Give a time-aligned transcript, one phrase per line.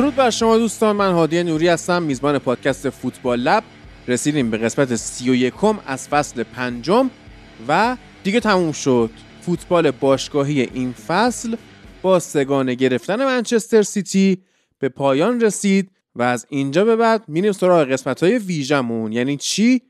[0.00, 3.64] درود بر شما دوستان من هادی نوری هستم میزبان پادکست فوتبال لب.
[4.08, 7.10] رسیدیم به قسمت سی و یکم از فصل پنجم
[7.68, 9.10] و دیگه تموم شد.
[9.40, 11.56] فوتبال باشگاهی این فصل
[12.02, 14.42] با سگانه گرفتن منچستر سیتی
[14.78, 19.82] به پایان رسید و از اینجا به بعد میریم سراغ قسمت های ویژمون یعنی چی؟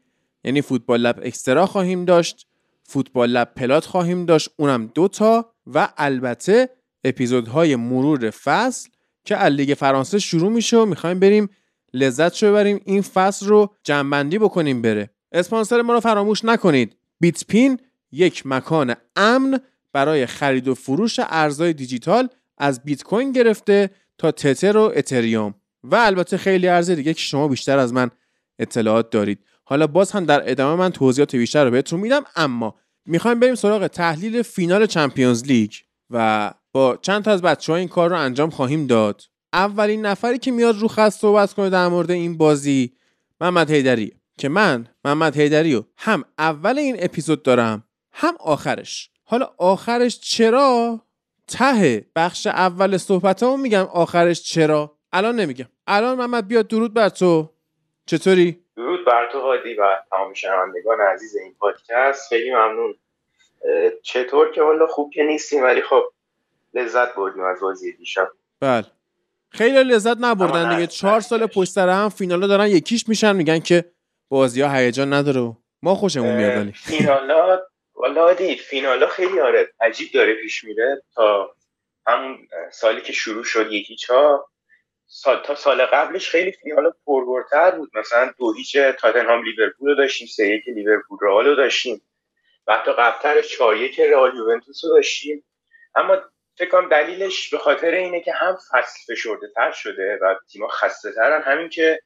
[0.45, 2.47] یعنی فوتبال لب اکسترا خواهیم داشت
[2.83, 6.69] فوتبال لب پلات خواهیم داشت اونم دوتا و البته
[7.05, 8.89] اپیزودهای مرور فصل
[9.31, 11.49] که لیگ فرانسه شروع میشه و می‌خوایم بریم
[11.95, 15.11] لذت شو ببریم این فصل رو جنبندی بکنیم بره.
[15.33, 16.97] اسپانسر ما رو فراموش نکنید.
[17.21, 17.79] بیت پین
[18.13, 19.61] یک مکان امن
[19.93, 25.55] برای خرید و فروش ارزهای دیجیتال از بیت کوین گرفته تا تتر و اتریوم.
[25.85, 28.11] و البته خیلی ارز دیگه که شما بیشتر از من
[28.59, 29.39] اطلاعات دارید.
[29.65, 32.75] حالا باز هم در ادامه من توضیحات بیشتر رو بهتون میدم اما
[33.07, 35.73] می‌خوایم بریم سراغ تحلیل فینال چمپیونز لیگ
[36.11, 39.23] و با چند تا از بچه این کار رو انجام خواهیم داد.
[39.53, 42.93] اولین نفری که میاد رو خط صحبت کنه در مورد این بازی
[43.41, 49.11] محمد حیدری که من محمد حیدری رو هم اول این اپیزود دارم هم آخرش.
[49.25, 51.01] حالا آخرش چرا؟
[51.49, 55.69] ته بخش اول صحبت میگم آخرش چرا؟ الان نمیگم.
[55.87, 57.51] الان محمد بیاد درود بر تو.
[58.07, 62.29] چطوری؟ درود بر تو هادی و تمام شنوندگان عزیز این پادکست.
[62.29, 62.95] خیلی ممنون.
[64.03, 66.03] چطور که والا خوب که نیستیم ولی خب
[66.75, 68.33] لذت بردیم از بازی دیشب.
[68.61, 68.87] بله.
[69.53, 70.87] خیلی لذت نبردن دیگه.
[70.87, 73.85] چهار سال پشت سر هم فینالا دارن یکیش میشن میگن که
[74.29, 76.73] بازی ها هیجان نداره ما خوشمون میاد ولی.
[76.73, 77.61] فینالا
[77.95, 81.55] والا دید فینالا خیلی آره عجیب داره پیش میره تا
[82.07, 82.39] همون
[82.73, 84.47] سالی که شروع شد یکی چا
[85.07, 87.91] سال تا سال قبلش خیلی فینال پربرتر بود.
[87.95, 92.03] مثلا دو هیچ تاتنهام لیورپول رو داشتیم سه یک لیورپول رئال رو داشتیم.
[92.67, 95.45] و حتی قبلترش چهار یک رئال یوونتوس رو داشتیم.
[95.95, 96.17] اما
[96.59, 101.43] فکر دلیلش به خاطر اینه که هم فصل فشرده تر شده و تیما خسته ترن.
[101.43, 102.03] همین که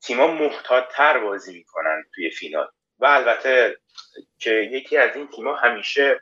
[0.00, 2.68] تیما محتاطتر بازی می‌کنن توی فینال.
[2.98, 3.76] و البته
[4.38, 6.20] که یکی از این تیما همیشه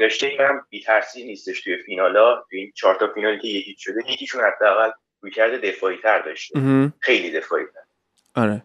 [0.00, 2.44] داشته این هم بیترسی نیستش توی فینالا.
[2.50, 4.90] توی این چهار تا فینالی که یکی شده یکیشون حداقل
[5.20, 6.60] روی کرده دفاعی تر داشته.
[7.00, 7.80] خیلی دفاعی تر.
[8.42, 8.62] آره.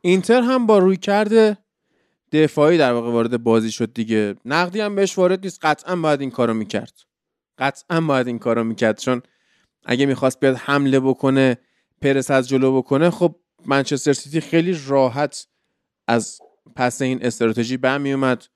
[0.00, 1.56] اینتر هم با روی کرده
[2.34, 4.34] دفاعی در واقع وارد بازی شد دیگه.
[4.44, 5.58] نقدی هم بهش وارد نیست.
[5.62, 6.92] قطعا باید این کارو می‌کرد.
[7.58, 8.98] قطعا باید این کارو می‌کرد.
[8.98, 9.22] چون
[9.84, 11.58] اگه می‌خواست بیاد حمله بکنه
[12.02, 13.36] پرس از جلو بکنه خب
[13.66, 15.46] منچستر سیتی خیلی راحت
[16.08, 16.38] از
[16.76, 18.46] پس این استراتژی برمیومد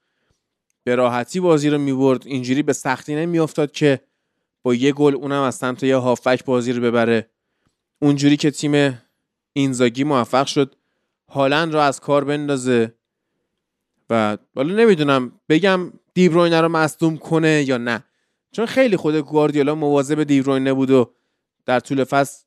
[0.85, 2.27] به راحتی بازی رو می‌برد.
[2.27, 4.01] اینجوری به سختی نمیافتاد که
[4.63, 7.31] با یه گل اونم از سمت یه هافک بازی رو ببره.
[8.03, 9.03] اونجوری که تیم
[9.53, 10.75] اینزاگی موفق شد
[11.29, 12.98] هالند رو از کار بندازه.
[14.11, 18.05] و حالا نمی‌دونم بگم دیبروینه رو مصدوم کنه یا نه.
[18.53, 21.15] چون خیلی خود گواردیولا مواظب دیبروینه بود و
[21.67, 22.45] در طول فصل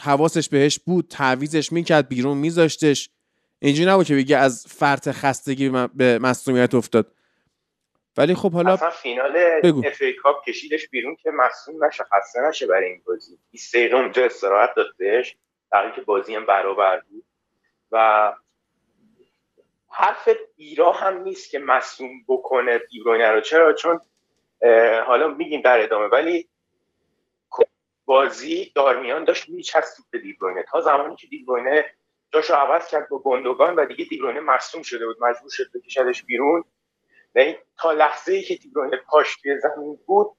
[0.00, 3.10] حواسش بهش بود تعویزش می‌کرد بیرون میذاشتش.
[3.58, 7.12] اینجوری نبود که بگه از فرط خستگی به مصدومیت افتاد.
[8.16, 12.66] ولی خب حالا اصلا فینال اف ای کاپ کشیدش بیرون که مصدوم نشه خسته نشه
[12.66, 13.38] برای این بازی.
[13.50, 15.36] 20 دقیقه اونجا استراحت داد بهش
[15.72, 17.24] در که بازی هم برابر بود.
[17.92, 18.32] و
[19.96, 23.40] حرف ایرا هم نیست که مصوم بکنه دیبروینه رو.
[23.40, 24.00] چرا؟ چون
[25.06, 26.48] حالا میگیم در ادامه ولی
[28.04, 30.62] بازی دارمیان داشت میچسبید به دیبروینه.
[30.62, 31.84] تا زمانی که دیبروینه
[32.32, 36.24] جاش رو عوض کرد با گندگان و دیگه دیبروینه مصوم شده بود مجبور شد بکشدش
[36.24, 36.64] بیرون.
[37.34, 40.36] و تا لحظه ای که دیبروینه پاش توی زمین بود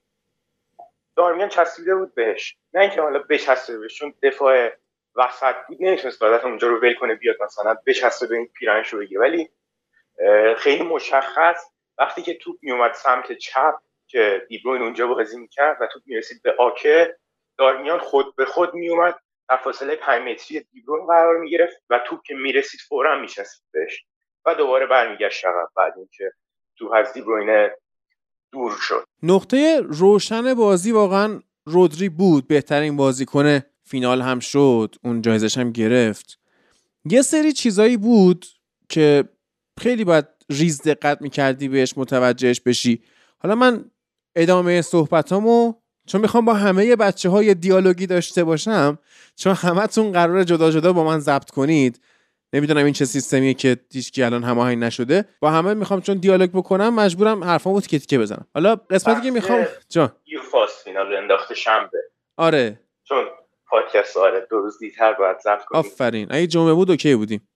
[1.15, 2.57] دارمیان چسبیده بود بهش.
[2.73, 4.71] نه اینکه حالا بچسبه بهش چون دفاع
[5.15, 5.77] وسط بود.
[5.79, 9.21] نمی‌تونست بعدت اونجا رو ول کنه بیاد مثلا بچسبه به این پیرنش رو بگیره.
[9.21, 9.49] ولی
[10.57, 11.65] خیلی مشخص
[11.97, 13.73] وقتی که توپ میومد سمت چپ
[14.07, 17.17] که دیبروین اونجا بازی می‌کرد و توپ می‌رسید به آکه
[17.57, 19.19] دارمیان خود به خود میومد
[19.49, 24.05] در فاصله 5 متری دیبروین قرار می‌گرفت و توپ که می‌رسید فورا میشست بهش
[24.45, 26.31] و دوباره برمیگشت عقب بعد اینکه
[26.77, 27.77] توپ از دیبروینه
[28.51, 29.05] دور شد.
[29.23, 36.39] نقطه روشن بازی واقعا رودری بود بهترین بازیکن فینال هم شد اون جایزش هم گرفت.
[37.05, 38.45] یه سری چیزایی بود
[38.89, 39.23] که
[39.79, 43.03] خیلی باید ریز دقت می‌کردی بهش متوجهش بشی.
[43.39, 43.85] حالا من
[44.35, 45.73] ادامه صحبتامو
[46.07, 48.99] چون می‌خوام با همه بچه های دیالوگی داشته باشم
[49.35, 52.01] چون همتون قرار جدا جدا با من ضبط کنید.
[52.53, 53.77] نمی‌دونم این چه سیستمیه که
[54.13, 55.25] که الان هماهنگ نشده.
[55.39, 58.47] با همه می‌خوام چون دیالوگ بکنم مجبورم حرفامو تیکه تیکه بزنم.
[58.53, 60.11] حالا قسمتی که می‌خوام جان.
[60.25, 61.97] یو فاست فینال انداخته شنبه.
[62.37, 62.79] آره.
[63.03, 63.23] چون
[63.75, 64.47] پادکست آره.
[64.49, 65.79] دو روز دیرتر باید ضبط کنیم.
[65.79, 66.27] آفرین.
[66.29, 67.49] اگه جمعه بود اوکی بودیم.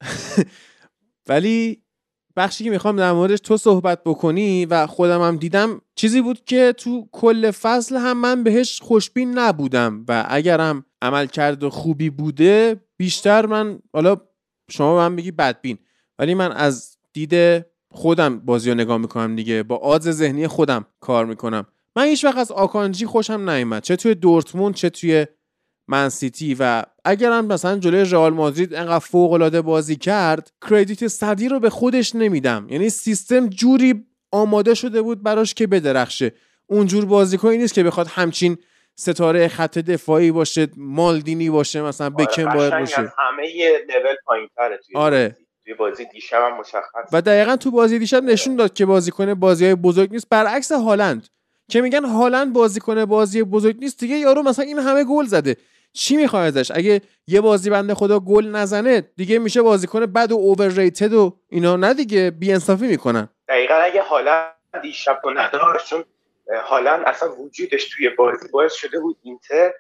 [1.30, 1.84] ولی
[2.36, 6.74] بخشی که می‌خوام در موردش تو صحبت بکنی و خودم هم دیدم چیزی بود که
[6.78, 13.46] تو کل فصل هم من بهش خوشبین نبودم و اگرم عمل کرده خوبی بوده بیشتر
[13.46, 14.16] من حالا
[14.70, 15.78] شما به من بگی بدبین.
[16.20, 19.64] ولی من از دید خودم بازی رو نگاه می‌کنم دیگه.
[19.64, 21.66] با آز ذهنی خودم کار می‌کنم.
[21.96, 23.84] من هیچ وقت از آکانجی خوشم نیومد.
[23.84, 25.28] چه توی دورتموند چه توی
[25.90, 31.60] منسیتی و اگرم مثلا جلوی رئال مادرید انقدر فوق العاده بازی کرد کردیت صدی رو
[31.60, 32.68] به خودش نمیدم.
[32.70, 36.32] یعنی سیستم جوری آماده شده بود براش که بدرخشه.
[36.68, 38.58] اونجور بازیکنی نیست که بخواد همچین
[38.96, 42.96] ستاره خط دفاعی باشه مالدینی باشه مثلا آره، بکن باید باشه.
[42.96, 43.44] همه
[43.90, 45.38] لول پایینتره توی آره.
[45.64, 49.66] توی بازی دیشب هم مشخص و دقیقا تو بازی دیشب نشون داد که بازیکن بازی
[49.66, 50.30] های بزرگ نیست.
[50.30, 51.28] برعکس هالند.
[51.70, 55.56] که میگن هالند بازیکن بازی بزرگ نیست دیگه یارو مثلا این همه گل زده.
[55.94, 60.36] چی می‌خواد ازش؟ اگه یه بازی بنده خدا گل نزنه دیگه میشه بازیکن بد و
[60.36, 61.76] اوورریتد و اینا.
[61.76, 63.30] نه دیگه بی انصافی می‌کنن.
[63.48, 66.04] دقیقا اگه هالند دیشب نداشت چون
[66.64, 69.74] هالند اصلا وجودش توی بازی باعث شده بود اینتر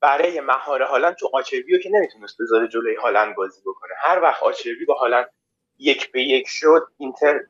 [0.00, 3.92] برای مهار هالند تو آچربیو که نمی‌تونست بذاره جلوی هالند بازی بکنه.
[3.98, 5.26] هر وقت آچربی با هالند
[5.78, 7.40] یک به یک شد اینتر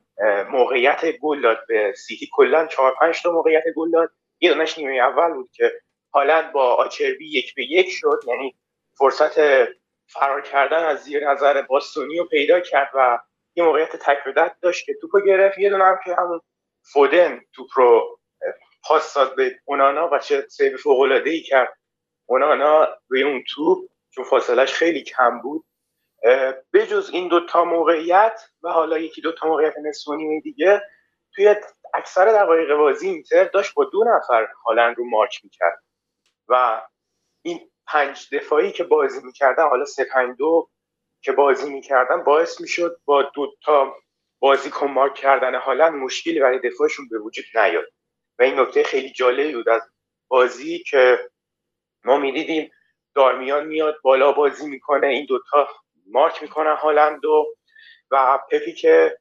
[0.50, 1.58] موقعیت گل داد.
[1.68, 4.10] به سیتی کلا 4 5 تا موقعیت گل داد.
[4.40, 5.72] یه دونش نیمه اول بود که
[6.14, 8.56] هالند با آچربی یک به یک شد یعنی
[8.98, 9.64] فرصت
[10.06, 13.18] فرار کردن از زیر نظر باستونی رو پیدا کرد و
[13.54, 14.18] یه موقعیت تک
[14.62, 15.58] داشت که توپو گرفت.
[15.58, 16.40] یه دونه هم که همون
[16.92, 18.18] فودن توپ رو
[18.84, 21.78] پاس داد به اونانا و چه سیو فوق ای کرد.
[22.26, 25.64] اونانا روی اون توپ چون فاصلش خیلی کم بود.
[26.72, 30.10] بجز این دوتا موقعیت و حالا یکی دوتا موقعیت نصف
[30.42, 30.82] دیگه
[31.34, 31.56] توی
[31.94, 35.83] اکثر دقایق بازی اینتر داشت با دو نفر هالند رو مارک می‌کرد.
[36.48, 36.82] و
[37.42, 40.70] این پنج دفاعی که بازی می‌کردن حالا سه پنج دو
[41.22, 43.96] که بازی می‌کردن باعث می‌شد با دو تا
[44.40, 47.84] بازیکن مارک کردن هالند مشکلی برای دفاعشون به وجود نیاد.
[48.38, 49.82] و این نکته خیلی جالبی بود از
[50.28, 51.30] بازی که
[52.04, 52.70] ما می‌دیدیم
[53.14, 55.68] دارمیان میاد بالا بازی می‌کنه این دوتا
[56.06, 57.46] مارک می‌کنن هالند و
[58.10, 59.18] و پپی که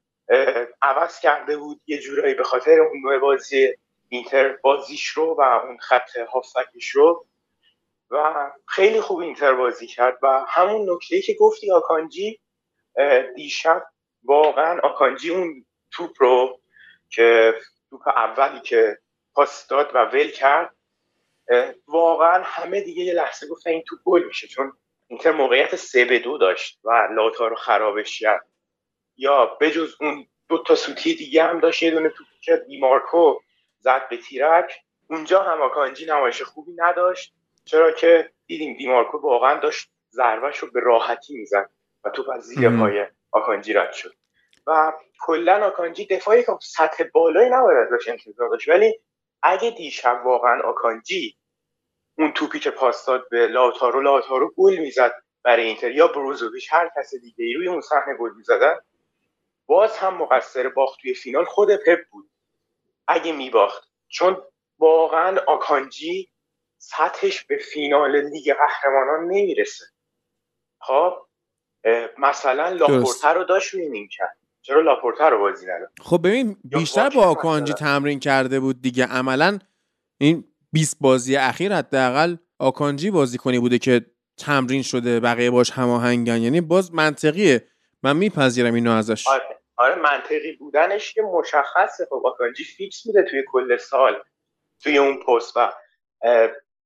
[0.82, 3.76] عوض کرده بود یه جورایی به خاطر اون نوع بازی
[4.14, 7.28] اینتر بازیش رو و اون خط هافبکش رو
[8.12, 12.40] و خیلی خوب اینتر بازی کرد و همون نکته که گفتی آکانجی
[13.36, 13.86] دیشب
[14.24, 16.60] واقعا آکانجی اون توپ رو
[17.10, 17.54] که
[17.90, 18.98] توپ اولی که
[19.34, 20.76] پاس داد و ول کرد
[21.88, 24.74] واقعا همه دیگه یه لحظه گفتن این توپ گل میشه چون
[25.08, 28.48] اینتر موقعیت سه به دو داشت و لاتا رو خرابش کرد.
[29.18, 33.40] یا بجز اون دو تا سوتی دیگه هم داشت یه دونه توپ که دیمارکو
[33.84, 34.84] زد به تیرک.
[35.10, 37.34] اونجا هم آکانجی نمایش خوبی نداشت
[37.66, 41.70] چرا که دیدیم دیمارکو واقعا داشت ضربهش رو به راحتی می‌زد
[42.04, 44.14] و توپ از زیر پای آکانجی رد شد.
[44.68, 49.00] و کلا آکانجی دفاعی که سطح بالایی نباید ازش انتظار داشت ولی
[49.44, 51.38] اگه دیشب واقعا آکانجی
[52.18, 55.14] اون توپی که پاس داد به لاتارو لاتارو گل می‌زد
[55.44, 58.76] برای اینتر یا بروزوویچ هر کس دیگه ای روی اون صحنه گل می‌زدن
[59.68, 62.30] باز هم مقصر باخت توی فینال خود پپ بود.
[63.08, 63.90] اگه میباخت.
[64.08, 64.38] چون
[64.80, 66.30] واقعا آکانجی
[66.78, 69.86] سطحش به فینال لیگ قهرمانان نمی‌رسه.
[70.82, 71.14] خب؟
[72.18, 74.38] مثلا لاپورتا رو داشت روی کرد.
[74.62, 79.06] چرا لاپورتا رو بازی نداد؟ خب ببین بیشتر با آکانجی تمرین کرده بود دیگه.
[79.06, 79.60] عملا
[80.18, 84.06] این 20 بازی اخیر حداقل آکانجی بازیکنی بوده که
[84.38, 86.42] تمرین شده بقیه باش هماهنگن.
[86.42, 87.68] یعنی باز منطقیه.
[88.04, 89.28] من میپذیرم اینو ازش.
[89.28, 92.06] آره, آره منطقی بودنش که مشخصه.
[92.06, 94.24] خب آکانجی fix میده توی کل سال
[94.84, 95.74] توی اون پست و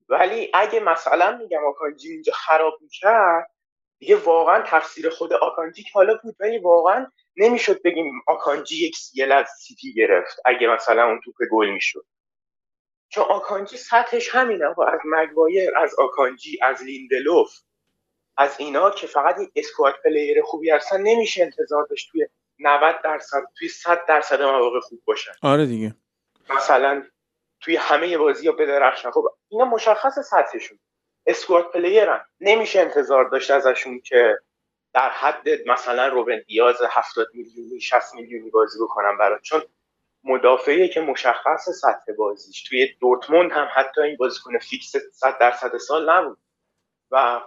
[0.10, 3.52] ولی اگه مثلا میگم آکانجی اینجا خراب می‌کرد
[4.00, 9.32] دیگه واقعا تقصیر خود آکانجی که حالا بود ولی واقعا نمی‌شد بگیم آکانجی یک CL
[9.32, 12.06] از سیتی گرفت اگه مثلا اون توپ گل می‌شد.
[13.10, 17.52] چون آکانجی سطحش همینه و از مگوایر از آکانجی از لیندلوف
[18.38, 22.28] از اینا که فقط یک squad player خوبی هستن نمیشه انتظار داشت توی
[22.60, 25.32] 90 درصد توی 100 درصد مواقع خوب باشن.
[25.42, 25.96] آره دیگه.
[26.50, 27.04] مثلا
[27.62, 30.80] توی همه بازی ها بدرخشن خب اینا مشخص سطحشون.
[31.26, 34.40] squad player ن نمیشه انتظار داشت ازشون که
[34.94, 39.42] در حد مثلا روبن دیاز 70 میلیونی 60 میلیونی بازی بکنن برات.
[39.42, 39.62] چون
[40.24, 42.64] مدافعی که مشخص سطح بازیش.
[42.64, 46.38] توی دورتموند هم حتی این بازیکن fix 100 درصد سال نبود.
[47.12, 47.42] و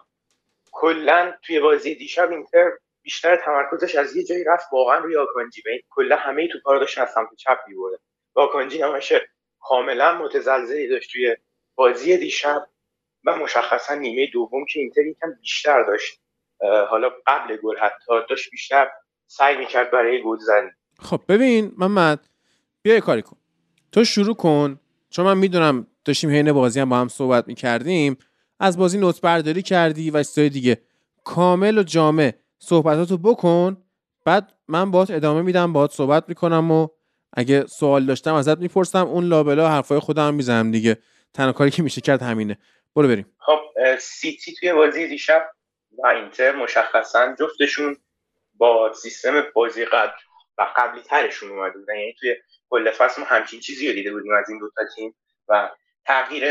[0.73, 5.61] کلا توی بازی دیشب اینتر بیشتر تمرکزش از یه جایی رفت واقعا روی آکانجی.
[5.61, 7.99] و کلا همه تو کار داشتن از سمت چپ می‌بره
[8.37, 9.29] و آکانجی همشه
[9.61, 11.37] کاملا متزلزلی داشت توی
[11.75, 12.67] بازی دیشب
[13.25, 16.21] و مشخصا نیمه دوم که اینتر یکم بیشتر داشت.
[16.89, 18.91] حالا قبل گل حتی داشت بیشتر
[19.27, 20.71] سعی می‌کرد برای گل زنی.
[21.03, 22.29] خب ببین محمد
[22.83, 23.37] بیا کاری کن.
[23.93, 24.81] تو شروع کن.
[25.11, 28.17] چون من می‌دونم داشتیم حین بازی هم با هم صحبت می‌کردیم
[28.61, 30.83] از بازی نوت برداری کردی و استای دیگه.
[31.25, 32.33] کامل و جامع.
[32.63, 33.85] صحبتاتو بکن
[34.25, 36.89] بعد من باهات ادامه میدم باهات صحبت می‌کنم و
[37.33, 40.99] اگه سوال داشتم ازت می‌پرسم اون لابلا حرفای خودم می‌زنم دیگه.
[41.35, 42.59] تنها کاری که میشه کرد همینه.
[42.97, 43.37] برو بریم.
[43.39, 43.59] خب
[43.99, 45.51] سیتی توی بازی دیشب
[45.99, 47.97] و اینتر مشخصا جفتشون
[48.55, 50.13] با سیستم بازی قبل
[50.59, 51.95] و قبلی ترشون اومده بودن.
[51.95, 52.37] یعنی توی
[52.71, 55.15] کل فصل ما همچین چیزی رو دیده بودیم از این دوتا تیم
[55.49, 55.71] و
[56.07, 56.45] تغییر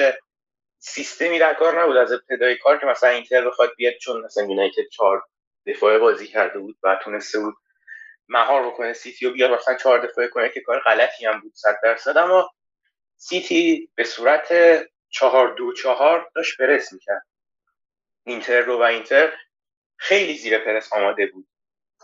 [0.78, 1.98] سیستمی در کار نبود.
[1.98, 5.24] از ابتدای کار که مثلا اینتر بخواد بیاد چون مثلا یونایتد 4
[5.66, 7.56] دفاع بازی کرده بود و تونسته بود
[8.28, 11.80] مهار بکنه سیتی و بیاد مثلا چهار دفاعه کنه که کار غلطی هم بود صد
[11.84, 12.18] درصد.
[12.18, 12.52] اما
[13.18, 14.54] سیتی به صورت
[15.10, 17.26] چهار دو چهار داشت پرس می‌کرد.
[18.26, 19.34] اینتر رو و اینتر
[19.98, 21.48] خیلی زیر پرس آماده بود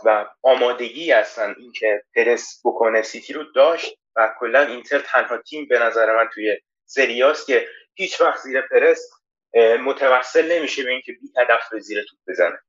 [0.05, 5.79] و آمادگی اصلا اینکه پرس بکنه سیتی رو داشت و کلا اینتر تنها تیم به
[5.79, 9.09] نظر من توی سری آست که هیچ وقت زیر پرس
[9.79, 12.59] متوسل نمیشه به اینکه بی هدف به زیر توپ بزنه.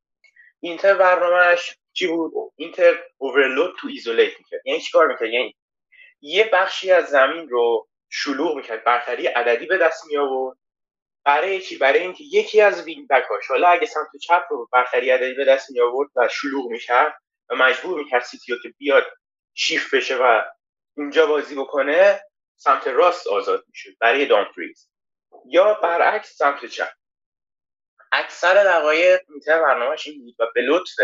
[0.60, 4.60] اینتر برنامهش چی بود؟ اینتر overload to isolate می‌کرد.
[4.66, 5.56] یعنی چیکار می‌کرد؟ یعنی
[6.20, 10.58] یه بخشی از زمین رو شلوغ می‌کرد برتری عددی به دست می آورد
[11.24, 15.10] برای چی؟ برای اینکه یکی از wing back اش حالا اگه سمت چپ رو برتری
[15.10, 17.18] عددی به دست می آورد و شلوغ می‌کرد
[17.50, 19.06] و مجبور می‌کرد سیتیو که بیاد
[19.54, 20.42] شیف بشه و
[20.96, 22.20] اونجا بازی بکنه
[22.56, 23.90] سمت راست آزاد می‌شد.
[24.00, 24.88] برای دامفریز
[25.48, 26.88] یا برعکس سمت چپ.
[28.16, 30.94] اکثر دقایق اینتر برنامهش این بود و به لطف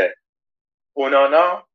[0.93, 1.69] اونانا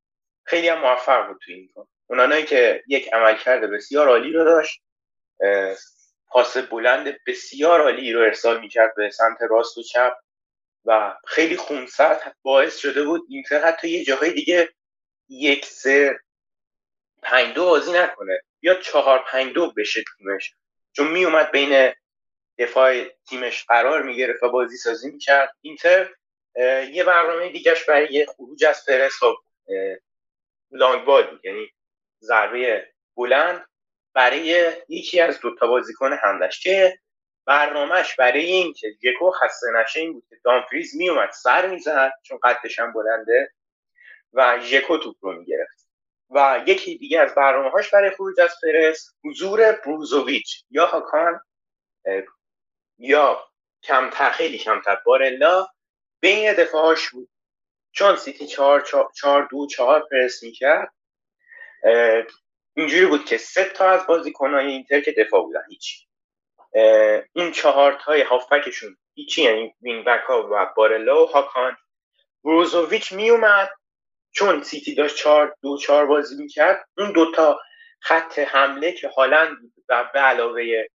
[0.43, 1.87] خیلی هم موفق بود توی این کار.
[2.07, 4.81] اونانایی که یک عملکرد بسیار عالی رو داشت
[6.27, 10.13] پاس بلند بسیار عالی رو ارسال می‌کرد به سمت راست و چپ
[10.85, 14.69] و خیلی خونسرد باعث شده بود اینتر حتی یه جاهای دیگه
[15.29, 16.19] یک سه
[17.21, 18.41] پنج دو بازی نکنه.
[18.61, 20.53] یا چهار پنج دو بشه تیمش.
[20.91, 21.93] چون می اومد بین
[22.59, 25.55] دفاع تیمش قرار می‌گرفت و بازی سازی می‌کرد.
[25.61, 26.09] اینتر
[26.91, 29.35] یه برنامه دیگهش برای خروج از پرس و
[30.71, 31.71] لانگ بال یعنی
[32.21, 33.67] ضربه بلند
[34.13, 36.99] برای یکی از دوتا بازیکن حملش که
[37.45, 42.39] برنامهش برای این که جکو خسته نشه این بود که دامفریز میومد سر می‌زد چون
[42.43, 43.51] قدش هم بلنده
[44.33, 45.87] و ژکو توپ رو می‌گرفت.
[46.29, 51.39] و یکی دیگه از برنامه هاش برای خروج از پرس حضور بروزوویچ یا هاکان
[52.97, 53.43] یا
[53.83, 54.97] کمتر خیلی کمتر.
[55.05, 55.67] بارلا
[56.19, 57.29] بین دفاعاش بود.
[57.91, 58.81] چون سیتی چهار,
[59.15, 60.93] چهار دو چهار پرس می‌کرد
[62.73, 66.07] اینجوری بود که سه تا از بازیکنهای اینتر که دفاع بودن هیچی.
[67.33, 71.77] این چهار تای هافبکشون هیچی یعنی wing back ها و بارلا و هاکان.
[72.43, 73.69] بروزوویچ میومد
[74.31, 76.85] چون سیتی داشت چهار دو چهار بازی می‌کرد.
[76.97, 77.59] اون دوتا
[78.01, 79.57] خط حمله که هالند
[79.89, 80.87] و به علاوه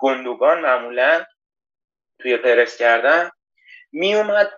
[0.00, 1.24] گندوگان معمولا
[2.18, 3.30] توی پرس کردن
[3.92, 4.52] میومد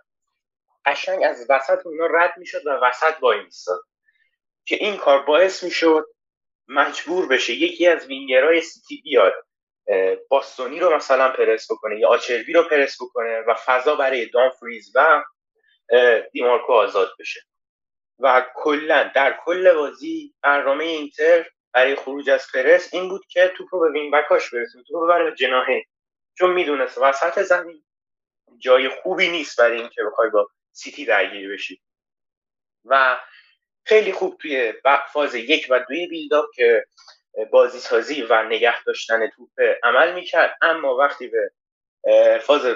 [0.87, 3.81] قشنگ از وسط اونا رد می‌شد و وسط وای میستاد
[4.65, 6.07] که این کار باعث می‌شد
[6.69, 9.35] مجبور بشه یکی از وینگرهای سیتی بیاد
[10.29, 15.25] باستونی رو مثلا پرس بکنه یا آچربی رو پرس بکنه و فضا برای دانفریز و
[16.33, 17.41] دیمارکو آزاد بشه.
[18.19, 23.75] و کلا در کل بازی برنامه اینتر برای خروج از پرس این بود که توپ
[23.75, 24.85] رو به wing back اش برسونه.
[24.85, 25.85] توپ رو ببره جناح‌ها
[26.39, 27.85] چون می‌دونست وسط زمین
[28.59, 31.81] جای خوبی نیست برای اینکه بخوای با سیتی درگیری بشی.
[32.85, 33.21] و
[33.85, 34.75] خیلی خوب توی
[35.13, 36.87] فاز یک و دوی build-up که
[37.51, 39.51] بازی سازی و نگه داشتن توپ
[39.83, 40.59] عمل می‌کرد.
[40.63, 41.53] اما وقتی به
[42.39, 42.67] فاز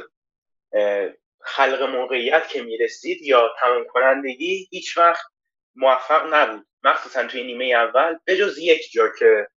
[1.40, 5.26] خلق موقعیت که می‌رسید یا تمام کنندگی هیچ وقت
[5.74, 6.66] موفق نبود.
[6.86, 9.48] مخصوصا توی نیمه اول به جز یک جا که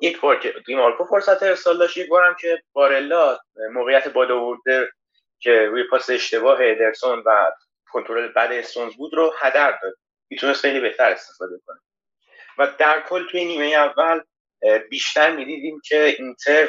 [0.00, 3.38] یک بار که دیمارکو فرصت ارسال داشت یک بارم که بارلا
[3.72, 4.92] موقعیت باد آورده
[5.38, 7.50] که روی پاس اشتباه ادرسون و
[7.90, 9.94] کنترل بد استونز بود رو هدر داد.
[10.30, 11.78] می‌تونست خیلی بهتر استفاده کنه.
[12.58, 14.20] و در کل توی نیمه اول
[14.90, 16.68] بیشتر می‌دیدیم که اینتر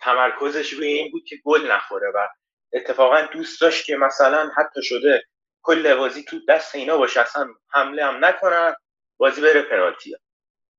[0.00, 2.28] تمرکزش روی این بود که گل نخوره و
[2.72, 5.24] اتفاقا دوست داشت که مثلا حتی شده
[5.62, 8.74] کل بازی تو دست اینا باشه اصلا حمله هم نکنن
[9.16, 10.16] بازی بره پنالتی.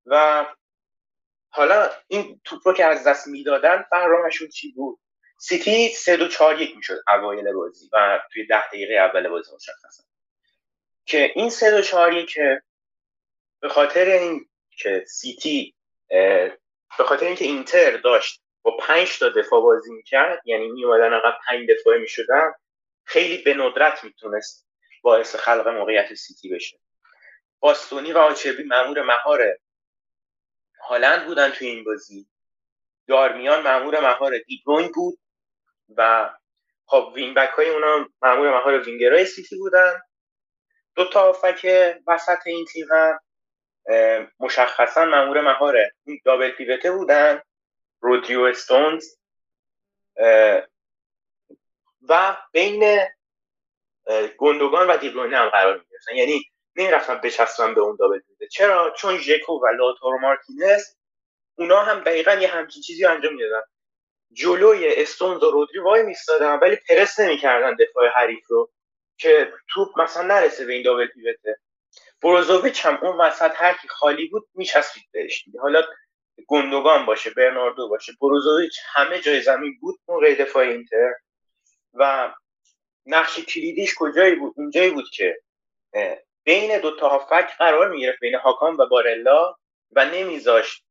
[0.05, 0.45] و
[1.49, 4.99] حالا این توپ رو که از دست می‌دادن برنامهشون چی بود؟
[5.39, 10.03] سیتی سه دو چهار یک می‌شد اوایل بازی و توی ده دقیقه اول بازی مشخصا.
[11.05, 12.61] که این سه دو چهار که
[13.59, 15.75] به خاطر این که سیتی
[16.97, 21.69] به خاطر اینکه اینتر داشت با پنج تا دفاع بازی می‌کرد یعنی میومدن عقب پنج
[21.69, 22.53] دفاعه می‌شدن
[23.03, 24.67] خیلی به ندرت می‌تونست
[25.01, 26.79] باعث خلق موقعیت سیتی بشه.
[27.59, 29.57] باستونی و آچربی مامور مهار
[30.89, 32.27] هالند بودن توی این بازی.
[33.07, 35.19] دارمیان مامور مهار دیبروین بود
[35.97, 36.29] و
[36.85, 40.01] خب wing back های اونا مامور مهار وینگرهای سیتی بودن.
[40.95, 41.67] دو تا آفک
[42.07, 43.19] وسط این تیم هم
[44.39, 45.91] مشخصا مامور مهار
[46.25, 47.41] دابل پیوته بودن.
[47.99, 49.05] رودریو استونز.
[52.09, 52.99] و بین
[54.37, 56.15] گندگان و دیبروینه هم قرار می‌گرفتن.
[56.15, 56.43] یعنی
[56.75, 60.83] نمی‌رفتن بچسبن به اون دابل پیوته چرا؟ چون ژکو و لاتارو مارتینز
[61.55, 63.61] اونا هم دقیقا یه همچین چیزی انجام می‌دادن.
[64.33, 68.71] جلوی استونز و رودری وای میستادن ولی پرس نمی‌کردن دفاع حریف رو
[69.17, 71.57] که توپ مثلا نرسه به این دابل پیوته
[72.21, 75.83] بروزوویچ هم اون وسط هر کی خالی بود میچسبید بهش حالا
[76.47, 81.13] گندگان باشه برناردو باشه بروزوویچ همه جای زمین بود اون دفاع اینتر.
[81.93, 82.33] و
[83.11, 85.41] نقش کلیدیش کجایی بود؟ اونجایی بود که
[86.43, 89.55] بین دو تا هافک قرار می‌گرفت بین هاکان و بارلا
[89.91, 90.83] و نمیذاشت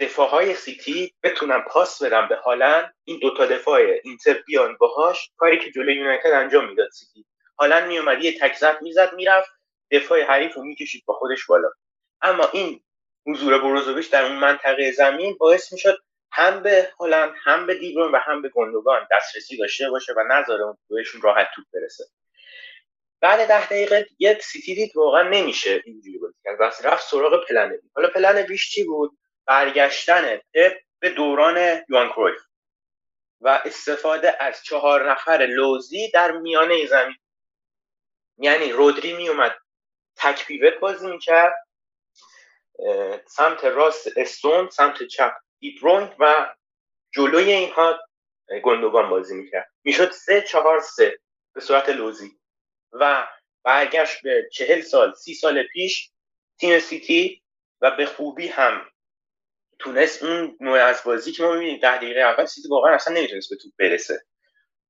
[0.00, 2.94] دفاع های سیتی بتونن پاس بدن به هالند.
[3.04, 7.26] این دوتا دفاع اینتر بیان باهاش کاری که جلوی یونایتد انجام می‌داد سیتی.
[7.58, 9.50] هالند میومد یه تکزت می‌زد می‌رفت
[9.90, 11.68] دفاع حریف رو می‌کشید با خودش بالا.
[12.22, 12.80] اما این
[13.26, 15.98] حضور بروزوویچ در اون منطقه زمین باعث می‌شد
[16.32, 20.64] هم به هلند هم به دیبرون و هم به گندگان دسترسی داشته باشه و نذاره
[20.90, 22.04] بهشون راحت توپ برسه.
[23.20, 26.60] بعد ده دقیقه یک سیتی دید واقعا نمیشه اینجوری بازی کرد.
[26.60, 27.90] و رفت سراغ پلن بی.
[27.96, 30.40] حالا پلن بیش چی بود؟ برگشتن
[31.00, 32.40] به دوران یوان کرویف.
[33.40, 37.16] و استفاده از چهار نفر لوزی در میانه زمین.
[38.38, 39.54] یعنی رودری میومد
[40.16, 41.54] تک پیوت بازی می‌کرد.
[43.26, 46.54] سمت راست استون سمت چپ دیبرونگ و
[47.14, 47.98] جلوی اینها
[48.62, 49.70] گندگان بازی می‌کرد.
[49.84, 51.18] می‌شد سه چهار سه
[51.54, 52.30] به صورت لوزی.
[52.92, 53.28] و
[53.64, 56.10] برگشت به چهل سال سی سال پیش
[56.60, 57.42] تیم سیتی
[57.80, 58.90] و به خوبی هم
[59.78, 63.50] تونست اون نوع از بازی که ما می‌بینیم ده دقیقه اول سیتی واقعا اصلا نمی‌تونست
[63.50, 64.22] به توپ برسه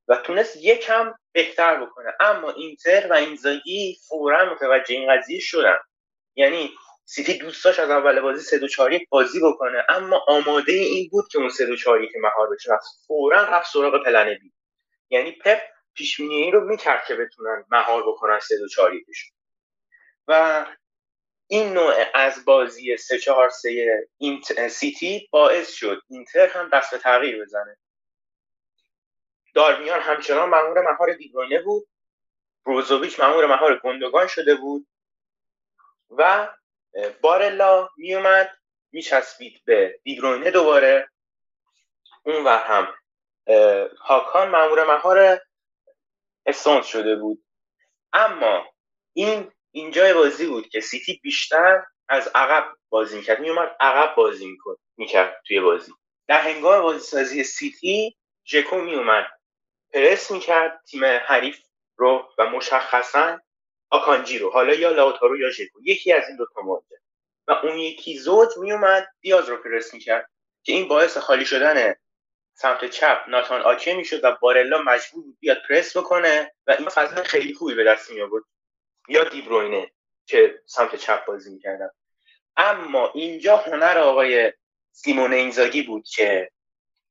[0.09, 2.13] و تونست یکم بهتر بکنه.
[2.21, 5.79] اما اینتر و اینزاگی فورا متوجه این قضیه شدن.
[6.37, 6.71] یعنی
[7.11, 9.85] سیتی دوست داشت از اول بازی سه دو چهار بازی بکنه.
[9.89, 12.71] اما آماده این بود که اون سه دو چهار که مهار بشه
[13.07, 14.53] فورا رفت سراغ plan B.
[15.11, 15.61] یعنی پپ
[15.95, 18.93] پیش‌بینی رو می‌کرد که بتونن مهار بکنن سه دو چهار
[20.29, 20.67] و
[21.47, 24.09] این نوع از بازی سه چهار سه
[24.69, 27.77] سیتی باعث شد اینتر هم دست به تغییر بزنه.
[29.55, 31.89] دارمیان همچنان مأمور مهار دیبروینه بود.
[32.67, 34.87] بروزوویچ مأمور مهار گندگان شده بود.
[36.11, 36.49] و
[37.21, 38.59] بارلا میومد
[38.93, 41.09] میچسبید به دیبروینه دوباره.
[42.25, 42.95] اون و هم
[44.01, 45.41] هاکان مأمور مهار
[46.47, 47.45] استونز شده بود.
[48.13, 48.67] اما
[49.13, 53.41] این اینجای بازی بود که سیتی بیشتر از عقب بازی می‌کرد.
[53.41, 54.57] میومد عقب بازی
[54.97, 55.93] می‌کرد توی بازی.
[56.29, 59.27] در هنگام بازی سازی سیتی ژکو میومد.
[59.93, 61.59] پرس می‌کرد تیم حریف
[61.97, 63.41] رو و مشخصا
[63.91, 66.85] آکانجی رو حالا یا لاوتارو یا ژکو یکی از این دو تا مورد
[67.47, 70.31] و اون یکی زوج میومد دیاز رو پرس می‌کرد
[70.63, 71.95] که این باعث خالی شدن
[72.55, 77.23] سمت چپ ناتان آکه می‌شد و بارلا مجبور بود بیاد پرس بکنه و این فضا
[77.23, 78.45] خیلی خوبی به دست می آورد
[79.09, 79.91] یا دیبروینه
[80.27, 81.91] که سمت چپ بازی می‌کردن.
[82.57, 84.53] اما اینجا هنر آقای
[84.93, 86.51] سیمون اینزاگی بود که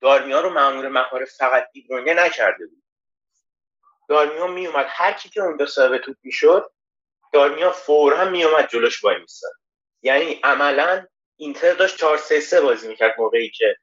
[0.01, 2.83] دارمیا رو معمور مهار فقط دیبروینه نکرده بود.
[4.09, 4.85] دارمیا میومد.
[4.89, 6.71] هر کی که اونجا صاحب توپ می‌شد
[7.33, 9.51] دارمیا فورا میومد جلوش وای میستاد.
[10.01, 11.05] یعنی عملا
[11.37, 13.75] اینتر داشت 4 3 3 بازی می‌کرد موقعی که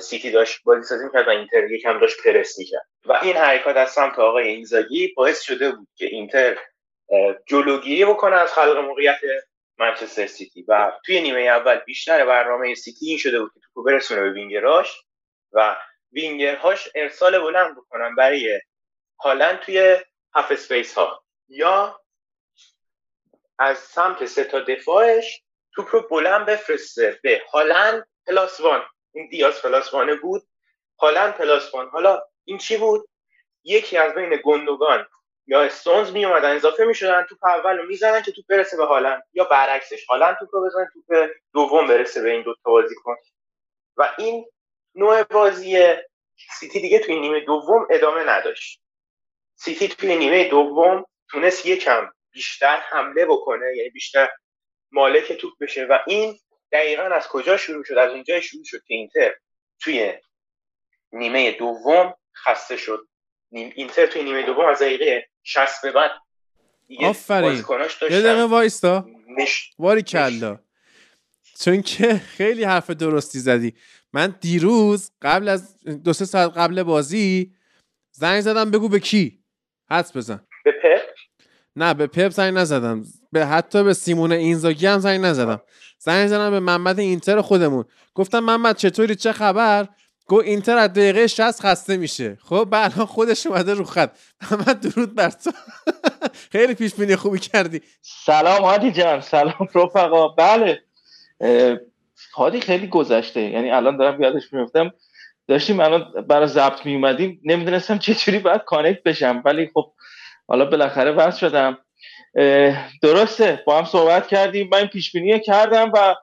[0.00, 2.86] سیتی داشت بازی سازی می‌کرد و اینتر یکم داشت پرس می‌کرد.
[3.04, 6.58] و این حرکات از سمت آقای اینزاگی باعث شده بود که اینتر
[7.46, 9.18] جلوگیری بکنه از خلق موقعیت
[9.78, 10.64] منچستر سیتی.
[10.68, 15.02] و توی نیمه اول بیشتر برنامه سیتی این شده بود که توپو برسونه به وینگراش
[15.52, 15.76] و
[16.12, 18.60] وینگرهاش ارسال بلند بکنن برای
[19.24, 19.96] هالند توی
[20.34, 21.24] half space ها.
[21.48, 22.00] یا
[23.58, 25.42] از سمت سه تا دفاعش
[25.74, 27.20] توپ رو بلند بفرسته.
[27.22, 28.82] به هالند plus one.
[29.12, 30.42] این ایده‌ش plus one ه بود.
[31.00, 31.88] هالند plus one.
[31.88, 33.08] حالا این چی بود؟
[33.64, 35.06] یکی از بین گندوگان
[35.46, 39.22] یا استونز می اومدن اضافه می‌شدن توپ اول رو می‌زنن که توپ برسه به هالند.
[39.32, 43.16] یا برعکسش هالند توپ رو بزنه توپ دوم برسه به این دو تا بازیکن.
[43.96, 44.46] و این
[44.94, 45.94] نوع بازی
[46.58, 48.82] سیتی دیگه توی نیمه دوم ادامه نداشت.
[49.56, 54.28] سیتی توی نیمه دوم تونست یکم بیشتر حمله بکنه یعنی بیشتر
[54.92, 55.84] مالک توپ بشه.
[55.84, 56.38] و این
[56.72, 59.34] دقیقا از کجا شروع شد؟ از اونجا شروع شد که اینتر
[59.80, 60.12] توی
[61.12, 62.14] نیمه دوم
[62.44, 63.08] خسته شد.
[63.50, 66.10] اینتر توی نیمه دوم از دقیقه 60 به بعد
[66.98, 67.64] آفرین.
[68.02, 69.06] یه دقیقه وایستا.
[69.78, 70.58] واری کلا.
[71.60, 73.74] چون که خیلی حرف درستی زدی.
[74.12, 77.54] من دیروز قبل از دو سه ساعت قبل بازی
[78.10, 79.45] زنگ زدم بگو به کی.
[79.90, 80.40] حدس بزن.
[80.64, 81.00] به پپ؟
[81.76, 83.02] نه به پپ زنگ نزدم.
[83.32, 85.60] به حتی به سیمون اینزاگی هم زنگ نزدم.
[85.98, 87.84] زنگ زدم به محمد اینتر خودمون.
[88.14, 89.88] گفتم محمد چطوری؟ چه خبر؟
[90.26, 92.38] گو اینتر از دقیقه 60 خسته میشه.
[92.42, 94.10] خب بعد خودش اومده رو خط.
[94.42, 95.52] محمد درود بر تو.
[96.52, 97.80] خیلی پیش بینی خوبی کردی.
[98.02, 99.20] سلام هادی جان.
[99.20, 100.28] سلام رفقا.
[100.28, 100.82] بله.
[102.34, 103.40] هادی خیلی گذشته.
[103.40, 104.92] یعنی الان دارم یادش میفتم
[105.48, 109.92] داشتیم الان برای ضبط می اومدیم نمی‌دونستم چجوری باید connect بشم ولی خب
[110.48, 111.78] حالا بالاخره وصل شدم.
[113.02, 116.14] درسته با هم صحبت کردیم من پیش بینی کردم و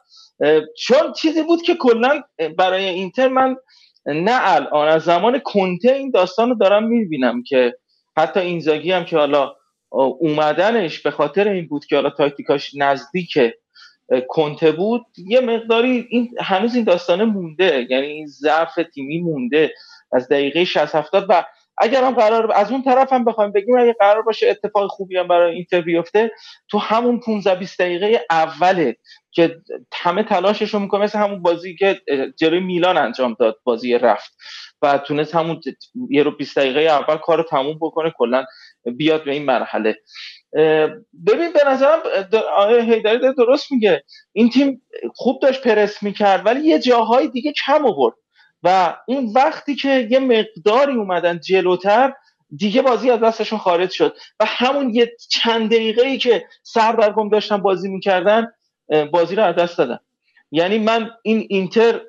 [0.78, 2.22] چون چیزی بود که کلا
[2.58, 3.56] برای اینتر من
[4.06, 7.76] نه الان از زمان کنته این داستان رو دارم می‌بینم که
[8.18, 9.56] حتی اینزاگی هم که حالا
[9.90, 13.38] اومدنش به خاطر این بود که حالا تاکتیکاش نزدیک
[14.28, 19.74] کنته بود یه مقداری این هنوز این داستانه مونده یعنی این ضعف تیمی مونده
[20.13, 21.44] از دقیقه 60 70 و
[21.78, 25.28] اگر هم قرار از اون طرف هم بخوایم بگیم اگه قرار باشه اتفاق خوبی هم
[25.28, 26.32] برای اینتر بیفته
[26.70, 28.96] تو همون 15 20 دقیقه اوله
[29.32, 29.62] که
[29.94, 32.02] همه تلاشش رو می‌کنه مثل همون بازی که
[32.38, 34.32] جلوی میلان انجام داد بازی رفت
[34.82, 35.62] و تونست همون
[36.10, 38.46] یه رو 20 دقیقه اول کار رو تموم بکنه کلا
[38.98, 39.96] بیاد به این مرحله.
[41.28, 42.00] ببین به نظرم
[42.58, 44.04] آقای هیدری درست میگه.
[44.34, 44.82] این تیم
[45.16, 48.16] خوب داشت پرس می‌کرد ولی یه جاهای دیگه کم آورد.
[48.63, 52.13] و اون وقتی که یه مقداری اومدن جلوتر
[52.56, 54.16] دیگه بازی از دستشون خارج شد.
[54.39, 58.48] و همون یه چند دقیقه ای که سردرگم داشتن بازی می‌کردن
[59.12, 60.00] بازی رو از دست دادن.
[60.52, 62.02] یعنی من این اینتر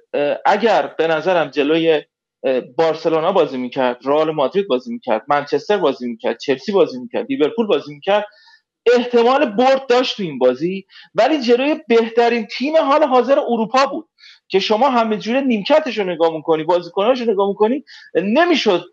[0.44, 2.02] اگر به نظرم جلوی
[2.76, 7.94] بارسلونا بازی می‌کرد رئال مادرید بازی می‌کرد منچستر بازی می‌کرد چلسی بازی می‌کرد لیورپول بازی
[7.94, 8.24] می‌کرد.
[8.96, 14.09] احتمال برد داشت تو این بازی ولی جلوی بهترین تیم حال حاضر اروپا بود
[14.48, 18.85] که شما همه جوره نیمکتش رو نگاه می‌کنی بازیکناش رو نگاه می‌کنی نمی‌شد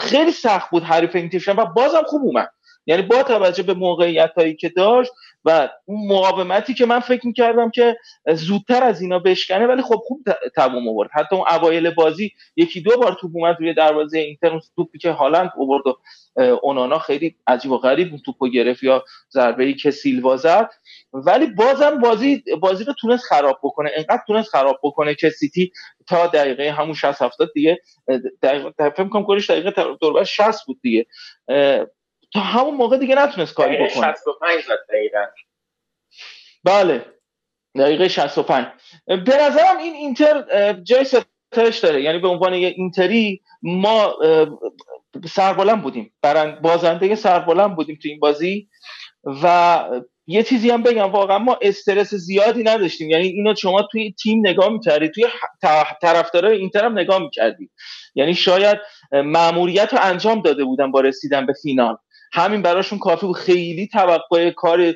[0.00, 2.50] خیلی سخت بود حریف این تیم و بازم خوب اومد.
[2.86, 5.12] یعنی با توجه به موقعیت هایی که داشت
[5.46, 7.96] و اون مقاومتی که من فکر می‌کردم که
[8.34, 10.22] زودتر از اینا بشکنه ولی خب خوب
[10.56, 11.10] تموم آورد.
[11.12, 15.50] حتی اون اوایل بازی یکی دو بار توپ اومد روی دروازه اینتر توپی که هالند
[15.58, 15.98] آورد و
[16.62, 20.70] اونانا خیلی عجیب و غریب اون توپو گرفت یا ضربه ای که سیلوا زد.
[21.12, 23.90] ولی بازم بازی بازی رو تونست خراب بکنه.
[23.96, 25.72] انقدر تونست خراب بکنه که سیتی
[26.06, 27.78] تا دقیقه همون 60 70 دیگه
[28.42, 31.06] دقیقه فکر کنم گلش دقیقه دوربر 60 بود دیگه.
[32.36, 33.88] تا همون موقع دیگه نتونست کاری بکنه.
[33.88, 35.24] 65 دقیقا.
[36.64, 37.06] بله.
[37.78, 38.66] دقیقه 65
[39.06, 42.02] به نظرم این اینتر جای ستایش داره.
[42.02, 44.14] یعنی به عنوان یه اینتری ما
[45.26, 46.14] سربلند بودیم.
[46.62, 48.68] بازنده سربلند بودیم تو این بازی.
[49.42, 49.84] و
[50.26, 53.10] یه چیزی هم بگم واقعا ما استرس زیادی نداشتیم.
[53.10, 55.08] یعنی اینو شما توی تیم نگاه می‌کردی.
[55.08, 55.24] توی
[56.02, 57.70] طرفدارای اینتر هم نگاه می‌کردی.
[58.14, 58.78] یعنی شاید
[59.12, 61.96] مأموریت رو انجام داده بودن با رسیدن به فینال.
[62.32, 63.36] همین براشون کافی بود.
[63.36, 64.94] خیلی توقع کار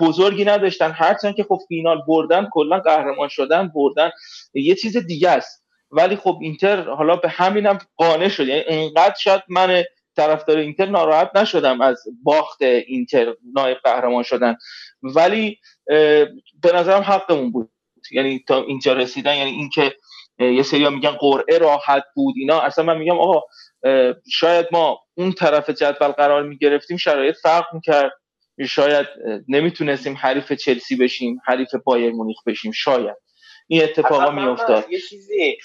[0.00, 0.90] بزرگی نداشتن.
[0.90, 4.10] هرچند که خب فینال بردن کلا قهرمان شدن بردن.
[4.54, 5.64] یه چیز دیگه است.
[5.90, 8.48] ولی خب اینتر حالا به همینم قانع شد.
[8.48, 9.84] یعنی انقدر شاید من
[10.16, 14.56] طرفدار اینتر ناراحت نشدم از باخت اینتر نایب قهرمان شدن.
[15.02, 15.58] ولی
[16.62, 17.70] به نظرم حقمون بود.
[18.12, 19.94] یعنی تا اینجا رسیدن یعنی اینکه
[20.38, 22.60] یه سری میگن قرعه راحت بود اینا.
[22.60, 23.42] اصلا من میگم آقا
[24.30, 28.12] شاید ما اون طرف جدول قرار می‌گرفتیم شرایط فرق می‌کرد.
[28.68, 29.06] شاید
[29.48, 33.16] نمی‌تونستیم حریف چلسی بشیم حریف بایر مونیخ بشیم شاید.
[33.66, 34.90] این اتفاقا میافتاد.
[34.90, 35.58] یه چیزی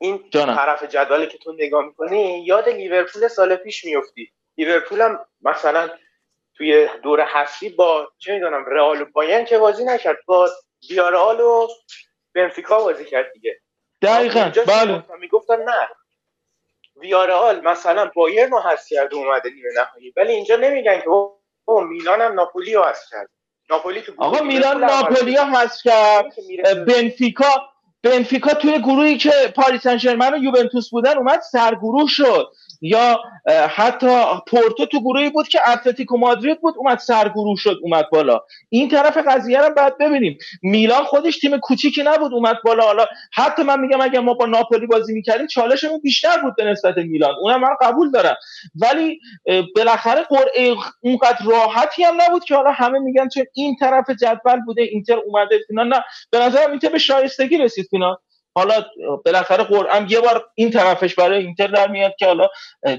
[0.00, 0.56] این جانم.
[0.56, 5.90] طرف جدولی که تو نگاه می‌کنی یاد لیورپول سال پیش میفتی لیورپول هم مثلا
[6.54, 10.48] توی دور حسی با چه می‌دونم رئال و باین که بازی نکرد با
[10.88, 11.68] بیارال و
[12.34, 13.60] بنفیکا بازی کرد دیگه.
[14.02, 14.52] دقیقا.
[14.66, 15.04] بله.
[15.20, 15.88] می‌گفتن نه.
[17.00, 20.12] ویارال مثلا بایر رو حذف کرده اومده نیمه نهایی.
[20.16, 21.08] ولی اینجا نمیگن که
[21.64, 23.30] او میلان هم ناپولی رو حذف کرد.
[23.70, 26.34] ناپولی تو آقا میلان ناپولی رو حذف کرد.
[26.86, 27.68] بنفیکا
[28.02, 32.52] بنفیکا توی گروهی که پاریس سن و یوونتوس بودن اومد سرگروه شد.
[32.80, 33.20] یا
[33.76, 38.40] حتی پورتو تو گروهی بود که اتلتیکو مادرید بود اومد سرگروه شد اومد بالا.
[38.68, 40.38] این طرف قضیه رو باید ببینیم.
[40.62, 42.84] میلان خودش تیم کوچیکی نبود اومد بالا.
[42.84, 46.96] حالا حتی من میگم اگر ما با ناپولی بازی می‌کردیم چالشمون بیشتر بود به نسبت
[46.96, 47.34] میلان.
[47.40, 48.36] اونم من قبول دارم.
[48.74, 49.20] ولی
[49.76, 54.82] بالاخره قرعه اونقدر راحتی هم نبود که حالا همه میگن چه این طرف جدول بوده
[54.82, 55.88] اینتر اومده فینال.
[55.88, 58.16] نه به نظرم اینتر به شایستگی رسید فینال.
[58.56, 58.84] حالا
[59.24, 62.48] بالاخره قرعه‌م یه بار این طرفش برای اینتر در میاد که حالا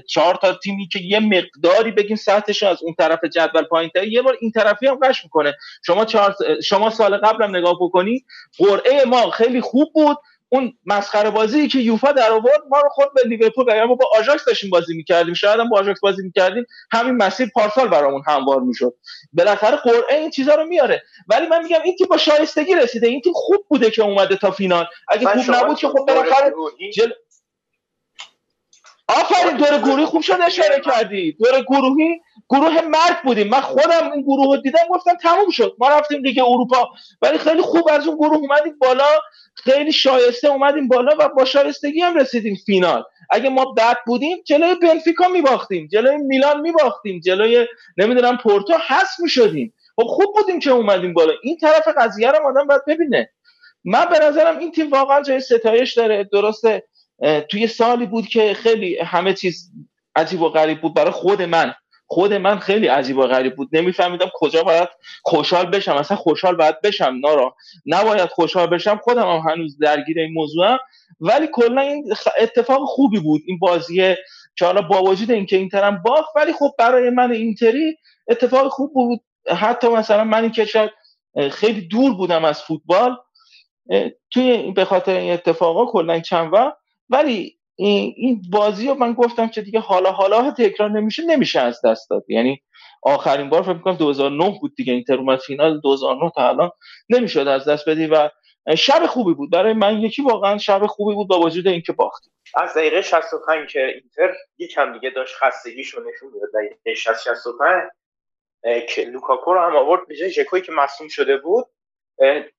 [0.08, 4.36] چهار تا تیمی که یه مقداری بگیم سطحش از اون طرف جدول پایین یه بار
[4.40, 5.54] این طرفی هم غش می‌کنه.
[5.86, 8.24] شما چهار شما سال قبلم نگاه بکنی
[8.58, 10.16] قرعه ما خیلی خوب بود.
[10.48, 14.44] اون مسخره بازی که یوفا در آورد ما رو خود به لیورپول ما با آژاکس
[14.44, 15.34] داشتیم بازی می‌کردیم.
[15.34, 16.66] شاید هم با آژاکس بازی می‌کردیم.
[16.92, 18.94] همین مسیر پارسال برامون هموار می‌شد.
[19.32, 21.02] بالاخره قرعه این چیزا رو میاره.
[21.28, 23.06] ولی من میگم این تیم با شایستگی رسیده.
[23.06, 24.86] این تیم خوب بوده که اومده تا فینال.
[25.08, 26.52] اگه خوب نبود که خب بالاخره
[26.94, 27.10] جل...
[29.08, 31.32] آفرین دور گروهی خوب شد اشاره کردی.
[31.32, 33.48] دور گروهی گروه مرگ بودیم.
[33.48, 35.76] من خودم این گروه رو دیدم گفتم تموم شد.
[35.78, 36.88] ما رفتیم لیگ اروپا.
[37.22, 39.08] ولی خیلی خوب از اون گروه اومدیم بالا.
[39.54, 43.02] خیلی شایسته اومدیم بالا و با شایستگی هم رسیدیم فینال.
[43.30, 45.88] اگه ما بد بودیم جلوی بنفیکا میباختیم.
[45.92, 47.20] جلوی میلان میباختیم.
[47.20, 47.66] جلوی
[47.96, 49.74] نمی‌دونم پورتو حس می‌شدیم.
[49.96, 51.32] خب خوب بودیم که اومدیم بالا.
[51.42, 53.30] این طرف قضیه رو آدم باید ببینه.
[53.84, 56.28] من به نظرم این تیم واقعا جای ستایش داره.
[56.32, 56.84] درسته؟
[57.48, 59.70] توی سالی بود که خیلی همه چیز
[60.16, 61.74] عجیب و غریب بود برای خود من.
[62.10, 63.68] خود من خیلی عجیب و غریب بود.
[63.72, 64.88] نمیفهمیدم کجا باید
[65.22, 65.92] خوشحال بشم.
[65.96, 67.54] اصلا خوشحال باید بشم نارا.
[67.86, 68.96] نباید خوشحال بشم.
[68.96, 70.78] خودم هم هنوز درگیر این موضوعم
[71.20, 73.42] ولی کلا این اتفاق خوبی بود.
[73.46, 74.16] این بازی
[74.56, 77.96] که حالا با وجود اینکه اینترم باخت ولی خب برای من اینتری
[78.28, 79.20] اتفاق خوب بود.
[79.56, 80.90] حتی مثلا من که شاید
[81.50, 83.16] خیلی دور بودم از فوتبال.
[84.30, 86.77] توی به خاطر این اتفاقا کلا چند وقت
[87.10, 92.10] ولی این بازی رو من گفتم که دیگه حالا حالا تکرار نمیشه نمیشه از دست
[92.10, 92.24] داد.
[92.28, 92.62] یعنی
[93.02, 96.70] آخرین بار فکر می‌کنم 2009 بود دیگه اینتر اومد فینال 2009 تا الان
[97.08, 98.30] نمی‌شد از دست بدی و
[98.78, 99.50] شب خوبی بود.
[99.50, 102.32] برای من یکی واقعا شب خوبی بود با وجود اینکه باختیم.
[102.54, 106.50] از دقیقه 65 که اینتر یکم دیگه داشت خستگیشو نشون می‌داد.
[106.54, 107.82] دقیقه 60 65
[108.88, 111.66] که لوکاکو رو هم آورد به جای که مصوم شده بود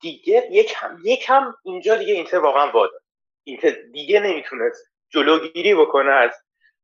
[0.02, 3.02] دیگه یکم یکم اینجا دیگه اینتر واقعا واداد.
[3.50, 6.32] اینتر دیگه نمی‌تونست جلوگیری بکنه از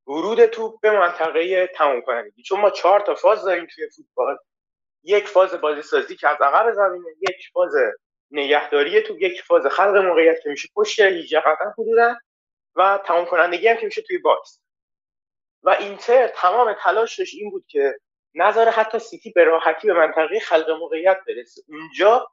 [0.07, 4.37] ورود توپ به منطقه تمام کنندگی چون ما چهار تا فاز داریم توی فوتبال.
[5.03, 7.73] یک فاز بازی سازی که از عقب زمینه یک فاز
[8.31, 12.15] نگهداری تو یک فاز خلق موقعیت که میشه پشت 18 قدم حدودا
[12.75, 14.61] و تمام کنندگی هم که میشه توی box.
[15.63, 17.95] و اینتر تمام تلاشش این بود که
[18.35, 21.61] نذاره حتی سیتی به راحتی به منطقه خلق موقعیت برسه.
[21.67, 22.27] اونجا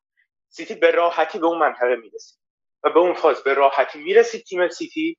[0.48, 2.41] سیتی به راحتی به اون منطقه می‌رسید
[2.84, 3.98] و به اون فاز به راحتی.
[3.98, 5.16] می‌رسید تیم سیتی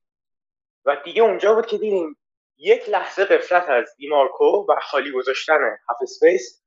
[0.86, 2.18] و دیگه اونجا بود که دیدیم
[2.58, 6.64] یک لحظه غفلت از دیمارکو و خالی گذاشتن half space.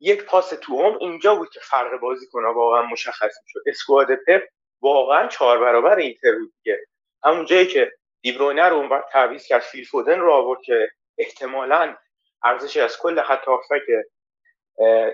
[0.00, 3.60] یک پاس تو هم اینجا بود که فرق بازی کنه واقعا مشخص می‌شد.
[3.66, 4.42] squad پپ
[4.80, 6.78] واقعا چهار برابر اینتر بود دیگه.
[7.24, 7.92] همون جایی که
[8.22, 9.62] دیبروینه رو اونور تعویض کرد.
[9.62, 11.96] فیل فودن رو آورد که احتمالا
[12.44, 13.44] ارزش از کل خط
[13.86, 14.04] که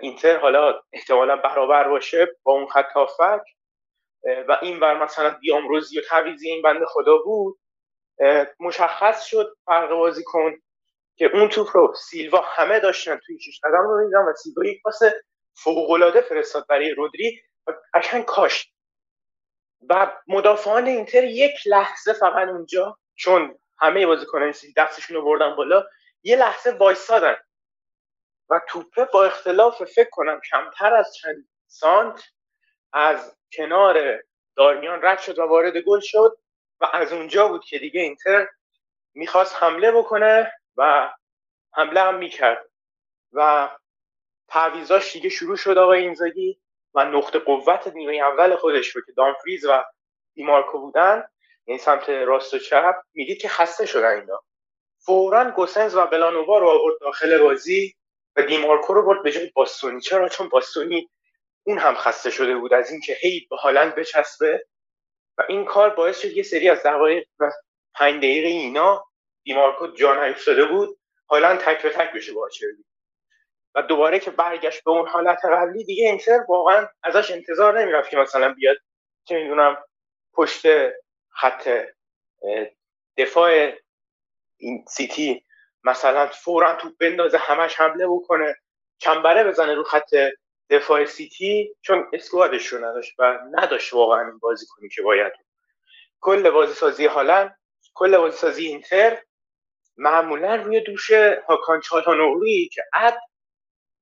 [0.00, 2.92] اینتر حالا احتمالا برابر باشه با اون خط
[4.48, 7.58] و این بر مثلا بیامروزی و تعویزی این بنده خدا بود
[8.60, 10.54] مشخص شد فرق بازی کن
[11.16, 14.82] که اون توپ رو سیلوا همه داشتن توی شش قدم رو میدن و سیلوا یک
[14.82, 15.00] پاس
[15.54, 18.72] فوقالعاده فرستاد برای رودری و قشنگ کاشت.
[19.88, 25.84] و مدافعان اینتر یک لحظه فقط اونجا چون همه بازیکنان دستشون رو بردن بالا
[26.22, 27.36] یه لحظه وایسادن.
[28.50, 32.22] و توپه با اختلاف فکر کنم کمتر از چند سانت
[32.92, 34.22] از کنار
[34.56, 36.38] دارمیان رد شد و وارد گل شد
[36.80, 38.48] و از اونجا بود که دیگه اینتر
[39.14, 41.12] می‌خواست حمله بکنه و
[41.72, 42.68] حمله هم می‌کرد.
[43.32, 43.68] و
[44.48, 46.60] تعویزاش دیگه شروع شد آقای اینزاگی
[46.94, 49.84] و نقطه قوت نیمه اول خودش رو که دامفریز و
[50.34, 51.28] دیمارکو بودن.
[51.64, 54.42] این سمت راست و چپ می‌دید که خسته شدن اینا.
[54.98, 57.94] فورا گوسنز و بلانووا رو آورد داخل بازی
[58.36, 60.00] و دیمارکو رو برد به جای باستونی.
[60.00, 61.10] چرا؟ چون باستونی
[61.68, 64.66] اون هم خسته شده بود از اینکه هی به هالند بچسبه.
[65.38, 67.50] و این کار باعث شد یه سری از دقایق و
[67.94, 69.04] پنج دقیقه اینا
[69.44, 70.98] دیمارکو جان افتاده بود.
[71.26, 72.48] حالا تک به تک بشه با
[73.74, 78.16] و دوباره که برگشت به اون حالت قبلی دیگه اینتر واقعا ازش انتظار نمی‌رفت که
[78.16, 78.76] مثلا بیاد
[79.24, 79.84] چه می‌دونم
[80.32, 80.66] پشت
[81.28, 81.68] خط
[83.16, 83.72] دفاع
[84.56, 85.44] این سیتی
[85.84, 88.56] مثلا فورا توپ بندازه همش حمله بکنه
[89.00, 90.14] کمبره بزنه رو خط
[90.70, 95.32] دفاع سیتی چون اسکوادش رو نداشت و نداشت واقعا این بازی کنی که باید
[96.20, 97.58] کل بازی سازی هالند
[97.94, 99.22] کل بازی سازی اینتر
[99.96, 101.10] معمولا روی دوش
[101.48, 103.18] هاکان چالهانوغلی که اد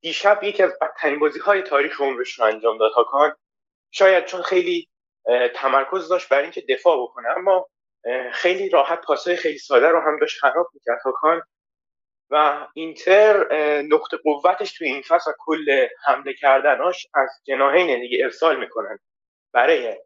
[0.01, 2.93] دیشب یکی از بدترین بازی های تاریخ عمرش رو انجام داد.
[2.93, 3.37] هاکان
[3.91, 4.89] شاید چون خیلی
[5.55, 7.69] تمرکز داشت برای اینکه دفاع بکنه اما
[8.33, 11.01] خیلی راحت پاسای خیلی ساده رو هم داشت خراب می‌کرد.
[11.05, 11.43] هاکان
[12.31, 13.47] و اینتر
[13.83, 18.99] نقطه قوتش توی این فصل کل حمله کردناش از جناحین دیگه ارسال می‌کنن.
[19.53, 20.01] برای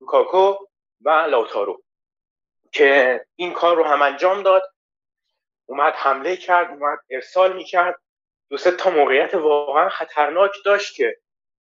[0.00, 0.66] لوکاکو
[1.00, 1.82] و لاتارو
[2.72, 4.62] که این کار رو هم انجام داد.
[5.68, 8.00] اومد حمله کرد اومد ارسال می‌کرد.
[8.50, 11.16] دو سه تا موقعیت واقعا خطرناک داشت که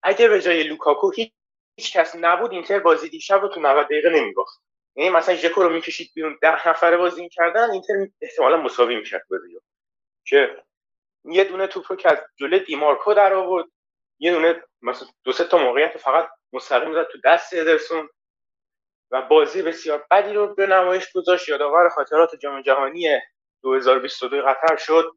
[0.03, 1.33] اگه به جای لوکاکو هیچ
[1.93, 4.63] کس نبود اینتر بازی دیشب رو تو 90 دقیقه نمیباخت.
[4.97, 9.55] یعنی مثلا ژکو رو می‌کشید بیرون ده نفره بازی کردن اینتر احتمالا مساوی می‌کرد بازی
[10.31, 10.65] که
[11.25, 13.67] یه دونه توپ رو که از جلوی دیمارکو در آورد
[14.19, 18.09] یه دونه مثلا دو سه تا موقعیت فقط مستقیم زد تو دست ادرسون
[19.11, 21.49] و بازی بسیار بدی رو به نمایش گذاشت.
[21.49, 23.09] یادآور خاطرات جام جهانی
[23.63, 25.13] 2022 قطر شد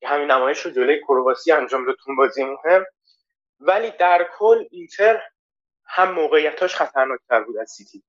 [0.00, 2.84] که همین نمایش رو جلوی کرواسی انجام داد تو بازی مهم.
[3.60, 5.22] ولی در کل اینتر
[5.84, 8.02] هم موقعیتاش خطرناکتر بود از سیتی.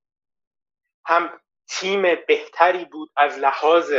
[1.06, 3.92] هم تیم بهتری بود از لحاظ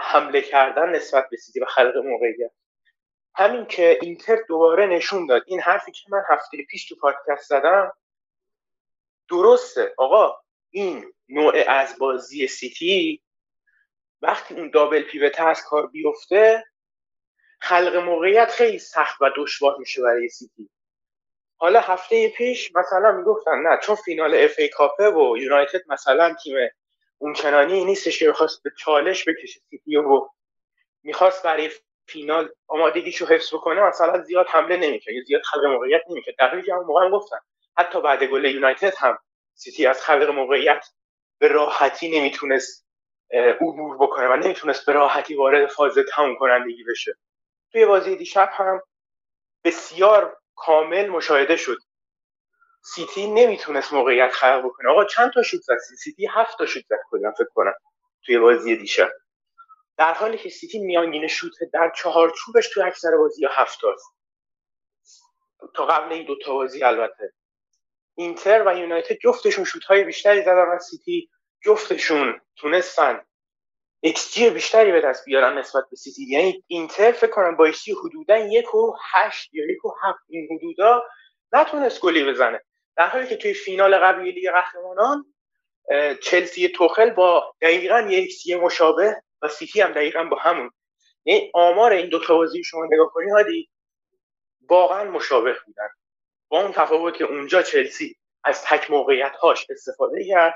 [0.00, 2.50] حمله کردن نسبت به سیتی و خلق موقعیت.
[3.34, 5.42] همین که اینتر دوباره نشون داد.
[5.46, 7.92] این حرفی که من هفته پیش تو پادکست زدم
[9.30, 9.94] درسته.
[9.98, 10.36] آقا
[10.70, 13.22] این نوع از بازی سیتی
[14.22, 16.64] وقتی اون double pivot ه از کار بیفته
[17.60, 20.70] خلق موقعیت خیلی سخت و دشوار میشه برای سیتی.
[21.56, 26.56] حالا هفته پیش مثلا می‌گفتن نه چون فینال FA Cup ه و یونایتد مثلا تیم
[27.18, 30.28] اون چنانی نیستش که بخواست به چالش بکشه سیتی و
[31.02, 31.70] می‌خواست برای
[32.06, 35.14] فینال آمادگیشو حفظ بکنه مثلا زیاد حمله نمی‌کرد.
[35.14, 36.34] یا زیاد خلق موقعیت نمی‌کرد.
[36.38, 37.38] در حالی که موقع گفتن.
[37.76, 39.18] حتی بعد گل یونایتد هم
[39.54, 40.86] سیتی از خلق موقعیت
[41.38, 42.86] به راحتی نمی‌تونست
[43.60, 47.14] عبور بکنه و نمی‌تونست به راحتی وارد فاز تموم کنندگی بشه.
[47.72, 48.82] توی بازی دیشب هم
[49.64, 51.78] بسیار کامل مشاهده شد.
[52.94, 54.90] سیتی نمی‌تونست موقعیت خلق بکنه.
[54.90, 57.74] آقا چند تا شوت زد؟ سیتی هفت تا شوت زد کلا فکر کنم
[58.24, 59.10] توی بازی دیشب.
[59.96, 64.06] در حالی که سیتی میانگین شوت در چوبش توی اکثر بازی ها هفتاست
[65.74, 67.32] تا قبل این دوتا بازی البته.
[68.14, 71.30] اینتر و یونایتد جفتشون شوت های بیشتری زدن از سیتی
[71.64, 73.24] جفتشون تونستن
[74.06, 76.24] XG بیشتری به دست بیارن نسبت به سیتی.
[76.28, 80.48] یعنی اینتر فکر کنم با XG حدودا یک و هشت یا یک و هفت این
[80.52, 81.02] حدودا
[81.52, 82.64] نتونست گلی بزنه.
[82.98, 85.34] در حالی که توی فینال قبلی لیگ قهرمانان
[86.22, 90.70] چلسی توخل با دقیقا یک XG مشابه و سیتی هم دقیقا با همون.
[91.24, 93.70] یعنی آمار این دو بازی شما نگاه کنی هادی
[94.68, 95.88] واقعا مشابه بودن.
[96.48, 100.54] با اون تفاوت که اونجا چلسی از تک موقعیت هاش استفاده کرد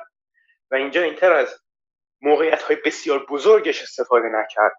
[0.71, 1.61] و اینجا اینتر از
[2.21, 4.77] موقعیت های بسیار بزرگش استفاده نکرد.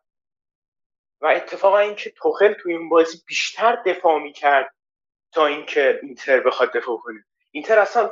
[1.21, 4.75] و اتفاقا اینکه توخل تو این بازی بیشتر دفاع می کرد
[5.31, 7.25] تا اینکه اینتر بخواد دفاع کنه.
[7.53, 8.11] اینتر اصلا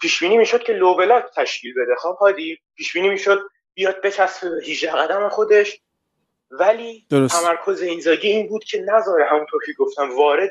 [0.00, 1.94] پیش بینی می‌شد که لوبلاک تشکیل بده.
[1.94, 3.40] خب هادی پیش بینی می‌شد
[3.74, 5.80] بیاد بچسبه به 18 قدم خودش.
[6.50, 7.42] ولی درست.
[7.42, 10.50] تمرکز اینزاگی این بود که نذاره همونطور که گفتم وارد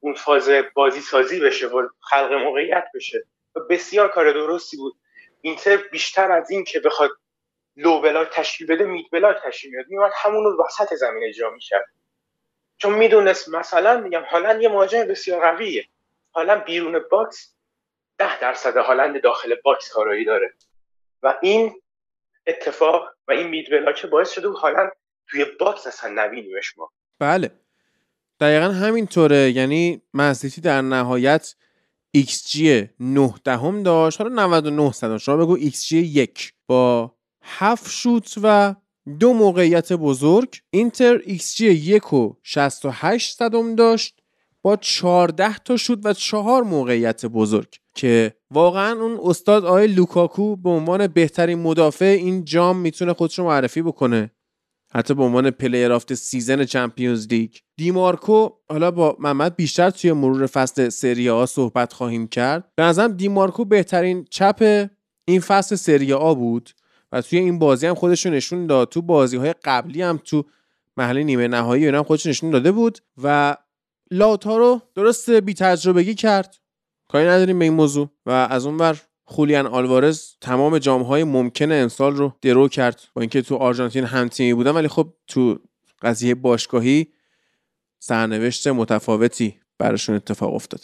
[0.00, 3.24] اون فاز بازی سازی بشه و خلق موقعیت بشه.
[3.56, 4.94] و بسیار کار درستی بود.
[5.40, 7.10] اینتر بیشتر از این که بخواد
[7.76, 11.84] low block تشکیل بده mid block تشکیل میاد میومد همون رو وسط زمین اجرا می‌کرد.
[12.76, 15.88] چون می‌دونست مثلا میگم هالند یه مهاجم بسیار قویه.
[16.34, 17.54] حالا بیرون box
[18.18, 20.54] ده درصد هالند داخل box کارایی داره.
[21.22, 21.72] و این
[22.46, 24.90] اتفاق و این mid block باعث شده حالا
[25.26, 26.90] توی box اصلا نبینیمش ما.
[27.18, 27.50] بله.
[28.40, 29.50] دقیقا همینطوره.
[29.50, 31.54] یعنی من سیتی در نهایت
[32.16, 32.58] XG
[33.00, 34.20] 9 دهم داشت.
[34.20, 36.52] حالا 99 صد شما بگو XG یک.
[36.66, 38.74] با 7 شوت و
[39.20, 44.23] دو موقعیت بزرگ اینتر XG یک و 68 صدم داشت.
[44.64, 50.70] با 14 تا شوت و چهار موقعیت بزرگ که واقعا اون استاد آقای لوکاکو به
[50.70, 54.30] عنوان بهترین مدافع این جام می‌تونه خودش رو معرفی بکنه.
[54.94, 57.50] حتی به عنوان player of the season Champions League.
[57.76, 62.72] دیمارکو حالا با محمد بیشتر توی مرور فصل سری آ صحبت خواهیم کرد.
[62.76, 64.88] به نظرم دیمارکو بهترین چپ
[65.24, 66.70] این فصل سری آ بود
[67.12, 68.88] و توی این بازی هم خودش نشون داد.
[68.88, 70.44] تو بازی های قبلی هم تو
[70.96, 73.56] محل نیمه نهایی هم خودش نشون داده بود و
[74.10, 76.56] لاتارو درست بی تجربگی کرد.
[77.08, 78.08] کاری نداریم به این موضوع.
[78.26, 83.42] و از اون ور خولیان آلوارز تمام جامهای ممکن امسال رو درو کرد با اینکه
[83.42, 85.58] تو آرژانتین هم تیمی بودن ولی خب تو
[86.02, 87.06] قضیه باشگاهی
[87.98, 90.80] سرنوشت متفاوتی براشون اتفاق افتاد.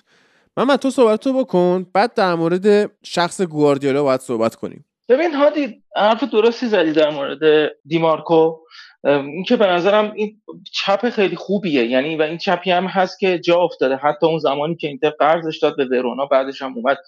[0.56, 1.86] من تو صحبت تو بکن.
[1.92, 4.84] بعد در مورد شخص گواردیولا باید صحبت کنیم.
[5.08, 8.56] ببین هادی حرف درستی زدی در مورد دیمارکو.
[9.04, 10.42] این که به نظرم این
[10.72, 11.86] چپ خیلی خوبیه.
[11.86, 13.96] یعنی و این چپی هم هست که جا افتاده.
[13.96, 16.98] حتی اون زمانی که اینتر قرضش داد به ورونا بعدش هم اومد.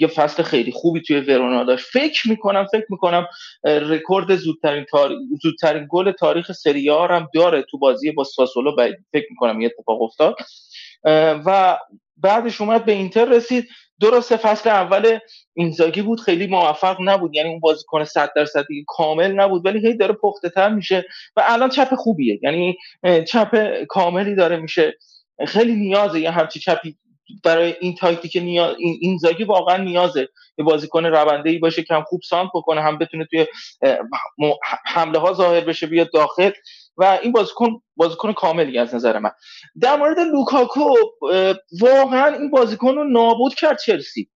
[0.00, 1.86] یه فصل خیلی خوبی توی ورونا داشت.
[1.86, 3.26] فکر می‌کنم فکر می‌کنم
[3.64, 4.86] رکورد زودترین
[5.42, 8.76] زودترین گل تاریخ سری آ هم داره تو بازی با ساسولو.
[9.12, 10.36] فکر می‌کنم یه اتفاق افتاد.
[11.46, 11.78] و
[12.16, 13.68] بعدش اومد به اینتر رسید.
[14.00, 15.18] درسته فصل اول
[15.54, 17.34] اینزاگی بود خیلی موفق نبود.
[17.34, 21.04] یعنی اون بازیکن 100 درصدی کامل نبود ولی هی داره پخته تر میشه
[21.36, 22.40] و الان چپ خوبیه.
[22.42, 22.76] یعنی
[23.28, 24.98] چپ کاملی داره میشه.
[25.46, 26.96] خیلی نیازه یه همچی چپی
[27.44, 30.28] برای این تاکتیک نیاز این اینزاگی واقعا نیازه.
[30.58, 33.46] یه بازیکن رونده ای باشه که هم خوب سانتر بکنه هم بتونه توی
[34.84, 36.50] حمله ها ظاهر بشه بیاد داخل.
[36.98, 39.30] و این بازیکن بازیکن کاملی از نظر من.
[39.80, 40.94] در مورد لوکاکو
[41.80, 44.30] واقعا این بازیکن رو نابود کرد چلسی.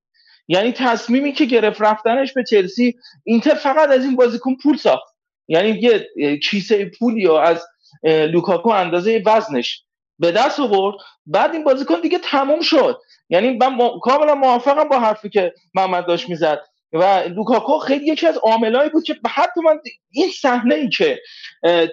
[0.48, 2.94] یعنی تصمیمی که گرفت رفتنش به چلسی
[3.24, 5.14] اینتر فقط از این بازیکن پول ساخت.
[5.48, 6.08] یعنی یه
[6.38, 7.66] کیسه پولی از
[8.04, 9.84] لوکاکو اندازه وزنش
[10.18, 10.96] به دست آورد.
[11.26, 13.00] بعد این بازیکن دیگه تموم شد.
[13.28, 16.60] یعنی من کاملا موافقم با حرفی که محمد داشت می‌زد.
[16.92, 19.80] و لوکاکو خیلی یکی از عاملایی بود که حتی من
[20.10, 21.20] این صحنه ای که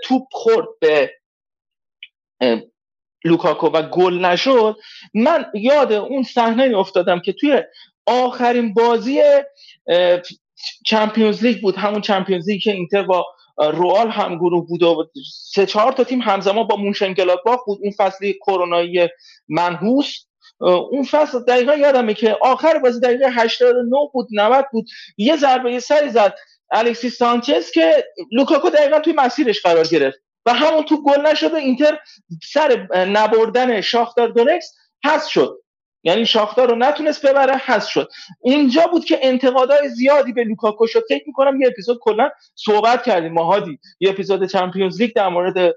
[0.03, 1.11] توپ خورد به
[3.23, 4.75] لوکاکو و گل نشد
[5.13, 7.63] من یاد اون صحنه افتادم که توی
[8.05, 9.21] آخرین بازی
[10.85, 11.75] Champions League بود.
[11.75, 13.25] همون Champions League که اینتر با
[13.57, 15.09] رئال هم گروه بود و
[15.53, 17.79] سه چهار تا تیم همزمان با مونشنگلادباخ بود.
[17.81, 19.07] اون فصلی کرونایی
[19.47, 20.25] منحوس.
[20.61, 24.85] اون فصل دقیقا یادمه که آخر بازی دقیقه 89 بود 90 بود.
[25.17, 26.35] یه ضربه سری زد
[26.71, 30.19] الکسیس سانچز که لوکاکو دقیقا توی مسیرش قرار گرفت.
[30.45, 31.99] و همون توپ گل نشده اینتر
[32.53, 35.59] سر نبردن شاختار دونکس هست شد.
[36.03, 38.09] یعنی شاختار رو نتونست ببره هست شد.
[38.41, 41.03] اینجا بود که انتقادهای زیادی به لوکاکو شد.
[41.09, 45.75] فکر می‌کنم یه اپیزود کلا صحبت کردیم با هادی یه اپیزود Champions League در مورد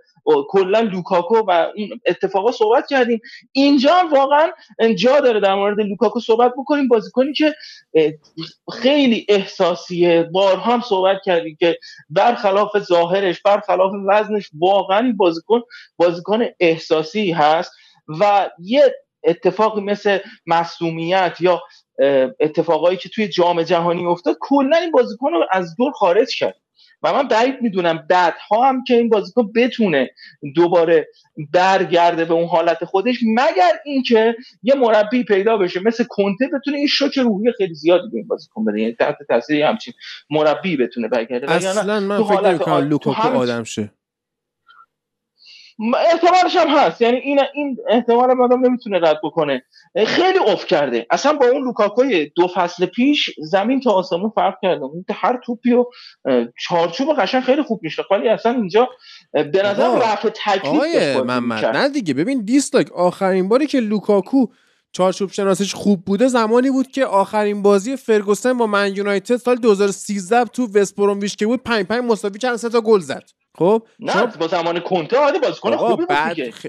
[0.49, 3.21] کلا لوکاکو و این اتفاقا صحبت کردیم.
[3.53, 4.51] اینجا واقعا
[4.99, 6.89] جا داره در مورد لوکاکو صحبت بکنیم.
[6.89, 7.55] بازیکنی که
[8.73, 10.23] خیلی احساسیه.
[10.23, 11.79] بارها هم صحبت کردیم که
[12.11, 15.63] برخلاف ظاهرش برخلاف وزنش واقعا بازیکن
[15.97, 17.73] بازیکن احساسی هست
[18.21, 18.95] و یه
[19.25, 21.63] اتفاقی مثل مصدومیت یا
[22.41, 26.57] اتفاقایی که توی جام جهانی افتاد کلا این بازیکن رو از دور خارج کرد.
[27.05, 30.11] و من بعید می‌دونم بعدها هم که این بازیکن بتونه
[30.55, 31.09] دوباره
[31.53, 36.87] برگرده به اون حالت خودش مگر اینکه یه مربی پیدا بشه مثل کنته بتونه این
[36.87, 38.81] شوک روحی خیلی زیادی به این بازیکن بده.
[38.81, 39.95] یعنی تحت تاثیر همچین
[40.31, 41.53] مربی بتونه برگرده.
[41.53, 43.93] اصلا من فکر نمی‌کنم لوکاکو آدم شه.
[46.13, 47.01] احتمالش هم هست.
[47.01, 49.63] یعنی این این احتمال آدم نمی‌تونه رد بکنه.
[50.07, 51.07] خیلی افت کرده.
[51.11, 54.85] اصلا با اون لوکاکوی دو فصل پیش زمین تا آسمون فرق کرده.
[54.85, 55.85] اون هر توپی و
[56.69, 58.89] چارچوب قشنگ خیلی خوب میشه ولی اصلا اینجا
[59.33, 61.65] به نظر رفع تکلیف محمد.
[61.65, 62.15] نه دیگه.
[62.15, 64.47] ببین دیسلایک آخرین باری که لوکاکو
[64.93, 70.45] چارچوب شناسیش خوب بوده زمانی بود که آخرین بازی فرگوسن با من یونایتد سال 2013
[70.45, 70.97] تو وست
[71.39, 71.63] که بود.
[71.63, 73.23] 5 5 مساوی چند سه تا گل زد.
[73.59, 76.67] خب نه با زمان کنته عادی بازیکن خوبی بود خ...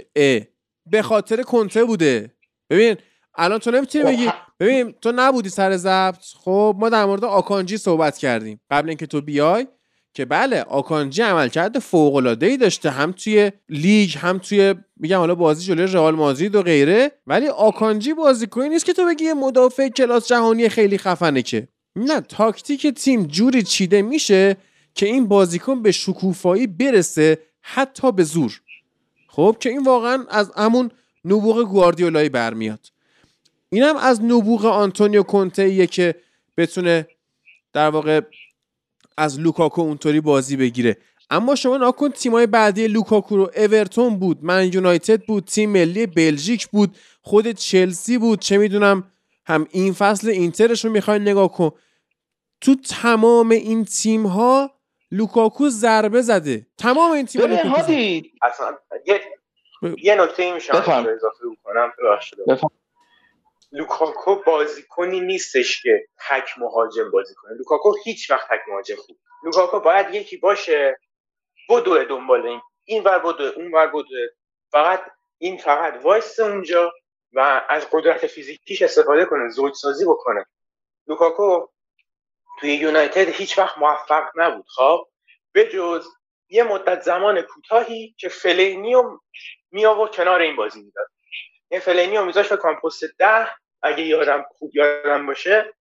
[0.86, 2.32] به خاطر کنته بوده.
[2.70, 2.96] ببین
[3.36, 4.30] الان تو نمی‌تونی بگی
[4.60, 6.24] ببین تو نبودی سر ضبط.
[6.44, 8.62] خب ما در مورد آکانجی صحبت کردیم.
[8.72, 9.68] قبل اینکه تو بیای
[10.14, 15.36] که بله آکانجی عملکرد فوق العاده ای داشته هم توی لیگ هم توی میگم حالا
[15.36, 17.12] بازی جلوی رئال مادرید و غیره.
[17.28, 21.68] ولی آکانجی بازیکنی نیست که تو بگی یه مدافع کلاس جهانی خیلی خفنه که.
[21.96, 24.58] نه تاکتیک تیم جوری چیده میشه
[24.96, 28.62] که این بازیکن به شکوفایی برسه حتی به زور.
[29.28, 30.92] خب که این واقعا از همون
[31.26, 32.80] نبوغ گواردیولایی برمیاد.
[33.70, 36.16] اینم از نبوغ آنتونیو کونته که
[36.58, 37.08] بتونه
[37.74, 38.22] در واقع
[39.18, 40.98] از لوکاکو اونطوری بازی بگیره.
[41.30, 46.06] اما شما نگاه کن تیمای بعدی لوکاکو رو اورتون بود من یونایتد بود تیم ملی
[46.06, 49.04] بلژیک بود خود چلسی بود چه می‌دونم
[49.46, 51.72] هم این فصل اینترش رو می‌خوای نگاه کن.
[52.62, 54.72] تو تمام این تیم ها
[55.14, 56.68] لوکاکو ضربه زده.
[56.78, 59.22] تمام این تیم هادی اصلا یه
[59.98, 60.76] یه نکته میشم
[61.16, 61.92] اضافه کنم
[63.72, 67.58] لوکاکو بازیکنی نیستش که تک مهاجم بازی کنه.
[67.58, 69.18] لوکاکو هیچ وقت تک مهاجم خوب.
[69.44, 71.00] لوکاکو باید یکی باشه
[71.70, 72.62] بدو دنبال این.
[72.86, 74.16] این ور بدو اون ور بدو
[74.72, 75.02] فقط
[75.38, 76.92] این فقط وایسه اونجا
[77.34, 80.46] و از قدرت فیزیکیش استفاده کنه زوج سازی بکنه.
[81.08, 81.68] لوکاکو
[82.64, 85.08] توی یونایتد هیچ وقت موفق نبود خب؟
[85.74, 86.08] جز
[86.50, 89.20] یه مدت زمان کوتاهی که فلینیو
[89.72, 91.08] می آورد کنار این بازی می‌داد.
[91.72, 93.50] این فلینیو میذاش به کامپوست ده
[93.82, 95.74] اگه یادم خوب یادم باشه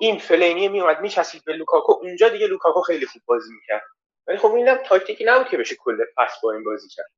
[0.00, 1.92] این فلینی می اومد میچسید به لوکاکو.
[1.92, 3.82] اونجا دیگه لوکاکو خیلی خوب بازی می‌کرد.
[4.26, 7.10] ولی خب اینم تاکتیکی نبود که بشه کل پس با این بازی کرد.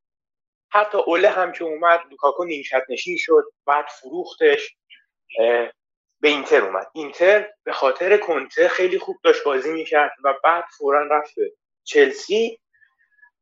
[0.71, 4.77] حتی اوله هم که اومد لوکاکو نیمکت نشین شد بعد فروختش
[6.21, 6.91] به اینتر اومد.
[6.95, 11.53] اینتر به خاطر کنته خیلی خوب داشت بازی می‌کرد و بعد فورا رفت به
[11.85, 12.61] چلسی.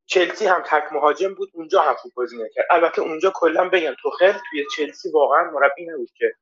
[0.06, 4.32] چلسی هم تک مهاجم بود اونجا هم خوب بازی نکرد البته اونجا کلا بگم توخل
[4.50, 6.34] توی چلسی واقعا مربی نبود که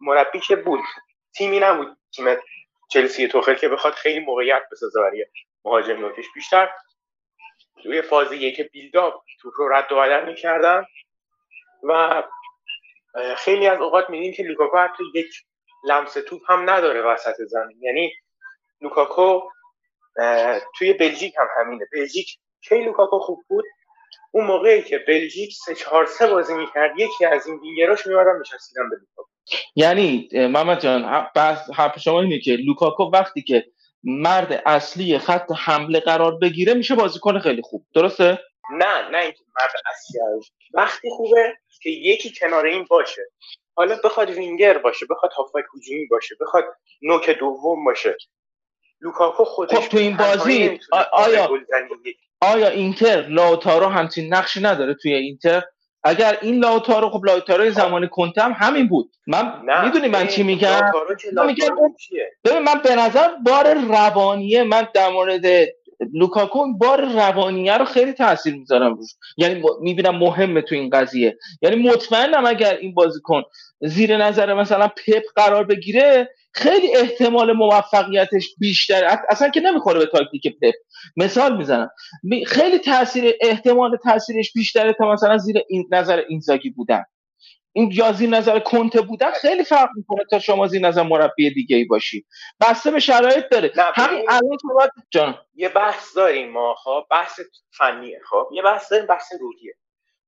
[0.00, 0.80] مربی که بود.
[1.34, 2.36] تیمی نبود تیم
[2.90, 5.26] چلسی توخل که بخواد خیلی موقعیت بسازه برای
[5.64, 6.70] مهاجم نوکش بیشتر
[7.82, 10.84] توی فاز یک بیلداپ توپ رو رد و بدل می‌کردن
[11.82, 12.22] و
[13.36, 15.30] خیلی از اوقات می‌دیدیم که لوکاکو حتی یک
[15.84, 17.82] لمس توپ هم نداره وسط زمین.
[17.82, 18.12] یعنی
[18.80, 19.40] لوکاکو
[20.78, 21.84] توی بلژیک هم همینه.
[21.92, 22.38] بلژیک
[22.68, 23.64] کی لوکاکو خوب بود.
[24.32, 28.90] اون موقعی که بلژیک سه چهار سه بازی می‌کرد یکی از این وینگراش میومدن می‌چسبیدن
[28.90, 29.30] به لوکاکو.
[29.76, 31.26] یعنی محمد جان
[31.74, 33.66] حرف شما اینه که لوکاکو وقتی که
[34.04, 37.86] مرد اصلی خط حمله قرار بگیره میشه بازیکن خیلی خوب.
[37.94, 38.38] درسته؟
[38.72, 40.20] نه نه اینکه مرد اصلی
[40.74, 43.22] وقتی خوبه که یکی کنار این باشه.
[43.74, 46.64] حالا بخواد وینگر باشه بخواد هافبک هجومی باشه بخواد
[47.02, 48.16] نوک دوم باشه.
[49.00, 50.80] لوکاکو خودش خب تو این بازی
[51.12, 51.48] آیا
[52.40, 55.62] آیا اینتر لاوتارو همچین نقشی نداره توی اینتر؟
[56.04, 59.12] اگر این لاوتارو خب لاوتارو زمان کنتم همین بود.
[59.26, 60.80] من می‌دونی من چی میگم؟
[62.44, 65.42] ببین من به نظر بار روانیه من در مورد
[66.14, 69.10] لوکاکو بار روانیه رو خیلی تاثیر می‌ذارم روش.
[69.36, 71.38] یعنی می‌بینم مهمه تو این قضیه.
[71.62, 73.42] یعنی مطمئنم اگر این بازیکن
[73.80, 79.18] زیر نظر مثلا پپ قرار بگیره خیلی احتمال موفقیتش بیشتر.
[79.30, 80.74] اصلا که نمی‌خوره به تاکتیک پپ.
[81.16, 81.90] مثال می‌زنم.
[82.46, 87.04] خیلی تاثیر احتمال تاثیرش بیشتره تا مثلا زیر این نظر اینزاگی بودن.
[87.72, 91.76] این یا زیر نظر کنته بودن خیلی فرق می‌کنه تا شما زیر نظر مربی دیگه
[91.76, 92.26] ای باشی.
[92.60, 95.38] بسته به شرایط داره همین الان جان.
[95.54, 97.40] یه بحث داریم ما خب؟ بحث
[97.70, 99.74] فنیه خب؟ یه بحث داریم بحث روحیه.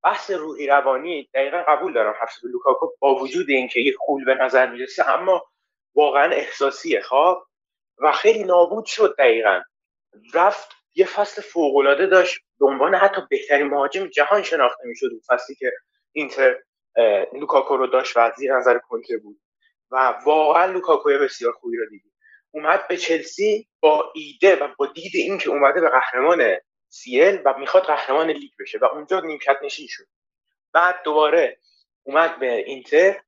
[0.04, 4.70] بحث روحی روانی دقیقا قبول دارم حفظ لوکاکو با وجود اینکه یه غول به نظر
[4.70, 5.44] می‌رسه اما
[5.94, 7.46] واقعا احساسیه خب
[7.98, 9.60] و خیلی نابود شد دقیقا.
[10.34, 15.56] رفت یه فصل فوقالعاده داشت به عنوان حتی بهترین مهاجم جهان شناخته می‌شد اون فصلی
[15.56, 15.72] که
[16.12, 16.56] اینتر
[17.32, 19.40] لوکاکو رو داشت و زیر نظر کنته بود.
[19.90, 22.12] و واقعا لوکاکو بسیار خوبی رو دیدیم.
[22.50, 26.56] اومد به چلسی با ایده و با دید اینکه اومده به قهرمان
[26.88, 30.04] CL و می‌خواد قهرمان لیگ بشه و اونجا نیمکت نشین شد.
[30.72, 31.58] بعد دوباره
[32.02, 33.20] اومد به اینتر.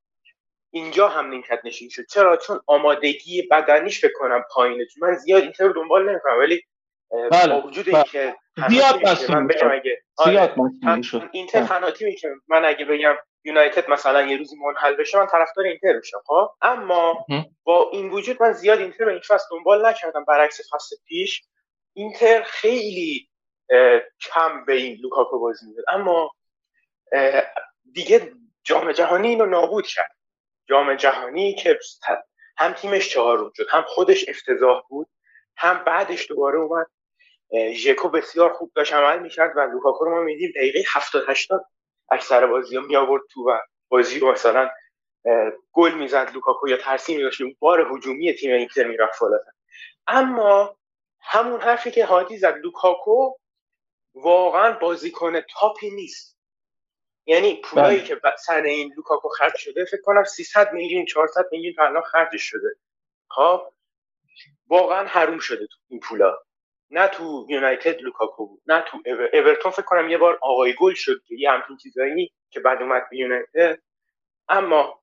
[0.71, 2.07] اینجا هم نیمکت نشین شد.
[2.07, 4.87] چرا؟ چون آمادگی بدنیش فکر کنم پایینه.
[5.01, 6.63] من زیاد اینتر رو دنبال نمی‌کنم ولی
[7.31, 7.55] بله.
[7.55, 7.95] با وجود بله.
[7.97, 8.37] اینکه
[8.69, 11.31] زیاد من بگم اگه زیاد آره.
[11.33, 15.65] اینتر تنها تیمی که من اگه بگم یونایتد مثلا یه روزی منحل بشه من طرفدار
[15.65, 17.27] اینتر میشم خب؟ اما
[17.65, 20.25] با این وجود من زیاد اینتر رو این فصل دنبال نکردم.
[20.25, 21.43] برعکس فصل پیش
[21.93, 23.29] اینتر خیلی
[24.21, 25.85] کم به این لوکاکو بازی می‌داد.
[25.89, 26.31] اما
[27.93, 28.33] دیگه
[28.65, 30.17] جام جهانی اینو نابود کرد.
[30.69, 31.79] جام جهانی که
[32.59, 35.09] هم تیمش چهارم شد هم خودش افتضاح بود
[35.57, 36.87] هم بعدش دوباره اومد.
[37.73, 41.67] ژکو بسیار خوب داشت عمل می‌کرد و لوکاکو رو ما می‌دیدیم دقیقه 70 80
[42.11, 44.71] اکثر بازی ها می آورد تو و بازی رو مثلا
[45.73, 49.51] گل می‌زد لوکاکو یا ترسی داشت بار هجومی تیم اینتر می‌رفت بالاتر.
[50.07, 50.77] اما
[51.21, 53.35] همون حرفی که هادی زد لوکاکو
[54.15, 56.39] واقعا بازیکن top ی نیست.
[57.27, 58.07] یعنی پولایی بله.
[58.09, 62.37] که سر این لوکاکو خرج شده فکر کنم 300 میلیون 400 میلیون تا الان خرج
[62.37, 62.77] شده.
[63.31, 63.73] خب
[64.67, 66.44] واقعا حروم شده تو این پولا.
[66.95, 71.23] نه تو یونایتد لوکاکو بود نه تو اورتون فکر کنم یه بار آقای گل شد
[71.31, 73.79] یه همچین چیزایی که بعد اومد به یونایتد.
[74.49, 75.03] اما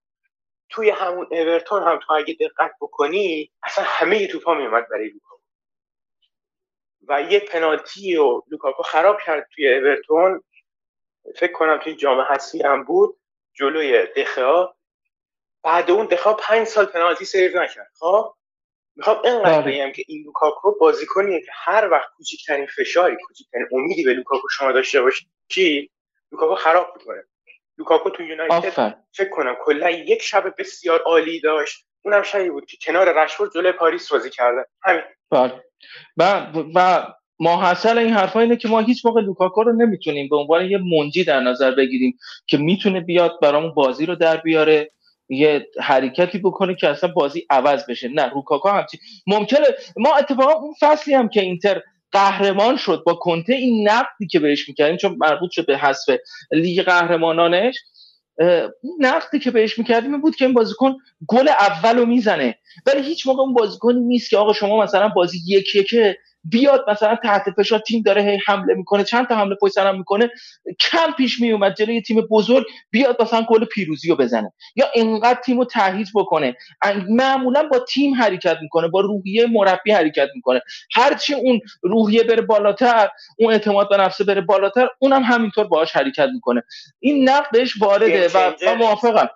[0.69, 5.41] توی همون اورتون هم تو اگه دقت بکنی اصلا همه توپا میومد برای لوکاکو.
[7.07, 10.43] و یه پنالتی و لوکاکو خراب کرد توی اورتون.
[11.35, 13.19] فکر کنم توی جام حسی هم بود
[13.53, 14.73] جلوی دخیا.
[15.63, 18.33] بعد اون دخیا پنج سال پنالتی save نکرد خب؟
[18.95, 19.71] می‌خوام اینقدر بله.
[19.71, 24.71] بگم که این لوکاکو بازیکنیه که هر وقت کوچکترین فشاری کوچکترین امیدی به لوکاکو شما
[24.71, 25.91] داشته باشی
[26.31, 27.23] لوکاکو خراب می‌کنه.
[27.77, 31.85] لوکاکو تو یونایتد فکر کنم کلا یک شب بسیار عالی داشت.
[32.05, 34.65] اونم شبی بود که کنار رشفورد جلوی پاریس بازی کرده.
[34.83, 35.01] همین.
[35.31, 35.63] بله.
[36.17, 37.03] و و
[37.39, 41.23] ماحصل این حرفا اینه که ما هیچ موقع لوکاکو رو نمی‌تونیم به عنوان یه منجی
[41.23, 42.17] در نظر بگیریم
[42.47, 44.91] که می‌تونه بیاد برامون بازی رو در بیاره.
[45.31, 48.07] یه حرکتی بکنه که اصلا بازی عوض بشه.
[48.07, 49.65] نه لوکاکو همچی ممکنه
[49.97, 54.69] ما اتفاقا اون فصلی هم که اینتر قهرمان شد با کنته این نقدی که بهش
[54.69, 56.09] می‌کردیم چون مربوط شد به حذف
[56.51, 57.75] لیگ قهرمانانش
[58.99, 60.95] نقدی که بهش می‌کردیم بود که این بازیکن
[61.27, 62.57] گل اول رو می‌زنه.
[62.85, 67.15] ولی هیچ موقع اون بازیکنی نیست که آقا شما مثلا بازی یک که بیاد مثلا
[67.23, 70.29] تحت فشار تیم داره هی حمله می‌کنه چند تا حمله پشت سرم می‌کنه
[70.79, 74.53] کم پیش میومد جلوی تیم بزرگ بیاد مثلا گل پیروزی رو بزنه.
[74.75, 76.55] یا اینقدر تیم رو تهیج بکنه.
[77.09, 80.61] معمولا با تیم حرکت می‌کنه با روحیه مربی حرکت می‌کنه.
[80.95, 86.29] هرچی اون روحیه بره بالاتر اون اعتماد به نفسه بره بالاتر اونم همینطور باهاش حرکت
[86.33, 86.63] می‌کنه.
[86.99, 88.27] این نقدش وارده
[88.67, 89.29] و موافقم.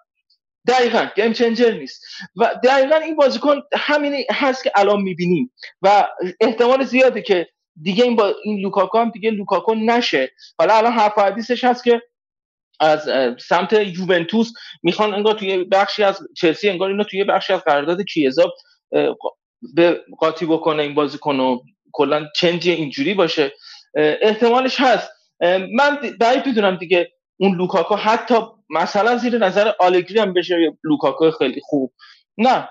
[0.68, 2.06] دقیقا game changer نیست.
[2.36, 5.52] و دقیقا این بازیکن همین هست که الان می‌بینیم.
[5.82, 6.08] و
[6.42, 7.48] احتمال زیاده که
[7.82, 10.32] دیگه این با این لوکاکو هم دیگه لوکاکو نشه.
[10.60, 12.02] حالا الان حرف حدیثش هست که
[12.80, 13.10] از
[13.40, 14.52] سمت یوونتوس
[14.84, 18.54] می‌خوان انگار توی بخشی از چلسی انگار اینو توی بخشی از قرارداد کیزا
[19.76, 21.60] به قاطی بکنه این بازیکن و
[21.92, 23.54] کلا چنجی اینجوری باشه.
[24.22, 25.12] احتمالش هست.
[25.76, 28.36] من بعید می‌دونم دیگه اون لوکاکو حتی
[28.70, 31.94] مثلا زیر نظر آلگری هم بشه لوکاکو خیلی خوب.
[32.38, 32.70] نه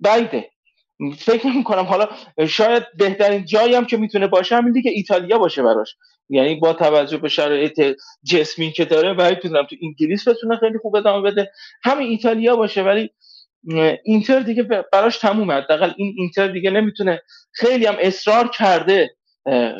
[0.00, 0.50] بعیده.
[1.18, 2.08] فکر نمی کنم حالا
[2.48, 5.96] شاید بهترین جایی هم که می‌تونه باشه همین دیگه ایتالیا باشه براش.
[6.28, 10.96] یعنی با توجه به شرایط جسمی که داره بعید می‌دونم تو انگلیس بتونه خیلی خوب
[10.96, 11.50] ادامه بده.
[11.84, 13.10] همین ایتالیا باشه ولی
[14.04, 14.62] اینتر دیگه
[14.92, 15.54] براش تمومه.
[15.54, 19.16] حداقل این اینتر دیگه نمی‌تونه خیلی هم اصرار کرده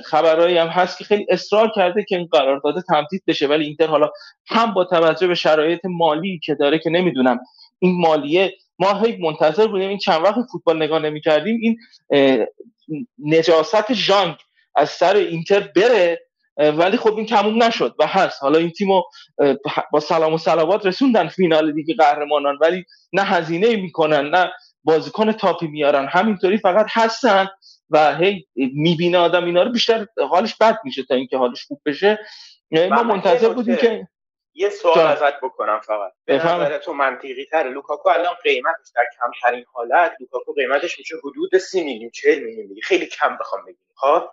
[0.04, 4.10] خبرهایی هم هست که خیلی اصرار کرده که این قرارداد تمدید بشه ولی اینتر حالا
[4.46, 7.38] هم با توجه به شرایط مالی که داره که نمی‌دونم
[7.78, 11.78] این مالیه ما هی منتظر بودیم این چند وقت فوتبال نگاه نمی‌کردیم این
[13.18, 14.36] نجاست ژانگ
[14.74, 16.22] از سر اینتر بره
[16.56, 18.42] ولی خب این تموم نشد و هست.
[18.42, 19.02] حالا این تیمو
[19.92, 24.50] با سلام و صلوات رسوندن فینال دیگه قهرمانان ولی نه هزینه می‌کنن نه
[24.84, 26.08] بازیکن top ی میارن.
[26.10, 27.46] همینطوری فقط هستن
[27.90, 32.18] و هی می‌بینه آدم اینا رو بیشتر حالش بد میشه تا اینکه حالش خوب بشه.
[32.70, 34.08] ما منتظر بودیم که
[34.54, 36.12] یه سوال ازت بکنم فقط.
[36.24, 41.58] به نظر تو منطقی تره لوکاکو الان قیمتش در کمترین حالت لوکاکو قیمتش میشه حدود
[41.58, 42.80] سی میلیون 40 میلیون.
[42.82, 43.86] خیلی کم بخوام بگیم.
[43.94, 44.28] خب؟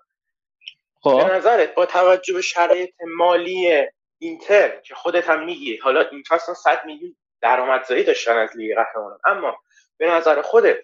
[1.02, 1.28] خب.
[1.28, 3.84] به نظرت با توجه به شرایط مالی
[4.18, 9.20] اینتر که خودت هم میگی حالا این فصل 100 میلیون درآمدزایی داشتن از لیگ قهرمانان.
[9.26, 9.58] اما
[9.98, 10.78] به نظر خودت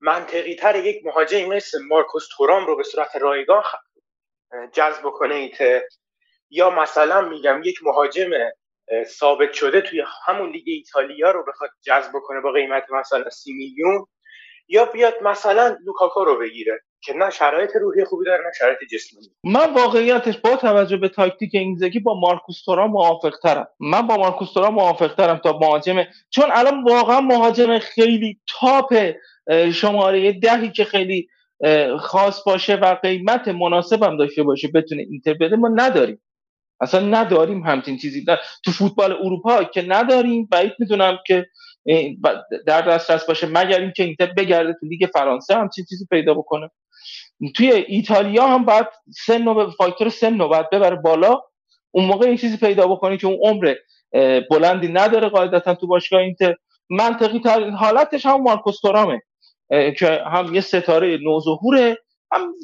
[0.00, 3.62] منطقی تر یک مهاجمی مثل مارکوس تورام رو به صورت رایگان
[4.74, 5.82] جذب اینتر
[6.50, 8.30] یا مثلا میگم یک مهاجم
[9.04, 14.06] ثابت شده توی همون لیگ ایتالیا رو بخواد جذب کنه با قیمت مثلا سی میلیون
[14.68, 19.26] یا بیاد مثلا لوکاکو رو بگیره که نه شرایط روحی خوبی داره نه شرایط جسمانی
[19.44, 24.52] من واقعیتش با توجه به تاکتیک اینزاگی با مارکوس تورام موافق ترم من با مارکوس
[24.52, 26.04] تورام موافق ترم تا مهاجم.
[26.30, 29.12] چون الان واقعا مهاجم خیلی top
[29.72, 31.28] شماره دهی که خیلی
[32.00, 36.22] خاص باشه و قیمت مناسب هم داشته باشه بتونه اینتر بده ما نداریم.
[36.80, 38.24] اصلا نداریم همچین چیزی.
[38.64, 41.46] تو فوتبال اروپا که نداریم بعید می‌دونم که
[42.66, 46.70] در دسترس باشه مگر اینکه اینتر بگرده تو لیگ فرانسه همچین چیزی پیدا بکنه.
[47.56, 48.86] توی ایتالیا هم باید
[49.26, 51.40] سن و فاکتور سن رو باید ببره بالا.
[51.90, 53.74] اون موقع این چیزی پیدا بکنی که اون عمر
[54.50, 56.54] بلندی نداره قاعدتا تو باشگاه اینتر.
[56.90, 59.22] منطقی تر حالتش هم مارکوس تورامه
[59.98, 61.96] که هم یه ستاره نوظهوره.
[62.32, 62.54] هم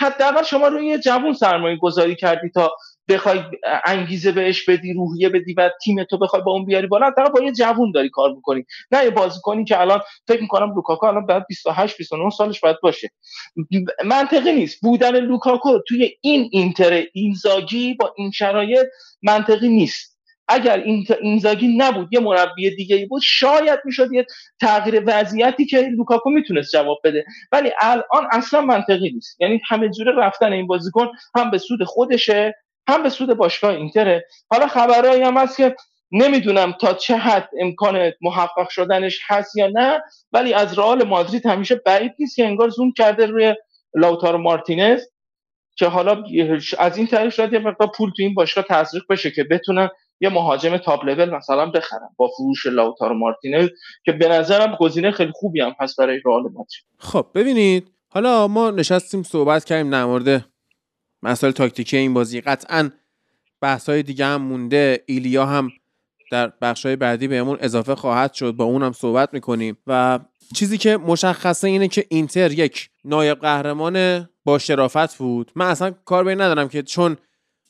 [0.00, 2.72] حداقل شما روی یه جوون سرمایه گذاری کردی تا
[3.08, 3.40] بخوای
[3.84, 7.42] انگیزه بهش بدی روحیه بدی و تیم تو بخوای با اون بیاری بالا حداقل با
[7.42, 8.64] یه جوون داری کار می‌کنی.
[8.90, 13.08] نه یه بازیکنی که الان فکر می‌کنم لوکاکو الان بعد 28 29 سالش باید باشه.
[14.04, 14.80] منطقی نیست.
[14.80, 18.86] بودن لوکاکو توی این اینتر اینزاگی با این شرایط
[19.22, 20.14] منطقی نیست.
[20.48, 24.26] اگر این اینزاگی نبود یه مربی دیگه بود شاید می‌شد یه
[24.60, 27.24] تغییر وضعیتی که لوکاکو می‌تونست جواب بده.
[27.52, 29.40] ولی الان اصلا منطقی نیست.
[29.40, 32.54] یعنی همه جوره رفتن این بازیکن هم به سود خودشه
[32.88, 34.24] هم به سود باشگاه اینتره.
[34.50, 35.76] حالا خبرهایی هم هست که
[36.12, 41.74] نمی‌دونم تا چه حد امکان محقق شدنش هست یا نه ولی از رئال مادرید همیشه
[41.74, 43.54] بعید نیست که انگار زوم کرده روی
[43.94, 45.00] لاوتارو مارتینز
[45.76, 46.24] که حالا
[46.78, 49.88] از این طریق شاید یه مقدار پول تو این باشگاه تزریق بشه که بتونن
[50.20, 53.68] یه مهاجم تاپ لول مثلا بخرن با فروش لاوتارو مارتینز
[54.04, 56.84] که به نظرم گزینه خیلی خوبی هم هست برای رئال مادرید.
[56.98, 60.44] خب ببینید حالا ما نشستیم صحبت کردیم در مورد
[61.24, 62.40] مسائل تاکتیکی این بازی.
[62.40, 62.90] قطعا
[63.60, 65.04] بحث های دیگه هم مونده.
[65.06, 65.70] ایلیا هم
[66.30, 68.52] در بخش های بعدی بهمون اضافه خواهد شد.
[68.52, 69.76] با اونم صحبت می‌کنیم.
[69.86, 70.20] و
[70.54, 75.52] چیزی که مشخصه اینه که اینتر یک نایب قهرمان با شرافت بود.
[75.56, 77.16] من اصلا کار به ندارم که چون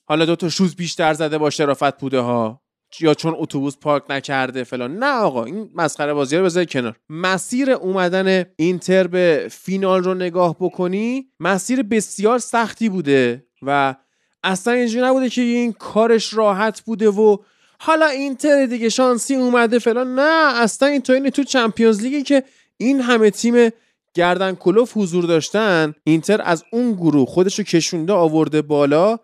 [0.05, 2.64] حالا دو تا شوز بیشتر زده با شرافت بوده ها.
[3.01, 4.97] یا چون اتوبوس پارک نکرده فلان.
[4.97, 6.97] نه آقا این مسخره بازی رو بذار کنار.
[7.09, 13.95] مسیر اومدن اینتر به فینال رو نگاه بکنی مسیر بسیار سختی بوده و
[14.43, 17.37] اصلا اینجوری نبوده که این کارش راحت بوده و
[17.79, 20.15] حالا اینتر دیگه شانسی اومده فلان.
[20.15, 22.43] نه اصلا این تو این تو چمپیونز لیگی که
[22.77, 23.71] این همه تیم
[24.15, 25.95] گردن کلوف حضور داشتن.
[26.05, 29.19] اینتر از اون گروه خودشو کشونده آورده بالا.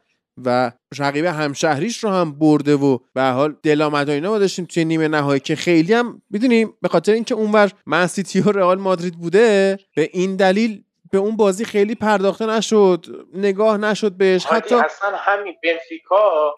[0.45, 4.85] و رقیب همشهریش رو هم برده و به حال دلامد و اینا ما داشتیم توی
[4.85, 9.15] نیمه نهایی که خیلی هم می‌دونیم به خاطر اینکه اونور من سیتی و رئال مادرید
[9.15, 14.47] بوده به این دلیل به اون بازی خیلی پرداخته نشد نگاه نشد بهش.
[14.47, 16.55] حتی اصلا همین بنفیکا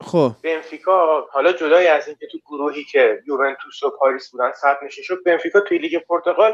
[0.00, 0.32] خب.
[0.42, 5.22] بنفیکا حالا جدای از اینکه تو گروهی که یوونتوس و پاریس بودن صد نشین شد
[5.26, 6.52] بنفیکا توی لیگ پرتغال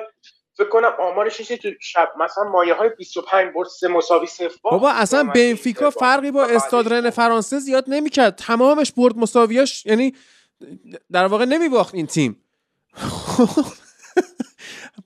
[0.61, 5.25] فکر کنم آمارش تو شب مثلا مایه های 25 برد سه مساوی صفر بابا اصلا
[5.25, 8.37] بنفیکا فرقی با استاد فرانسه زیاد نمی‌کرد.
[8.37, 10.15] تمامش برد مساویاش یعنی
[11.13, 12.37] در واقع نمیباخت این تیم.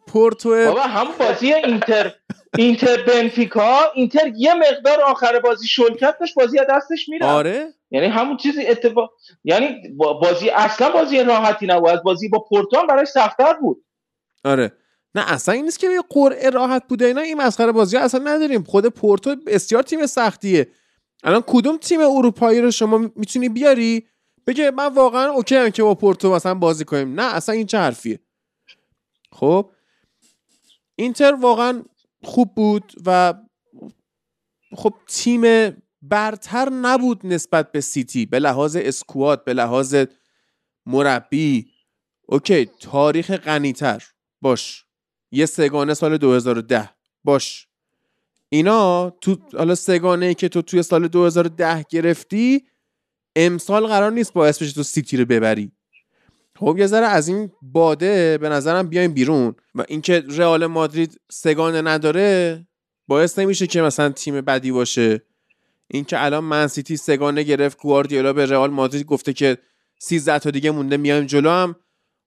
[0.09, 2.15] پورتو بابا هم بازی اینتر
[2.59, 7.75] اینتر بنفیکا اینتر یه مقدار آخر بازی شلکت داشت بازی دستش میره آره.
[7.91, 9.11] یعنی همون چیزی اتفاق
[9.45, 11.89] یعنی بازی اصلا بازی راحتی نبود.
[11.89, 13.85] از بازی با پورتو هم برای سختتر بود.
[14.45, 14.73] آره.
[15.15, 18.63] نه اصلا این نیست که قرعه راحت بوده اینا این مسخره بازی اصلا نداریم.
[18.63, 20.69] خود پورتو بسیار تیم سختیه.
[21.25, 24.07] الان کدوم تیم اروپایی رو شما می‌تونی بیاری؟
[24.47, 27.21] بگه من واقعا okay ام که با پورتو مثلا بازی کنیم.
[27.21, 28.21] نه اصلا این چه حرفیه؟
[29.33, 29.71] خب؟
[30.97, 31.83] اینتر واقعا
[32.25, 33.35] خوب بود و
[34.77, 35.43] خب تیم
[36.03, 38.27] برتر نبود نسبت به سیتی.
[38.27, 39.97] به لحاظ squad به لحاظ
[40.87, 41.71] مربی.
[42.27, 44.03] okay تاریخ غنیتر.
[44.41, 44.85] باش.
[45.35, 46.91] یه سه‌گانه سال 2010
[47.25, 47.69] باش.
[48.49, 52.65] اینا تو حالا سه‌گانه ای که تو توی سال 2010 گرفتی
[53.37, 55.73] امسال قرار نیست باعث بشه تو سیتی رو ببری.
[56.59, 59.55] خب یه ذره از این باده به نظرم بیایم بیرون.
[59.75, 62.67] و اینکه رئال مادرید سگانه نداره
[63.09, 65.23] باعث نمیشه که مثلا تیم بدی باشه.
[65.89, 69.59] اینکه الان من سیتی سگانه گرفت گواردیولا به رئال مادرید گفته که
[69.99, 71.77] 13 تا دیگه مونده میایم جلو هم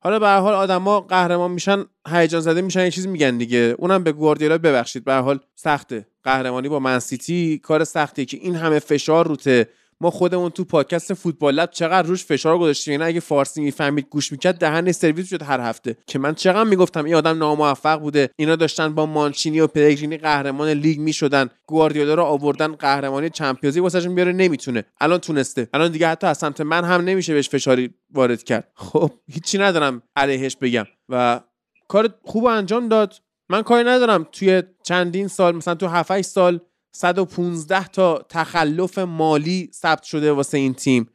[0.08, 3.76] حالا به هر حال آدما قهرمان میشن هیجان زده میشن یه چیزی میگن دیگه.
[3.78, 5.04] اونم به گواردیولا ببخشید.
[5.04, 6.08] به هر حال سخته.
[6.24, 9.70] قهرمانی با من سیتی کار سختیه که این همه فشار روته
[10.02, 12.92] ما خودمون تو پادکست فوتبال لب چقدر روش فشار گذاشتیم.
[12.92, 15.98] یعنی اگه فارسی می‌فهمید گوش می‌کرد دهن سرویس شد هر هفته.
[16.08, 18.30] که من چقدر می‌گفتم این آدم ناموفق بوده.
[18.36, 21.50] اینا داشتن با مانچینی و پلگرینی قهرمان لیگ می‌شدن.
[21.66, 24.84] گواردیولا رو آوردن قهرمانی چمپیونز واسهشون بیاره نمی‌تونه.
[25.02, 25.70] الان تونسته.
[25.74, 28.72] الان دیگه حتی از سمت من هم نمیشه بهش فشاری وارد کرد.
[28.76, 30.86] خب هیچی ندارم علیهش بگم.
[31.10, 31.42] و
[31.88, 33.14] کار خوب انجام داد.
[33.50, 34.28] من کاری ندارم.
[34.32, 36.60] توی چندین سال مثلا تو 7 سال
[36.92, 41.10] 115 تا تخلف مالی ثبت شده واسه این تیم.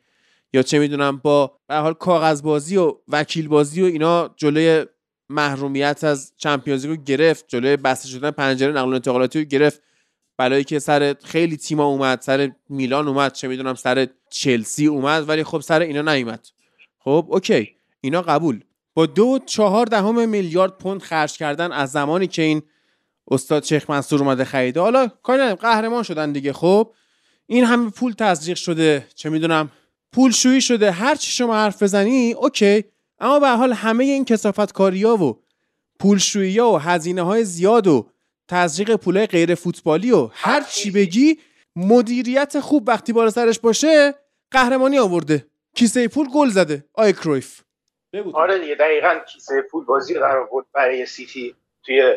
[0.52, 4.86] یا چه می‌دونم با به حال کاغذبازی و وکیل بازی و اینا جلوی
[5.28, 9.82] محرومیت از چمپیونز رو گرفت جلوی بسته شدن پنجره نقل و انتقالاتی رو گرفت.
[10.38, 15.44] بلایی که سر خیلی تیما اومد سر میلان اومد چه می‌دونم سر چلسی اومد ولی
[15.44, 16.46] خب سر اینا نیومد.
[16.98, 17.70] خب اوکی.
[18.00, 18.64] اینا قبول.
[18.94, 22.62] با دو چهار دهم میلیارد پوند خرج کردن از زمانی که این
[23.30, 24.80] استاد شیخ منصور اومده خریده.
[24.80, 26.52] حالا کاری نداریم قهرمان شدن دیگه.
[26.52, 26.92] خب
[27.46, 29.06] این همه پول تزریق شده.
[29.14, 29.70] چه می‌دونم
[30.12, 30.90] پول شویی شده.
[30.90, 32.84] هر چی شما حرف بزنی okay.
[33.18, 35.38] اما به حال همه این کثافت ها و
[36.00, 38.08] پولشویی ها و هزینه های زیاد و
[38.48, 41.38] تزریق پول غیر فوتبالی و هر چی بگی
[41.76, 44.14] مدیریت خوب وقتی بالا سرش باشه
[44.50, 45.46] قهرمانی آورده.
[45.74, 46.84] کیسه پول گل زده.
[46.94, 47.60] آی کرویف.
[48.34, 52.16] آره دیگه دقیقا کیسه پول بازی قرار بود برای سیتی توی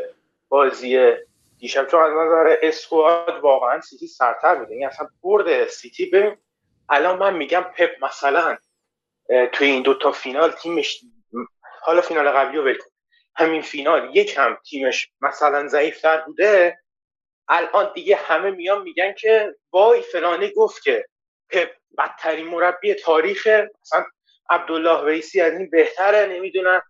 [0.49, 1.13] بازی
[1.59, 4.73] دیشب چون از نظر squad واقعا سیتی سرتر بوده.
[4.73, 6.37] این اصلا برد سیتی ببین
[6.89, 8.57] الان من میگم پپ مثلا
[9.51, 11.01] توی این دوتا فینال تیمش
[11.81, 12.73] حالا فینال قبلی رو
[13.35, 16.79] همین فینال یکم تیمش مثلا ضعیفتر بوده.
[17.47, 21.05] الان دیگه همه میان میگن که وای فلانی گفت که
[21.49, 23.47] پپ بدترین مربی تاریخ
[23.81, 24.05] مثلا
[24.49, 26.81] عبدالله ویسی از این بهتره نمی‌دونم.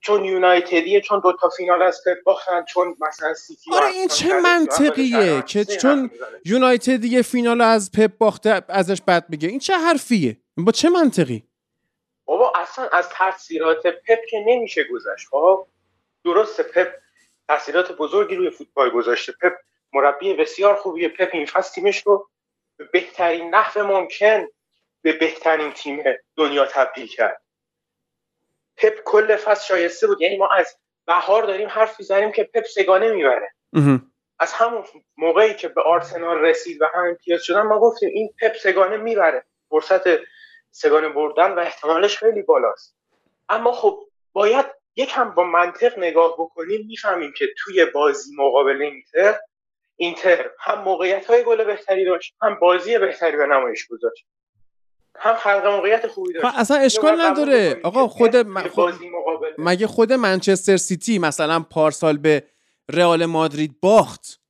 [0.00, 4.40] چون یونایتدیه چون دو تا فینال از پپ باختن چون مثلا سیتی آره این چه
[4.40, 6.10] منطقیه که چون
[6.44, 9.48] یونایتد فینال از پپ باخته ازش بد میگه.
[9.48, 11.42] این چه حرفیه؟ با چه منطقی؟
[12.24, 15.28] بابا اصلا از تاثیرات پپ که نمیشه گذشت.
[15.30, 15.66] خب
[16.24, 16.94] درسته پپ
[17.48, 19.32] تاثیرات بزرگی روی فوتبال گذاشته.
[19.32, 19.52] پپ
[19.92, 21.08] مربی بسیار خوبیه.
[21.08, 22.28] پپ این فصل تیمش رو
[22.76, 24.46] به بهترین نحو ممکن
[25.02, 26.02] به بهترین تیم
[26.36, 27.42] دنیا تبدیل کرد.
[28.80, 30.20] پپ کل فصل شایسته بود.
[30.20, 30.76] یعنی ما از
[31.06, 33.52] بهار داریم حرف می‌زنیم که پپ سگانه می‌بره.
[34.38, 34.84] از همون
[35.16, 39.44] موقعی که به آرسنال رسید و هم امتیاز شدن ما گفتیم این پپ سگانه می‌بره.
[39.68, 40.02] فرصت
[40.70, 42.96] سگانه بردن و احتمالش خیلی بالاست.
[43.48, 44.00] اما خب
[44.32, 44.66] باید
[44.96, 46.86] یکم با منطق نگاه بکنیم.
[46.86, 49.38] می‌فهمیم که توی بازی مقابل اینتر
[49.96, 54.26] اینتر هم موقعیت های گل بهتری داشت هم بازی بهتری به نمایش گذاشت.
[55.20, 56.46] هم خلق موقعیت خوبی داشت.
[56.56, 57.80] اصلا اشکال نداره.
[57.82, 58.36] آقا خود,
[59.58, 62.44] مگه خود منچستر سیتی مثلا پارسال به
[62.88, 64.40] رئال مادرید باخت؟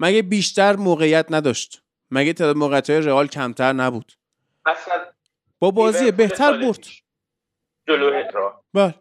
[0.00, 4.12] مگه بیشتر موقعیت نداشت؟ مگه تعداد موقعیت های رئال کمتر نبود؟
[4.66, 4.94] اصلا
[5.58, 6.86] با بازی بهتر برد.
[7.88, 8.22] جلو
[8.74, 8.94] بله.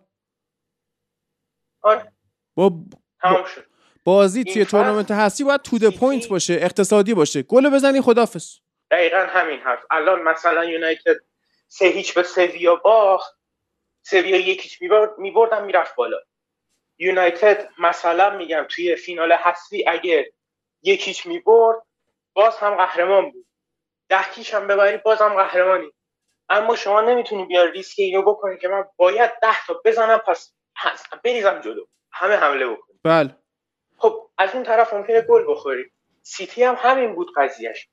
[1.81, 2.11] آره.
[2.55, 2.73] با
[3.21, 3.65] تمام شد.
[4.03, 7.41] بازی توی تورنمنت هستی باید to point باشه اقتصادی باشه.
[7.41, 8.59] گل بزنی خدافظ
[8.91, 9.85] دقیقا همین حرف.
[9.91, 11.15] الان مثلا یونایتد
[11.67, 13.37] سه هیچ به سویا باخت
[14.01, 14.81] سویا یک هیچ
[15.17, 16.17] میبردن می‌رفت بالا.
[16.97, 20.33] یونایتد مثلا میگم توی فینال حذفی اگه
[20.83, 21.81] یک هیچ می‌برد
[22.33, 23.45] باز هم قهرمان بود.
[24.09, 25.91] ده کیش هم ببری باز هم قهرمانی.
[26.49, 31.03] اما شما نمی‌تونی بیا ریسک اینو بکنی که من باید ده تا بزنم پس پس
[31.23, 31.85] بریزم جلو.
[32.11, 33.35] همه حمله بکنی بله.
[33.97, 35.91] خب از اون طرف ممکنه گل بخوری
[36.23, 37.87] سیتی هم همین بود قضیهش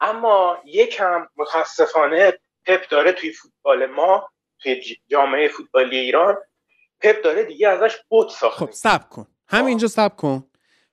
[0.00, 4.28] اما یکم متاسفانه پپ داره توی فوتبال ما
[4.58, 6.36] توی جامعه فوتبالی ایران
[7.00, 9.26] پپ داره دیگه ازش بود ساخته خب سب کن.
[9.48, 10.44] همینجا سب کن.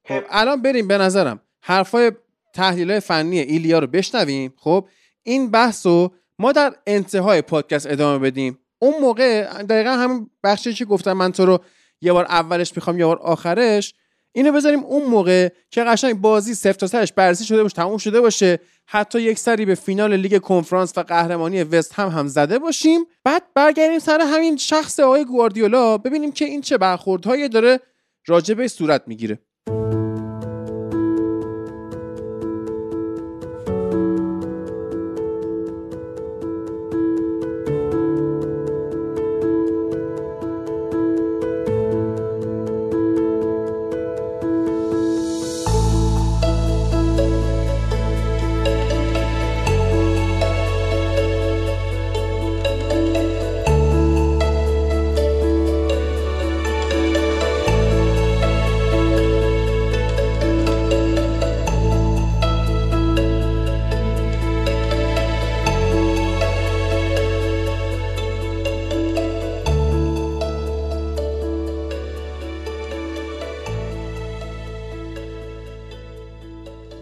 [0.08, 0.24] خب.
[0.30, 2.12] الان بریم به نظرم حرفای
[2.54, 4.54] تحلیل های فنی ایلیا رو بشنویم.
[4.58, 4.88] خب
[5.24, 8.60] این بحث رو ما در انتهای پادکست ادامه بدیم.
[8.80, 11.60] اون موقع دقیقا همون بخشی که گفتم من تو رو
[12.01, 13.93] یه بار اولش می‌خوام یه بار آخرش
[14.36, 18.22] اینو بذاریم اون موقع که قشنگ بازی صفر تا سرش بررسی شده باشه تموم شده
[18.22, 18.60] باشه.
[18.86, 23.02] حتی یک سری به فینال لیگ کنفرانس و قهرمانی وست هم هم زده باشیم.
[23.24, 25.98] بعد برگردیم سر همین شخص آقای گواردیولا.
[25.98, 27.80] ببینیم که این چه برخوردهایی داره
[28.28, 29.40] راجبه صورت می‌گیره.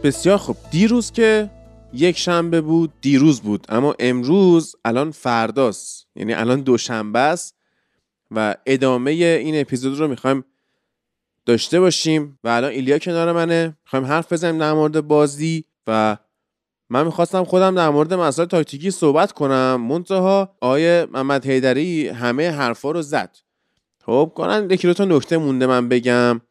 [0.04, 0.58] بسیار خوب.
[0.72, 1.50] دیروز که
[1.94, 6.08] یک شنبه بود دیروز بود اما امروز الان فرداست.
[6.16, 7.56] یعنی الان دوشنبه است
[8.32, 10.46] و ادامه این اپیزود رو می‌خوایم
[11.46, 12.40] داشته باشیم.
[12.44, 13.78] و الان ایلیا کنار منه.
[13.86, 16.18] می‌خوایم حرف بزنیم در مورد بازی و
[16.90, 19.76] من می‌خواستم خودم در مورد مسائل تاکتیکی صحبت کنم.
[19.90, 23.38] منتها آقای محمد حیدری همه حرفا رو زد.
[24.06, 26.42] خب کنن یکی دو تا نکته مونده من بگم.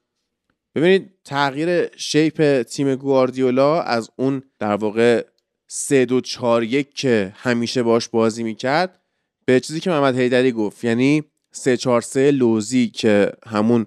[0.75, 5.25] ببینید تغییر شیپ تیم گواردیولا از اون در واقع
[5.66, 9.01] 3 2 4 1 که همیشه باش بازی می‌کرد
[9.45, 13.87] به چیزی که محمد حیدری گفت یعنی 3 4 3 لوزی که همون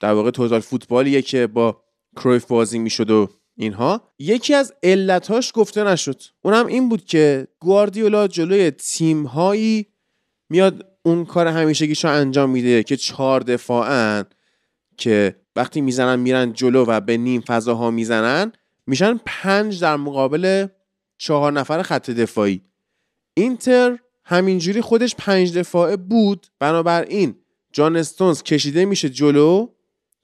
[0.00, 1.82] در واقع توتال فوتبالیه که با
[2.16, 6.22] کرویف بازی می‌شد و اینها یکی از علتاش گفته نشد.
[6.42, 9.86] اونم این بود که گواردیولا جلوی تیم هایی
[10.50, 14.24] میاد اون کار همیشگیشو انجام میده که چهار دفاعن
[14.96, 18.52] که وقتی می‌زنن میرن جلو و به نیم فضاها می‌زنن
[18.86, 20.66] میشن پنج در مقابل
[21.18, 22.60] چهار نفر خط دفاعی.
[23.34, 26.46] اینتر همینجوری خودش پنج دفاعه بود.
[26.58, 27.34] بنابراین
[27.72, 29.68] جان استونز کشیده میشه جلو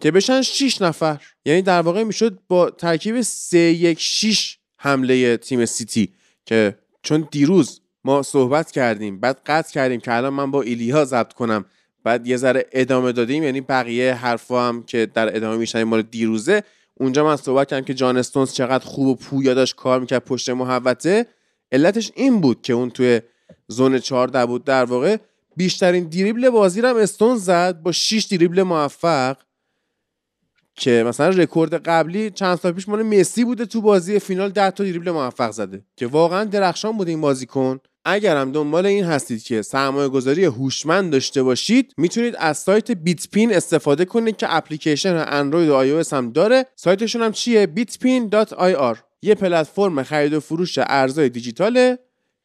[0.01, 1.22] که بشن 6 نفر.
[1.45, 6.12] یعنی در واقع می‌شد با ترکیب 3 1 6 حمله تیم سیتی
[6.47, 11.33] که چون دیروز ما صحبت کردیم بعد قطع کردیم که الان من با ایلیا ضبط
[11.33, 11.64] کنم.
[12.05, 16.62] بعد یه ذره ادامه دادیم یعنی بقیه حرفا هم که در ادامه میشن مال دیروزه.
[16.94, 20.50] اونجا من صحبت کردم که جان استونز چقدر خوب و پویا داشت کار می‌کرد پشت
[20.50, 21.26] محوطه.
[21.72, 23.20] علتش این بود که اون توی
[23.68, 25.16] zone 14 بود در واقع
[25.57, 29.36] بیشترین دریبل بازی رو هم استونز زد با 6 دریبل موفق
[30.74, 34.84] که مثلا رکورد قبلی چند سال پیش مال مسی بوده تو بازی فینال 10 تا
[34.84, 37.80] دریبل موفق زده که واقعا درخشان بوده این بازیکن.
[38.05, 43.55] اگر هم دنبال این هستید که سرمایه گذاری هوشمند داشته باشید می‌تونید از سایت بیت‌پین
[43.55, 46.66] استفاده کنید که اپلیکیشن اندروید و آی هم داره.
[46.76, 51.98] سایتشون هم چیه؟ bitpin.ir یه پلتفرم خرید و فروش ارزهای دیجیتاله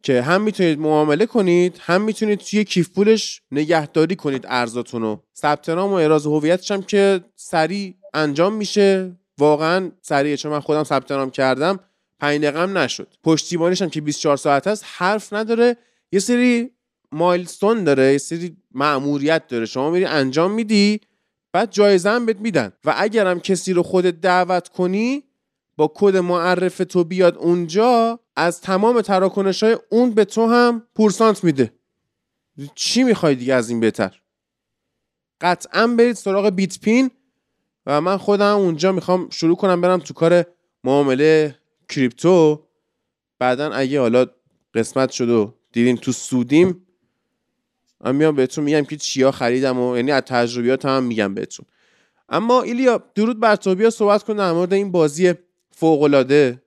[0.04, 5.24] که هم می‌تونید معامله کنید هم می‌تونید توی کیف پولش نگهداری کنید ارزاتون رو.
[5.38, 9.16] ثبت نام و اعراض هویتش هم که سریع انجام میشه.
[9.38, 11.80] واقعا سریع چون من خودم ثبت نام کردم.
[12.20, 13.14] 5 دقیقه هم نشد.
[13.24, 15.78] پشتیبانیش هم که 24 ساعت است حرف نداره.
[16.12, 16.72] یه سری
[17.12, 19.66] مایلستون داره یه سری مأموریت داره.
[19.66, 21.02] شما میری انجام میدی
[21.52, 22.72] بعد جایزه هم بهت میدن.
[22.86, 25.24] و اگرم کسی رو خودت دعوت کنی
[25.78, 31.44] با کد معرف تو بیاد اونجا از تمام تراکنش های اون به تو هم پورسانت
[31.44, 31.74] میده.
[32.76, 34.22] چی می‌خوای دیگه از این بهتر؟
[35.42, 37.12] قطعا برید سراغ بیت پین
[37.86, 40.46] و من خودم اونجا می‌خوام شروع کنم برم تو کار
[40.84, 41.56] معامله
[41.90, 42.68] کریپتو
[43.40, 44.26] بعدا اگه حالا
[44.74, 46.88] قسمت شد و دیدیم تو سودیم
[48.02, 51.66] من میام بهتون میگم که چیا خریدم و یعنی از تجربیات هم میگم بهتون.
[52.30, 53.76] اما ایلیا درود بر تو.
[53.76, 55.34] بیا صحبت کن در مورد این بازی
[55.72, 56.64] فوق العاده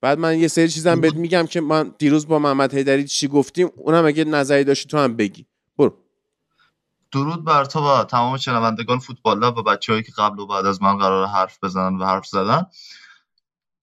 [0.00, 3.70] بعد من یه سری چیزم بهت میگم که من دیروز با محمد هیدری چی گفتیم
[3.76, 5.46] اونم اگه نظری داشتی تو هم بگی.
[5.78, 5.94] برو.
[7.12, 10.98] درود بر تو و تمام شنوندگان فوتبال و بچههایی که قبل و بعد از من
[10.98, 12.66] قرار حرف بزنن و حرف زدن.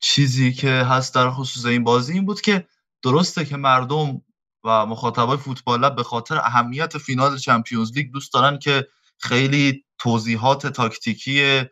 [0.01, 2.67] چیزی که هست در خصوص این بازی این بود که
[3.03, 4.21] درسته که مردم
[4.63, 8.87] و مخاطبای فوتبال به خاطر اهمیت فینال چمپیونز لیگ دوست دارن که
[9.17, 11.63] خیلی توضیحات تاکتیکی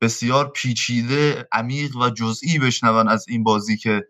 [0.00, 4.04] بسیار پیچیده عمیق و جزئی بشنون از این بازی که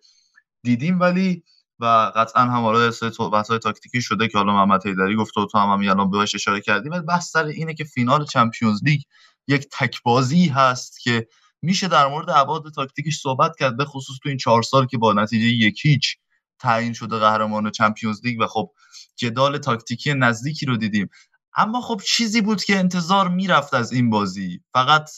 [0.62, 1.00] دیدیم.
[1.00, 1.42] ولی
[1.78, 2.90] و قطعا هم حالا
[3.32, 6.34] بحث های تاکتیکی شده که حالا محمد حیدری گفته و تو هم, هم الان بهش
[6.34, 6.92] اشاره کردیم.
[6.92, 9.00] ولی بحث سر اینه که فینال چمپیونز لیگ
[9.48, 11.28] یک تک بازی هست که
[11.62, 15.12] میشه در مورد ابعاد تاکتیکش صحبت کرد به خصوص تو این چهار سال که با
[15.12, 16.16] نتیجه یک هیچ
[16.58, 18.70] تعیین شده قهرمان چمپیونز لیگ و خب
[19.16, 21.08] جدال تاکتیکی نزدیکی رو دیدیم.
[21.56, 24.60] اما خب چیزی بود که انتظار می‌رفت از این بازی.
[24.72, 25.10] فقط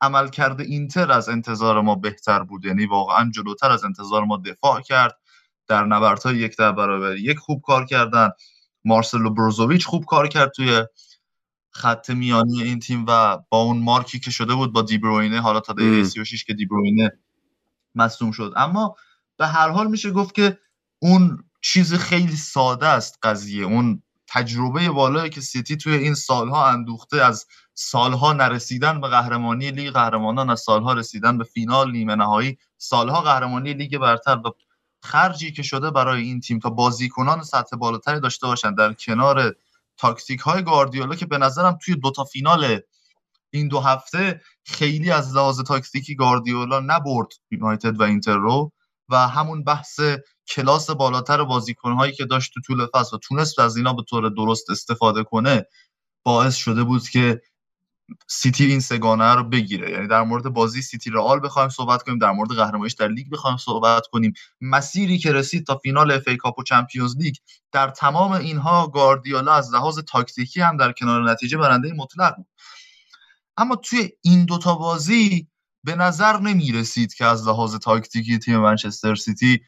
[0.00, 2.64] عملکرد اینتر از انتظار ما بهتر بود.
[2.64, 5.18] یعنی واقعا جلوتر از انتظار ما دفاع کرد.
[5.68, 8.30] در نبردهای یک در برابر یک خوب کار کردن.
[8.84, 10.84] مارسلو بروزوویچ خوب کار کرد توی
[11.72, 15.72] خط میانی این تیم و با اون مارکی که شده بود با دیبروینه حالا تا
[15.72, 17.10] دقیقه 36 که دیبروینه
[17.94, 18.52] مصوم شد.
[18.56, 18.96] اما
[19.36, 20.58] به هر حال میشه گفت که
[20.98, 23.64] اون چیز خیلی ساده است قضیه.
[23.64, 29.90] اون تجربه بالایی که سیتی توی این سالها اندوخته از سالها نرسیدن به قهرمانی لیگ
[29.90, 34.50] قهرمانان از سالها رسیدن به فینال نیمه نهایی سالها قهرمانی لیگ برتر و
[35.02, 39.56] خرجی که شده برای این تیم تا بازیکنان سطح بالاتری داشته باشن در کنار
[40.02, 42.80] تاکتیک های گاردیولا که به نظرم توی دوتا فینال
[43.52, 48.72] این دو هفته خیلی از لحاظ تاکتیکی گاردیولا نبرد یونایتد و اینتر رو
[49.08, 50.00] و همون بحث
[50.48, 54.70] کلاس بالاتر بازیکنهایی که داشت تو طول فصل و تونست از اینا به طور درست
[54.70, 55.66] استفاده کنه
[56.24, 57.40] باعث شده بود که
[58.28, 59.90] سیتی این سه‌گانه رو بگیره.
[59.90, 63.56] یعنی در مورد بازی سیتی رئال بخوایم صحبت کنیم در مورد قهرمانیش در لیگ بخوایم
[63.56, 64.32] صحبت کنیم.
[64.60, 67.34] مسیری که رسید تا فینال FA Cup و Champions League
[67.72, 72.46] در تمام اینها گاردیولا از لحاظ تاکتیکی هم در کنار نتیجه برنده مطلق بود.
[73.56, 75.48] اما توی این دوتا بازی
[75.84, 79.60] به نظر نمی رسید که از لحاظ تاکتیکی تیم منچستر سیتی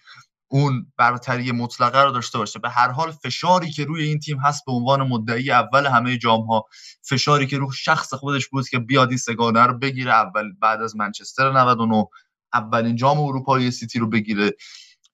[0.54, 2.58] اون برتری مطلقه رو داشته باشه.
[2.58, 6.46] به هر حال فشاری که روی این تیم هست به عنوان مدعی اول همه جام
[6.46, 6.64] ها
[7.02, 10.96] فشاری که روی شخص خودش بود که بیاد این سه‌گانه رو بگیره اول بعد از
[10.96, 12.06] منچستر 99
[12.52, 14.52] اولین جام اروپایی سیتی رو بگیره.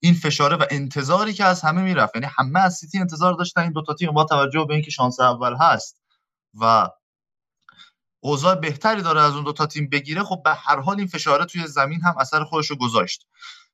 [0.00, 3.72] این فشاره و انتظاری که از همه می‌رفت یعنی همه از سیتی انتظار داشتن این
[3.72, 6.02] دوتا تیم با توجه به اینکه شانس اول هست
[6.60, 6.88] و
[8.20, 11.66] اوضاع بهتری داره از اون دوتا تیم بگیره خب به هر حال این فشاره توی
[11.66, 13.26] زمین هم اثر خودش رو گذاشت.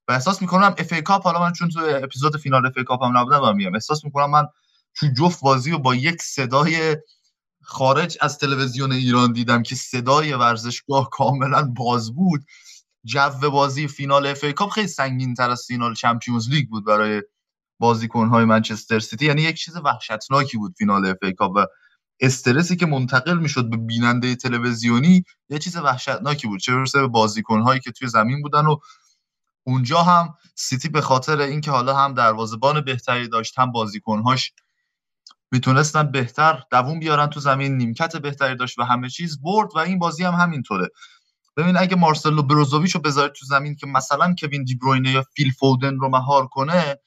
[0.08, 3.42] و احساس می‌کنم FA Cup حالا من چون تو اپیزود فینال FA Cup هم نبودم
[3.42, 4.46] و میام احساس می‌کنم من
[4.94, 6.96] تو جفت بازی و با یک صدای
[7.62, 12.44] خارج از تلویزیون ایران دیدم که صدای ورزشگاه کاملا باز بود.
[13.04, 17.22] جو بازی فینال FA Cup خیلی سنگین تر از فینال Champions League بود برای
[17.80, 19.26] بازیکن‌های منچستر سیتی.
[19.26, 21.66] یعنی یک چیز وحشتناکی بود فینال FA Cup و
[22.20, 26.60] استرسی که منتقل می‌شد به بیننده تلویزیونی یه چیز وحشتناکی بود.
[26.60, 28.76] چه برسه به بازیکن‌هایی که توی زمین بودن و
[29.66, 34.52] اونجا هم سیتی به خاطر اینکه حالا هم دروازه‌بان بهتری داشت هم بازیکن‌هاش
[35.52, 39.98] می‌تونستن بهتر دووم بیارن تو زمین نیمکت بهتری داشت و همه چیز برد و این
[39.98, 40.88] بازی هم همینطوره.
[41.56, 45.96] ببین اگه مارسلو بروزوویچ رو بذارید تو زمین که مثلا کوین دیبروینه یا فیل فودن
[45.98, 46.98] رو مهار کنه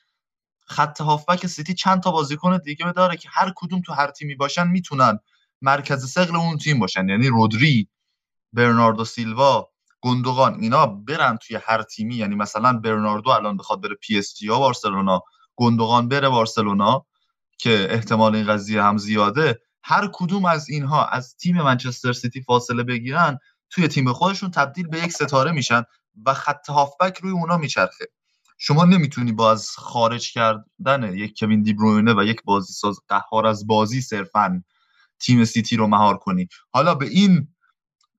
[0.66, 4.68] خط هافبک سیتی چند تا بازیکن دیگه داره که هر کدوم تو هر تیمی باشن
[4.68, 5.20] می‌تونن
[5.62, 7.10] مرکز ثقل اون تیم باشن.
[7.10, 7.90] یعنی رودری
[8.54, 9.70] برناردو سیلوا
[10.02, 12.16] گوندوغان اینا برن توی هر تیمی.
[12.16, 15.22] یعنی مثلا برناردو الان بخواد بره PSG یا بارسلونا
[15.56, 17.06] گوندوغان بره بارسلونا
[17.58, 19.60] که احتمال این قضیه هم زیاده.
[19.84, 23.38] هر کدوم از اینها از تیم منچستر سیتی فاصله بگیرن
[23.70, 25.84] توی تیم خودشون تبدیل به یک ستاره میشن
[26.26, 28.06] و خط هافبک روی اونا میچرخه.
[28.58, 33.68] شما نمی‌تونی با از خارج کردن یک کوین دیبروینه و یک بازی ساز قهار از
[33.68, 34.64] بازی صرفا
[35.20, 36.48] تیم سیتی رو مهار کنی.
[36.72, 37.48] حالا به این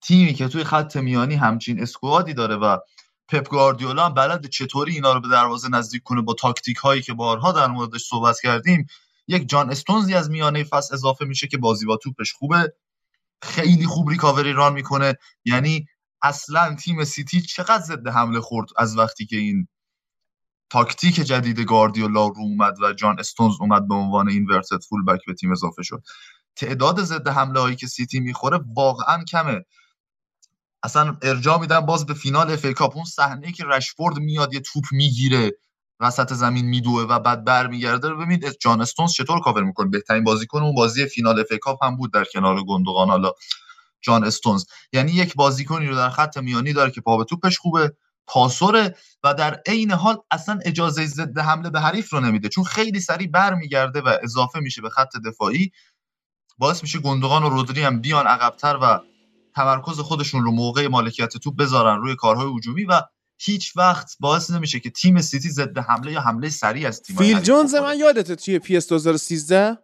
[0.01, 2.78] تیمی که توی خط میانی همچین اسکوادی داره و
[3.28, 7.12] پپ گواردیولا هم بلد چطوری اینا رو به دروازه نزدیک کنه با تاکتیک هایی که
[7.12, 8.86] بارها در موردش صحبت کردیم
[9.28, 12.72] یک جان استونزی از میانه فصل اضافه میشه که بازی با توپش خوبه.
[13.42, 15.14] خیلی خوب recovery run می‌کنه.
[15.44, 15.86] یعنی
[16.22, 19.68] اصلا تیم سیتی چقدر ضد حمله خورد از وقتی که این
[20.70, 25.53] تاکتیک جدید گاردیولا رو اومد و جان استونز اومد به عنوان inverted fullback به تیم
[25.53, 26.03] اضافه شد.
[26.57, 29.64] تعداد ضد حمله هایی که سیتی می‌خوره واقعا کمه.
[30.83, 32.97] اصلا ارجاع میدم باز به فینال FA Cup.
[32.97, 35.53] اون صحنه که رشفورد میاد یه توپ می‌گیره
[36.01, 38.59] وسط زمین میدوه و بعد برمیگرده رو ببینید.
[38.61, 42.24] جان استونز چطور کاور می‌کنه؟ بهترین بازیکن اون بازی فینال FA Cup هم بود در
[42.24, 43.33] کنار گوندوغان حالا
[44.01, 47.95] جان استونز یعنی یک بازیکنی رو در خط میانی داره که پا به توپش خوبه
[48.26, 52.49] پاسوره و در عین حال اصلا اجازه ضد حمله به حریف رو نمیده.
[52.49, 55.72] چون خیلی سریع برمیگرده و اضافه میشه به خط دفاعی.
[56.59, 59.01] باعث میشه گوندوغان و رودری هم بیان عقبتر و
[59.55, 63.03] تمرکز خودشون رو موقع مالکیت توپ بذارن روی کارهای هجومی و
[63.38, 67.40] هیچ وقت باعث نمیشه که تیم سیتی ضد حمله یا حمله سریع از تیم فیل
[67.40, 69.78] جونز من یادته توی PES 2013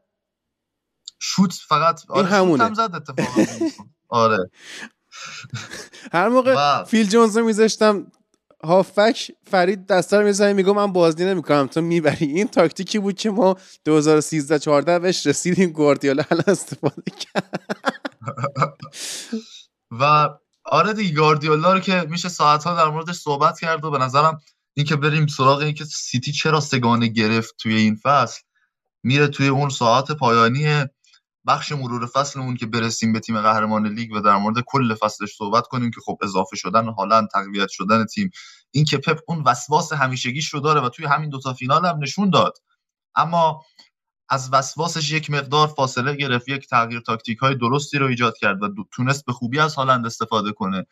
[1.18, 2.64] شوت فقط آره همونه.
[2.64, 3.42] هم زد اتفاقا.
[4.08, 4.50] آره.
[6.12, 8.06] هر موقع فیل جونز رو میذاشتم
[8.64, 12.26] هافک فرید دستا رو می‌زنه میگم من بازی نمی‌کنم تو می‌بری.
[12.26, 17.60] این تاکتیکی بود که ما 2013 14 بهش رسیدیم گواردیولا الان استفاده کرد.
[19.91, 20.28] و
[20.64, 24.41] آره دیگه گاردیولا رو که میشه ساعت ها در موردش صحبت کرد و به نظرم
[24.74, 28.41] اینکه بریم سراغ اینکه سیتی چرا سگانه گرفت توی این فصل
[29.03, 30.84] میره توی اون ساعت پایانی
[31.47, 35.66] بخش مرور فصلمون که برسیم به تیم قهرمان لیگ و در مورد کل فصلش صحبت
[35.66, 38.30] کنیم که خب اضافه شدن حالا تقویت شدن تیم
[38.70, 42.30] این که پپ اون وسواس همیشگیش رو داره و توی همین دوتا فینال هم نشون
[42.30, 42.59] داد.
[43.14, 43.64] اما
[44.29, 48.68] از وسواسش یک مقدار فاصله گرفت یک تغییر تاکتیک های درستی رو ایجاد کرد و
[48.93, 50.87] تونست به خوبی از هالند استفاده کنه.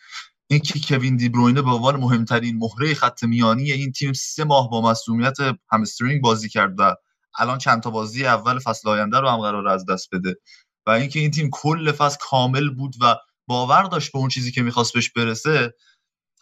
[0.47, 4.91] اینکه کوین دی بروینه به عنوان مهمترین مهره خط میانی این تیم سه ماه با
[4.91, 5.37] مسئولیت
[5.73, 6.95] همسترینگ بازی کرد و
[7.39, 10.37] الان چند تا بازی اول فصل آینده رو هم قراره از دست بده.
[10.87, 13.17] و اینکه این تیم کل فصل کامل بود و
[13.47, 15.75] باور داشت به اون چیزی که می‌خواست بهش برسه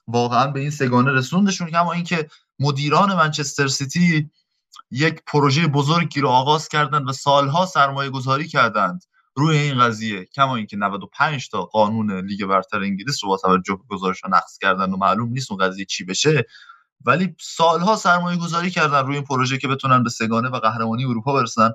[0.07, 1.70] واقعا به این سه‌گانه رسوندشون.
[1.70, 2.28] کما اینکه
[2.59, 4.30] مدیران منچستر سیتی
[4.90, 9.04] یک پروژه بزرگی رو آغاز کردند و سالها سرمایه گذاری کردند
[9.36, 13.82] روی این قضیه کما اینکه 95 تا قانون لیگ برتر انگلیس رو با توجه به
[13.96, 16.46] گزارش نقض کردن و معلوم نیست اون قضیه چی بشه
[17.04, 21.32] ولی سالها سرمایه گذاری کردن روی این پروژه که بتونن به سگانه و قهرمانی اروپا
[21.32, 21.70] برسن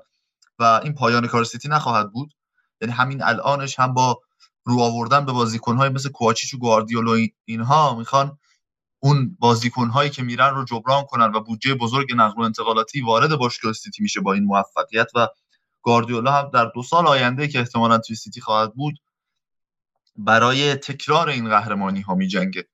[0.58, 2.34] و این پایان کار سیتی نخواهد بود.
[2.80, 4.20] یعنی همین الانش هم با
[4.64, 8.38] رو آوردن به بازیکنهای مثل کوچیچ و گواردیولا اینها می‌خوان
[9.00, 13.72] اون بازیکنهایی که میرن رو جبران کنن و بودجه بزرگ نقل و انتقالاتی وارد باشگاه
[13.72, 15.28] سیتی میشه با این موفقیت و
[15.82, 18.94] گاردیولا هم در دو سال آینده که احتمالا توی سیتی خواهد بود
[20.16, 22.68] برای تکرار این قهرمانی ها میجنگه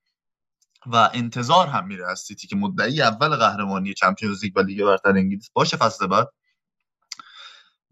[0.85, 5.09] و انتظار هم میره از سیتی که مدعی اول قهرمانی Champions League و لیگ برتر
[5.09, 6.29] انگلیس باشه فصل بعد.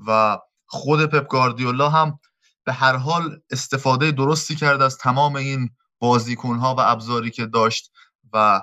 [0.07, 2.19] و خود پپ گاردیولا هم
[2.63, 5.69] به هر حال استفاده درستی کرد از تمام این
[5.99, 7.91] بازیکنها و ابزاری که داشت.
[8.33, 8.61] و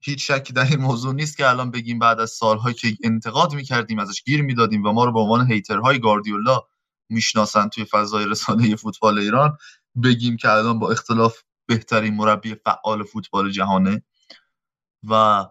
[0.00, 3.98] هیچ شکی در این موضوع نیست که الان بگیم بعد از سالهایی که انتقاد می‌کردیم
[3.98, 6.62] ازش گیر می‌دادیم و ما رو به عنوان hater های گاردیولا
[7.08, 9.56] می‌شناسن توی فضای رسانه فوتبال ایران
[10.02, 14.02] بگیم که الان با اختلاف بهترین مربی فعال فوتبال جهانه.
[15.08, 15.44] و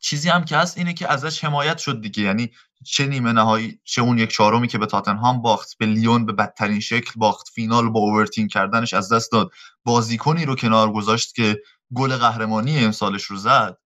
[0.00, 2.22] چیزی هم که هست اینه که ازش حمایت شد دیگه.
[2.22, 2.50] یعنی
[2.84, 6.80] چه نیمه نهایی چه اون یک چهارمی که به تاتنهام باخت به لیون به بدترین
[6.80, 9.50] شکل باخت فینال با اوورتین کردنش از دست داد.
[9.84, 11.62] بازیکنی رو کنار گذاشت که
[11.94, 13.78] گل قهرمانی امسالش رو زد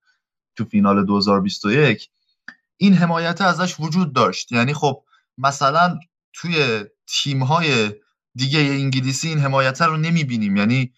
[0.56, 2.10] تو فینال 2021
[2.76, 4.52] این حمایت ازش وجود داشت.
[4.52, 5.04] یعنی خب
[5.38, 5.98] مثلا
[6.32, 7.92] توی تیم‌های
[8.34, 10.56] دیگه انگلیسی این حمایت رو نمی‌بینیم.
[10.56, 10.92] یعنی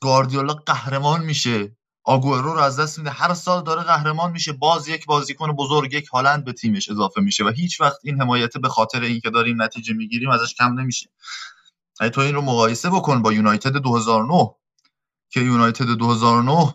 [0.00, 3.10] گاردیولا قهرمان میشه آگورو رو از دست میده.
[3.10, 4.52] هر سال داره قهرمان میشه.
[4.52, 8.58] باز یک بازیکن بزرگ یک هالند به تیمش اضافه میشه و هیچ وقت این حمایت
[8.58, 11.10] به خاطر اینکه داریم نتیجه می‌گیریم ازش کم نمیشه.
[12.00, 14.50] یعنی تو این رو مقایسه بکن با یونایتد 2009
[15.30, 16.74] که یونایتد 2009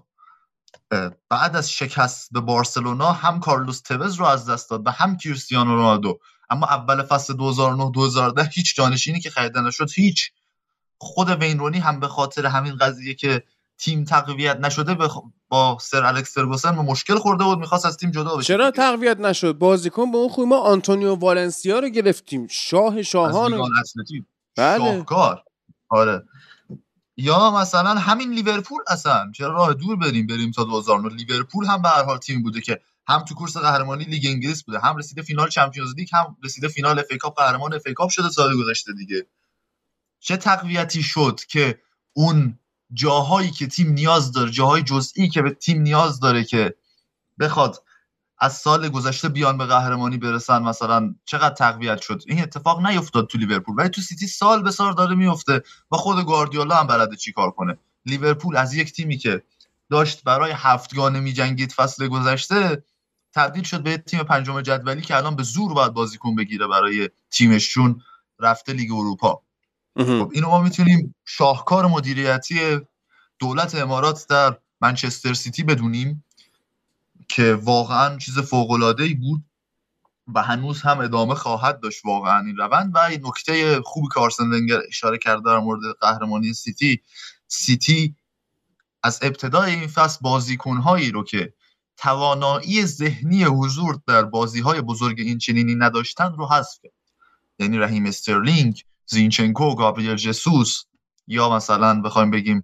[1.29, 5.75] بعد از شکست به بارسلونا هم کارلوس توز رو از دست داد و هم کریستیانو
[5.75, 6.19] رونالدو.
[6.49, 10.31] اما اول فصل 2009 2010 هیچ جانشینی که خریدن شد هیچ.
[10.97, 13.43] خود وین رونی هم به خاطر همین قضیه که
[13.77, 14.97] تیم تقویت نشده
[15.49, 18.47] با سر الکس فرگوسن مشکل خورده بود می‌خواست از تیم جدا بشه.
[18.47, 22.47] چرا تقویت نشد؟ بازیکن به اون خوبی ما آنتونیو والنسیا رو گرفتیم.
[22.49, 23.67] شاه شاهان رو...
[24.57, 24.77] بله.
[24.77, 25.43] شاهکار.
[25.89, 26.23] آره.
[27.17, 31.89] یا مثلا همین لیورپول اصلا چرا راه دور بریم بریم تا 2009 لیورپول هم به
[31.89, 35.49] هر حال تیم بوده که هم تو کورس قهرمانی لیگ انگلیس بوده هم رسیده فینال
[35.49, 39.27] Champions League هم رسیده فینال FA Cup قهرمان FA Cup شده سال گذشته دیگه.
[40.19, 41.79] چه تقویتی شد که
[42.13, 42.59] اون
[42.93, 46.75] جاهایی که تیم نیاز داره جاهای جزئی که به تیم نیاز داره که
[47.39, 47.83] بخواد
[48.45, 53.37] از سال گذشته بیان به قهرمانی برسن مثلا چقدر تقویت شد؟ این اتفاق نیفتاد تو
[53.37, 53.75] لیورپول.
[53.77, 57.51] ولی تو سیتی سال به سال داره میفته و خود گواردیولا هم بلده چی کار
[57.51, 57.77] کنه.
[58.05, 59.43] لیورپول از یک تیمی که
[59.89, 62.83] داشت برای هفتگانه میجنگید فصل گذشته
[63.33, 67.69] تبدیل شد به تیم پنجم جدولی که الان به زور باید بازیکن بگیره برای تیمش
[67.69, 68.01] چون
[68.39, 69.41] رفته لیگ اروپا.
[69.97, 72.79] خب اینو ما می‌تونیم شاهکار مدیریتی
[73.39, 76.24] دولت امارات در منچستر سیتی بدونیم.
[77.29, 79.45] که واقعا چیز فوق ای بود
[80.27, 82.95] و هنوز هم ادامه خواهد داشت واقعا این روند.
[82.95, 87.01] و این نکته خوبی که آرسن ونگر اشاره کرده در مورد قهرمانی سیتی
[87.47, 88.15] سیتی
[89.03, 91.53] از ابتدای این فصل بازیکنهایی رو که
[91.97, 96.91] توانایی ذهنی حضور در بازی های بزرگ این چنینی نداشتن رو حذف کرد.
[97.59, 100.83] یعنی رحیم استرلینگ زینچنکو گابریل جسوس
[101.27, 102.63] یا مثلا بخوایم بگیم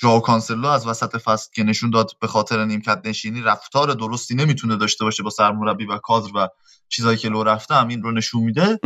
[0.00, 4.76] ژائو کانسلو از وسط فصل که نشون داد به خاطر نیمکت نشینی رفتار درستی نمی‌تونه
[4.76, 6.48] داشته باشه با سرمربی و کادر و
[6.88, 8.78] چیزایی که لو رفته هم این رو نشون میده.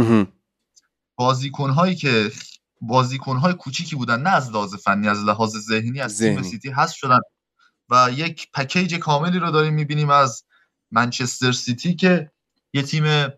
[1.16, 2.32] بازیکنهایی که
[2.81, 7.19] بازیکنهای کوچیکی بودن نه از لحاظ فنی از لحاظ ذهنی از تیم سیتی هست شدن.
[7.89, 10.45] و یک پکیج کاملی رو داریم می‌بینیم از
[10.91, 12.31] منچستر سیتی که
[12.73, 13.28] یه تیم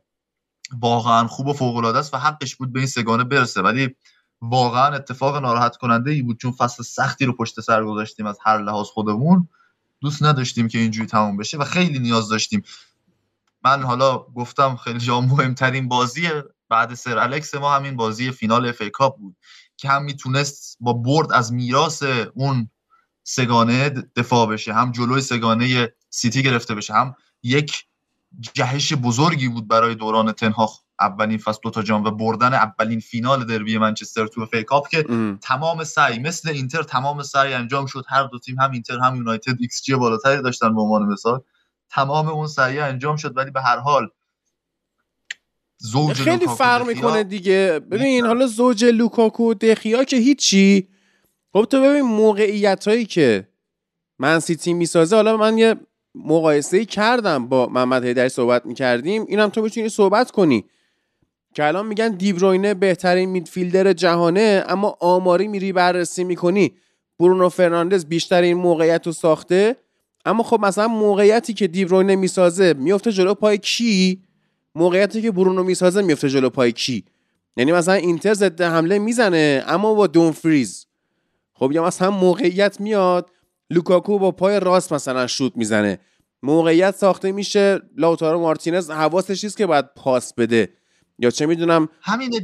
[0.81, 3.63] واقعا خوب و فوق العاده است و حقش بود به این سگانه برسه.
[3.63, 3.97] ولی
[4.43, 8.59] واقعا اتفاق ناراحت کننده ای بود چون فصل سختی رو پشت سر گذاشتیم از هر
[8.59, 9.49] لحاظ خودمون.
[10.01, 12.63] دوست نداشتیم که اینجوری تموم بشه و خیلی نیاز داشتیم.
[13.65, 16.29] من حالا گفتم خیلی جا مهمترین بازی
[16.69, 19.37] بعد سر الکس ما همین بازی فینال FA Cup بود
[19.77, 22.03] که هم می‌تونست با برد از میراث
[22.35, 22.71] اون
[23.25, 27.87] سگانه دفاع بشه هم جلوی سگانه سیتی گرفته بشه هم یک
[28.55, 30.71] جهش بزرگی بود برای دوران تن‌هاخ
[31.03, 35.05] اولین فصل دوتا جام و بردن اولین فینال دربی منچستر تو FA Cup که
[35.43, 38.05] تمام سعی مثل اینتر تمام سعی انجام شد.
[38.09, 41.41] هر دو تیم هم اینتر هم یونایتد ایکس جی بالاتری داشتن به عنوان مثال.
[41.91, 43.37] تمام اون سعی انجام شد.
[43.37, 44.09] ولی به هر حال
[45.79, 47.81] زوج خیلی فرق می‌کنه دیگه.
[47.91, 50.89] ببین حالا زوج لوکاکو دخیا که هیچی.
[51.53, 53.49] خب تو ببین موقعیت هایی که
[54.19, 55.17] من سیتی می‌سازه.
[55.17, 55.77] حالا من یه
[56.15, 59.25] مقایسه کردم با محمد هیدری صحبت می‌کردیم.
[59.29, 60.65] اینم تو می‌تونی صحبت کنی.
[61.55, 66.73] که الان میگن دیبروینه بهترین میدفیلدر جهانه اما آماری میری بررسی می‌کنی.
[67.19, 69.77] برونو فرناندز بیشترین موقعیت رو ساخته.
[70.25, 74.23] اما خب مثلا موقعیتی که دیبروینه می‌سازه میفته جلو پای کی؟
[74.75, 77.05] موقعیتی که برونو می‌سازه میفته جلو پای کی؟
[77.57, 80.87] یعنی مثلا اینتر ضد حمله می‌زنه اما با دومفریز
[81.55, 83.31] خب یا مثلا موقعیت میاد
[83.71, 85.99] لوکاکو با پای راست مثلا شوت می‌زنه.
[86.43, 90.69] موقعیت ساخته میشه لاوتارو مارتینز حواسش نیست که باید پاس بده.
[91.23, 91.89] یا چه می‌دونم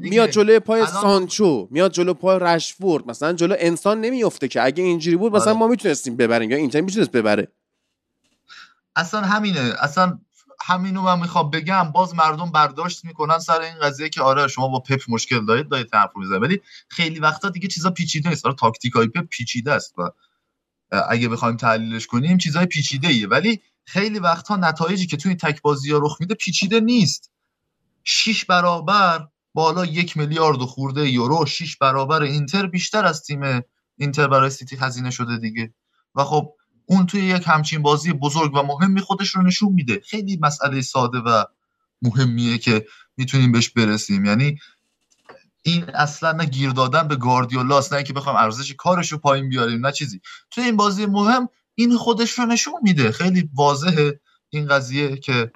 [0.01, 5.17] میاد جلوی پای سانچو میاد جلو پای رشفورد مثلا جلو انسان نمیفته که اگه اینجوری
[5.17, 5.59] بود مثلا آره.
[5.59, 7.49] ما می‌تونستیم ببریم یا اینتر می‌تونست ببره.
[8.97, 9.75] اصلا همینه.
[9.81, 10.19] اصلا
[10.61, 11.93] همینو من می‌خوام بگم.
[11.93, 15.95] باز مردم برداشت می‌کنن سر این قضیه که آره شما با پپ مشکل دارید دارید
[15.95, 16.43] حرف می‌زنید.
[16.43, 18.47] ولی خیلی وقتا دیگه چیزا پیچیده نیست.
[18.47, 20.11] آره تاکتیک های پپ پیچیده است و
[21.09, 25.93] اگه بخوایم تحلیلش کنیم چیزای پیچیده ایه ولی خیلی وقتها نتایجی که توی تک بازی
[25.93, 27.31] ها رخ میده پیچیده نیست.
[28.05, 33.63] 6 برابر بالا یک میلیارد خورده یورو 6 برابر اینتر بیشتر از تیم
[33.97, 35.75] اینتر برای سیتی هزینه شده دیگه.
[36.15, 36.53] و خب
[36.87, 40.01] اون توی یک همچین بازی بزرگ و مهمی خودش رو نشون میده.
[40.07, 41.45] خیلی مسئله ساده و
[42.03, 44.25] مهمیه که می‌تونیم بهش برسیم.
[44.25, 44.59] یعنی
[45.63, 49.87] این اصلا نه گیر دادن به گاردیولاست نه اینکه بخوام ارزش کارش رو پایین بیاریم
[49.87, 50.21] نه چیزی.
[50.51, 53.13] توی این بازی مهم این خودش رو نشون میده.
[53.13, 54.21] خیلی واضحه
[54.51, 55.53] این قضیه که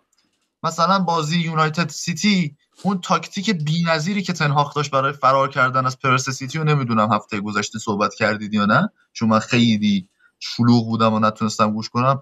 [0.62, 6.30] مثلا بازی یونایتد سیتی اون تاکتیک بی‌نظیری که تنهاخ داشت برای فرار کردن از پرس
[6.30, 10.08] سیتی رو نمی‌دونم هفته گذشته صحبت کردید یا نه چون من خیلی
[10.40, 12.20] شلوغ بودم و نتونستم گوش کنم.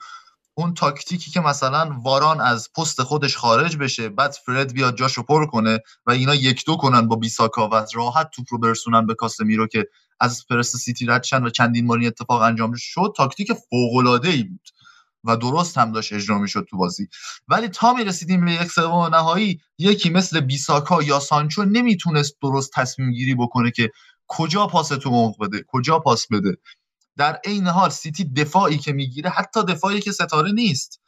[0.54, 5.46] اون تاکتیکی که مثلا واران از پست خودش خارج بشه بعد فرد بیاد جاشو پر
[5.46, 9.66] کنه و اینا یک دو کنن با بیساکا و راحت توپ رو برسونن به کاسمیرو
[9.66, 9.86] که
[10.20, 14.68] از پرس سیتی رد و چندین بار اتفاق انجام شد تاکتیک فوق العاده‌ای بود.
[15.24, 17.08] و درست هم داشت اجرا می‌شد تو بازی.
[17.48, 22.70] ولی تا می رسیدیم به یک سوم نهایی یکی مثل بیساکا یا سانچو نمی‌تونست درست
[22.74, 23.90] تصمیم گیری بکنه که
[24.26, 26.56] کجا پاس تو عمق بده کجا پاس بده.
[27.16, 31.00] در عین حال سیتی دفاعی که می‌گیره حتی دفاعی که ستاره نیست.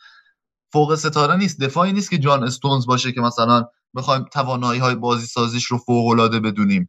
[0.73, 3.65] فوق ستاره نیست دفاعی نیست که جان استونز باشه که مثلا
[3.95, 6.89] بخوایم توانایی های بازی سازیش رو فوق العاده بدونیم.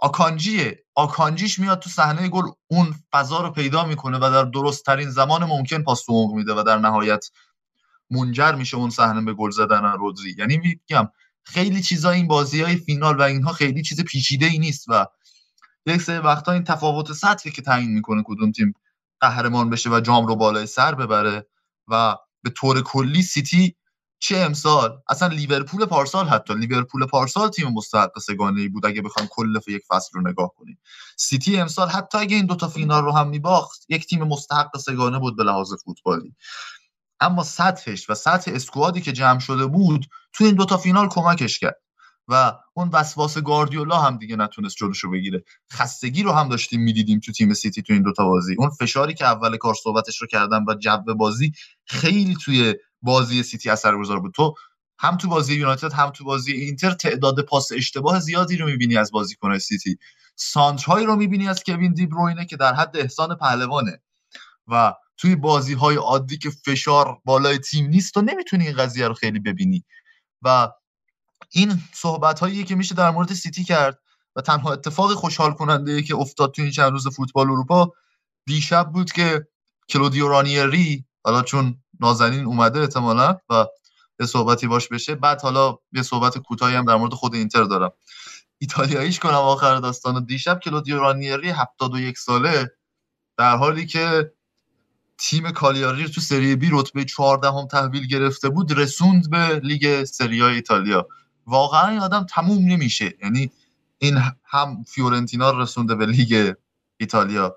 [0.00, 5.10] آکانجیه آکانجیش میاد تو صحنه گل اون فضا رو پیدا می‌کنه و در درست ترین
[5.10, 7.26] زمان ممکن پاس تو میده و در نهایت
[8.10, 10.34] منجر میشه اون صحنه به گل زدن رودری.
[10.38, 11.08] یعنی میگم
[11.42, 15.06] خیلی چیزا این بازی های فینال و اینها خیلی چیز پیچیده ای نیست و
[15.86, 18.74] یک سری وقتا این تفاوت سطحی که تعیین می‌کنه کدوم تیم
[19.20, 21.46] قهرمان بشه و جام رو بالای سر ببره
[21.88, 23.76] و به طور کلی سیتی
[24.22, 29.28] چه امسال؟ اصلا لیورپول پارسال حتی لیورپول پارسال تیم مستحق سگانه ای بود اگه بخوایم
[29.32, 30.78] کل یک فصل رو نگاه کنیم.
[31.16, 35.36] سیتی امسال حتی اگه این دوتا فینال رو هم میباخت یک تیم مستحق سگانه بود
[35.36, 36.34] به لحاظ فوتبالی.
[37.20, 41.58] اما سطحش و سطح squad ی که جمع شده بود تو این دوتا فینال کمکش
[41.58, 41.80] کرد.
[42.28, 45.44] و اون وسواس گاردیولا هم دیگه نتونست جلوشو بگیره.
[45.72, 48.56] خستگی رو هم داشتیم می‌دیدیم تو تیم سیتی تو این دوتا بازی.
[48.58, 51.52] اون فشاری که اول کار صحبتش رو کردم و جو بازی
[51.86, 54.34] خیلی توی بازی سیتی اثرگذار بود.
[54.34, 54.54] تو
[54.98, 59.10] هم تو بازی یونایتد هم تو بازی اینتر تعداد پاس اشتباه زیادی رو می‌بینی از
[59.10, 59.98] بازیکن سیتی.
[60.36, 64.02] سانترهایی رو می‌بینی از کوین دی بروینه که در حد احسان پهلوانه.
[64.66, 69.14] و توی بازی های عادی که فشار بالای تیم نیست تو نمی‌تونی این قضیه رو
[69.14, 69.84] خیلی ببینی.
[70.42, 70.68] و
[71.50, 73.98] این صحبت هایی که میشه در مورد سیتی کرد
[74.36, 77.92] و تنها اتفاق خوشحال کننده که افتاد توی این چند روز فوتبال اروپا
[78.46, 79.48] دیشب بود که
[79.88, 83.66] کلودیو رانیری حالا چون نازنین اومده احتمالا و
[84.20, 85.14] یه صحبتی باش بشه.
[85.14, 87.92] بعد حالا یه صحبت کوتاهی هم در مورد خود اینتر دارم.
[88.58, 92.70] ایتالیاییش کنم آخر داستان دیشب کلودیو رانیری 71 ساله
[93.36, 94.32] در حالی که
[95.18, 100.32] تیم کالیاری تو سری بی رتبه 14 هم تحویل گرفته بود رسوند به لیگ سری
[100.32, 101.08] آ ایتالیا.
[101.46, 103.14] واقعا این آدم تموم نمیشه.
[103.22, 103.50] یعنی
[103.98, 106.54] این هم فیورنتینا رسونده به لیگ
[106.96, 107.56] ایتالیا.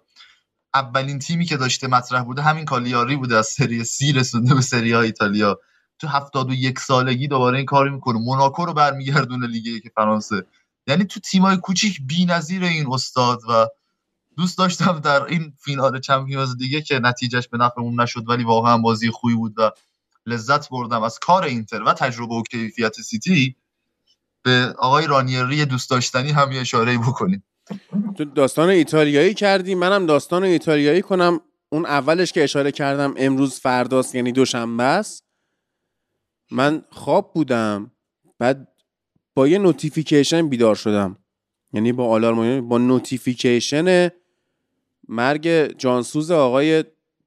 [0.73, 4.87] اولین تیمی که داشته مطرح بوده همین کالیاری بوده از سری سی رسونده به سری
[4.87, 5.59] آ ایتالیا.
[5.99, 8.19] تو هفتاد و یک سالگی دوباره این کاری می‌کنه.
[8.19, 10.45] موناکو رو برمیگردونه لیگ یک فرانسه.
[10.87, 13.67] یعنی تو تیمای کوچیک نظیر این استاد و
[14.37, 19.11] دوست داشتم در این فینال چمپیونز دیگه که نتیجهش به نفعمون نشد ولی واقعا بازی
[19.11, 19.71] خوبی بود و
[20.25, 23.55] لذت بردم از کار اینتر و تجربه و کیفیت سیتی.
[24.43, 27.43] به آقای رانیری دوست داشتنی هم یه اشاره بکنیم.
[28.17, 31.41] تو داستان ایتالیایی کردی؟ منم داستان ایتالیایی کنم.
[31.69, 35.23] اون اولش که اشاره کردم امروز فرداست یعنی دوشنبه است.
[36.51, 37.91] من خواب بودم.
[38.39, 38.67] بعد
[39.35, 41.17] با یه notification بیدار شدم.
[41.73, 44.09] یعنی با آلارم با notification
[45.07, 46.83] مرگ جانسوز آقای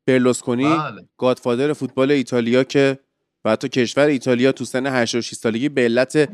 [0.06, 1.08] برلوسکونی بله.
[1.18, 2.98] godfather فوتبال ایتالیا که
[3.44, 6.28] و تو کشور ایتالیا تو سن 86 سالگی به علت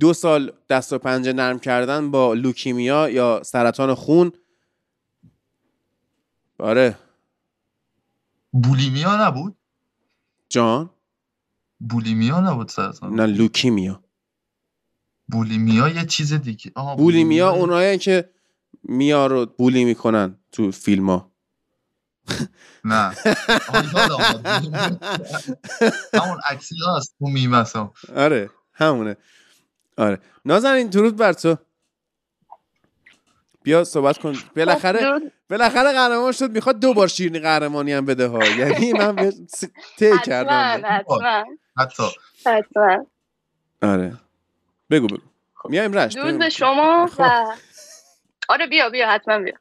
[0.00, 4.32] دو سال دست و پنجه نرم کردن با leukemia یا سرطان خون.
[6.58, 6.98] آره.
[8.52, 9.56] بولیمیا نبود؟
[10.48, 10.90] جان؟
[11.80, 14.04] بولیمیا نبود سرطان نه لوکیمیا.
[15.28, 16.70] بولیمیا یه چیز دیگه.
[16.96, 17.50] بولیمیا.
[17.50, 18.30] اونایی که
[18.82, 21.30] میا رو بولی می‌کنن تو فیلم ها
[22.84, 23.14] نه
[26.14, 27.64] همون عکسی هست تو میمه
[28.16, 29.16] آره همونه.
[29.98, 30.18] آره.
[30.44, 31.56] نازنین درود بر تو.
[33.62, 34.34] بیا صحبت کن.
[34.56, 36.50] بالاخره خب، بالاخره قهرمان شد.
[36.50, 38.44] می‌خواد دو بار شیرینی قهرمانی هم بده ها.
[38.60, 39.32] یعنی من
[39.98, 40.82] تی کردم.
[41.78, 42.10] حتما.
[42.46, 43.06] حتما.
[43.82, 44.12] آره.
[44.90, 45.22] بگو بگو.
[45.68, 46.16] میایم رشت.
[46.16, 47.20] درود به شما خب.
[47.20, 47.52] و
[48.48, 49.54] آره بیا بیا حتما بیا.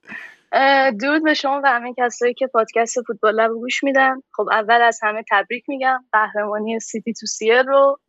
[0.92, 4.22] درود به شما و همه کسایی که پادکست فوتبال رو گوش میدن.
[4.32, 6.06] خب اول از همه تبریک میگم.
[6.12, 8.00] قهرمانی سیتی تو سیر رو.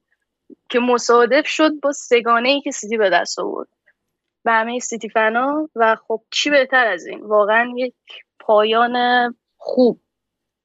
[0.68, 3.68] که مصادف شد با سگانه ای که سیتی به دست آورد.
[4.44, 7.94] به همه سیتی فنا و خب چی بهتر از این؟ واقعا یک
[8.38, 8.96] پایان
[9.56, 10.00] خوب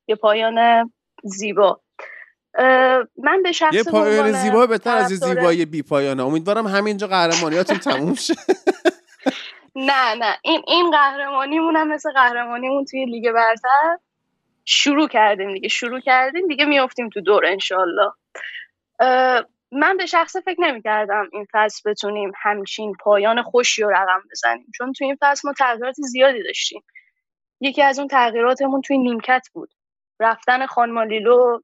[0.07, 0.91] یه پایان
[1.23, 1.81] زیبا.
[3.17, 6.23] من به شخص یه پایان زیبا بهتر از زیبایی بی پایانه.
[6.23, 8.33] امیدوارم همینجا قهرمانیاتون تموم شه.
[9.75, 10.37] نه نه.
[10.43, 13.97] این این قهرمانیمون هم مثل قهرمانیمون توی لیگ برتر
[14.65, 15.67] شروع کردیم دیگه.
[15.67, 18.11] شروع کردیم دیگه میافتیم تو دور انشالله
[19.71, 24.67] من به شخص فکر نمی کردم این فصل بتونیم همچین پایان خوشی رو رقم بزنیم
[24.77, 26.83] چون توی این فصل ما تغییرات زیادی داشتیم.
[27.61, 29.69] یکی از اون تغییراتمون توی نیمکت بود.
[30.19, 31.59] رفتن خوانما لیو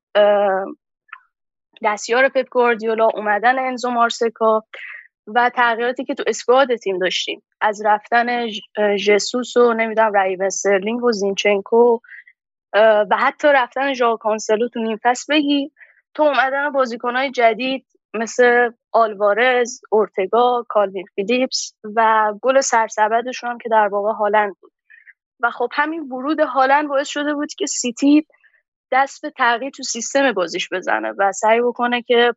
[1.84, 4.64] دستیار پپ گواردیولا اومدن انزو مارسکا
[5.28, 7.44] و تغییراتی که تو squad تیم داشتیم.
[7.62, 8.48] از رفتن
[9.06, 12.00] جسوس و نمی‌دونم رحیم استرلینگ و زینچنکو
[13.10, 15.72] و حتی رفتن ژائو کانسلو تو نیم فصل بگیر
[16.14, 17.86] تا اومدن بازیکنهای جدید
[18.20, 24.72] مثل آلوارز، اورتگا، کالوین فیلیپس و گل سرسبدشون هم که در واقع هالند بود.
[25.40, 28.28] و خب همین ورود هالند باعث شده بود که سیتی
[28.92, 32.34] دست به تغییر تو سیستم بازیش بزنه و سعی بکنه که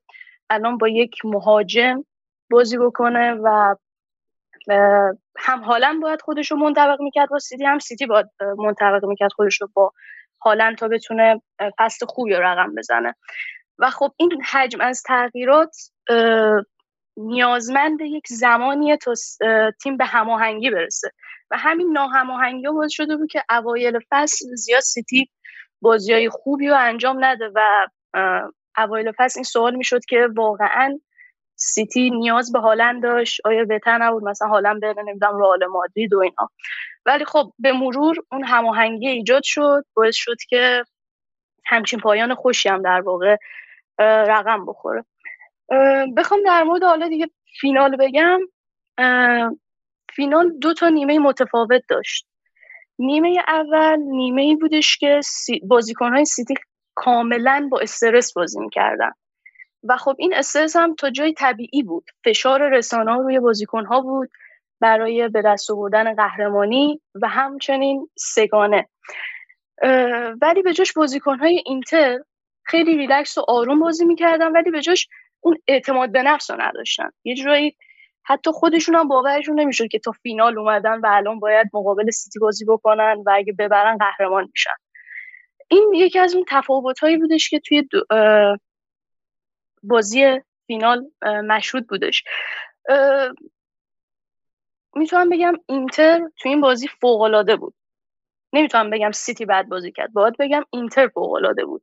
[0.50, 2.04] الان با یک مهاجم
[2.50, 3.74] بازی بکنه و
[5.38, 8.26] هم هالند باید خودش رو منطبق می‌کرد با سیتی هم سیتی باید
[8.58, 9.92] منطبق می‌کرد خودش رو با
[10.44, 11.42] هالند تا بتونه
[11.78, 13.14] فست خوبی رقم بزنه.
[13.78, 15.76] و خب این حجم از تغییرات
[17.16, 19.12] نیازمند یک زمانیه تا
[19.82, 21.10] تیم به هماهنگی برسه.
[21.50, 25.30] و همین ناهماهنگی باعث شده بود که اوایل فصل زیاد سیتی
[25.80, 27.86] بازی های خوبی رو انجام نده و
[28.76, 30.98] اوایل فصل این سوال می‌شد که واقعا
[31.54, 36.18] سیتی نیاز به هالند داشت؟ آیا بهتر نبود؟ مثلا هالند بره نمی‌دونم رئال مادرید و
[36.18, 36.50] اینا.
[37.06, 40.84] ولی خب به مرور اون هماهنگی ایجاد شد باعث شد که
[41.66, 43.36] همچین پایان خوشی هم در واقع
[43.98, 45.04] رقم بخوره.
[46.16, 47.30] بخوام در مورد حالا دیگه
[47.60, 48.40] فینال بگم.
[50.12, 52.26] فینال دو تا نیمه متفاوت داشت.
[52.98, 55.20] نیمه اول نیمه ای بودش که
[55.62, 56.54] بازیکن های سیتی
[56.94, 59.10] کاملا با استرس بازی می‌کردن.
[59.84, 62.04] و خب این استرس هم تا جای طبیعی بود.
[62.24, 64.30] فشار رسانه روی بازیکن ها بود
[64.80, 68.88] برای به دست آوردن قهرمانی و همچنین سگانه.
[70.42, 72.18] ولی به جاش بازیکن های اینتر
[72.68, 75.08] خیلی ریلکس و آروم بازی می‌کردن ولی به جاش
[75.40, 77.10] اون اعتماد به نفس رو نداشتن.
[77.24, 77.76] یه جورایی
[78.22, 82.64] حتی خودشون هم باورشون نمی‌شد که تا فینال اومدن و الان باید مقابل سیتی بازی
[82.64, 84.76] بکنن و اگه ببرن قهرمان میشن.
[85.68, 87.88] این یکی از اون تفاوت هایی بودش که توی
[89.82, 92.24] بازی فینال مشهود بودش.
[94.94, 97.74] می‌تونم بگم اینتر توی این بازی فوق العاده بود.
[98.52, 100.12] نمی‌تونم بگم سیتی بد بازی کرد.
[100.12, 101.82] باید بگم اینتر فوق العاده بود.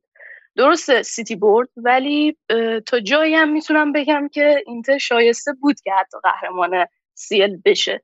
[0.56, 2.38] درسته سیتی برد ولی
[2.86, 8.02] تا جایی هم می‌تونم بگم که اینتر شایسته بود که حتی قهرمان CL بشه.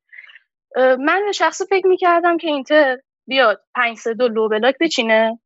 [0.76, 5.38] من به شخص فکر می‌کردم که اینتر بیاد 5 3 2 low block بچینه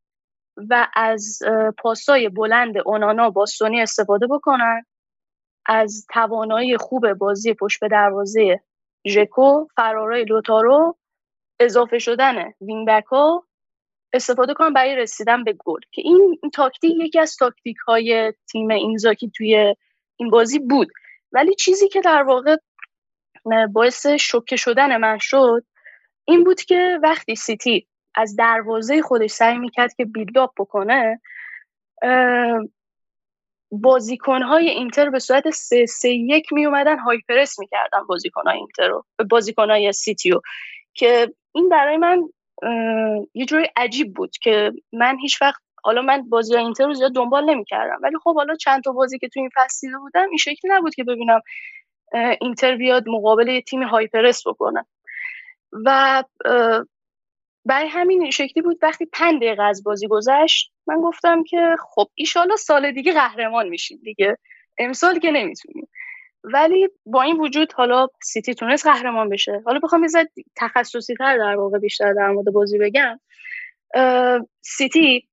[0.71, 1.39] و از
[1.79, 4.83] پاسای بلند اونانا باستونی استفاده بکنن.
[5.67, 8.61] از توانایی خوب بازی پشت به دروازه
[9.07, 10.97] ژکو فرارای لوتارو
[11.61, 13.46] اضافه شدن wing ها
[14.17, 15.81] استفاده کنم برای رسیدن به گل.
[15.93, 19.75] که این تاکتیک یکی از تاکتیک های تیم اینزاکی توی
[20.17, 20.89] این بازی بود.
[21.33, 22.57] ولی چیزی که در واقع
[23.73, 25.65] باعث شوکه شدن من شد
[26.25, 31.21] این بود که وقتی سیتی از دروازه خودش سعی می‌کرد که build-up بکنه
[33.71, 38.57] بازیکن های اینتر به صورت سه سه یک می اومدن high press می‌کردن بازیکن های
[38.57, 40.41] اینتر رو بازیکن های سیتی رو.
[40.95, 42.23] که این برای من
[43.35, 47.51] یه جوری عجیب بود که من هیچ وقت حالا من بازی اینتر رو زیاد دنبال
[47.51, 50.71] نمی‌کردم ولی خب حالا چند تا بازی که تو این فصل دیده بودم این شکلی
[50.71, 51.41] نبود که ببینم
[52.41, 54.87] اینتر بیاد مقابل یه تیم high press بکنه.
[55.85, 56.25] و
[57.65, 62.57] برای همین شکلی بود وقتی پنج دقیقه از بازی گذشت من گفتم که خب ایشالا
[62.57, 64.39] سال دیگه قهرمان میشیم دیگه.
[64.79, 65.89] امسال که نمی‌تونیم.
[66.53, 69.63] ولی با این وجود حالا سیتی تونست قهرمان بشه.
[69.67, 70.11] حالا بخوام یه
[70.57, 73.21] تخصصی تر در واقع بیشتر در مورد بازی بگم.
[74.61, 75.29] سیتی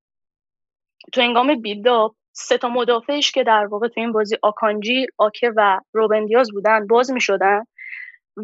[1.13, 5.79] تو هنگام build-up سه تا مدافعش که در واقع تو این بازی آکانجی، آکه و
[5.93, 7.63] روبن دیاز بودن باز می شدن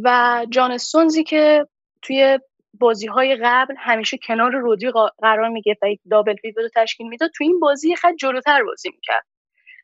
[0.04, 1.68] و جان سونزی که
[2.02, 2.40] توی
[2.74, 4.92] بازی های قبل همیشه کنار رودی
[5.22, 8.90] قرار می و یک double pivot رو تشکیل می‌داد تو این بازی خب جلوتر بازی
[8.90, 9.26] می‌کرد.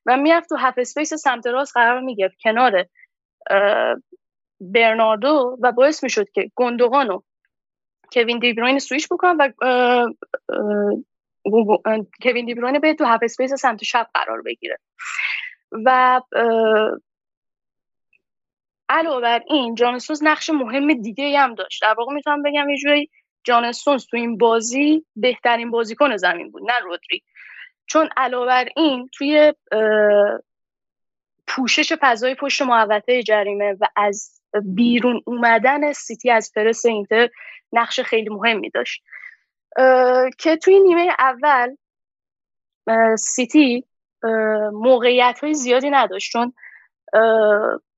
[0.06, 2.86] و می‌رفت تو half space سمت راست قرار می‌گرفت کنار
[4.62, 7.22] برناردو و باعث می‌شد که گندوغان و
[8.14, 9.52] کوین دیبروین سویش بکنن و
[12.24, 14.78] کوین دیبروین به تو half space سمت چپ قرار بگیره.
[15.72, 16.22] و
[18.90, 21.82] علاوه بر این جانسونز نقش مهم دیگه هم داشت.
[21.82, 23.10] در واقع می‌تونم بگم یه جوری
[23.44, 27.24] جانسونز تو این بازی بهترین بازیکن زمین بود نه رودری.
[27.86, 29.54] چون علاوه بر این توی
[31.48, 37.30] پوشش فضای پشت محوطه جریمه و از بیرون اومدن سیتی از پرس اینتر
[37.72, 39.04] نقش خیلی مهمی داشت.
[40.38, 41.76] که توی نیمه اول
[43.18, 43.86] سیتی
[44.72, 46.54] موقعیت های زیادی نداشت چون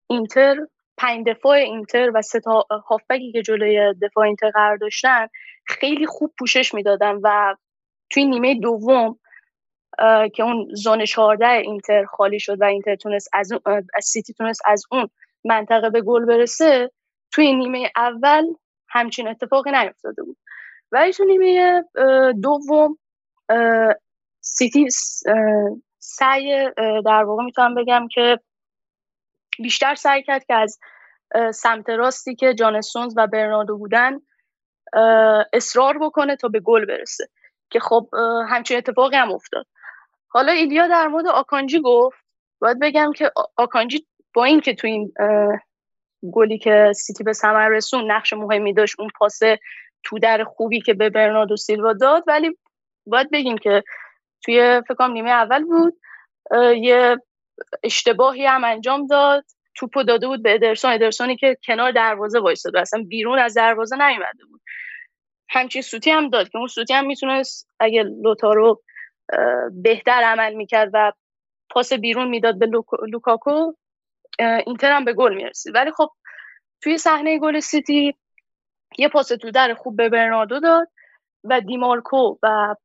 [0.08, 0.58] اینتر
[0.98, 5.28] پنج دفاع اینتر و سه تا هافبکی که جلوی دفاع اینتر قرار داشتن
[5.66, 7.56] خیلی خوب پوشش می‌دادن و
[8.10, 9.20] توی نیمه دوم
[10.34, 13.52] که اون zone 14 اینتر خالی شد و اینتر تونست از,
[13.94, 15.10] از سیتی تونست از اون
[15.46, 16.92] منطقه به گل برسه
[17.32, 18.46] توی نیمه اول
[18.90, 20.38] همچین اتفاقی نیفتاده بود.
[20.92, 21.84] ولی تو نیمه
[22.42, 22.98] دوم
[24.42, 24.88] سیتی
[26.00, 26.70] سعی
[27.06, 28.40] در واقع می‌تونم بگم که
[29.60, 30.80] بیشتر سعی کرد که از
[31.54, 34.20] سمت راستی که جانسونز و برناردو بودن
[35.54, 37.28] اصرار بکنه تا به گل برسه.
[37.70, 38.10] که خب
[38.50, 39.66] همچین اتفاقی هم افتاد.
[40.28, 42.18] حالا ایلیا در مورد آکانجی گفت.
[42.62, 45.14] باید بگم که آکانجی با اینکه تو این
[46.34, 49.40] گلی که سیتی به ثمر رسون نقش مهمی داشت اون پاس
[50.04, 52.58] تو در خوبی که به برناردو سیلوا داد ولی
[53.08, 53.84] باید بگیم که
[54.46, 55.94] توی فکرم نیمه اول بود
[56.78, 57.18] یه
[57.84, 59.46] اشتباهی هم انجام داد.
[59.76, 60.92] توپو داده بود به ادرسون.
[60.92, 64.62] ادرسونی که کنار دروازه وایساد و اصلا بیرون از دروازه نیومده بود.
[65.50, 68.82] همچین سوتی هم داد که اون سوتی هم می‌تونست اگه لوتارو
[69.84, 71.12] بهتر عمل می‌کرد و
[71.70, 72.70] پاس بیرون می‌داد به
[73.08, 73.74] لوکاکو
[74.40, 75.76] اینتر هم به گل می‌رسید.
[75.76, 76.10] ولی خب
[76.82, 78.16] توی صحنه گل سیتی
[78.98, 80.88] یه پاس تو در خوب به برناردو داد
[81.44, 82.76] و دیمارکو و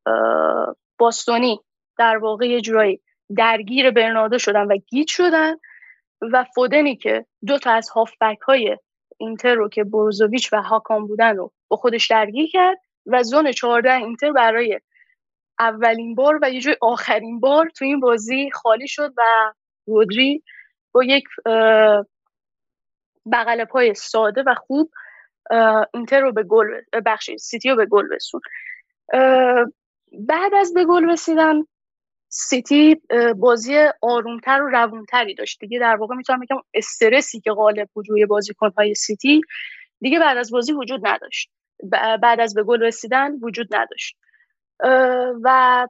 [0.99, 1.61] باستونی
[1.99, 3.01] در واقع یه جورایی
[3.37, 5.55] درگیر برناردو شدن و گیج شدن
[6.33, 8.79] و فودنی که دو تا از هافبک های
[9.19, 13.95] اینتر رو که بروزوویچ و هاکان بودن رو با خودش درگیر کرد و zone 14
[13.95, 14.81] اینتر برای
[15.59, 19.53] اولین بار و یه جای آخرین بار تو این بازی خالی شد و
[19.87, 20.43] رودری
[20.93, 21.25] با یک
[23.33, 24.91] بغل پای ساده و خوب
[25.95, 26.67] اینتر رو به گل
[27.07, 28.41] بخشید سیتی رو به گل رسون.
[30.13, 31.55] بعد از به گل رسیدن
[32.29, 33.03] سیتی
[33.37, 35.61] بازی آرومتر و روونتری داشت.
[35.61, 39.41] دیگه در واقع می‌تونم بگم استرسی که غالب بود روی بازیکنهای سیتی
[40.01, 41.51] دیگه بعد از بازی وجود نداشت.
[42.23, 44.17] بعد از به گل رسیدن وجود نداشت.
[45.43, 45.87] و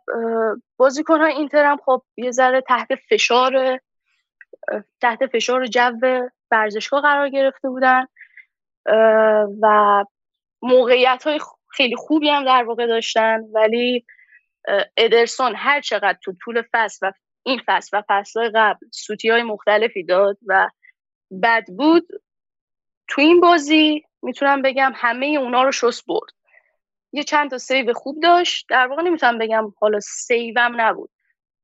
[0.77, 3.81] بازیکنهای اینتر هم خب یه ذره تحت فشار
[5.01, 5.91] تحت فشار جو
[6.51, 8.07] ورزشگاه قرار گرفته بودن.
[9.63, 10.05] و
[10.63, 11.41] موقعیت های
[11.71, 13.41] خیلی خوبی هم در واقع داشتن.
[13.55, 14.07] ولی
[14.97, 17.13] ادرسون هر چقدر تو طول فصل و
[17.43, 20.69] این فصل و فصل قبل سوتی های مختلفی داد و
[21.43, 22.09] بد بود
[23.09, 26.33] تو این بازی می‌تونم بگم همه اونا رو شست برد.
[27.13, 28.67] یه چند تا save خوب داشت.
[28.69, 31.11] در واقع نمی‌تونم بگم حالا save هم نبود.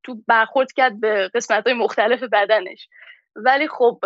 [0.03, 2.89] تو برخورد کرد به قسمت های مختلف بدنش.
[3.37, 3.99] ولی خب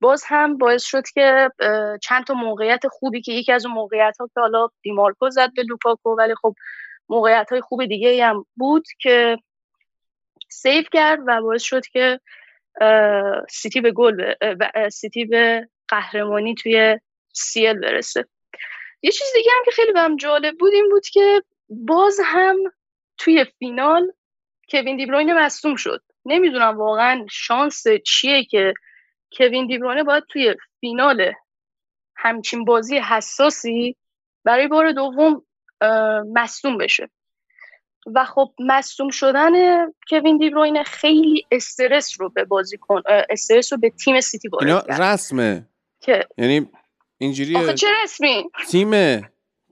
[0.00, 1.50] باز هم باعث شد که
[2.02, 5.62] چند تا موقعیت خوبی که یکی از اون موقعیت ها که حالا دیمارکو زد به
[5.62, 6.54] لوکاکو ولی خب
[7.08, 9.38] موقعیت های خوب دیگه هم بود که
[10.48, 12.20] save کرد و باعث شد که
[13.50, 14.34] سیتی به گل
[14.92, 16.98] سیتی به قهرمانی توی
[17.32, 18.24] UCL برسه.
[19.02, 22.56] یه چیز دیگه هم که خیلی بهم جالب بود این بود که باز هم
[23.18, 24.12] توی فینال
[24.70, 26.02] کوین دیبروینه مصدوم شد.
[26.24, 28.74] نمی‌دونم واقعا شانس چیه که
[29.38, 31.32] کوین دیبروینه باید توی فینال
[32.16, 33.96] همچین بازی حساسی
[34.44, 35.42] برای بار دوم
[36.34, 37.10] مصدوم بشه.
[38.14, 39.52] و خب مصدوم شدن
[40.10, 45.02] کوین دیبروینه خیلی استرس رو به بازیکن استرس رو به تیم سیتی وارد کرد.
[45.02, 45.68] رسمه.
[46.00, 46.70] که یعنی
[47.18, 49.20] اینجوری آخه چه رسمی؟ تیم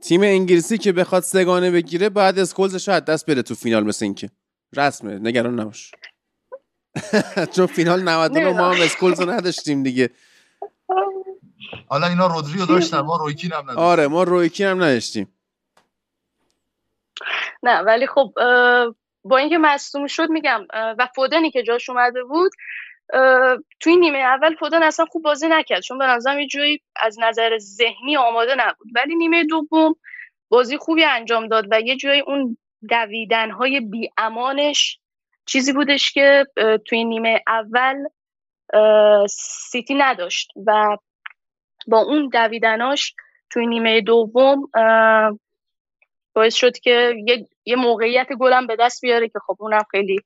[0.02, 4.30] تیم انگلیسی که بخواد سه‌گانه بگیره بعد اسکولزش از دست بره تو فینال مثل اینکه.
[4.76, 5.92] رسمه نگران نباش.
[7.56, 10.10] چون فینال 99 ما هم اسکولز رو نداشتیم دیگه.
[11.88, 13.84] حالا اینا رودریو داشتن ما رویکین هم نداشتیم.
[13.84, 15.34] آره ما رویکین هم نداشتیم.
[17.62, 18.32] نه ولی خب
[19.24, 22.52] با اینکه مصدوم شد میگم و فودنی که جاش اومده بود
[23.80, 25.82] توی نیمه اول فودن اصلا خوب بازی نکرد.
[25.82, 28.88] چون به نظرم یه جوری از نظر ذهنی آماده نبود.
[28.94, 29.96] ولی نیمه دوم
[30.48, 32.56] بازی خوبی انجام داد و یه جوری اون
[32.88, 34.98] دویدن های بی امانش
[35.46, 36.46] چیزی بودش که
[36.86, 37.96] توی نیمه اول
[39.28, 40.96] سیتی نداشت و
[41.86, 43.14] با اون دویدناش
[43.50, 44.70] توی نیمه دوم
[46.34, 50.20] باعث شد که یه, یه موقعیت گلم به دست بیاره که خب اونم خیلی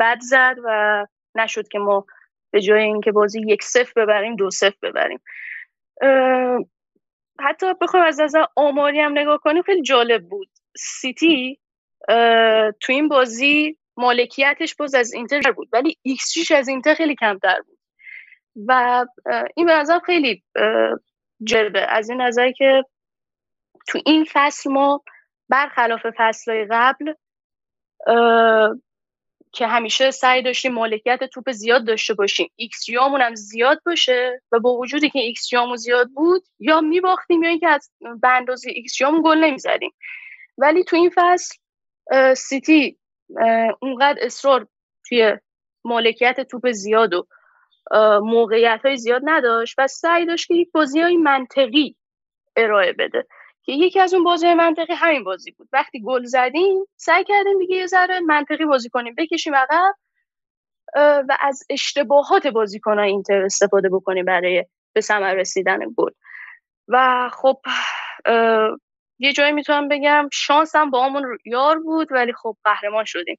[0.00, 2.06] بد زد و نشد که ما
[2.50, 5.20] به جای اینکه بازی یک صفر ببریم دو صفر ببریم.
[7.40, 10.48] حتی بخوایم از نظر آماری هم نگاه کنیم خیلی جالب بود.
[10.76, 11.58] سیتی
[12.80, 17.78] تو این بازی مالکیتش باز از اینتر بود ولی ایکس از اینتر خیلی کمتر بود.
[18.68, 19.04] و
[19.56, 20.42] این به نظر خیلی
[21.44, 22.82] جالبه از این نظر که
[23.88, 25.02] تو این فصل ما
[25.48, 27.12] برخلاف فصلهای قبل
[29.54, 32.50] که همیشه سعی داشتیم مالکیت توپ زیاد داشته باشیم.
[32.56, 37.42] ایکس جیامون هم زیاد باشه و با وجودی که ایکس جیامون زیاد بود یا میباختیم
[37.42, 37.90] یا اینکه از
[38.22, 39.90] به اندازه ایکس جیامون گل نمی‌زدیم.
[40.58, 41.56] ولی تو این فصل
[42.36, 42.98] سیتی
[43.82, 44.66] اونقدر اصرار
[45.08, 45.36] توی
[45.84, 47.26] مالکیت توپ زیاد و
[48.22, 51.96] موقعیت های زیاد نداشت و سعی داشت که یک بازی های منطقی
[52.56, 53.26] ارائه بده.
[53.64, 55.68] که یکی از اون بازی منطقی همین بازی بود.
[55.72, 59.94] وقتی گل زدیم سعی کردیم دیگه یه ذره منطقی بازی کنیم بکشیم عقب
[61.28, 66.10] و از اشتباهات بازیکنان اینتر استفاده بکنیم برای به ثمر رسیدن گل.
[66.88, 67.60] و خب
[69.18, 73.38] یه جایی می‌تونم بگم شانسم با همون یار بود ولی خب قهرمان شدیم.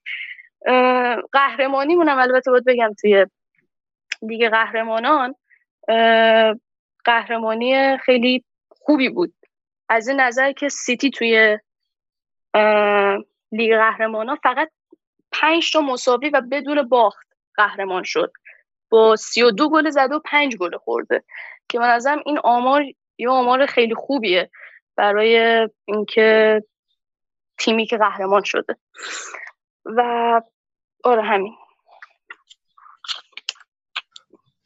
[1.31, 3.25] قهرمانیمون هم البته باید بگم توی
[4.27, 5.35] دیگه قهرمانان
[7.05, 9.33] قهرمانی خیلی خوبی بود.
[9.89, 11.59] از این نظر که سیتی توی
[13.51, 14.71] لیگ قهرمانان فقط
[15.31, 18.31] پنج تا مساوی و بدون باخت قهرمان شد.
[18.89, 21.23] با سی و دو گل زده و پنج گل خورده.
[21.69, 22.83] که من ازم این آمار
[23.17, 24.51] یه آمار خیلی خوبیه
[24.95, 26.61] برای اینکه
[27.57, 28.75] تیمی که قهرمان شده.
[29.85, 30.41] و
[31.03, 31.55] آره همین.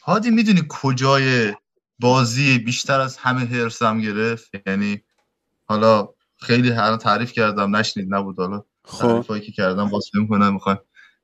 [0.01, 1.53] هادی می‌دونی کجای
[1.99, 5.03] بازی بیشتر از همه هرسم گرفت؟ یعنی
[5.69, 8.63] حالا خیلی هر تعریف کردم نشنید نبود حالا.
[8.85, 9.39] خب.
[9.39, 10.79] که کردم واسه می‌کنم می‌خوایم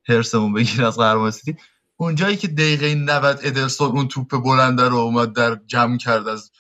[0.10, 1.58] هرسمون بگیر از قهرمان سیتی.
[1.98, 6.52] اونجایی که دقیقه 90 ادرسون اون توپ بلنده رو اومد در جمع کرد از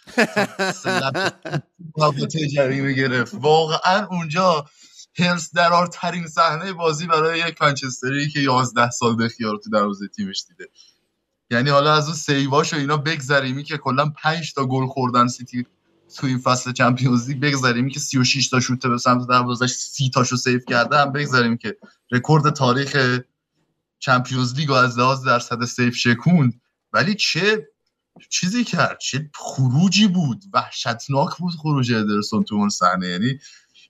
[1.97, 4.65] محوطه جریمه گرفت واقعا اونجا
[5.17, 10.69] حرص درارترین صحنه بازی برای یک منچستری که 11 سال بخیار تو دروازه تیمش دیده.
[11.49, 15.27] یعنی حالا از اون save اش و اینا بگذریمی که کلا 5 تا گل خوردن
[15.27, 15.65] سیتی
[16.18, 20.36] تو این فصل Champions League بگذاریم که 36 تا شوت به سمت دروازش 30 تاشو
[20.35, 21.77] save کرده هم بگذاریم که
[22.11, 23.19] رکورد تاریخ
[23.99, 26.61] Champions League از لحاظ درصد save شکوند.
[26.94, 27.68] ولی چه
[28.30, 33.07] چیزی کرد؟ چه خروجی بود؟ وحشتناک بود خروج ادرسون تو اون صحنه.
[33.07, 33.40] یعنی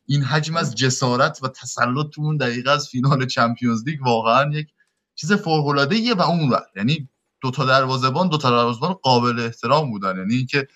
[0.05, 4.67] این حجم از جسارت و تسلط تو اون دقیقه از فینال Champions League واقعا یک
[5.15, 7.09] چیز فوق العاده و اون یعنی
[7.41, 10.17] دو تا دروازه‌بان دو تا دروازه‌بان قابل احترام بودن.
[10.17, 10.67] یعنی اینکه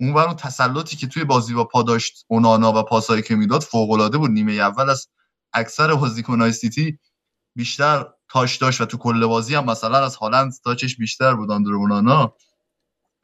[0.00, 4.30] اون تسلطی که توی بازی با پا داشت اونانا و پاسایی که می‌داد فوق بود.
[4.30, 5.08] نیمه اول از
[5.52, 6.98] اکثر بازیکن‌های سیتی
[7.56, 11.50] بیشتر touch داشت و تو کل بازی هم مثلا از هالند touch ش بیشتر بود
[11.50, 12.34] آندره اونانا.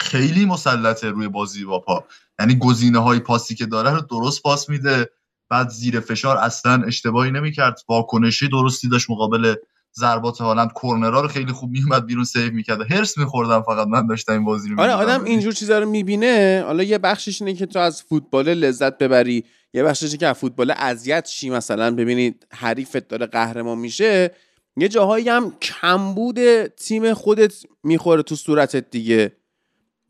[0.01, 2.05] خیلی مسلطه روی بازی با پا.
[2.39, 5.11] یعنی گزینه های پاسی که داره رو درست پاس میده
[5.51, 7.81] بعد زیر فشار اصلا اشتباهی نمی‌کرد.
[7.89, 9.55] واکنشی درستی داشت مقابل
[9.95, 12.93] ضربات هالند کورنرها رو خیلی خوب میومد بیرون save می‌کرد.
[12.93, 16.63] حرص میخوردم فقط من داشتم این بازی رو آره آدم اینجور چیزا رو می‌بینه.
[16.67, 19.45] حالا یه بخشش اینه که تو از فوتبال لذت ببری.
[19.75, 21.95] یه بخشش که از فوتبال اذیت شی مثلا.
[21.95, 24.35] ببینید حریفت داره قهرمان میشه.
[24.77, 29.33] یه جاهایی هم کمبود تیم خودت می‌خوره تو صورتت دیگه.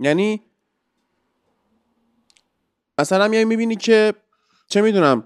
[0.01, 0.41] یعنی
[2.99, 4.15] مثلا میای می‌بینی که
[4.69, 5.25] چه می‌دونم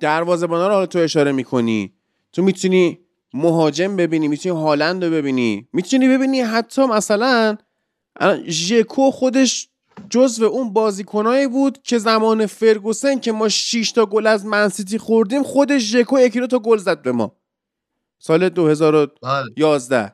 [0.00, 1.92] دروازه‌بانا رو حالا تو اشاره می‌کنی.
[2.32, 2.98] تو می‌تونی
[3.34, 5.68] مهاجم ببینی می‌تونی هالند رو ببینی.
[5.72, 7.56] می‌تونی ببینی حتی مثلا
[8.46, 9.68] ژکو خودش
[10.10, 15.42] جزو اون بازیکنایی بود که زمان فرگوسن که ما 6 تا گل از منسیتی خوردیم
[15.42, 17.36] خودش ژکو یکی رو تا گل زد به ما.
[18.18, 20.12] سال 2011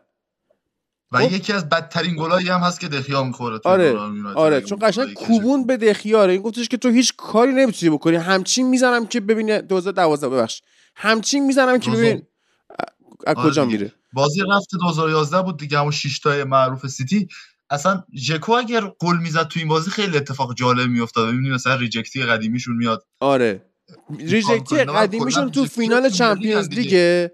[1.13, 1.33] و خب.
[1.33, 3.99] یکی از بدترین گلایی هم هست که دخیا می‌خوره آره
[4.35, 8.17] آره چون قشنگ کوبون به دخیاره این گفتش که تو هیچ کاری نمی‌تونی بکنی.
[8.17, 10.63] همچین می‌زنم که ببینه 2012 ببخش.
[10.97, 12.23] همچین می‌زنم که ببین
[13.27, 17.29] از آره کجا میره؟ بازی رفت 2011 بود دیگه همون 6 تا معروف سیتی.
[17.71, 21.29] اصلا ژکو اگر گل می‌زد تو این بازی خیلی اتفاق جالب میافتاد.
[21.29, 23.07] ببینید مثلا reject ی قدیمیشون میاد.
[23.21, 23.63] آره.
[24.19, 27.33] reject ی قدیمیشون تو فینال چمپیونز لیگه.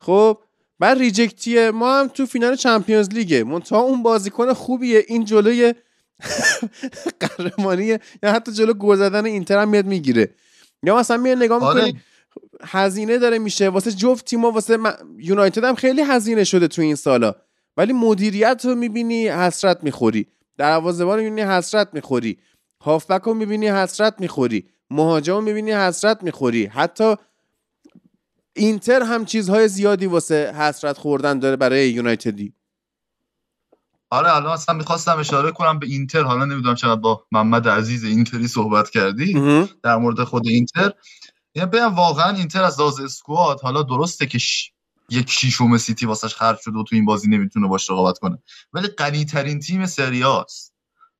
[0.00, 0.38] خب
[0.78, 3.44] بعد reject ی ما هم تو فینال چمپیونز لیگه.
[3.44, 5.04] منتها اون بازیکن خوبیه.
[5.08, 5.74] این جلوی
[7.20, 7.84] قهرمانی
[8.22, 10.34] یا حتی جلو گل زدن اینتر هم میاد می‌گیره.
[10.82, 11.92] یا مثلا میاد نگاه آره.
[12.62, 13.68] هزینه داره میشه.
[13.68, 14.78] واسه جفت تیما واسه
[15.18, 17.34] یونایتد هم خیلی هزینه شده تو این سالا.
[17.76, 20.26] ولی مدیریت رو می‌بینی حسرت می‌خوری.
[20.58, 22.38] دروازه‌بان رو می‌بینی حسرت می‌خوری.
[22.82, 24.68] هافبک رو می‌بینی حسرت می‌خوری.
[24.90, 26.66] مهاجم رو می‌بینی حسرت می‌خوری.
[26.66, 27.14] حتی
[28.56, 32.52] اینتر هم چیزهای زیادی واسه حسرت خوردن داره برای یونایتدی.
[34.10, 36.22] آره الان اصلا می‌خواستم اشاره کنم به اینتر.
[36.22, 39.34] حالا نمی‌دونم چقدر با محمد عزیز اینتری صحبت کردی.
[39.82, 40.92] در مورد خود اینتر.
[41.56, 44.38] یعنی بگم واقعا اینتر از لحاظ اسکواد حالا درسته که.
[45.08, 48.38] یک شیشم سیتی واسش خرج شده و تو این بازی نمی‌تونه باش رقابت کنه
[48.72, 50.74] ولی غنی ترین تیم سریاست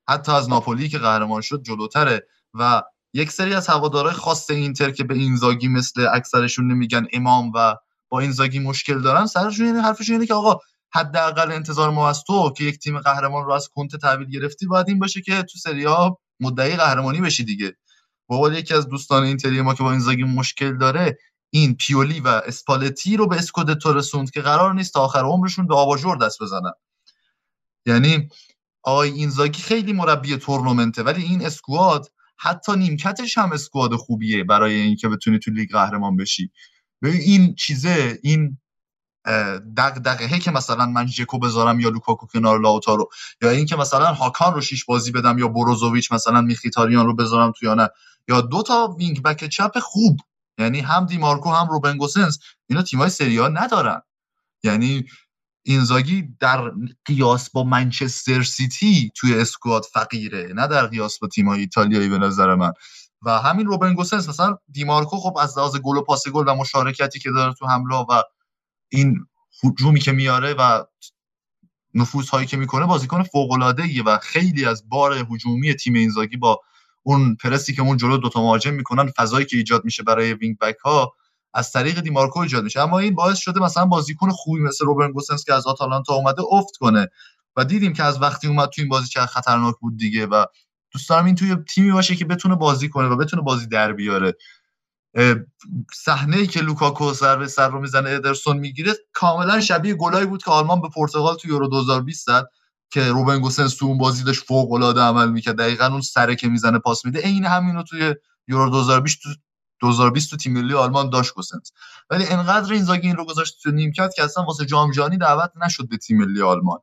[0.08, 2.82] حتی از ناپولی که قهرمان شد جلوتره و
[3.14, 7.76] یک سری از هوادارهای خاص اینتر که به اینزاگی مثل اکثرشون نمیگن امام و
[8.08, 10.60] با اینزاگی مشکل دارن سرشون یعنی حرفشون اینه که آقا
[10.94, 14.88] حداقل انتظار ما از تو که یک تیم قهرمان رو از کنت تحویل گرفتی باید
[14.88, 15.86] این باشه که تو سری
[16.40, 17.76] مدعی قهرمانی بشی دیگه
[18.26, 21.18] با یکی از دوستان اینتری ما که با اینزاگی مشکل داره
[21.50, 25.74] این پیولی و اسپالتی رو به اسکودتو رسوند که قرار نیست تا آخر عمرشون به
[25.74, 26.72] آباژور دست بزنن.
[27.86, 28.28] یعنی
[28.82, 35.08] آقای اینزاگی خیلی مربی تورنمنته ولی این squad حتی نیمکتش هم squad خوبیه برای اینکه
[35.08, 36.50] بتونی تو لیگ قهرمان بشی.
[37.02, 38.58] ببین این چیزه این
[39.76, 43.08] دغدغه که مثلا من ژکو بذارم یا لوکاکو کنار لاوتارو
[43.42, 47.66] یا اینکه مثلا هاکان رو شیش بازی بدم یا بروزوویچ مثلا میخیتاریان رو بذارم تو
[47.66, 47.88] یا نه.
[48.28, 50.20] یا دو تا wing back چپ خوب.
[50.58, 54.02] یعنی هم دیمارکو هم روبن گوسنس اینا تیمای سری ندارن.
[54.62, 55.04] یعنی
[55.62, 56.72] اینزاگی در
[57.04, 62.54] قیاس با منچستر سیتی توی squad فقیره نه در قیاس با تیمای ایتالیایی به نظر
[62.54, 62.72] من.
[63.22, 67.18] و همین روبن گوسنس مثلا دیمارکو خب از لحاظ گل و پاس گل و مشارکتی
[67.18, 68.22] که داره تو حمله و
[68.88, 69.26] این
[69.64, 70.84] هجومی که میاره و
[71.94, 76.60] نفوذ هایی که می‌کنه بازیکن فوق العاده و خیلی از بار هجومی تیم اینزاگی با
[77.06, 80.76] اون پرسی که اون جلو دوتا مهاجم می‌کنن فضایی که ایجاد میشه برای wing back
[80.84, 81.12] ها
[81.54, 82.80] از طریق دیمارکو ایجاد میشه.
[82.80, 86.76] اما این باعث شده مثلا بازیکن خوبی مثل روبن گوسنس که از آتالانتا اومده افت
[86.76, 87.08] کنه
[87.56, 90.44] و دیدیم که از وقتی اومد تو این بازی چقدر خطرناک بود دیگه و
[90.92, 94.34] دوست دارم این توی تیمی باشه که بتونه بازی کنه و بتونه بازی در بیاره.
[95.94, 100.42] صحنه ای که لوکاکو سر به سر رو می‌زنه ادرسون می‌گیره کاملا شبیه گلایی بود
[100.42, 102.46] که آلمان به پرتغال تو یورو 2020 زد.
[102.90, 105.56] که روبن گوسنس تو اون بازی داشت فوق العاده عمل می‌کرد.
[105.56, 107.20] دقیقا اون سره که می‌زنه پاس میده.
[107.20, 108.14] عین همینو توی
[108.48, 109.28] یورو 2020 تو
[109.80, 111.72] 2020 تو تیم ملی آلمان داشت گوسنس
[112.10, 115.88] ولی انقدر اینزاگی این رو گذاشت تو نیمکت که اصلا واسه جام جهانی دعوت نشد
[115.88, 116.78] به تیم ملی آلمان.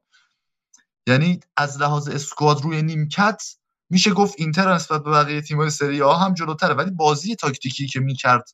[1.07, 3.43] یعنی از لحاظ squad روی نیمکت
[3.89, 6.73] میشه گفت اینتر نسبت به بقیه تیم‌های سری آ هم جلوتره.
[6.73, 8.49] ولی بازی تاکتیکی که می‌کرد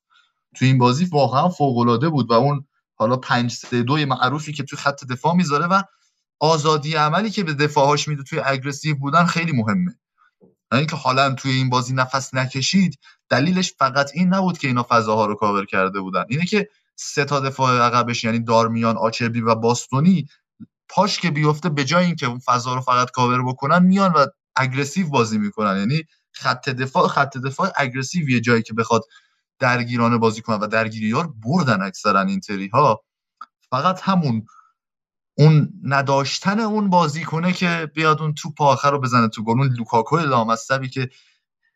[0.55, 4.75] تو این بازی واقعا فوق بود و اون حالا 5 3 2 معروفی که تو
[4.75, 5.83] خط دفاع می‌ذاره و
[6.39, 9.95] آزادی عملی که به دفاعهاش میده توی aggressive بودن خیلی مهمه.
[10.71, 12.99] اینکه حالا توی این بازی نفس نکشید
[13.29, 16.25] دلیلش فقط این نبود که اینا فضاها رو کاور کرده بودن.
[16.29, 20.27] اینه که سه تا دفاع عقبش یعنی دارمیان آچبی و باستونی
[20.89, 24.25] پاش که بیفته به جای اینکه اون فضا رو فقط کاور بکنن میان و
[24.55, 25.77] aggressive بازی می‌کنن.
[25.77, 29.01] یعنی خط دفاع خط دفاع aggressive یه جایی که بخواد
[29.59, 33.03] درگیرانه بازی کنن و درگیری ها بردن اکثرا اینتری ها
[33.69, 34.45] فقط همون
[35.39, 39.59] اون نداشتن اون بازیکنه که بیاد اون توپ آخر رو بزنه تو گل.
[39.59, 41.09] اون لوکاکو لامصبی که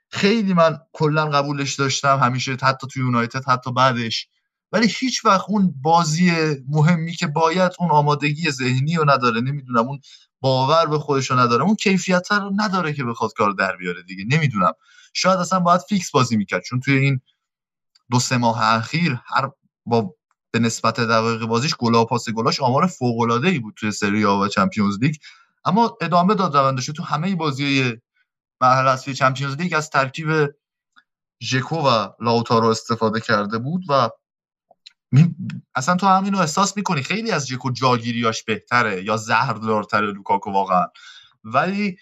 [0.10, 2.19] خیلی من کلا قبولش داشتم.
[2.19, 4.27] همیشه حتی تو یونایتد حتی بعدش.
[4.72, 6.31] ولی هیچ وقت اون بازی
[6.69, 9.41] مهمی که باید اون آمادگی ذهنی رو نداره.
[9.41, 9.99] نمی‌دونم اون
[10.41, 11.64] باور به خودش رو نداره.
[11.64, 14.26] اون کیفیت رو نداره که بخواد کار در بیاره دیگه.
[14.38, 14.73] نمی‌دونم.
[15.14, 16.64] شاید اصلا باید فیکس بازی می‌کرد.
[16.64, 17.22] چون توی این
[18.11, 19.49] دو سه ماه اخیر هر
[19.85, 20.15] با
[20.54, 24.48] به نسبت دقایق بازیش گلا پاس گلاش آمار فوق ای بود توی سری آ و
[24.48, 25.16] چمپیونز لیگ.
[25.66, 27.98] اما ادامه داد روندش تو همه بازی
[28.62, 30.28] مرحله اصلی چمپیونز لیگ از ترکیب
[31.44, 34.10] ژکو و لاوتارو استفاده کرده بود و
[35.76, 40.86] اصلا تو همینو احساس می‌کنی خیلی از جکو جاگیریاش بهتره یا زهردارتره لوکاکو واقعا.
[41.44, 41.98] ولی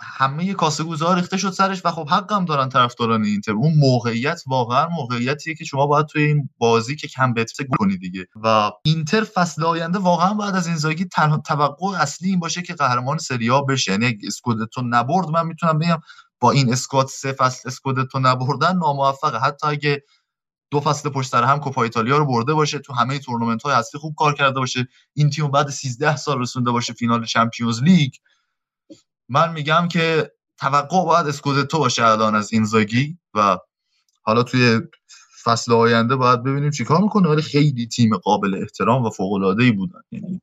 [0.00, 4.88] همه کاسه گوزه ریخته شد سرش و خب حقم دارن طرفداران اینتر اون موقعیت واقعا
[4.88, 8.26] موقعیتیه که شما باید توی این بازی که کم بهتر کنی دیگه.
[8.42, 12.74] و اینتر فصل آینده واقعا بعد از این زاگی تنها توقع اصلی این باشه که
[12.74, 13.92] قهرمان سریا بشه.
[13.92, 16.00] یعنی اسکودتو نبرد من می‌تونم بگم
[16.40, 19.38] با این اسکواد سه فصل اسکودتو نبردن ناموفقه.
[19.38, 20.02] حتی اگه
[20.70, 24.00] دو فصل پشت سر هم کوپا ایتالیا رو برده باشه تو همه تورنمنت های اصلی
[24.00, 28.12] خوب کار کرده باشه این تیم بعد 13 سال رسونده باشه فینال چمپیونز لیگ.
[29.28, 33.58] من میگم که توقع باید اسکودتو باشه الان از اینزاگی و
[34.22, 34.80] حالا توی
[35.44, 37.28] فصل آینده باید ببینیم چیکار می‌کنه.
[37.28, 40.00] ولی خیلی تیم قابل احترام و فوق العاده ای بودن.
[40.10, 40.40] یعنی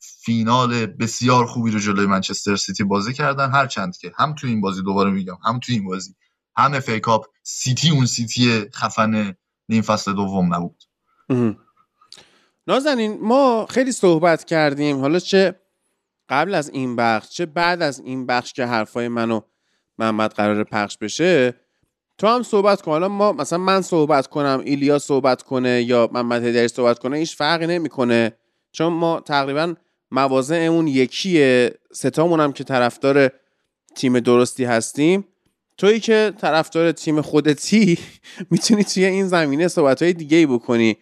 [0.00, 3.50] فینال بسیار خوبی رو جلوی منچستر سیتی بازی کردن.
[3.50, 6.14] هرچند که هم تو این بازی دوباره میگم هم تو این بازی.
[6.56, 6.90] هم اف
[7.42, 9.34] سیتی اون سیتی خفن
[9.68, 10.82] نیم فصل دوم نبود.
[12.66, 15.00] نازنین ما خیلی صحبت کردیم.
[15.00, 15.60] حالا چه
[16.28, 19.40] قبل از این بخش چه بعد از این بخش که حرفای منو
[19.98, 21.54] محمد قرار پخش بشه
[22.18, 22.90] تو هم صحبت کن.
[22.90, 27.36] حالا ما مثلا من صحبت کنم ایلیا صحبت کنه یا محمد هدری صحبت کنه هیچ
[27.36, 28.32] فرقی نمی‌کنه.
[28.72, 29.74] چون ما تقریبا
[30.50, 31.74] اون یکیه.
[31.92, 33.30] ستامون هم که طرفدار
[33.94, 35.24] تیم درستی هستیم.
[35.76, 37.98] تویی که طرفدار تیم خودتی
[38.50, 40.96] می‌تونی توی این زمینه صحبت های دیگه ای بکنی.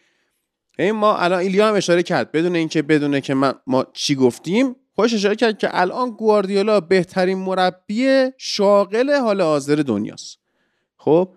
[0.78, 2.32] این ما الان ایلیا هم اشاره کرد.
[2.32, 3.34] بدون اینکه بدونه که
[3.66, 10.38] ما چی گفتیم خوش اشاره کرد که الان گواردیولا بهترین مربی شاغل حال حاضر دنیاست.
[10.96, 11.28] خب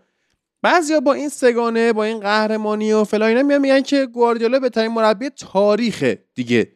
[0.61, 4.91] بعضیا با این سگانه با این قهرمانی و فلان اینا میان میگن که گواردیولا بهترین
[4.91, 6.71] مربی تاریخ دیگه.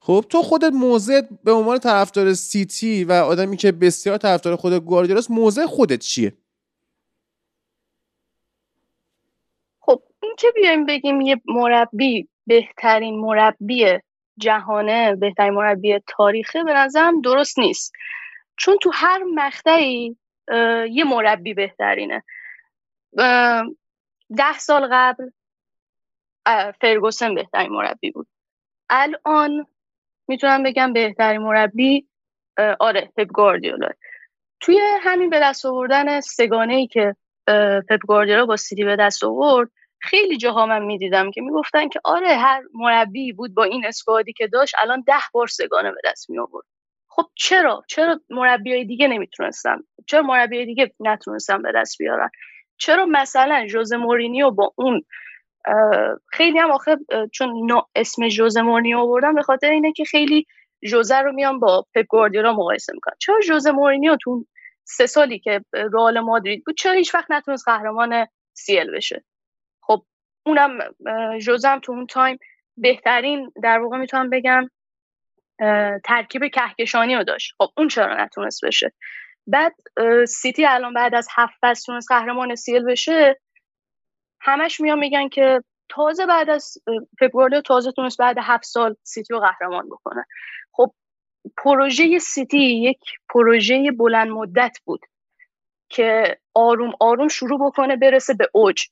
[0.00, 5.30] خب تو خودت موضع به عنوان طرفدار سیتی و آدمی که بسیار طرفدار خود گواردیولاست
[5.30, 6.32] موضع خودت چیه؟
[9.80, 13.98] خب این که بیایم بگیم یه مربی بهترین مربی
[14.38, 17.92] جهانه بهترین مربی تاریخه به نظرم درست نیست.
[18.56, 20.16] چون تو هر مقطعی
[20.90, 22.22] یه مربی بهترینه.
[24.36, 25.30] ده سال قبل
[26.80, 28.26] فرگوسن بهترین مربی بود.
[28.90, 29.66] الان
[30.28, 32.08] می‌تونم بگم بهترین مربی
[32.80, 33.88] آره پپ گواردیولا.
[34.60, 37.16] توی همین به دست آوردن سگانه ای که
[37.88, 39.70] پپ گواردیولا با سیتی به دست آورد
[40.06, 44.46] خیلی جاها من می‌دیدم که می‌گفتن که آره هر مربی بود با این اسکوادی که
[44.46, 46.66] داشت الان ده بار سگانه به دست می آورد
[47.08, 49.76] خب چرا؟ چرا مربی دیگه نمی‌تونستن؟
[50.06, 52.30] چرا مربی دیگه نتونستن به دست بیارن؟
[52.78, 55.02] چرا مثلا جوز مورینیو با اون
[56.32, 56.96] خیلی هم آخه
[57.32, 60.46] چون اسم جوز مورینیو آوردم به خاطر اینه که خیلی
[60.90, 63.14] جوزه رو میان با پپ گواردیولا مقایسه می‌کنن.
[63.20, 64.44] چرا جوز مورینیو تو
[64.84, 69.24] سه سالی که رئال مادرید بود چرا هیچ وقت نتونست قهرمان CL بشه؟
[70.46, 70.78] اونم
[71.38, 72.38] جوزم تو اون time
[72.76, 74.70] بهترین در واقع می‌تونم بگم
[76.04, 77.54] ترکیب کهکشانی رو داشت.
[77.58, 78.92] خب اون چرا نتونست بشه؟
[79.46, 79.74] بعد
[80.28, 83.40] سیتی الان بعد از هفت فصل تونست قهرمان CL بشه.
[84.40, 86.78] همش میان میگن که تازه بعد از
[87.20, 90.24] پپ تازه تونست بعد هفت سال سیتی رو قهرمان بکنه.
[90.72, 90.94] خب
[91.56, 95.00] پروژه سیتی یک پروژه بلند مدت بود
[95.88, 98.88] که آروم آروم شروع بکنه برسه به اوج.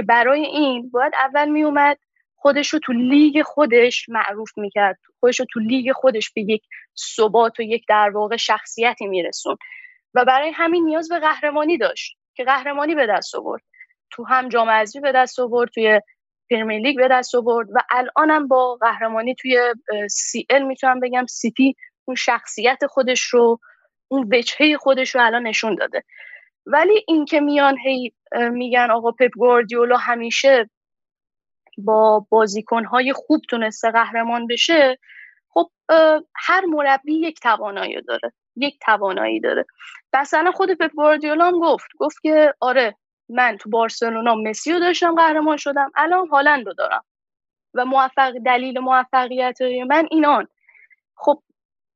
[0.00, 1.98] که برای این باید اول میومد
[2.36, 4.98] خودش رو تو لیگ خودش معروف می‌کرد.
[5.20, 6.62] خودش رو تو لیگ خودش به یک
[7.16, 9.56] ثبات و یک در واقع شخصیتی میرسون
[10.14, 13.62] و برای همین نیاز به قهرمانی داشت که قهرمانی به دست آورد.
[14.10, 16.00] تو هم جام حذفی به دست آورد توی
[16.50, 19.74] پرمیر لیگ به دست آورد و الانم با قهرمانی توی
[20.10, 21.74] سی ال می‌تونم بگم سیتی
[22.04, 23.58] اون شخصیت خودش رو
[24.08, 26.04] اون وجهه خودش رو الان نشون داده.
[26.66, 28.12] ولی این که میان هی
[28.52, 30.70] میگن آقا پپ گواردیولا همیشه
[31.78, 34.98] با بازیکنهای خوب تونسته قهرمان بشه
[35.48, 35.70] خب
[36.36, 39.64] هر مربی یک توانایی داره یک توانایی داره.
[40.12, 42.96] مثلا خود پپ گواردیولا هم گفت گفت که آره
[43.28, 47.04] من تو بارسلونا مسی رو داشتم قهرمان شدم الان هالند رو دارم.
[47.74, 49.58] و موفق دلیل موفقیت
[49.88, 50.48] من اینان.
[51.14, 51.42] خب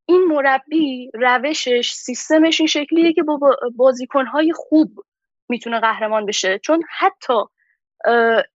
[0.07, 3.39] این مربی روشش سیستمش این شکلیه که با
[3.77, 5.05] بازیکنهای خوب
[5.49, 6.59] می‌تونه قهرمان بشه.
[6.59, 7.35] چون حتی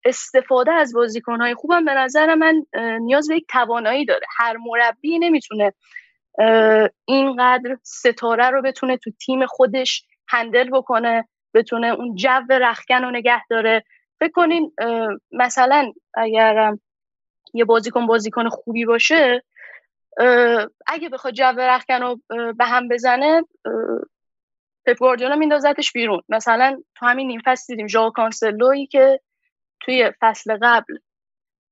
[0.05, 2.65] استفاده از بازیکنهای خوبم به نظر من
[3.01, 4.27] نیاز به یک توانایی داره.
[4.37, 5.73] هر مربی نمی‌تونه
[7.05, 13.47] اینقدر ستاره رو بتونه تو تیم خودش هندل بکنه بتونه اون جو رخکن رو نگه
[13.49, 13.83] داره.
[14.19, 14.71] فکر کنین
[15.31, 16.73] مثلا اگر
[17.53, 19.43] یه بازیکن بازیکن خوبی باشه
[20.87, 22.19] اگه بخواد جو رخکن رو
[22.53, 23.41] به هم بزنه
[24.85, 26.21] پپ گواردیولا میندازتش بیرون.
[26.29, 29.19] مثلا تو همین نیم فصل دیدیم ژائو کانسلویی که
[29.79, 30.97] توی فصل قبل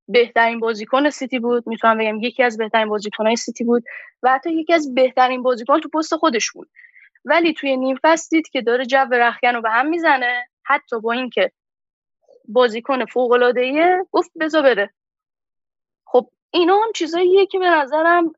[0.08, 1.64] بهترین بازیکن سیتی بود.
[1.68, 3.84] می‌تونم بگم یکی از بهترین بازیکنهای سیتی بود
[4.24, 6.70] و حتی یکی از بهترین بازیکن تو پست خودش بود.
[7.26, 11.12] ولی توی نیم فصل دید که داره جو رخکن رو به هم می‌زنه حتی با
[11.12, 11.52] اینکه
[12.48, 14.94] بازیکن فوق العاده گفت بذار بره.
[16.58, 18.32] اینا هم چیزاییه که به نظرم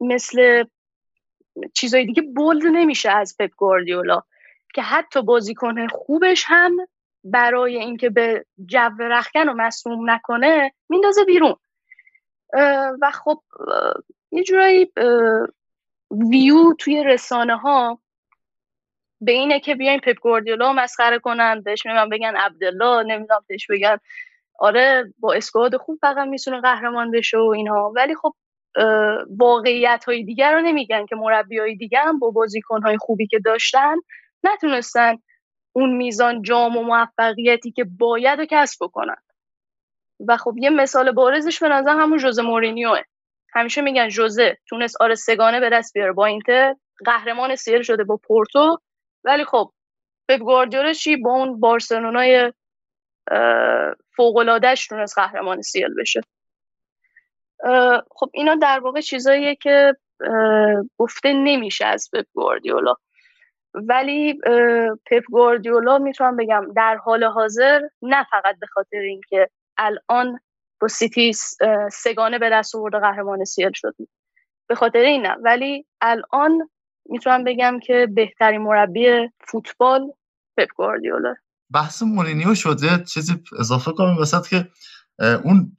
[0.00, 0.64] مثل
[1.74, 4.22] چیزای دیگه بولد نمیشه از پپ گواردیولا
[4.74, 6.76] که حتی بازیکن خوبش هم
[7.24, 11.56] برای اینکه به جو رخکن رو مسموم نکنه میندازه بیرون.
[13.00, 13.42] و خب
[14.30, 14.92] یه جورایی
[16.10, 18.00] ویو توی رسانه ها
[19.20, 23.98] به اینه که بیاین پپ گواردیولا مسخره کنن بهش میگن بگن عبدالله نمی‌دونم بهش بگن
[24.58, 27.92] آره با اسکواد خوب فقط می‌تونه قهرمان بشه و اینها.
[27.96, 28.34] ولی خب
[29.38, 33.38] واقعیت های دیگر رو نمیگن که مربی های دیگر هم با بازیکن های خوبی که
[33.38, 33.94] داشتن
[34.44, 35.14] نتونستن
[35.72, 39.16] اون میزان جام و موفقیتی که باید رو کسب بکنن.
[40.28, 43.00] و خب یه مثال بارزش به نظر همون جوزه مورینیوه.
[43.54, 46.12] همیشه میگن جوزه تونست آره سگانه به دست بیاره.
[46.12, 46.74] با اینتر
[47.04, 48.78] قهرمان سیر شده با پورتو.
[49.24, 49.70] ولی خب
[50.28, 52.52] پپ گواردیولا چی؟ با اون بارسلونای
[54.16, 56.20] فوق العادهش تونست قهرمان سیل بشه.
[58.10, 59.96] خب اینا در واقع چیزاییه که
[60.98, 62.94] گفته نمیشه از پپ گواردیولا.
[63.74, 64.40] ولی
[65.06, 69.48] پپ گواردیولا می‌تونم بگم در حال حاضر نه فقط به خاطر اینکه
[69.78, 70.40] الان
[70.80, 71.32] با سیتی
[71.92, 73.94] سگانه به دست آورده قهرمان سیل شد.
[74.66, 76.70] به خاطر این نه ولی الان
[77.06, 80.12] می‌تونم بگم که بهترین مربی فوتبال
[80.56, 81.34] پپ گواردیولا
[81.70, 84.68] بحث مورینیو شده چیزی اضافه کنم وسط که
[85.44, 85.76] اون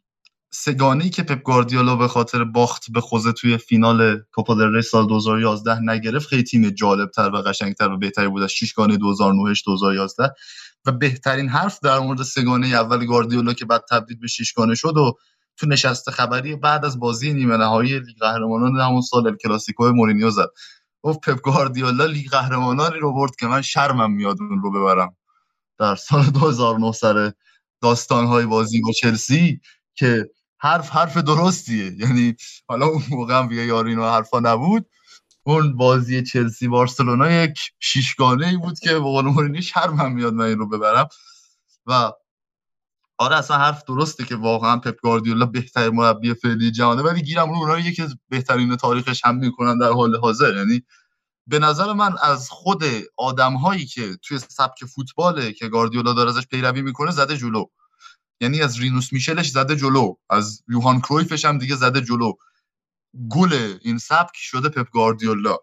[0.52, 5.80] سگانی که پپ گواردیولا به خاطر باخت به خوزه توی فینال کوپا دل سال 2011
[5.80, 10.34] نگرفت خیلی تیم جالبتر و قشنگتر و بهتری بود از شیشگانه 2009 2011
[10.86, 15.18] و بهترین حرف در مورد سگانه اول گواردیولا که بعد تبدیل به شیشگانه شد و
[15.58, 20.50] تو نشست خبری بعد از بازی نیمه نهایی لیگ قهرمانان همون سال الکلاسیکو مورینیو زد.
[21.02, 25.16] گفت پپ گواردیولا لیگ قهرمانانی رو برد که من شرمم میاد اون رو ببرم.
[25.80, 27.34] در سال 2009 سر
[27.82, 29.62] داستانهای بازی با چلسی
[29.96, 31.92] که حرف حرف درستیه.
[32.00, 32.36] یعنی
[32.68, 34.86] حالا اون موقع هم وی یارین و حرفا نبود.
[35.44, 40.46] اون بازی چلسی بارسلونا یک شیشگانه ای بود که به قول مورینی شرمم میاد من
[40.46, 41.08] این رو ببرم.
[41.86, 42.12] و
[43.18, 47.80] آره اصلا حرف درسته که واقعا پپ گواردیولا بهترین مربی فعلی جهانه ولی گیرم رو
[47.80, 50.56] یکی از بهترین تاریخش هم می‌کنن در حال حاضر.
[50.56, 50.84] یعنی
[51.50, 52.84] به نظر من از خود
[53.18, 57.66] آدم هایی که توی سبک فوتباله که گاردیولا داره ازش پیروی می‌کنه زده جلو.
[58.42, 62.34] یعنی از رینوس میشلش زده جلو از یوهان کرویفش هم دیگه زده جلو.
[63.30, 65.58] گل این سبک شده پپ گاردیولا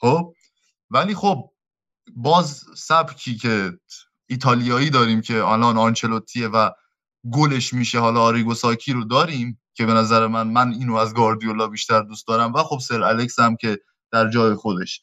[0.00, 0.34] خب؟
[0.90, 1.50] ولی خب
[2.16, 3.78] باز سبکی که
[4.26, 6.70] ایتالیایی داریم که الان آنچلوتیه و
[7.32, 11.66] گلش میشه حالا آریگو ساکی رو داریم که به نظر من من اینو از گاردیولا
[11.66, 12.54] بیشتر دوست دارم.
[12.54, 13.78] و خب سر الکس هم که
[14.12, 15.02] در جای خودش.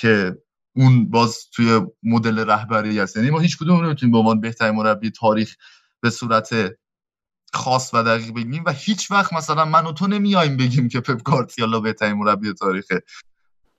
[0.00, 0.38] که
[0.76, 5.10] اون باز توی مدل رهبری هست یعنی ما هیچ کدوم نمی‌تونیم به عنوان بهترین مربی
[5.10, 5.56] تاریخ
[6.00, 6.50] به صورت
[7.52, 11.22] خاص و دقیق بگیم و هیچ وقت مثلا من و تو نمیایم بگیم که پپ
[11.22, 13.02] گاردیولا بهترین مربی تاریخه.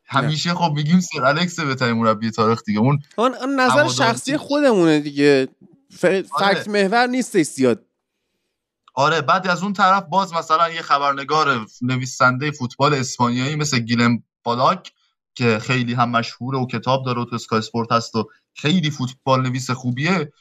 [0.06, 2.80] همیشه خب میگیم سر الکس بهترین مربی تاریخ دیگه.
[2.80, 5.48] اون اون نظر شخصی خودمونه دیگه.
[6.03, 6.22] آره.
[6.22, 7.85] فکت محور نیست زیاد.
[8.95, 14.91] آره بعد از اون طرف باز مثلا یه خبرنگار نویسنده فوتبال اسپانیایی مثل گیلم پالاک
[15.42, 19.42] که خیلی هم مشهوره و کتاب داره و تو اسکای اسپورت هست و خیلی فوتبال
[19.42, 20.34] نویس خوبیه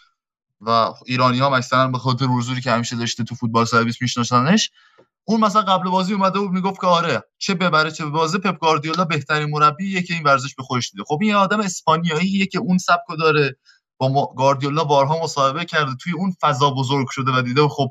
[0.61, 4.71] و ایرانی ها مثلا به خاطر حضوری که همیشه داشته تو فوتبال سرویس میشناسنش
[5.25, 9.05] اون مثلا قبل بازی اومده بود می‌گفت که آره چه ببره چه بازه پپ گاردیولا
[9.05, 11.05] بهترین مربیه که این ورزش به خودش دیده.
[11.07, 13.57] خب این آدم اسپانیاییه که اون سبکو داره
[13.99, 17.89] با گاردیولا بارها مصاحبه کرده توی اون فضا بزرگ شده و دیده خب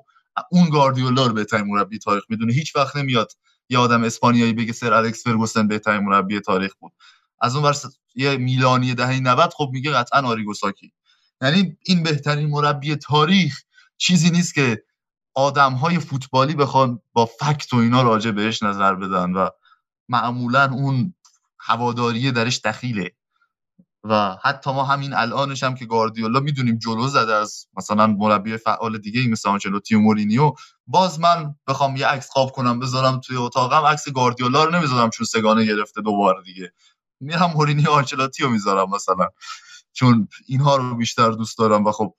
[0.52, 2.54] اون گاردیولا رو بهترین مربی تاریخ می‌دونه.
[2.54, 3.32] هیچ وقت نمیاد
[3.70, 6.92] یه آدم اسپانیایی بگه سر الکس فرگوسن بهترین مربی تاریخ بود.
[7.42, 7.86] از اون ورس
[8.16, 10.94] یه میلانی دهه 90 خب میگه قطعا آریگوساکی.
[11.42, 13.62] یعنی این بهترین مربی تاریخ
[13.98, 14.84] چیزی نیست که
[15.36, 19.50] آدم های فوتبالی بخوان با فکت و اینا راجع بهش نظر بدن و
[20.10, 21.14] معمولا اون
[21.60, 23.12] هواداری درش دخیله.
[24.04, 28.98] و حتی ما همین الانش هم که گاردیولا می‌دونیم جلو زده از مثلا مربی فعال
[28.98, 30.54] دیگه مثل آنچلوتی و مورینیو
[30.88, 35.26] باز من بخوام یه عکس خواب کنم بذارم توی اتاقم عکس گاردیولا رو نمی‌ذارم چون
[35.26, 36.74] سگانه گرفته دوباره دیگه.
[37.20, 39.28] میرم مورینیو آنچلوتی رو می‌ذارم مثلا.
[39.94, 42.16] چون اینها رو بیشتر دوست دارم و خب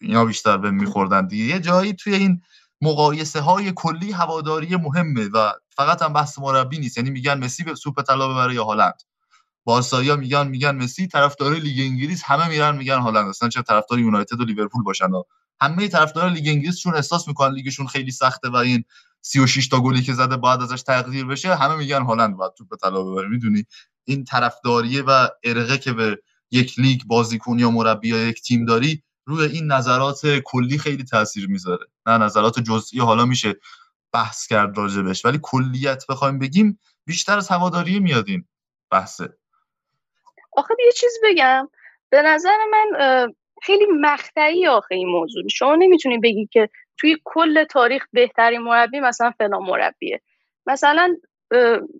[0.00, 1.44] اینا بیشتر به میخوردن دیگه.
[1.44, 2.42] یه جایی توی این
[2.80, 6.96] مقایسه های کلی هواداری مهمه و فقط هم بحث مربی نیست.
[6.96, 9.02] یعنی میگن مسی به سوپ طلا ببره یا هالند.
[9.64, 14.40] بارسایا میگن میگن مسی طرفدار لیگ انگلیس همه میرن میگن هالند اصلا چه طرفدار یونایتد
[14.40, 15.10] و لیورپول باشن.
[15.10, 15.22] و
[15.60, 18.84] همه طرفدار لیگ انگلیس چون احساس می‌کنن لیگشون خیلی سخته و این
[19.22, 23.02] 36 تا گلی که زده بعد ازش تقدیر بشه همه میگن هالند باید توپ طلا
[23.04, 23.28] ببره.
[23.28, 23.64] می‌دونی؟
[24.04, 26.18] این طرفداریه و ارقه که به
[26.50, 31.48] یک لیگ بازیکن یا مربی یا یک تیم داری روی این نظرات کلی خیلی تاثیر
[31.48, 31.86] می‌ذاره.
[32.06, 33.54] نه نظرات جزئی حالا میشه
[34.12, 38.44] بحث کرد راجبش ولی کلیت بخوایم بگیم بیشتر از هواداری میادین
[38.90, 39.38] بحثه.
[40.58, 41.68] آخه یه چیز بگم.
[42.10, 42.88] به نظر من
[43.62, 45.48] خیلی مقطعی آخه این موضوع.
[45.48, 46.68] شما نمی‌تونی بگی که
[47.00, 50.20] توی کل تاریخ بهترین مربی مثلا فلان مربیه.
[50.66, 51.16] مثلا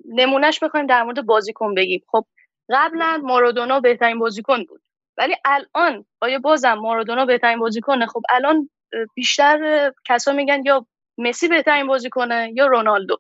[0.08, 2.00] نمونهش بخوایم در مورد بازیکن بگیم.
[2.08, 2.24] خب
[2.70, 4.80] قبلا مارادونا بهترین بازیکن بود.
[5.16, 8.70] ولی الان آیا بازم مارادونا بهترین بازیکنه؟ خب الان
[9.14, 10.86] بیشتر کسا میگن یا
[11.18, 13.16] مسی بهترین بازیکنه یا رونالدو.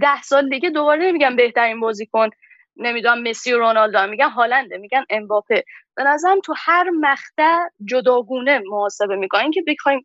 [0.00, 2.30] ده سال دیگه دوباره نمیگن بهترین بازیکن.
[2.76, 5.64] نمی‌دونم مسی و رونالدو میگن هالنده میگن امباپه.
[5.96, 9.50] به نظرم تو هر مقطع جداگونه محاسبه می‌کنن.
[9.50, 10.00] که بخوایم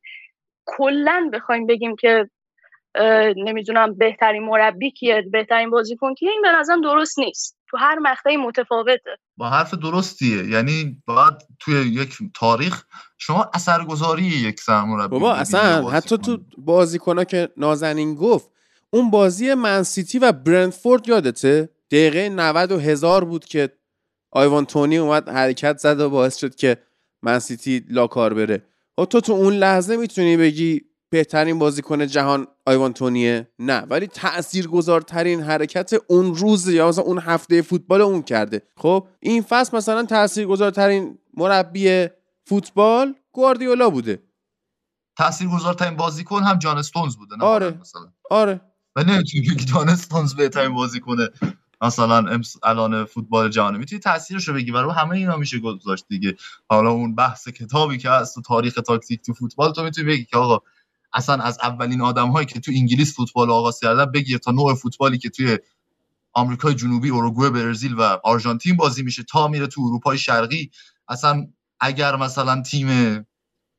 [0.66, 2.30] کلا بخوایم بگیم که
[3.36, 7.58] نمی‌دونم بهترین مربی کیه بهترین بازیکن کیه این به نظرم درست نیست.
[7.70, 9.18] تو هر مقطعی متفاوته.
[9.38, 10.48] با حرف درستیه.
[10.48, 12.84] یعنی باید توی یک تاریخ
[13.18, 17.24] شما اثرگذاری یک سرمربی بابا اصلا حتی تو بازیکن.
[17.24, 18.50] که نازنین گفت
[18.90, 23.70] اون بازی منسیتی و برندفورد یادته؟ دقیقه 90 و هزار بود که
[24.32, 26.78] آیوان تونی اومد حرکت زد و باعث شد که
[27.24, 28.56] منسیتی لاکار بره.
[28.98, 34.08] و خب تو تو اون لحظه می‌تونی بگی بهترین بازیکن جهان آیوان تونیه؟ نه ولی
[34.08, 38.62] تاثیرگذارترین حرکت اون روز یا مثلا اون هفته فوتبال اون کرده.
[38.78, 42.08] خب این فصل مثلا تاثیرگذارترین مربی
[42.46, 44.24] فوتبال گواردیولا بوده.
[45.18, 47.78] تاثیرگذارترین بازیکن هم جان استونز بوده نه آره.
[47.82, 48.02] مثلا.
[48.30, 48.62] آره.
[48.96, 51.30] و نمی‌تونی بگی جان استونز بهترین بازیکنه.
[51.82, 56.36] مثلا الان فوتبال جهانی می‌تونی تاثیرش رو بگی برای همه اینا میشه گذاشت دیگه.
[56.70, 60.38] حالا اون بحث کتابی که هست تو تاریخ تاکتیک تو فوتبال تو می‌تونی بگی که
[60.38, 60.60] آقا
[61.14, 65.18] اصلا از اولین آدم هایی که تو انگلیس فوتبال آغاز کردن بگیر تا نوع فوتبالی
[65.18, 65.58] که توی
[66.34, 70.72] آمریکای جنوبی اوروگوئه برزیل و آرژانتین بازی میشه تا میره تو اروپای شرقی.
[71.08, 71.48] اصلا
[71.80, 72.88] اگر مثلا تیم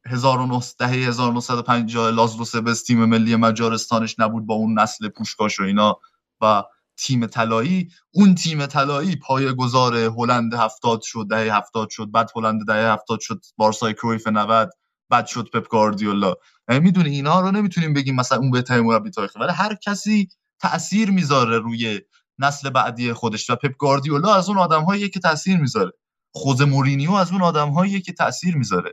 [0.06, 5.96] 1900 1950 لازلو سبس تیم ملی مجارستانش نبود با اون نسل پوشکاش و اینا
[6.40, 6.62] و
[7.06, 12.66] تیم طلایی اون تیم طلایی پای گذار هلند هفتاد شد دهه هفتاد شد بعد هلند
[12.66, 14.70] دهه هفتاد شد بارسای کرویف 90
[15.10, 16.34] بعد شد پپ گاردیولا
[16.68, 20.28] یعنی می‌دونی اینا رو نمی‌تونیم بگیم مثلا اون بهترین مربی تاریخ ولی هر کسی
[20.60, 22.00] تاثیر می‌ذاره روی
[22.38, 23.50] نسل بعدی خودش.
[23.50, 25.92] و پپ گاردیولا از اون آدمهایی که تاثیر می‌ذاره.
[26.34, 28.92] خود مورینیو از اون آدمهایی که تاثیر می‌ذاره.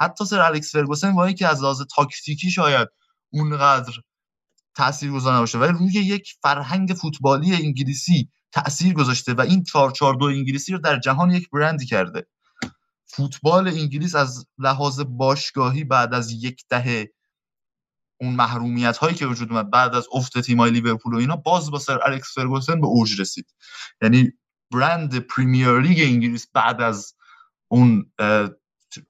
[0.00, 2.88] حتی سر الکس فرگوسن با اینکه از لحاظ تاکتیکی شاید
[3.32, 3.92] اونقدر
[4.80, 5.58] تاثیر گذار نباشه.
[5.58, 11.30] ولی روی یک فرهنگ فوتبالی انگلیسی تاثیر گذاشته و این 442 انگلیسی رو در جهان
[11.30, 12.26] یک برندی کرده.
[13.06, 17.12] فوتبال انگلیس از لحاظ باشگاهی بعد از یک دهه
[18.20, 21.78] اون محرومیت هایی که وجود اومد بعد از افت تیمای لیورپول و اینا باز با
[21.78, 23.46] سر الکس فرگوسن به اوج رسید.
[24.02, 24.32] یعنی
[24.72, 27.14] برند Premier League انگلیس بعد از
[27.68, 28.12] اون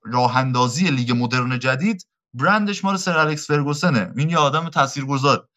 [0.04, 4.12] راه اندازی لیگ مدرن جدید برندش مال سر الکس فرگوسنه.
[4.16, 5.48] این یه آدم تاثیرگذار.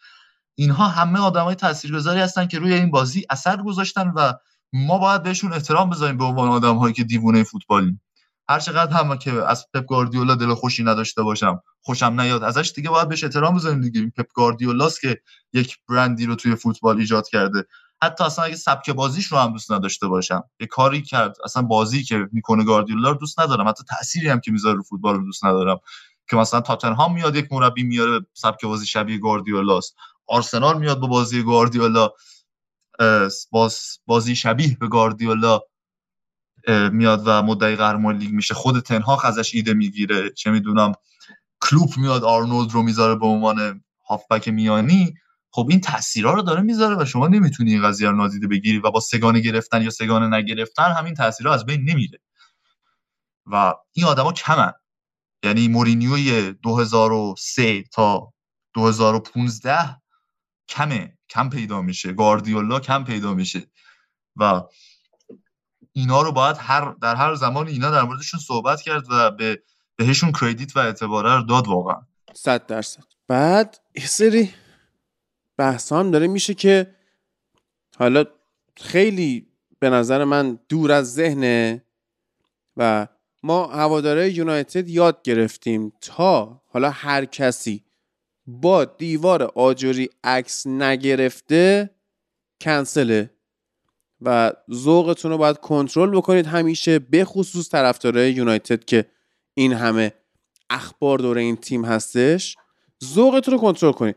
[0.55, 4.33] اینها همه آدمای تاثیرگذاری هستن که روی این بازی اثر گذاشتن و
[4.73, 8.01] ما باید بهشون احترام بذاریم به عنوان آدم هایی که دیوونه فوتبالیم.
[8.49, 12.89] هر چقدر هم که از پپ گاردیولا دل خوشی نداشته باشم خوشم نیاد ازش دیگه
[12.89, 14.11] باید بهش احترام بذاریم دیگه.
[14.17, 15.21] پپ گاردیولاست که
[15.53, 17.65] یک برندی رو توی فوتبال ایجاد کرده.
[18.03, 22.03] حتی اصلا اگه سبک بازیش رو هم دوست نداشته باشم یه کاری کرد اصلا بازی
[22.03, 23.67] که می‌کنه گاردیولا رو دوست ندارم.
[23.67, 25.79] حتی تأثیری هم که می‌ذاره رو فوتبال رو دوست ندارم.
[26.29, 29.95] که مثلا تاتنهام میاد یک مربی میاره سبک بازی شبیه گاردیولاست
[30.27, 32.09] آرسنال میاد با بازی گاردیولا
[33.51, 35.59] باز بازی شبیه به گاردیولا
[36.67, 38.53] میاد و مدعی قهرمان لیگ میشه.
[38.53, 40.29] خود تنهاخ ازش ایده می‌گیره.
[40.29, 40.91] چه می‌دونم
[41.61, 45.13] کلوب میاد آرنولد رو می‌ذاره به عنوان هافبک میانی.
[45.51, 48.91] خب این تاثیرها رو داره می‌ذاره و شما نمی‌تونی این قضیه رو نادیده بگیری و
[48.91, 52.19] با سگانه گرفتن یا سگانه نگرفتن همین تاثیرها از بین نمیره.
[53.45, 54.71] و این آدما کمن.
[55.43, 58.33] یعنی مورینیوی 2003 تا
[58.73, 60.01] 2015
[60.69, 62.13] کمه کم پیدا میشه.
[62.13, 63.67] گاردیولا کم پیدا میشه.
[64.35, 64.61] و
[65.93, 69.63] اینا رو باید هر در هر زمان اینا در موردشون صحبت کرد و به
[69.95, 72.01] بهشون کردیت و اعتباره رو داد واقعا.
[72.33, 73.03] صد درصد.
[73.27, 74.53] بعد یه سری
[75.57, 76.27] بحث داره.
[76.27, 76.95] میشه که
[77.99, 78.25] حالا
[78.77, 79.47] خیلی
[79.79, 81.85] به نظر من دور از ذهنه
[82.77, 83.07] و
[83.43, 87.83] ما هواداره یونایتد یاد گرفتیم تا حالا هر کسی
[88.47, 91.89] با دیوار آجوری عکس نگرفته
[92.61, 93.29] کنسله
[94.21, 96.45] و ذوقتون رو باید کنترل بکنید.
[96.45, 99.05] همیشه به خصوص طرفدارای یونایتد که
[99.53, 100.13] این همه
[100.69, 102.55] اخبار دور این تیم هستش
[103.03, 104.15] ذوقتون رو کنترل کنید.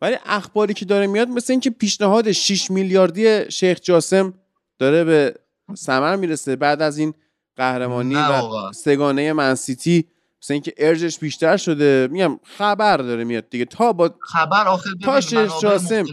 [0.00, 4.34] ولی اخباری که داره میاد مثل اینکه پیشنهاد 6 میلیاردی شیخ جاسم
[4.78, 5.34] داره به
[5.76, 6.56] ثمر می‌رسه.
[6.56, 7.14] بعد از این
[7.56, 10.08] قهرمانی و سگانه منسیتی
[10.42, 12.08] مثل اینکه ارجش بیشتر شده.
[12.10, 13.64] میگم خبر داره میاد دیگه.
[13.64, 16.04] تا با خبر آخر تا شیخ جاسم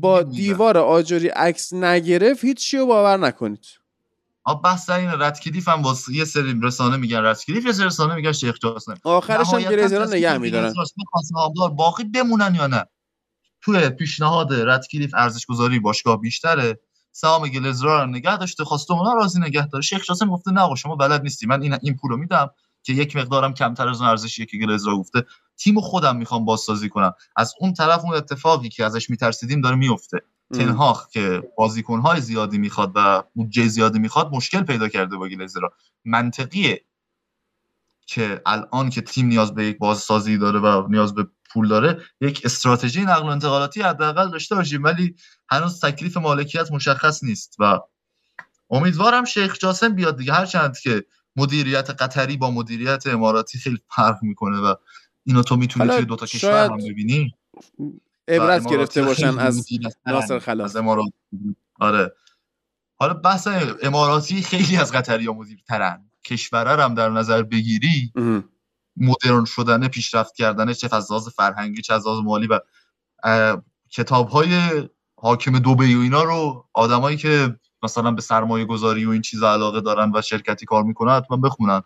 [0.00, 3.66] با دیوار آجری عکس نگرفت هیچ رو باور نکنید.
[4.44, 8.32] آ بحث این رتکلیف هم واسه یه سری رسانه میگن رتکلیف یه سری رسانه میگن
[8.32, 8.94] شیخ جاسم.
[9.04, 10.74] آخرش هم گریزران نگه میدارن.
[11.76, 12.84] باقی بمونن یا نه؟
[13.62, 16.80] توی پیشنهاد ردکلیف ارزش گذاری باشگاه بیشتره.
[17.16, 19.82] سهام گلزرا رو نگه داشته خواسته اونا راضی نگه داره.
[19.82, 21.46] شیخ جاسم گفته نه شما بلد نیستی.
[21.46, 22.50] من این این پولو میدم
[22.82, 25.24] که یک مقدارم کمتر از اون ارزشی که گلزرا گفته
[25.56, 27.14] تیم خودم می‌خوام بازسازی کنم.
[27.36, 30.18] از اون طرف اون اتفاقی که ازش میترسیدیم داره میفته.
[30.54, 35.72] تنهاخ که بازیکنهای زیادی می‌خواد و بودجه زیادی می‌خواد مشکل پیدا کرده با گلزرا.
[36.04, 36.84] منطقیه
[38.06, 42.40] که الان که تیم نیاز به یک بازسازی داره و نیاز به پول داره یک
[42.44, 45.14] استراتژی نقل و انتقالاتی حداقل داشته باشیم ولی
[45.48, 47.56] هنوز تکلیف مالکیت مشخص نیست.
[47.58, 47.80] و
[48.70, 51.04] امیدوارم شیخ جاسم بیاد دیگه هرچند که
[51.36, 54.74] مدیریت قطری با مدیریت اماراتی خیلی فرق می‌کنه و
[55.24, 57.34] اینو تو می‌تونی توی دوتا کشور هم ببینی.
[58.28, 59.66] عبرت گرفته باشن از
[60.06, 60.76] ناصر خلاص.
[61.80, 62.12] آره.
[62.96, 63.48] حالا بحث
[63.82, 68.12] اماراتی خیلی از قطری ها مدیرترن کشوره هم در نظر بگیری.
[68.96, 72.60] مدرن شدن پیشرفت کردن چه از فرهنگی چه از مالی و
[73.90, 74.82] کتاب های
[75.16, 79.80] حاکم دوبی و اینا رو آدمایی که مثلا به سرمایه گذاری و این چیزا علاقه
[79.80, 81.82] دارن و شرکتی کار می‌کنن حتما بخونن.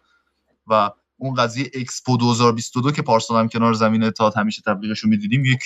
[0.67, 5.45] و اون قضیه اکسپو 2022 که پارسال هم کنار زمین اتحاد همیشه تبلیغش رو می‌دیدیم
[5.45, 5.63] یک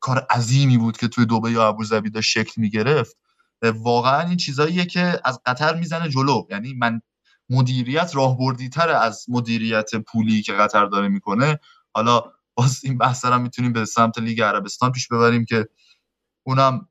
[0.00, 3.16] کار عظیمی بود که توی دوبه یا ابوظبی داشت شکل می‌گرفت.
[3.62, 6.46] واقعا این چیزاییه که از قطر می‌زنه جلو.
[6.50, 7.00] یعنی من
[7.50, 11.58] مدیریت راهبردی تر از مدیریت پولی که قطر داره می‌کنه.
[11.94, 12.22] حالا
[12.54, 15.68] باز این بحث هم می‌تونیم به سمت لیگ عربستان پیش ببریم که
[16.46, 16.88] اونم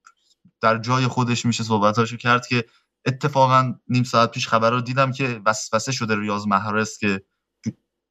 [0.61, 2.65] در جای خودش میشه صحبتاشو کرد که
[3.05, 7.23] اتفاقا نیم ساعت پیش خبر رو دیدم که وسوسه شده ریاض محرز که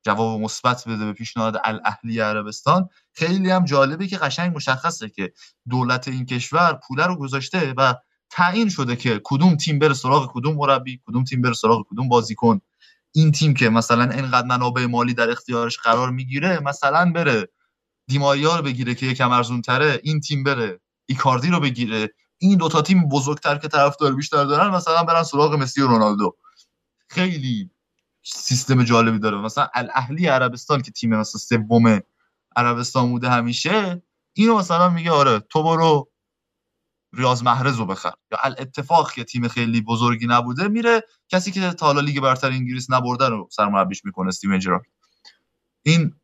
[0.07, 2.89] جواب مثبت بده به پیشنهاد الاهلی عربستان.
[3.13, 5.33] خیلی هم جالبه که قشنگ مشخصه که
[5.69, 7.95] دولت این کشور پوله رو گذاشته و
[8.31, 12.61] تعیین شده که کدوم تیم بره سراغ کدوم مربی کدوم تیم بره سراغ کدوم بازیکن.
[13.13, 17.49] این تیم که مثلا اینقدر منابع مالی در اختیارش قرار می‌گیره مثلا بره
[18.07, 22.15] دیماریا رو بگیره که یکم ارزون تره این تیم بره ایکاردی رو بگیره.
[22.39, 26.37] این دوتا تیم بزرگتر که طرفدار بیشتر دارن مثلا برن سراغ مسی و رونالدو.
[27.09, 27.71] خیلی
[28.23, 29.37] سیستم جالبی داره.
[29.37, 32.01] مثلا الاهلی عربستان که تیم مثلا سوم
[32.57, 34.03] عربستان بوده همیشه
[34.33, 36.11] اینو مثلا میگه آره تو برو
[37.13, 38.13] ریاض محرز رو بخر.
[38.33, 42.91] یا الاتفاق که تیم خیلی بزرگی نبوده میره کسی که تا حالا لیگ برتر انگلیس
[42.91, 44.87] نبرده رو سرمربیش می‌کنه استیون جرارد.
[45.83, 46.15] این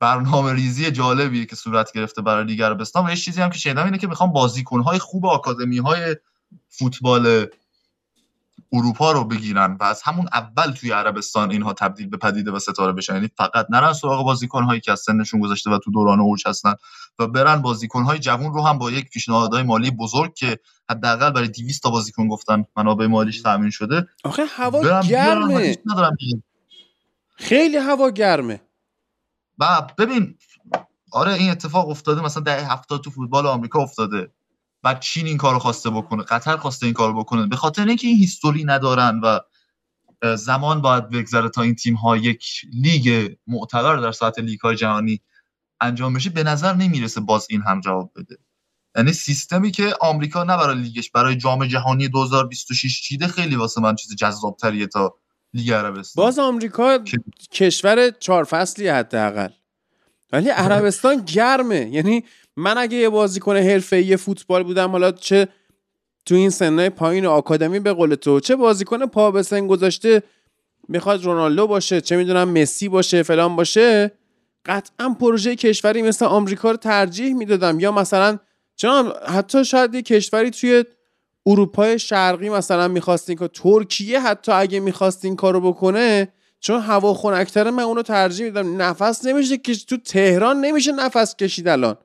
[0.00, 3.06] برنامه ریزی جالبیه که صورت گرفته برای لیگ عربستان.
[3.06, 6.16] و یه چیزی هم که شنیدم اینه که می‌خوام بازیکنهای خوب آکادمی های
[6.68, 7.46] فوتبال
[8.72, 12.92] اروپا رو بگیرن و از همون اول توی عربستان اینها تبدیل به پدیده و ستاره
[12.92, 13.14] بشن.
[13.14, 16.74] یعنی فقط نرن سراغ بازیکن هایی که از سنشون گذشته و تو دوران اوج هستن
[17.18, 20.58] و برن بازیکن های جوون رو هم با یک پیشنهادهای مالی بزرگ که
[20.90, 25.76] حداقل برای 200 تا بازیکن گفتن منابع مالیش تامین شده آخه هوا گرمه.
[27.36, 28.60] خیلی هوا گرمه.
[29.58, 30.34] و ببین
[31.12, 34.30] آره این اتفاق افتاده مثلا ده هفتاد تو فوتبال آمریکا افتاده.
[34.82, 37.46] بعد چین این کارو خواسته بکنه قطر خواسته این کارو بکنه.
[37.46, 39.38] به خاطر اینکه این هیستوری ندارن و
[40.36, 45.20] زمان باید بگذره تا این تیم ها یک لیگ معتبر در سطح لیگ های جهانی
[45.80, 48.38] انجام بشه به نظر نمی‌رسه باز این هم جواب بده.
[48.96, 53.94] یعنی سیستمی که آمریکا نه برای لیگش برای جام جهانی 2026 چیده خیلی واسه من
[53.94, 55.14] چیز جذاب تریه تا
[55.52, 56.24] لیگ عربستان.
[56.24, 56.98] باز آمریکا
[57.52, 59.48] کشور چهار فصلی حداقل.
[60.32, 61.88] ولی عربستان گرمه.
[61.92, 62.24] یعنی
[62.58, 65.48] من اگه یه بازیکن حرفه‌ای فوتبال بودم حالا چه
[66.26, 70.22] تو این سنهای پایین آکادمی به قول تو چه بازیکن پا به سن گذاشته
[70.88, 74.12] می‌خواد رونالدو باشه چه می‌دونم مسی باشه فلان باشه
[74.66, 77.80] قطعا پروژه کشوری مثل آمریکا رو ترجیح می‌دادم.
[77.80, 78.38] یا مثلا
[78.76, 80.84] چون حتی شاید یه کشوری توی
[81.46, 86.28] اروپای شرقی مثلا می‌خواستین که ترکیه حتی اگه می‌خواستین کارو بکنه
[86.60, 91.68] چون هوا خنکتره من اونو ترجیح میدم نفس نمیشه که تو تهران نمیشه نفس کشید
[91.68, 91.96] الان.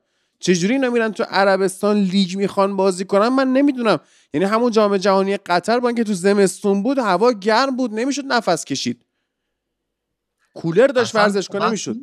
[0.44, 3.98] چجوری اینا میرن تو عربستان لیگ می‌خوان بازی کنن؟ من نمی‌دونم.
[4.34, 8.64] یعنی همون جام جهانی قطر با اینکه تو زمستون بود هوا گرم بود نمی‌شد نفس
[8.64, 9.06] کشید.
[10.54, 11.96] کولر داشت ورزشگاه می‌شد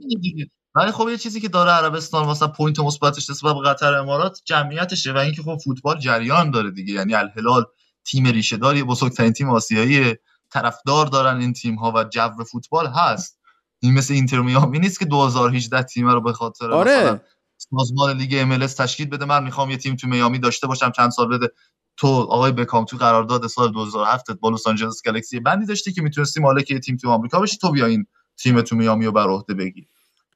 [0.75, 5.13] ولی خب یه چیزی که داره عربستان واسه point مثبتش نسبت به قطر امارات جمعیتشه
[5.13, 6.93] و اینکه خب فوتبال جریان داره دیگه.
[6.93, 7.65] یعنی الهلال
[8.05, 10.15] تیم ریشه داری بزرگترین تیم آسیایی
[10.49, 13.39] طرفدار دارن این تیم ها و جو فوتبال هست.
[13.79, 17.21] این مثل اینتر میامی نیست که 2018 تیم رو به خاطر آره.
[17.69, 19.25] سازمان لیگ ام تشکیل بده.
[19.25, 21.49] من می‌خوام یه تیم تو میامی داشته باشم چند سال بده.
[21.97, 26.41] تو آقای بکام تو قرارداد سال 2007 با لس آنجلس گالاکسی بندی داشتی که می‌تونستی
[26.41, 28.05] مالک یه تیم تو آمریکا بشی تو بیا این
[28.37, 29.85] تیم تو میامی رو بر عهده بگیر.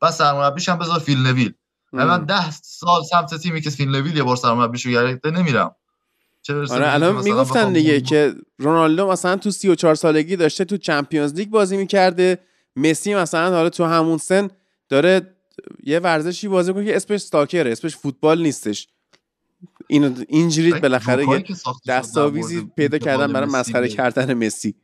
[0.01, 1.53] بعد سرمربیش هم بذار فیل نویل
[1.93, 5.75] من ده سال سمت تیمی که فیل نویل یه بار سرمربیشو گرفته نمیرم.
[6.69, 11.77] آره الان می‌گفتن دیگه که رونالدو مثلا تو 34 سالگی داشته تو چمپیونز لیگ بازی
[11.77, 12.39] می‌کرده.
[12.75, 14.49] مسی مثلا حالا تو همون سن
[14.89, 15.34] داره
[15.83, 18.87] یه ورزشی بازی کنه که اسمش استاکره اسمش فوتبال نیستش.
[19.87, 21.45] این اینجوری بالاخره یه
[21.87, 24.75] دستاویزی پیدا کردن برای مسخره کردن مسی.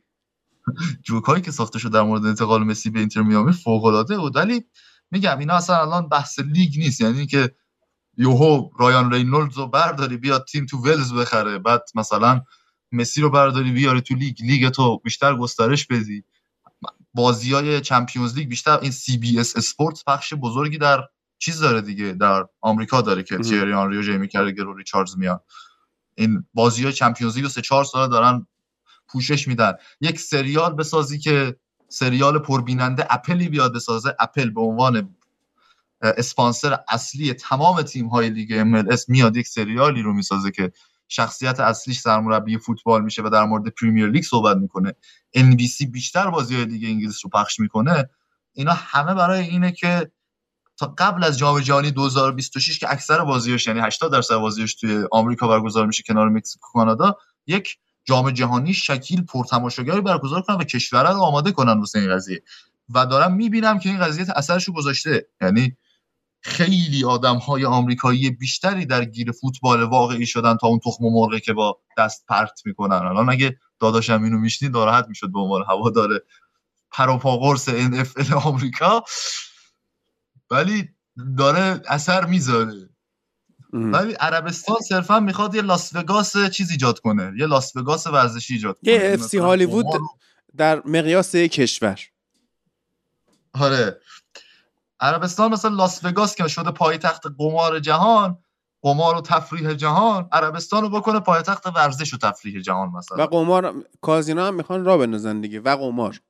[1.06, 4.36] جوکایی که ساخته شد در مورد انتقال مسی به اینتر میامی فوق العاده بود.
[4.36, 4.64] ولی
[5.10, 7.00] میگم اینا اصلا الان بحث لیگ نیست.
[7.00, 7.54] یعنی که
[8.16, 11.58] یهو رایان رینولدز رو برداری بیاد تیم تو ولز بخره.
[11.58, 12.42] بعد مثلا
[12.92, 14.36] مسی رو برداری بیاری تو لیگ.
[14.42, 16.24] لیگ تو بیشتر گسترش بدی.
[17.14, 21.08] بازی های Champions League بیشتر این CBS Sport پخش بزرگی در
[21.38, 25.40] چیز داره دیگه در آمریکا داره که تیری آنری و جیمی کرگر و ریچاردز میان.
[26.14, 28.46] این بازی های Champions League رو سه چهار ساله دارن
[29.08, 29.72] پوشش میدن.
[30.00, 31.56] یک سریال بسازی که
[31.88, 34.16] سریال پربیننده اپلی بیاد بسازه.
[34.18, 35.14] اپل به عنوان
[36.02, 40.72] اسپانسر اصلی تمام تیم های لیگ ام میاد یک سریالی رو می‌سازه که
[41.12, 44.94] شخصیت اصلیش سرمربی فوتبال میشه و در مورد پریمیر لیگ صحبت می‌کنه.
[45.36, 48.10] NBC بیشتر بازی دیگه انگلیس رو پخش می‌کنه.
[48.52, 50.10] اینا همه برای اینه که
[50.76, 55.48] تا قبل از جام جهانی 2026 که اکثر بازیاش یعنی 80 درصد بازیاش توی آمریکا
[55.48, 57.16] برگزار میشه کنار مکزیک و کانادا
[57.46, 62.42] یک جام جهانی شکیل پرتماشاگری برگزار کنن و کشورها رو آماده کنن واسه این قضیه.
[62.94, 65.28] و دارم می‌بینم که این قضیه اثرش رو گذاشته.
[65.40, 65.76] یعنی
[66.44, 71.52] خیلی آدم های آمریکایی بیشتری در گیر فوتبال واقعی شدن تا اون تخم مرغ که
[71.52, 72.96] با دست پرت می‌کنن.
[72.96, 76.22] الان اگه داداشم اینو میشنید ناراحت می‌شد به عنوان هوا داره
[76.90, 79.04] پروپا قرص NFL آمریکا.
[80.50, 80.88] ولی
[81.38, 82.88] داره اثر می‌ذاره.
[83.72, 88.78] ولی عربستان صرفا می‌خواد یه لاس وگاس چیز ایجاد کنه یه لاس وگاس ورزشی ایجاد
[88.82, 88.92] کنه.
[88.92, 89.86] یه اف سی هالیوود
[90.56, 92.00] در مقیاس کشور.
[93.52, 94.00] آره.
[95.02, 98.38] عربستان مثلا لاس وگاس که شده پایتخت قمار جهان
[98.82, 100.28] قمار و تفریح جهان.
[100.32, 103.24] عربستان رو بکنه پایتخت ورزش و تفریح جهان مثلا.
[103.24, 105.60] و قمار کازینو هم می‌خوان را بندازن دیگه.
[105.60, 106.20] و قمار.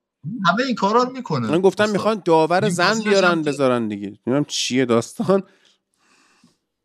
[0.46, 1.48] همه این کارا رو می‌کنه.
[1.48, 4.06] من گفتم می‌خوان داور زن بیارن بذارن دیگه.
[4.06, 5.42] نمی‌دونم چیه داستان.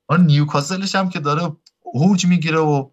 [0.07, 1.51] آن نیوکاسلش هم که داره
[1.93, 2.89] هوج می‌گیره و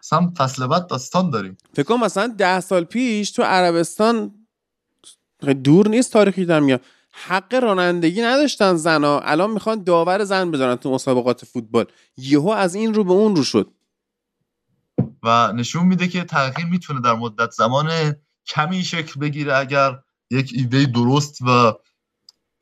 [0.00, 1.56] اصلا فصل بعد داستان داریم.
[1.74, 4.34] فکر کنم مثلا ده سال پیش تو عربستان
[5.64, 6.80] دور نیست تاریخی در میاد.
[7.26, 11.86] حق رانندگی نداشتن زنا الان می‌خوان داور زن بذارن تو مسابقات فوتبال.
[12.16, 13.70] یهو از این رو به اون رو شد.
[15.22, 18.14] و نشون میده که تغییر می‌تونه در مدت زمان
[18.46, 19.98] کمی شکل بگیره اگر
[20.30, 21.72] یک ایده درست و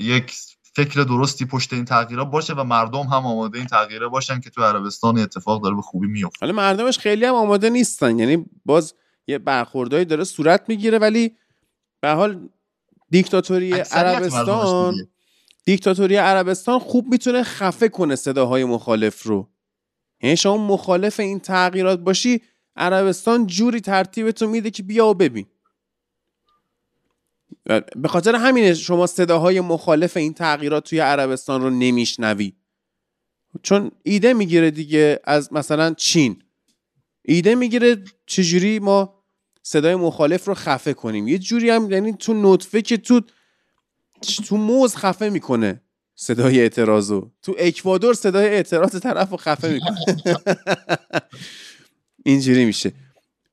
[0.00, 4.50] یک فکر درستی پشت این تغییرات باشه و مردم هم آماده این تغییره باشن که
[4.50, 6.38] تو عربستان اتفاق داره به خوبی میفته.
[6.40, 8.18] حالا مردمش خیلی هم آماده نیستن.
[8.18, 8.94] یعنی باز
[9.26, 11.36] یه برخوردایی داره صورت می‌گیره ولی
[12.00, 12.48] به حال
[13.10, 14.94] دیکتاتوری عربستان
[15.64, 19.48] دیکتاتوری عربستان خوب می‌تونه خفه کنه صداهای مخالف رو.
[20.22, 22.42] یعنی شما مخالف این تغییرات باشی
[22.76, 25.46] عربستان جوری ترتیبتون میده که بیا و ببین.
[27.96, 32.52] به خاطر همینه شما صداهای مخالف این تغییرات توی عربستان رو نمیشنوی.
[33.62, 36.42] چون ایده می‌گیره دیگه از مثلا چین.
[37.22, 39.15] ایده می‌گیره چجوری ما
[39.68, 41.28] صدای مخالف رو خفه کنیم.
[41.28, 43.20] یه جوری هم یعنی تو نطفه که تو
[44.48, 45.80] تو موز خفه می‌کنه
[46.14, 49.96] صدای اعتراضو تو اکوادور صدای اعتراض طرف رو خفه می‌کنه.
[52.26, 52.92] اینجوری میشه.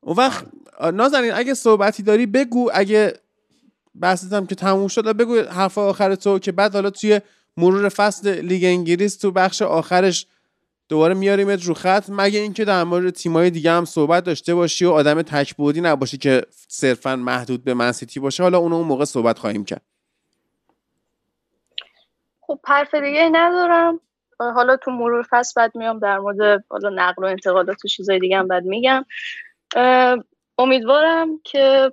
[0.02, 0.46] اون وقت
[0.94, 2.70] نازنین اگه صحبتی داری بگو.
[2.74, 3.14] اگه
[4.02, 7.22] بحثتم که تموم شد بگو حرف آخر تو که بعد حالا توی
[7.58, 10.26] مرور فصل لیگ انگلیس تو بخش آخرش
[10.94, 12.06] دوباره میاریمت رو خط.
[12.10, 16.42] مگه اینکه در مورد تیمای دیگه هم صحبت داشته باشی و آدم تکبودی نباشی که
[16.68, 19.82] صرفا محدود به منسیتی باشه؟ حالا اون اون موقع صحبت خواهیم کرد.
[22.42, 24.00] خب حرف دیگه ندارم.
[24.40, 28.38] حالا تو مرور فصل بعد میام در مورد حالا نقل و انتقالات و چیزای دیگه
[28.38, 29.06] هم بعد میگم.
[30.58, 31.92] امیدوارم که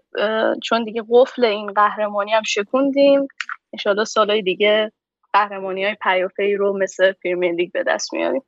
[0.63, 3.29] چون دیگه قفل این قهرمانی هم شکوندیم.
[3.73, 4.93] انشالله سالهای دیگه
[5.33, 8.43] قهرمانی های پیوپی رو مثل پریمیر لیگ به دست میاریم.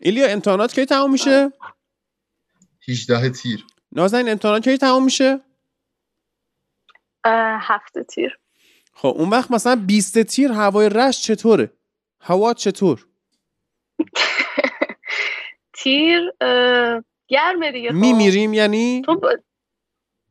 [0.00, 1.52] ایلیا امتحانات کی تمام میشه؟
[2.88, 3.64] 18 تیر.
[3.92, 5.40] نازنین امتحانات کی تمام میشه؟
[7.60, 8.38] هفته تیر.
[8.92, 11.70] خب اون وقت مثلا 20 تیر هوای رش چطوره؟
[12.20, 13.06] هوا چطور؟
[15.78, 16.30] تیر
[17.28, 17.96] گرمه دیگه خب.
[17.96, 19.20] میمیریم یعنی؟ تو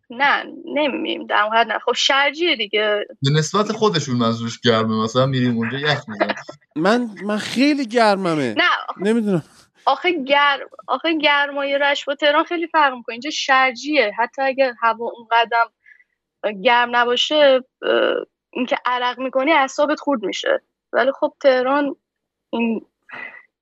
[0.10, 1.80] نه نمیمیم در حد نه.
[1.80, 3.06] خب شرجیه دیگه.
[3.22, 6.34] به نسبت خودشون منظورش گرمه مثلا میریم اونجا یخ میزن
[6.76, 8.56] من من خیلی گرممه.
[8.58, 8.64] نه
[8.98, 9.44] نمی‌دونم.
[9.86, 13.14] آخه گرم آخه گرمای رش با تهران خیلی فرق می‌کنه.
[13.14, 14.12] اینجا شرجیه.
[14.20, 15.66] حتی اگر هوا اون قدم
[16.64, 17.62] گرم نباشه
[18.54, 20.62] اینکه عرق می‌کنی اعصابت خورد میشه.
[20.94, 21.96] ولی خب تهران
[22.54, 22.86] این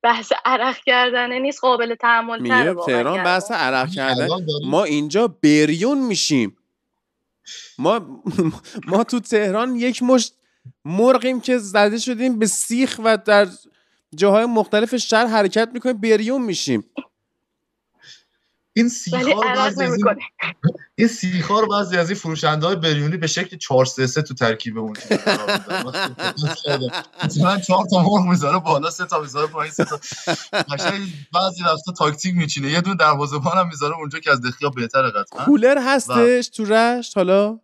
[0.02, 4.28] بحث عرق کردنه نیست قابل تحمل تره تهران بحث عرق کردن.
[4.66, 6.56] ما اینجا بریون میشیم.
[7.78, 8.22] ما
[8.90, 10.34] ما تو تهران یک مشت
[10.84, 13.48] مرغیم که زده شدیم به سیخ و در
[14.14, 16.84] جاهای مختلف شهر حرکت می‌کنیم بریون میشیم.
[18.74, 20.16] این سیخار بعضی از این
[20.98, 24.78] این سیخار بعضی از این فروشنده های بریونی به شکل 4 3 3 تو ترکیب
[24.78, 24.96] اون
[27.24, 30.00] مثلا 4 تا مرغ می‌ذاره بالا سه تا می‌ذاره پایین سه تا.
[30.52, 31.02] قشنگ
[31.34, 32.70] بعضی وقتا تاکتیک میچینه.
[32.70, 35.44] یه دونه دروازه‌بان هم می‌ذاره اونجا که از دخیا بهتره قطعا.
[35.44, 37.58] کولر هستش تو رشت؟ حالا؟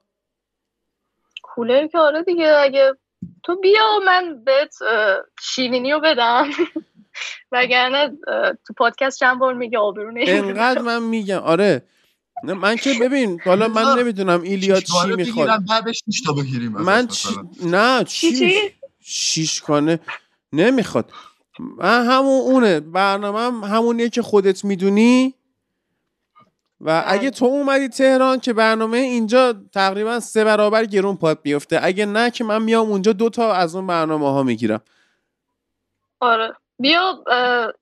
[1.42, 2.94] کولر که آره دیگه اگه
[3.42, 4.74] تو بیا من بهت
[5.40, 6.50] شیرینی رو بدم.
[7.52, 8.08] وگرنه
[8.66, 11.38] تو پادکست چند بار میگه آبرو انقدر من میگم.
[11.38, 11.82] آره.
[12.44, 15.60] نه من که ببین حالا من نمی‌دونم ایلیا چی می‌خواد.
[16.62, 17.28] من چی...
[17.62, 18.52] نه چی
[19.00, 20.00] شیش کانه
[20.52, 21.12] نمی‌خواد.
[21.58, 22.80] من همون اونه.
[22.80, 25.34] برنامه هم همونیه که خودت می‌دونی.
[26.80, 31.80] و اگه تو اومدی تهران که برنامه اینجا تقریبا سه برابر گرون پاد بیفته.
[31.82, 34.80] اگه نه که من میام اونجا دوتا از اون برنامه ها می‌گیرم.
[36.20, 36.54] آره.
[36.80, 37.24] بیا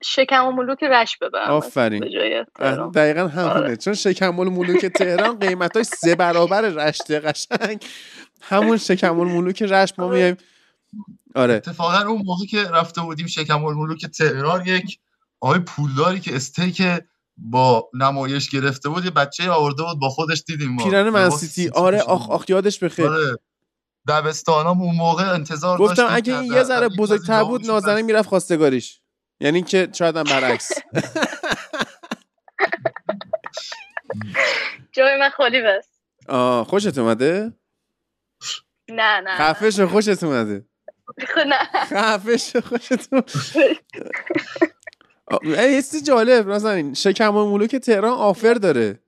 [0.03, 2.05] شکم و ملوک رش ببرم آفرین.
[2.95, 3.53] دقیقا همونه.
[3.53, 3.77] آره.
[3.77, 7.85] چون شکم و ملوک تهران قیمتاش سه برابر رشته قشنگ.
[8.41, 10.15] همون شکم و ملوک رش ما آره.
[10.15, 10.37] میایم.
[11.35, 11.53] آره.
[11.53, 14.99] اتفاقا اون موقع که رفته بودیم شکم و ملوک تهران یک
[15.39, 16.81] آقای پولداری که استیک
[17.37, 20.83] با نمایش گرفته بود یه بچه آورده بود با خودش دیدیم ما.
[20.83, 23.07] پیرن منسیتی آره آخ آخ یادش بخیر.
[23.07, 23.37] آره.
[24.07, 29.01] دبستانام اون موقع انتظار گفتم اگه این یه ذره بزرگتر بود نازنین می‌رفت خواستگاریش.
[29.39, 30.71] یعنی که شاید هم برعکس.
[34.95, 35.87] جای من خالی بس.
[36.27, 37.53] آه خوشت اومده؟
[38.89, 40.65] نه نه خفش خوشت اومده.
[41.51, 41.85] نه.
[41.85, 43.79] خفش خوشت اومده.
[45.73, 48.99] یه جالب مثلا شکم و ملوک تهران آفر داره.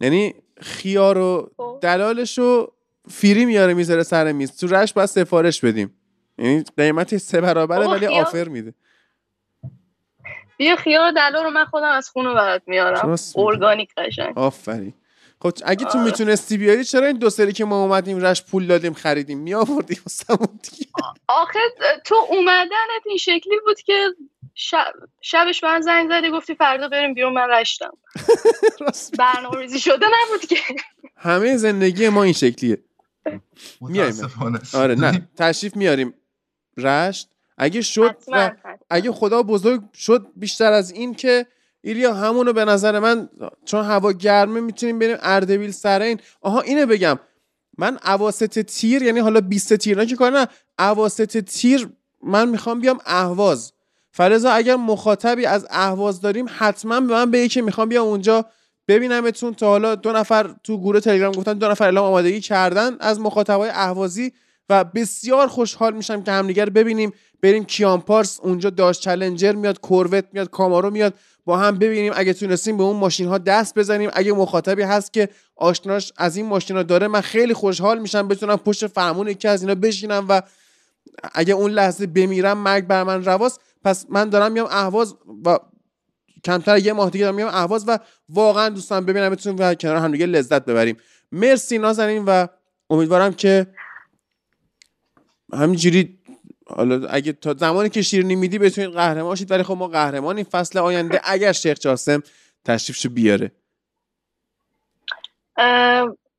[0.00, 1.78] یعنی خیار و خب.
[1.82, 2.72] دلالش رو
[3.10, 4.56] فیری میاره می‌ذاره سر میز.
[4.56, 5.94] تو رش باید سفارش بدیم.
[6.38, 8.74] یعنی قیمت سه برابره ولی آفر میده.
[10.56, 13.16] بیا خیار دلو رو من خودم از خونه برات میارم.
[13.36, 14.38] ارگانیک قشنگ.
[14.38, 14.94] آفرین.
[15.42, 15.98] خب اگه تو.
[15.98, 20.02] می‌تونستی بیاری چرا این دو سری که ما اومدیم رش پول دادیم خریدیم می آوردیم
[21.28, 21.58] آخه
[22.04, 24.08] تو اومدنت این شکلی بود که
[25.20, 27.92] شبش من زنگ زدی گفتی فردا بریم بیرون من رشتم.
[29.18, 30.56] برنامه ریزی شده نبود که.
[31.16, 32.78] همه زندگی ما این شکلیه.
[33.80, 34.14] میایم
[34.74, 35.28] آره نه.
[35.36, 36.14] تشریف میاریم.
[36.76, 37.28] رشت.
[37.58, 38.52] اگه شد و
[38.90, 41.46] اگه خدا بزرگ شد بیشتر از این که
[41.80, 43.28] ایلیا همونو به نظر من
[43.64, 47.18] چون هوا گرمه می‌تونیم بریم اردبیل سرین آها اینو بگم.
[47.78, 50.46] من اواسط تیر یعنی حالا 20 تیر نه که کار نه.
[50.78, 51.88] اواسط تیر
[52.22, 53.72] من می‌خوام بیام اهواز.
[54.10, 58.46] فرضا اگر مخاطبی از اهواز داریم حتما به من بگی که می‌خوام بیام اونجا
[58.88, 62.96] ببینمتون تا حالا دو نفر تو گروه تلگرام گفتن دو نفر اعلام آمادگی کردن.
[63.00, 64.32] از مخاطبای اهوازی
[64.68, 67.12] و بسیار خوشحال میشم که همدیگر ببینیم.
[67.42, 71.14] بریم کیان پارس اونجا داشت چلنجر میاد کوروت میاد کامارو میاد.
[71.44, 74.10] با هم ببینیم اگه تونستیم به اون ماشین ها دست بزنیم.
[74.12, 78.56] اگه مخاطبی هست که آشناش از این ماشین ها داره من خیلی خوشحال میشم بتونم
[78.56, 80.42] پشت فرمون یکی از اینا بشینم و
[81.34, 83.60] اگه اون لحظه بمیرم مرگ بر من رواست.
[83.84, 85.58] پس من دارم میام اهواز و
[86.44, 87.98] کمتر یه ماه دیگه دارم میام اهواز و
[88.28, 90.96] واقعا دوستان ببینم بتونیم و کنار هم دیگه لذت ببریم.
[91.32, 92.46] مرسی نازنین و
[92.90, 93.66] امیدوارم که
[95.52, 96.18] همینجوری
[96.66, 100.44] حالا اگه تا زمانی که شیرینی میدی بتونید قهرمان شید ولی خب ما قهرمان این
[100.44, 102.22] فصل آینده اگر شیخ جاسم
[102.64, 103.52] تشریفشو بیاره.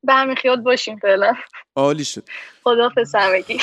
[0.04, 1.32] به همین خیال باشیم فعلا.
[1.76, 2.28] عالی شد.
[2.64, 3.58] خدافظ همگی.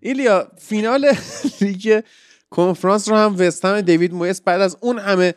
[0.00, 1.12] ایلیا فینال
[1.60, 2.04] لیگ
[2.50, 5.34] کنفرانس رو هم وستهم دیوید مویس بعد از اون همه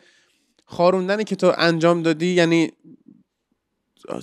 [0.64, 2.72] خاروندنی که تو انجام دادی یعنی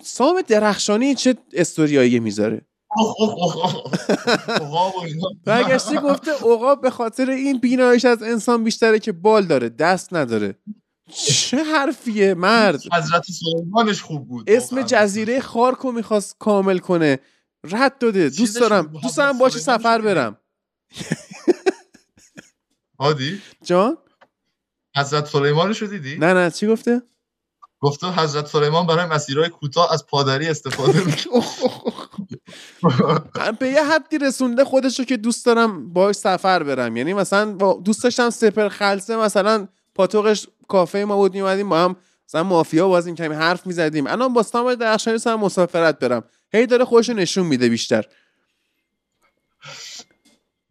[0.03, 2.61] سام درخشانی چه استوریایی می‌ذاره؟
[5.45, 10.55] برگشتی گفته عقاب به خاطر این بینایش از انسان بیشتره که بال داره دست نداره.
[11.13, 12.81] چه حرفیه مرد.
[12.93, 17.19] حضرت سلیمانش خوب بود اسم جزیره خارکو می‌خواست کامل کنه.
[17.63, 18.30] رد داده.
[18.30, 20.38] دوست دارم دوست دارم باشی سفر برم.
[22.99, 23.97] هادی جان؟
[24.95, 27.01] حضرت سلیمانش رو دیدی؟ نه نه چی گفته؟
[27.80, 31.43] گفته حضرت سلیمان برای مسیرهای کوتاه از پادری استفاده می‌کنه.
[33.59, 36.97] به یه حدی رسونده خودشو که دوست دارم باش سفر برم.
[36.97, 37.51] یعنی مثلا
[37.84, 41.95] دوست داشتم سپر خلصه مثلا پاتوقش کافه ما بود میومدیم با هم
[42.27, 44.07] مثلا مافیا بازیم کمی حرف می‌زدیم.
[44.07, 46.23] الان با سام درخشانی سر مسافرت برم.
[46.53, 48.05] هی داره خودشو نشون میده بیشتر.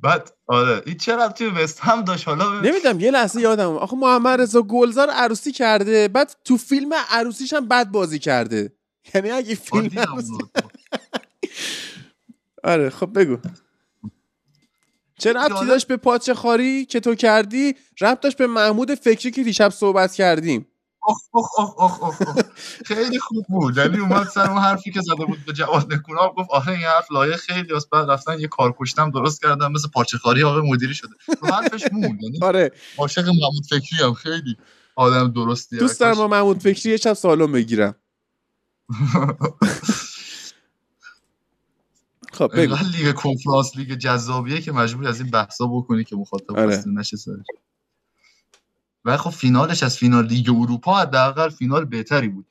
[0.03, 2.29] بعد آره این چرا توی وست هم داشت.
[2.29, 3.71] حالا نمی‌دونم یه لحظه یادم.
[3.71, 8.73] آخه محمد رضا گلزار عروسی کرده بعد تو فیلم عروسیش هم بد بازی کرده.
[9.15, 9.91] یعنی اگه فیلم
[12.65, 13.37] آره خب بگو.
[15.19, 19.43] چه ربطی داشت به پاچه خاری که تو کردی؟ ربط داشت به محمود فکری که
[19.43, 20.67] دیشب صحبت کردیم.
[22.87, 23.77] خیلی خوب بود.
[23.77, 27.13] یعنی اومد سر اون حرفی که زده بود به جواد نکونام گفت آره این حرف
[27.13, 30.95] لایه خیلی از بعد رفتن یه کار کشتم درست کردم مثل پاچه خاری آقای مدیری
[30.95, 31.15] شده.
[31.43, 32.71] رو حرفش مون یعنی آره.
[32.99, 34.15] عاشق محمود فکری ام.
[34.15, 34.57] خیلی
[34.97, 37.95] آدم درستی دوست دارم محمود فکری یه شب سالم بگیرم.
[42.33, 42.77] خب بگو.
[42.93, 46.85] لیگ کنفرانس لیگ جذابیه که مجبور از این بحثا بکنی که مخاطب آره.
[46.87, 47.17] نشه
[49.05, 52.47] و خب فینالش از فینال لیگ اروپا حداقل فینال بهتری بود.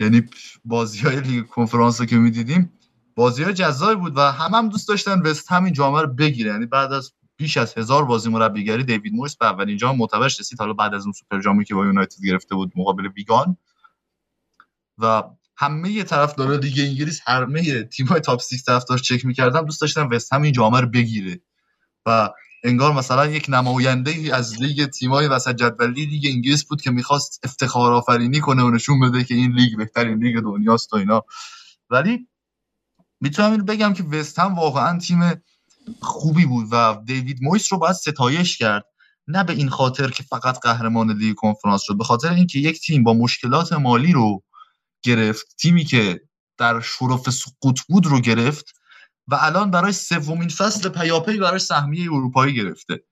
[0.00, 0.22] یعنی
[0.64, 2.72] بازی های لیگ کنفرانس رو که می‌دیدیم
[3.14, 6.50] بازی های جذابی بود و هم هم دوست داشتن وست هم این جام رو بگیره
[6.50, 10.58] یعنی بعد از بیش از هزار بازی مربیگری دیوید مویس به اولین جام معتبرش رسید.
[10.58, 13.56] حالا بعد از اون سوپر جامی که با یونایتد گرفته بود مقابل ویگان.
[14.98, 15.22] و
[15.56, 20.42] همه طرفدارای لیگ انگلیس همه تیم‌های top 6 طرفدار چک می‌کردن دوست داشتن وست هم
[20.42, 21.40] این رو بگیره.
[22.06, 22.30] و
[22.64, 27.40] انگار مثلا یک نماینده ای از لیگ تیمای وسط جدولی لیگ انگلیس بود که می‌خواست
[27.42, 31.22] افتخار آفرینی کنه و نشون بده که این لیگ بهترین لیگ دنیاست و اینا.
[31.90, 32.28] ولی
[33.20, 35.42] می‌تونم این بگم که وست هم واقعا تیم
[36.00, 38.84] خوبی بود و دیوید مویس رو باید ستایش کرد.
[39.28, 43.04] نه به این خاطر که فقط قهرمان لیگ کنفرانس شد به خاطر اینکه یک تیم
[43.04, 44.42] با مشکلات مالی رو
[45.02, 46.20] گرفت تیمی که
[46.58, 48.79] در شرف سقوط بود رو گرفت.
[49.28, 53.04] و الان برای سومین فصل پیاپی برای سهمیه اروپایی گرفته.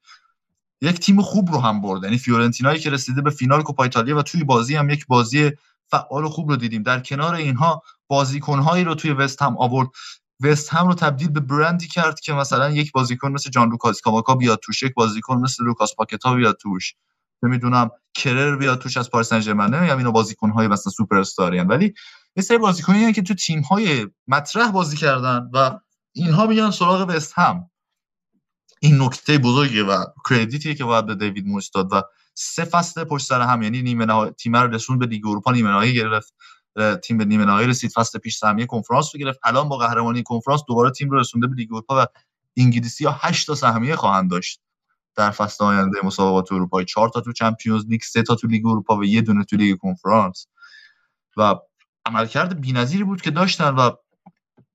[0.81, 2.05] یک تیم خوب رو هم برد.
[2.05, 5.53] یعنی فیورنتینایی که رسیده به فینال کوپا ایتالیا و توی بازی هم یک بازی
[5.87, 6.83] فعال و خوب رو دیدیم.
[6.83, 9.89] در کنار اینها بازیکنهایی رو توی وست هم آورد.
[10.41, 14.35] وست هم رو تبدیل به برندی کرد که مثلا یک بازیکن مثل جان لوکا اسکاماکا
[14.35, 16.95] بیاد توش یک بازیکن مثل لوکاس پاکتا بیاد توش.
[17.43, 21.61] نمی‌دونم کرر بیاد توش از پاریس سن ژرمن نمیگم اینا بازیکن های مثلا سوپر استاری
[21.61, 21.95] ولی
[22.37, 25.79] یه سری بازیکنایی که تو تیم های مطرح بازی کردن و
[26.19, 27.71] اینها میان سراغ وست هم.
[28.81, 32.03] این نکته بزرگی و credit یه که باید به دیوید مویس داد و
[32.35, 33.63] سه فصل پشت سر هم.
[33.63, 36.35] یعنی نیمه نهایی تیم رو رسون به لیگ اروپا نیمه نهایی گرفت.
[37.03, 39.39] تیم به نیمه نهایی رسید فصل پیش سهمیه کنفرانس رو گرفت.
[39.45, 42.07] الان با قهرمانی کنفرانس دوباره تیم رو رسونده به لیگ اروپا و
[42.57, 44.61] انگلیسی ها 8 تا سهمیه خواهند داشت.
[45.17, 48.97] در فصل آینده مسابقات اروپایی 4 تا تو Champions League 3 تا تو لیگ اروپا
[48.97, 50.47] و یه دونه تو لیگ کنفرانس.
[51.37, 51.55] و
[52.07, 53.91] عملکرد بی‌نظیری بود که داشتن و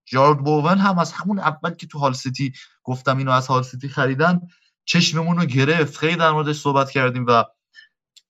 [0.05, 2.53] جارد بوون هم از همون اول که تو هال سیتی
[2.83, 4.41] گفتم اینو از هال سیتی خریدن
[4.85, 5.97] چشممون رو گرفت.
[5.97, 7.43] خیلی در موردش صحبت کردیم و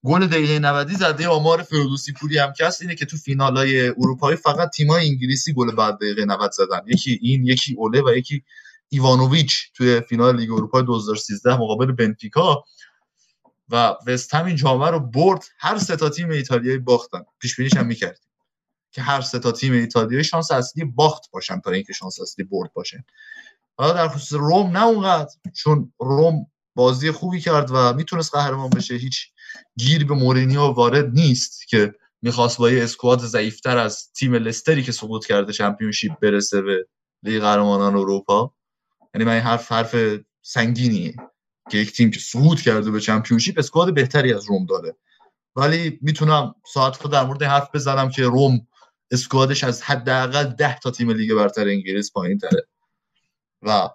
[0.05, 3.87] گل دقیقه 90 زده آمار فردوسی پوری هم که هست اینه که تو فینال های
[3.87, 6.81] اروپایی فقط تیمای انگلیسی گل بعد دقیقه 90 زدن.
[6.87, 8.43] یکی این یکی اوله و یکی
[8.89, 12.63] ایوانوویچ توی فینال لیگ اروپا 2013 مقابل بنفیکا.
[13.69, 15.45] و وست هم این جام رو برد.
[15.57, 17.23] هر سه تا تیم ایتالیایی باختن.
[17.39, 18.32] پیش بینیش هم می‌کردیم.
[18.93, 22.73] که هر سه تا تیم ایتالیایی شانس اصلی باخت باشن تا اینکه شانس اصلی برد
[22.73, 23.03] باشن.
[23.77, 26.45] حالا در خصوص روم نه اونقدر چون روم
[26.75, 28.95] بازی خوبی کرد و می‌تونست قهرمان بشه.
[28.95, 29.27] هیچ
[29.77, 34.91] گیر به مورینیو وارد نیست که می‌خواست با یه اسکواد ضعیفتر از تیم لستری که
[34.91, 36.87] سقوط کرده چمپیونشیپ برسه به
[37.23, 38.53] لیگ قهرمانان اروپا.
[39.15, 39.95] یعنی من این حرف حرف
[40.41, 41.15] سنگینیه
[41.69, 44.95] که یک تیم که سقوط کرده به چمپیونشیپ اسکواد بهتری از روم داره
[45.55, 48.67] ولی می‌تونم ساعت خود در مورد حرف بزنم که روم
[49.11, 52.67] squad ش از حداقل ده تا تیم لیگ برتر انگلیس پایین تره.
[53.61, 53.89] و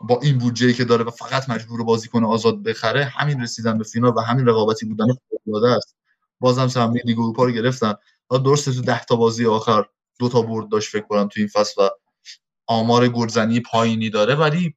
[0.00, 4.12] با این بودجه که داره و فقط مجبور بازیکن آزاد بخره همین رسیدن به فینال
[4.16, 5.06] و همین رقابتی بودن
[5.52, 5.96] داده است.
[6.40, 7.94] بازم سهمیه لیگ اروپا رو گرفتن.
[8.30, 9.84] درسته تو ده تا بازی آخر
[10.18, 11.88] دو تا برد داشت فکر کنم تو این فصل و
[12.66, 14.74] آمار گلزنی پایینی داره ولی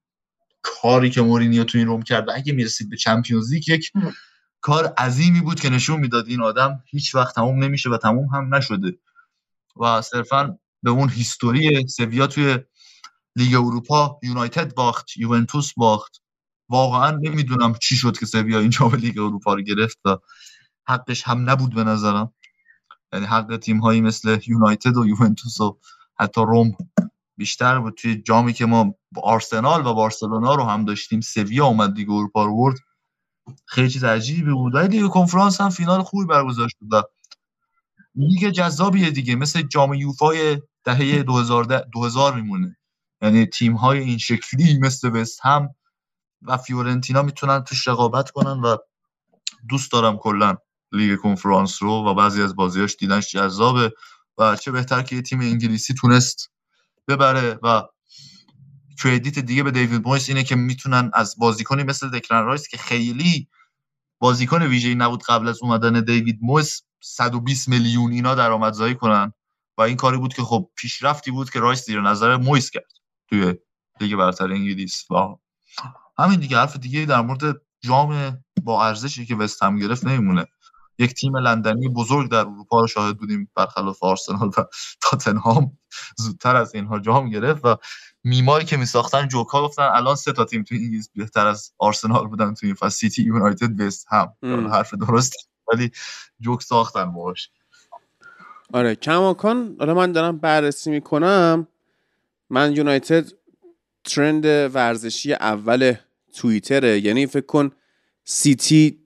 [0.61, 3.91] کاری که مورینیو تو این روم کرد و اگه می‌رسید به Champions League یک
[4.61, 6.27] کار عظیمی بود که نشون می‌داد.
[6.27, 8.97] این آدم هیچ وقت تموم نمیشه و تموم هم نشده.
[9.75, 12.59] و صرفا به اون history سویا توی
[13.35, 16.21] لیگ اروپا یونایتد باخت یوونتوس باخت.
[16.69, 20.17] واقعا نمی‌دونم چی شد که سویا این جام لیگ اروپا رو گرفت و
[20.87, 22.33] حقش هم نبود به نظرم.
[23.13, 25.79] یعنی حق تیم هایی مثل یونایتد و یوونتوس و
[26.19, 26.77] حتی روم
[27.37, 27.93] بیشتر بود.
[27.93, 32.45] توی جامی که ما با آرسنال و بارسلونا رو هم داشتیم سویا اومد لیگ اروپا
[32.45, 32.77] رو برد.
[33.65, 34.75] خیلی چیز عجیبی بود.
[34.75, 36.85] ولی دیگه کنفرانس هم فینال خوبی برگزار شد
[38.15, 39.35] لیگ جذابیه دیگه.
[39.35, 41.63] مثل جام یوفای دهه 2000
[41.93, 42.77] 2000 میمونه.
[43.21, 45.75] یعنی تیم های این شکلی مثل وست هم
[46.41, 48.77] و فیورنتینا می‌تونن توش رقابت کنن و
[49.69, 50.57] دوست دارم کلا
[50.91, 53.93] لیگ کنفرانس رو و بعضی از بازیاش دیدنش جذابه
[54.37, 56.51] و چه بهتر که یه تیم انگلیسی تونست
[57.07, 57.83] ببره و
[59.03, 63.47] credit دیگه به دیوید مویس اینه که می‌تونن از بازیکنی مثل دکلن رایس که خیلی
[64.19, 69.33] بازیکن ویژه‌ای نبود قبل از اومدن دیوید مویس 120 میلیون اینا درآمدزایی کنن.
[69.77, 72.91] و این کاری بود که خب پیشرفتی بود که رایس زیر نظر مویس کرد
[73.29, 73.55] توی
[73.99, 75.11] لیگ برتر انگلیس.
[75.11, 75.15] و
[76.17, 80.45] همین دیگه حرف دیگه در مورد جام با ارزشی که وست هم گرفت نمیمونه.
[80.99, 84.63] یک تیم لندنی بزرگ در اروپا رو شاهد بودیم برخلاف آرسنال و
[85.01, 85.77] تاتنهام.
[86.17, 87.75] زودتر از اینها جام گرفت و
[88.23, 92.53] میمایی که میساختن جوکا گفتن الان سه تا تیم تو انگلیس بهتر از آرسنال بودن
[92.53, 92.89] تو این فصل.
[92.89, 94.33] سیتی یونایتد وست هم.
[94.71, 95.33] حرف درست
[95.67, 95.91] ولی
[96.39, 97.49] جوک ساختن باش
[98.73, 101.67] آره کماکان حالا من دارم بررسی می‌کنم.
[102.49, 103.31] من یونایتد
[104.03, 105.93] trend ورزشی اول
[106.35, 106.99] توییتره.
[106.99, 107.71] یعنی فکر کن
[108.23, 108.99] سیتی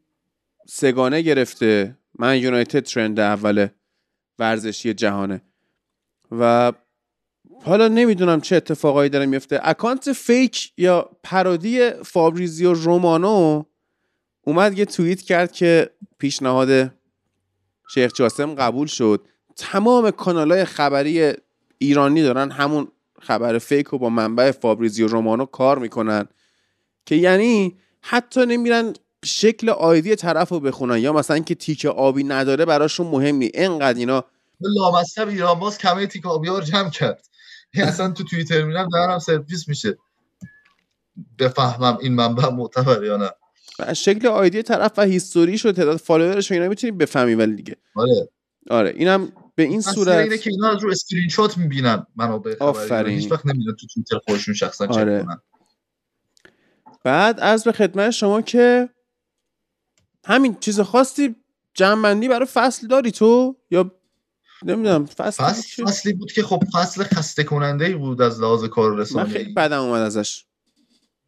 [0.68, 1.98] سگانه گرفته.
[2.20, 3.68] من یونایتد trend اول
[4.40, 5.42] ورزشی جهانه.
[6.32, 6.74] و
[7.64, 13.64] حالا نمی‌دونم چه اتفاقایی داره میفته account fake یا parody فابریزیو رومانو
[14.42, 16.94] اومد یه توییت کرد که پیشنهاد
[17.94, 19.28] شیخ جاسم قبول شد.
[19.56, 21.34] تمام کانال های خبری
[21.78, 22.88] ایرانی دارن همون
[23.22, 26.28] خبر فیک رو با منبع فابریزیو رومانو کار می‌کنن
[27.06, 28.94] که یعنی حتی نمیرن
[29.26, 34.00] شکل آیدی طرف رو بخونن یا مثلا که تیک آبی نداره براشون مهم نی انقدر
[34.00, 34.26] اینا
[34.62, 37.26] لامصب ایران باز کمه تیک آبی ها رو جمع کرد.
[37.74, 39.98] اصلا تو توییتر میرم دارم سرویس میشه.
[41.40, 43.30] بفهمم این منبع معتبر یا نه.
[43.94, 47.76] شکل ID طرف و history ش و تعداد follower ش اینا می‌تونی بفهمی ولی دیگه.
[47.96, 48.30] آره.
[48.70, 53.32] آره اینم به این صورت اینه که اینا رو اسکرین شات می‌بینن منابع خبری هیچ
[53.32, 55.20] وقت نمی‌دونن تو توییتر خودشون شخصا آره.
[55.20, 55.42] چک کنن
[57.04, 58.90] بعد از به خدمت شما که
[60.26, 61.36] همین چیز خاصی
[61.74, 63.92] جمع برای فصل داری تو؟ یا
[64.64, 68.96] نمی‌دونم فصل فصل فصلی بود که خب فصل خسته کننده ای بود از لحاظ کار
[68.96, 70.46] رسانه من خیلی بدم اومد ازش.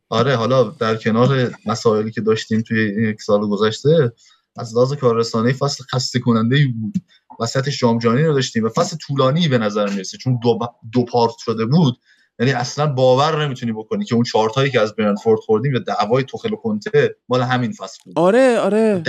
[0.09, 4.13] آره حالا در کنار مسائلی که داشتیم توی یک سال گذشته
[4.57, 6.93] از لحاظ کار رسانه فصل خسته کننده ای بود.
[7.39, 10.17] وسطش جام جهانی رو داشتیم و فصل طولانی به نظر می‌رسه.
[10.17, 10.59] چون دو,
[10.91, 11.97] دو پارت شده بود
[12.39, 16.23] یعنی اصلا باور نمی‌تونی بکنی که اون چارت هایی که از برنفورد خوردیم یا دعوای
[16.23, 18.19] توخل و کنته مال همین فصل بود.
[18.19, 19.03] آره آره.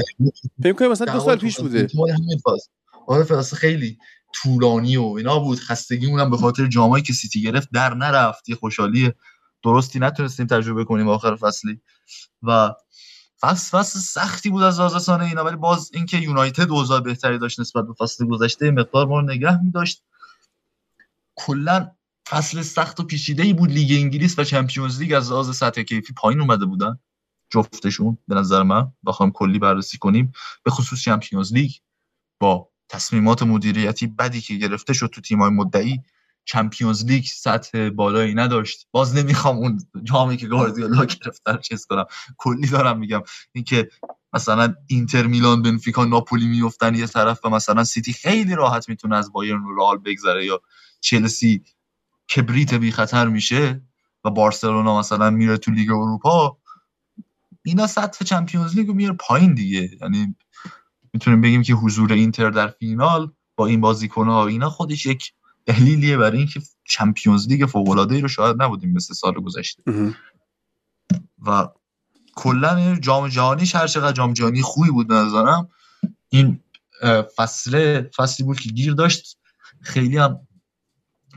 [0.62, 1.88] فکر کنم مثلا دو سال پیش بوده.
[1.94, 2.68] مال همین فصل.
[3.06, 3.98] آره فصل خیلی
[4.34, 5.58] طولانی و اینا بود.
[5.58, 8.48] خستگی اونم به خاطر جامایی که سیتی گرفت در نرفت.
[8.48, 9.12] یه خوشحالی
[9.62, 11.80] درستی نتونستیم تجربه کنیم آخر فصلی.
[12.42, 12.74] و
[13.40, 17.86] فصل فصل سختی بود از لحاظ اینا ولی باز اینکه یونایتد اوضاع بهتری داشت نسبت
[17.86, 20.02] به فصل گذشته مقدار ما نگه می‌داشت.
[21.34, 21.90] کلا
[22.28, 26.12] فصل سخت و پیچیده ای بود لیگ انگلیس و Champions League از لحاظ سطح کیفی
[26.12, 26.98] پایین اومده بودن.
[27.50, 30.32] جفتشون به نظر من بخوام کلی بررسی کنیم.
[30.62, 31.70] به خصوص Champions League
[32.40, 36.00] با تصمیمات مدیریتی بدی که گرفته شد تو تیمای مدعی
[36.48, 38.86] Champions League سطح بالایی نداشت.
[38.90, 42.04] باز نمی‌خوام اون جامی که گاردیولا گرفته رو چیز کنم.
[42.36, 43.22] کلی دارم میگم.
[43.52, 43.88] اینکه
[44.32, 49.32] مثلا اینتر میلان بنفیکا ناپولی میفتن یه طرف و مثلا سیتی خیلی راحت می‌تونه از
[49.32, 50.60] بایرن و رئال بگذره یا
[51.00, 51.64] چلسی
[52.36, 53.82] کبریت بی خطر میشه
[54.24, 56.58] و بارسلونا مثلا میره تو لیگ اروپا
[57.62, 59.90] اینا سطح Champions League رو میاره پایین دیگه.
[60.00, 60.36] یعنی
[61.12, 65.32] می‌تونیم بگیم که حضور اینتر در فینال با این بازیکن‌ها اینا خودش یک
[65.68, 69.82] دلیلیه برای اینکه چمپیونز لیگ فوق العاده رو شاید نبودیم مثل سال گذشته.
[71.46, 71.68] و
[72.34, 75.68] کلا جام جهانی هر چقدر جام جهانی خوبی بود نظرم
[76.28, 76.60] این
[77.36, 79.38] فصل فصلی بود که گیر داشت.
[79.80, 80.40] خیلی هم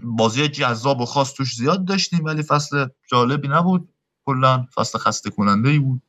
[0.03, 3.89] بازی جذاب و خاص توش زیاد داشتیم ولی فصل جالبی نبود.
[4.25, 6.01] کلا فصل خسته کننده ای بود.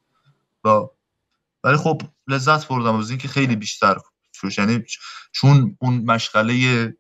[0.65, 0.69] و
[1.65, 3.99] ولی خب لذت بردم از اینکه خیلی بیشتر
[4.59, 4.85] یعنی
[5.33, 6.97] چون اون مشغله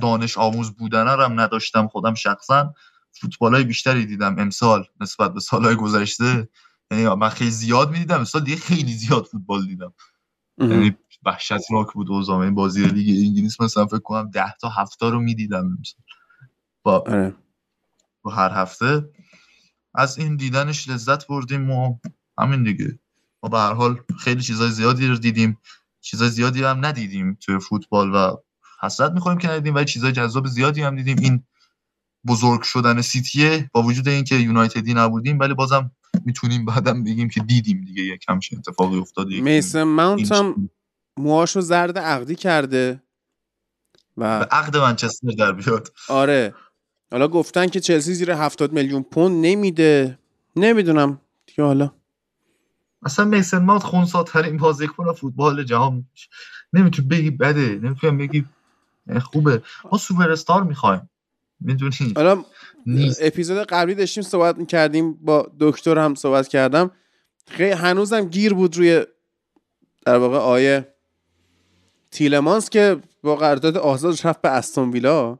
[0.00, 1.88] دانش آموز بودن هم نداشتم.
[1.88, 2.74] خودم شخصا
[3.20, 6.48] فوتبال های بیشتری دیدم امسال نسبت به سالهای گذشته.
[6.90, 8.18] یعنی من خیلی زیاد می‌دیدم.
[8.18, 9.92] امسال دیگه خیلی زیاد فوتبال دیدم.
[10.58, 10.96] یعنی
[11.26, 15.78] وحشتناک بود اوضاع این بازی لیگ انگلیس مثلا فکر کنم 10 تا هفته رو می‌دیدم
[16.82, 17.34] با آره.
[18.22, 19.08] با هر هفته.
[19.94, 21.98] از این دیدنش لذت بردیم و
[22.38, 22.98] همین دیگه.
[23.42, 25.58] ما به هر حال خیلی چیزای زیادی رو دیدیم.
[26.00, 28.36] چیزای زیادی هم ندیدیم توی فوتبال و
[28.84, 31.16] حسرت می‌خوریم که ندیدیم ولی چیزای جذاب زیادی هم دیدیم.
[31.18, 31.42] این
[32.26, 35.90] بزرگ شدن سیتیه با وجود اینکه یونایتدی نبودیم ولی بازم
[36.24, 38.02] می‌تونیم بعدم بگیم که دیدیم دیگه.
[38.02, 40.70] یک همچین اتفاقی افتاده میسن ماونت هم
[41.18, 43.02] موهاشو زرد عقدی کرده
[44.16, 45.92] و به عقد منچستر در بیاد.
[46.08, 46.54] آره.
[47.10, 50.18] حالا گفتن که چلسی زیر 70 میلیون پوند نمیده.
[50.56, 51.90] نمی‌دونم دیگه حالا.
[53.02, 56.04] اصلا میسن ماونت خونساترین بازیکن فوتبال جهان
[56.72, 57.80] نمی‌تونی بگی بده.
[57.82, 58.44] نمی‌تونی بگی
[59.22, 59.62] خوبه.
[59.92, 61.10] ما سوپر استار می‌خوایم.
[61.60, 62.44] می‌دونی؟ حالا
[63.20, 66.90] اپیزود قبلی داشتیم صحبت می‌کردیم با دکتر هم صحبت کردم.
[67.46, 69.06] خیلی هنوزم گیر بود روی
[70.06, 70.94] در واقع آیه
[72.10, 75.38] تیلمانس که با قرارداد آزاد رفت به استون ویلا.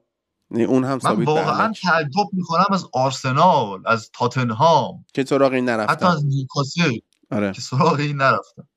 [0.51, 5.05] یعنی اون هم من واقعا تعجب می‌کنم از آرسنال از تاتنهام.
[5.15, 5.93] که سراغ این نرفتن.
[5.93, 6.99] حتی از نیوکاسل
[7.31, 7.53] آره.
[7.53, 8.69] که سراغ این نرفتن.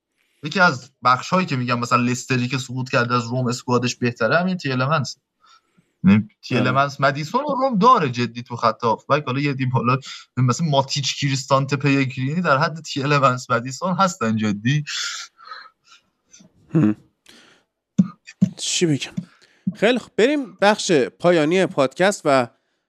[0.47, 4.37] یکی از بخش هایی که میگم مثلا لستری که سقوط کرده از روم اسکوادش بهتره
[4.37, 5.17] همین تیلمنس
[6.03, 9.97] یعنی تیلمنس مدیسون و روم داره جدی تو خط بای حالا یه دیم حالا
[10.37, 14.83] مثلا ماتیچ کریستانت پیگرینی در حد تیلمنس مدیسون هستن جدی.
[18.57, 19.11] چی بگم
[19.75, 22.47] خیلی خب بریم بخش پایانی پادکست و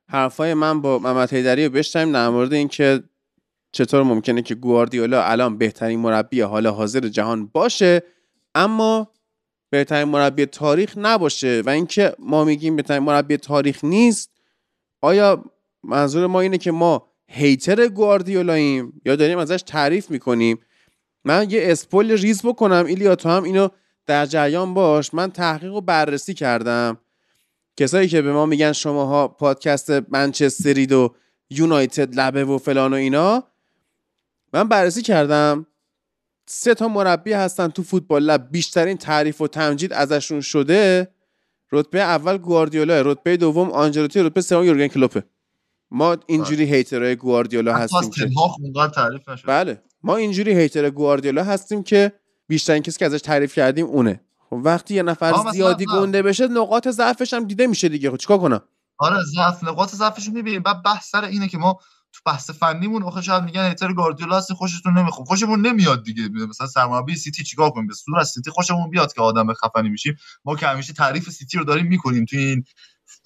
[0.08, 3.02] حرفای من با محمد حیدری رو بشتیم در مورد اینکه
[3.72, 8.02] چطور ممکنه که گواردیولا الان بهترین مربی حال حاضر جهان باشه
[8.54, 9.12] اما
[9.70, 14.30] بهترین مربی تاریخ نباشه و اینکه ما میگیم بهترین مربی تاریخ نیست
[15.02, 15.44] آیا
[15.82, 20.58] منظور ما اینه که ما هیتر گواردیولاییم یا داریم ازش تعریف می‌کنیم؟
[21.24, 23.68] من یه اسپول ریز بکنم ایلیا تو هم اینو
[24.06, 25.14] در جریان باش.
[25.14, 26.98] من تحقیق و بررسی کردم.
[27.76, 31.14] کسایی که به ما میگن شماها پادکست منچسترید و
[31.50, 33.44] یونایتد لبه و فلان و اینا
[34.52, 35.66] من بررسی کردم.
[36.46, 38.50] سه تا مربی هستن تو فوتبال لب.
[38.50, 41.08] بیشترین تعریف و تمجید ازشون شده
[41.72, 45.24] رتبه اول گواردیولا رتبه دوم آنجلوتی رتبه سوم یورگن کلوپه.
[45.90, 46.76] ما اینجوری بله.
[46.76, 48.30] هیترهای گواردیولا هستیم که
[48.94, 49.82] تعریف نشد بله.
[50.02, 52.12] ما اینجوری hater گواردیولا هستیم که
[52.46, 54.20] بیشترین کسی که ازش تعریف کردیم اونه.
[54.50, 58.10] خب وقتی یه نفر زیادی گنده بشه نقاط ضعفش هم دیده میشه دیگه.
[58.10, 58.60] خب چیکار کنم؟
[58.98, 60.62] آره ضعف نقاط ضعفش می‌بینیم.
[60.62, 61.78] بعد بحث سر اینه که ما
[62.28, 66.28] بحث فنیمون آخه شاید میگن hater گاردیولا هستی خوشتون نمی‌خواد خوشمون نمیاد دیگه.
[66.28, 70.16] مثلا سرمربی سیتی چیکار کنیم؟ به صورت سیتی خوشمون بیاد که آدم خفنی میشیم.
[70.44, 72.64] ما که همیشه تعریف سیتی رو داریم می‌کنیم تو این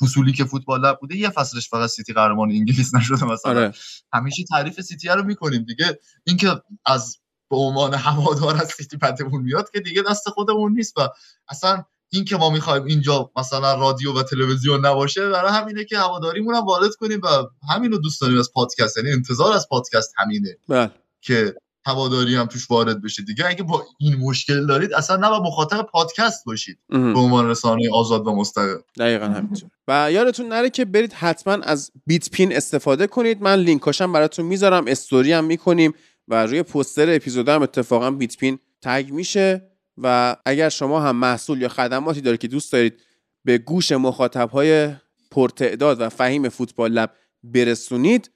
[0.01, 1.17] فصولی که فوتبال لب بوده.
[1.17, 3.53] یه فصلش فقط سیتی قهرمان انگلیس نشده مثلا.
[3.53, 3.73] آره.
[4.13, 5.99] همیشه تعریف سیتی رو می‌کنیم دیگه.
[6.25, 7.17] اینکه از
[7.51, 11.09] به عنوان هوادار از سیتی پتمون میاد که دیگه دست خودمون نیست و
[11.49, 16.55] اصلا این که ما می‌خوایم اینجا مثلا رادیو و تلویزیون نباشه برای همینه که هواداریمون
[16.55, 17.27] هم وارد کنیم و
[17.75, 20.91] همینو دوست داریم از پادکست یعنی انتظار از پادکست همینه بله.
[21.21, 21.55] که
[21.87, 26.45] هواداری هم توش وارد بشه دیگه اگه با این مشکل دارید اصلا نه مخاطب پادکست
[26.45, 26.79] باشید.
[26.89, 31.91] به عنوان رسانه آزاد و مستقل دقیقا همینطور و یادتون نره که برید حتما از
[32.07, 33.43] بیت پین استفاده کنید.
[33.43, 35.95] من لینکاشم براتون می‌ذارم استوری هم می‌کنیم
[36.29, 39.72] و روی پوستر اپیزود هم اتفاقا بیت پین تگ میشه.
[39.99, 43.01] و اگر شما هم محصول یا خدماتی دارید که دوست دارید
[43.45, 44.91] به گوش مخاطب های
[45.31, 47.11] پرتعداد و فهیم فوتبال لب
[47.43, 48.31] برسونید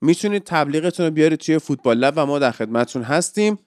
[0.00, 3.58] می‌تونید تبلیغتون رو بیارید توی فوتبال لب و ما در خدمتتون هستیم.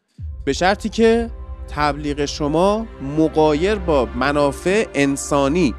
[0.45, 1.29] به شرطی که
[1.69, 2.87] تبلیغ شما
[3.17, 5.75] مقایر با منافع انسانی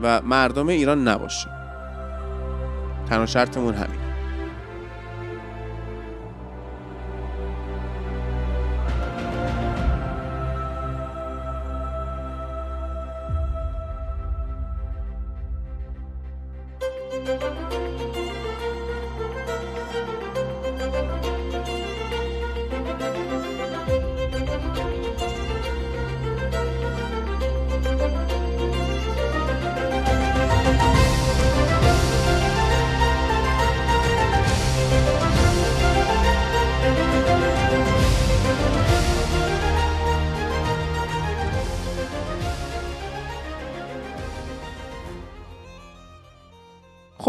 [0.00, 1.48] و مردم ایران نباشه.
[3.08, 4.07] تنها شرطمون همین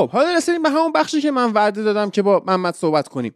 [0.09, 3.35] خب حالا رسیدیم به همون بخشی که من وعده دادم که با محمد صحبت کنیم.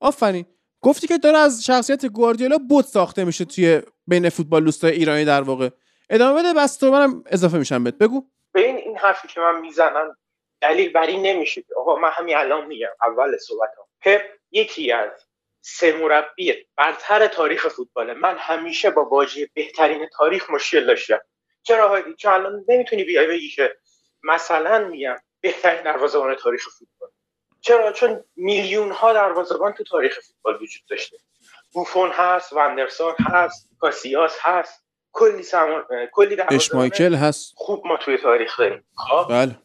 [0.00, 0.46] آفرین.
[0.80, 5.42] گفتی که داره از شخصیت گواردیولا بوت ساخته میشه توی بین فوتبال دوستای ایرانی در
[5.42, 5.68] واقع.
[6.10, 7.98] ادامه بده بس تو منم اضافه میشم بهت.
[7.98, 8.26] بگو.
[8.52, 10.16] به این حرفی که من می‌زنم
[10.60, 11.64] دلیل بر این نمیشه.
[11.76, 15.10] آقا من همین الان میگم اول صحبتم پپ یکی از
[15.60, 18.14] سه مربی برتر تاریخ فوتباله.
[18.14, 21.20] من همیشه با باجی بهترین تاریخ مشکل داشتم.
[21.62, 23.76] چرا هایدی چون الان نمی‌تونی بیای بگی که
[24.22, 27.10] مثلا میگم بهترین دروازه‌بان تاریخ فوتبال.
[27.60, 31.16] چرا؟ چون میلیون ها دروازه‌بان تو تاریخ فوتبال وجود داشته.
[31.72, 34.84] بوفون هست وندرسار هست کاسیاس هست.
[35.12, 35.84] کلی سمان...
[36.12, 37.52] کلی اشمایکل هست.
[37.56, 38.84] خوب ما توی تاریخ داریم.
[38.96, 39.58] خب؟ بله.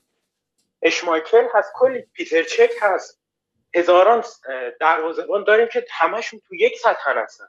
[0.82, 3.22] اشمایکل هست کلی پیتر چک هست.
[3.76, 4.24] هزاران
[4.80, 7.48] دروازه‌بان داریم که همشون تو یک سطح هستن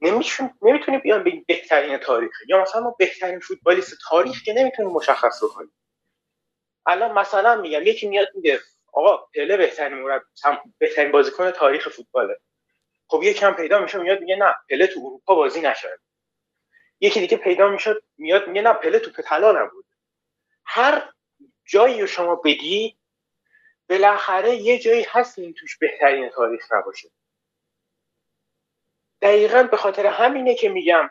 [0.00, 5.44] نمیشون نمی‌تونی بیان به بهترین تاریخ یا مثلا ما بهترین فوتبالیست تاریخ که نمی‌تونیم مشخص
[5.44, 5.72] بکنیم.
[6.88, 8.60] الان مثلا میگم یکی میاد میگه
[8.92, 10.24] آقا پله بهترین مربی
[10.78, 12.40] بهترین بازیکن تاریخ فوتباله.
[13.06, 16.00] خب هم پیدا میشه میاد میگه نه پله تو اروپا بازی نشد
[17.00, 19.84] یکی دیگه پیدا می‌شد میاد میگه نه پله تو طلا نبود
[20.64, 21.12] هر
[21.64, 22.98] جایی رو شما بگی
[23.88, 27.08] بالاخره یه جایی هست این توش بهترین تاریخ نباشه.
[29.22, 31.10] دقیقا به خاطر همینه که میگم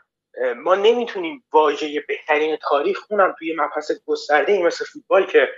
[0.56, 5.50] ما نمی‌تونیم واژه بهترین تاریخ اونم توی مبحث گسترده مثل فوتبال که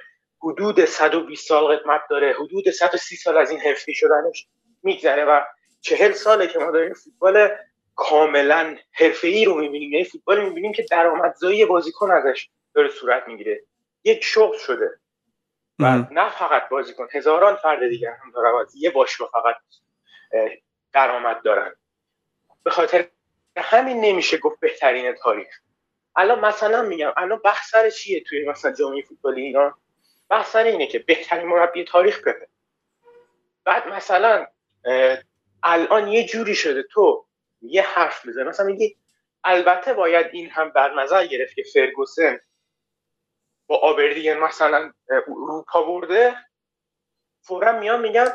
[0.43, 2.33] حدود 120 سال قدمت داره.
[2.33, 4.47] حدود 130 سال از این حرفی شدنش
[4.83, 5.41] میگذره و
[5.81, 7.49] چهل ساله که ما داریم فوتبال
[7.95, 8.77] کاملا
[9.23, 9.91] ای رو می‌بینیم.
[9.91, 13.63] یعنی فوتبال می‌بینیم که درآمدزایی بازیکن ازش داره صورت می‌گیره.
[14.03, 14.99] یک شغل شده.
[15.79, 19.55] و نه فقط بازیکن هزاران فرد دیگر هم داره یه باشگاه فقط
[20.93, 21.75] درآمد دارن.
[22.63, 23.07] به خاطر
[23.57, 25.59] همین نمیشه گفت بهترین تاریخ.
[26.15, 29.73] الان مثلا میگم الان بحث سر چیه توی مثلا جامعه فوتبال ایران
[30.29, 32.47] بحث سر اینه که بهترین مربی تاریخ پپه
[33.65, 34.47] بعد مثلا
[35.63, 37.25] الان یه جوری شده تو
[37.61, 38.43] یه حرف بزن.
[38.43, 38.97] مثلا میگی
[39.43, 42.39] البته باید این هم در نظر گرفت که فرگوسن
[43.67, 46.35] با آبردین مثلا اروپا برده.
[47.41, 48.27] فورا میان میگن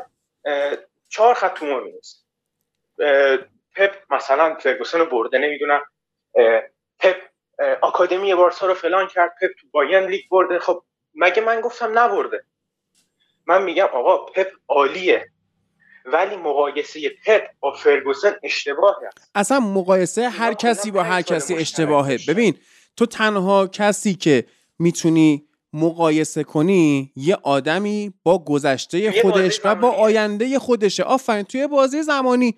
[1.09, 2.19] چهار خط تو می‌رسه
[3.77, 5.83] پپ مثلا فرگوسن برده نمی‌دونم.
[6.99, 7.17] پپ
[7.81, 10.59] آکادمی بارسا رو فلان کرد پپ تو بایرن لیگ برده.
[10.59, 10.85] خب
[11.15, 12.45] مگه من گفتم نبرده؟
[13.47, 15.31] من میگم آقا پپ عالیه
[16.05, 19.11] ولی مقایسه پپ با فرگوسن اشتباهه.
[19.35, 22.19] اصلا مقایسه هر کسی با هر کسی اشتباهه.
[22.29, 22.55] ببین
[22.97, 24.45] تو تنها کسی که
[24.79, 31.03] می‌تونی مقایسه کنی یه آدمی با گذشته خودش و با آینده خودشه.
[31.03, 32.57] آفرین توی بازی زمانی.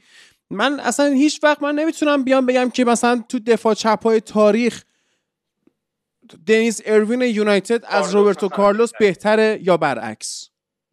[0.51, 4.85] من اصلا هیچ وقت من نمی‌تونم بیام بگم که مثلا تو دفاع چپ های تاریخ
[6.47, 10.49] دنیس اروین یونایتد از روبرتو کارلوس بهتره یا برعکس؟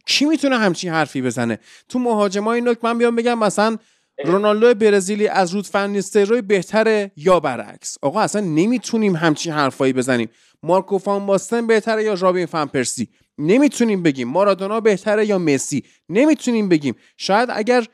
[0.06, 3.78] کی می‌تونه همچین حرفی بزنه؟ تو مهاجمای نوک من بیام بگم مثلا
[4.26, 10.30] رونالدو برزیلی از رود فن روی بهتره یا برعکس؟ آقا اصلا نمی‌تونیم همچین حرفایی بزنیم.
[10.64, 14.28] مارکو فان باستن بهتره یا رابین فن پرسی؟ نمی‌تونیم بگیم.
[14.28, 16.96] مارادونا بهتره یا مسی؟ نمی‌تونیم بگیم.
[17.18, 17.86] شاید اگر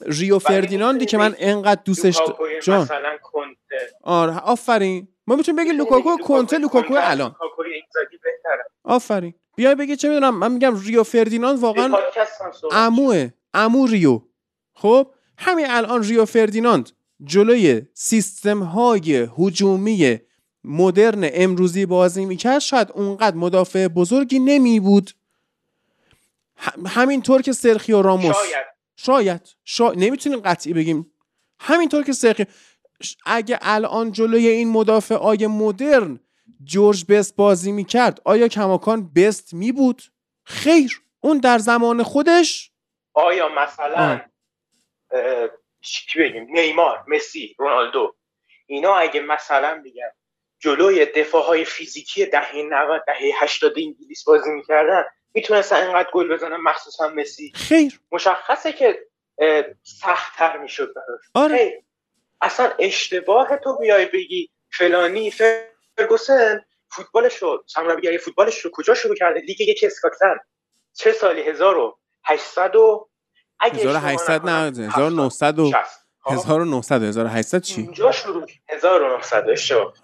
[0.00, 2.20] ریو فردیناندی که من انقدر دوستش
[2.62, 3.16] جان مثلا
[4.02, 5.08] آره آفرین.
[5.26, 7.36] ما می‌تونیم بگیم لوکاکو کنته لوکاکو الان.
[8.84, 9.34] آفرین.
[9.56, 11.98] بیای بگی چه می‌دونم من میگم ریو فردیناند واقعا
[12.70, 14.20] عموه عمو ریو.
[14.74, 16.90] خب همین الان ریو فردیناند
[17.24, 20.20] جلوی سیستم های هجومی
[20.64, 25.10] مدرن امروزی بازی می‌کرد شاید اونقدر مدافع بزرگی نمی بود
[26.86, 28.36] همینطور که سرخیو راموس.
[28.36, 28.77] شاید.
[28.98, 29.56] شاید,
[29.96, 31.12] نمی‌تونیم قطعی بگیم.
[31.60, 32.46] همینطور که سرخیو
[33.26, 36.20] اگه الان جلوی این مدافع آی مدرن
[36.64, 40.02] جورج بست بازی می‌کرد آیا کماکان بست می بود؟
[40.44, 42.72] خیر اون در زمان خودش؟
[43.14, 44.20] آیا مثلا
[45.80, 48.16] چی بگیم؟ نیمار مسی رونالدو
[48.66, 50.10] اینا اگه مثلا بگم
[50.58, 56.56] جلوی دفاع های فیزیکی دهه 90 دهه 80 انگلیس بازی می‌کردن می‌تونستن اینقدر گل بزنن
[56.56, 57.52] مخصوصا مسی.
[57.54, 58.00] خیر.
[58.12, 59.06] مشخصه که
[59.82, 61.20] سختتر می‌شد براش.
[61.34, 61.84] آره.
[62.40, 65.32] اصلا اشتباه تو بیای بگی فلانی
[65.96, 70.40] فرگوسن فوتبالش رو سرمربیگری فوتبالش رو کجا شروع کرده؟ لیگ یک اسکاتلند.
[70.92, 73.08] چه سالی؟ 1800 و
[73.60, 75.72] 1800 نه 1900 و
[76.30, 79.94] 1900 1800 چی؟ اینجا شروع 1900 اشتباه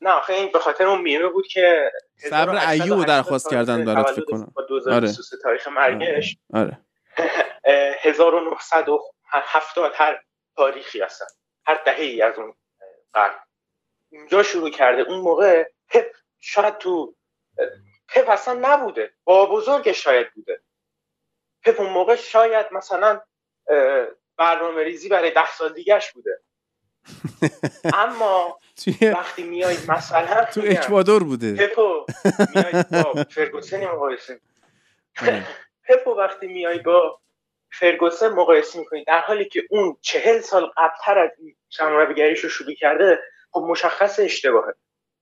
[0.00, 4.24] نه آخه این به خاطر اون میمه بود که صبر ایوب درخواست کردن دارد فکر
[4.24, 4.52] کنم.
[4.90, 5.12] آره.
[5.42, 6.36] تاریخ مرگش.
[6.54, 6.78] آره.
[8.02, 10.22] 1970 هر
[10.56, 11.26] تاریخی هستن.
[11.66, 12.54] هر دهه ای از اون
[13.12, 13.34] قرن.
[14.10, 15.02] اینجا شروع کرده.
[15.02, 16.06] اون موقع پپ
[16.40, 17.14] شاید تو
[18.08, 19.12] پپ اصلا نبوده.
[19.24, 20.60] با بزرگ شاید بوده.
[21.64, 23.20] پپ اون موقع شاید مثلا
[24.36, 26.40] برنامه ریزی برای ده سال دیگهش بوده.
[27.94, 28.58] اما
[29.02, 31.66] وقتی میای مثلا تو اکوادور بوده.
[31.66, 32.06] پپو
[32.54, 34.40] میای با فرگوسن مقایسه؟
[35.88, 37.20] پپو وقتی میای با
[37.72, 42.74] فرگوسن مقایسه می‌کنی در حالی که اون چهل سال قبلتر از این سرمربیگریش رو شروع
[42.74, 43.18] کرده
[43.50, 44.74] خب مشخص اشتباهه.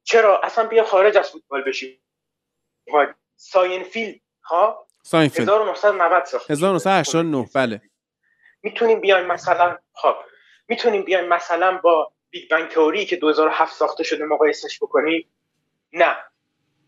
[0.04, 2.02] چرا؟ اصلا بیا خارج از فوتبال بشی.
[3.36, 4.20] ساینفیلد.
[4.44, 5.48] ها ساینفیلد.
[5.48, 7.80] 1990 ساخت 1989 بله.
[8.62, 10.14] می‌تونیم بیایم مثلا خب
[10.68, 15.26] می‌تونیم بیایم مثلا با Big Bang Theory که 2007 ساخته شده مقایسش بکنیم؟
[15.92, 16.16] نه.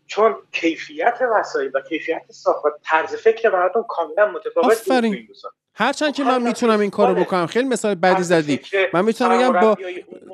[0.07, 5.27] چون کیفیت وسایل و کیفیت ساخت و طرز فکر مردم کاملا متفاوت آفرین.
[5.73, 7.45] هرچند که من می‌تونم این کارو بکنم.
[7.45, 8.59] خیلی مثال بعدی زدی.
[8.93, 9.77] من می‌تونم بگم با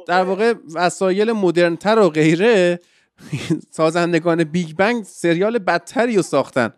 [0.08, 2.80] در واقع وسایل مدرنتر و غیره
[3.72, 6.74] سازندگان Big Bang سریال بدتری رو ساختن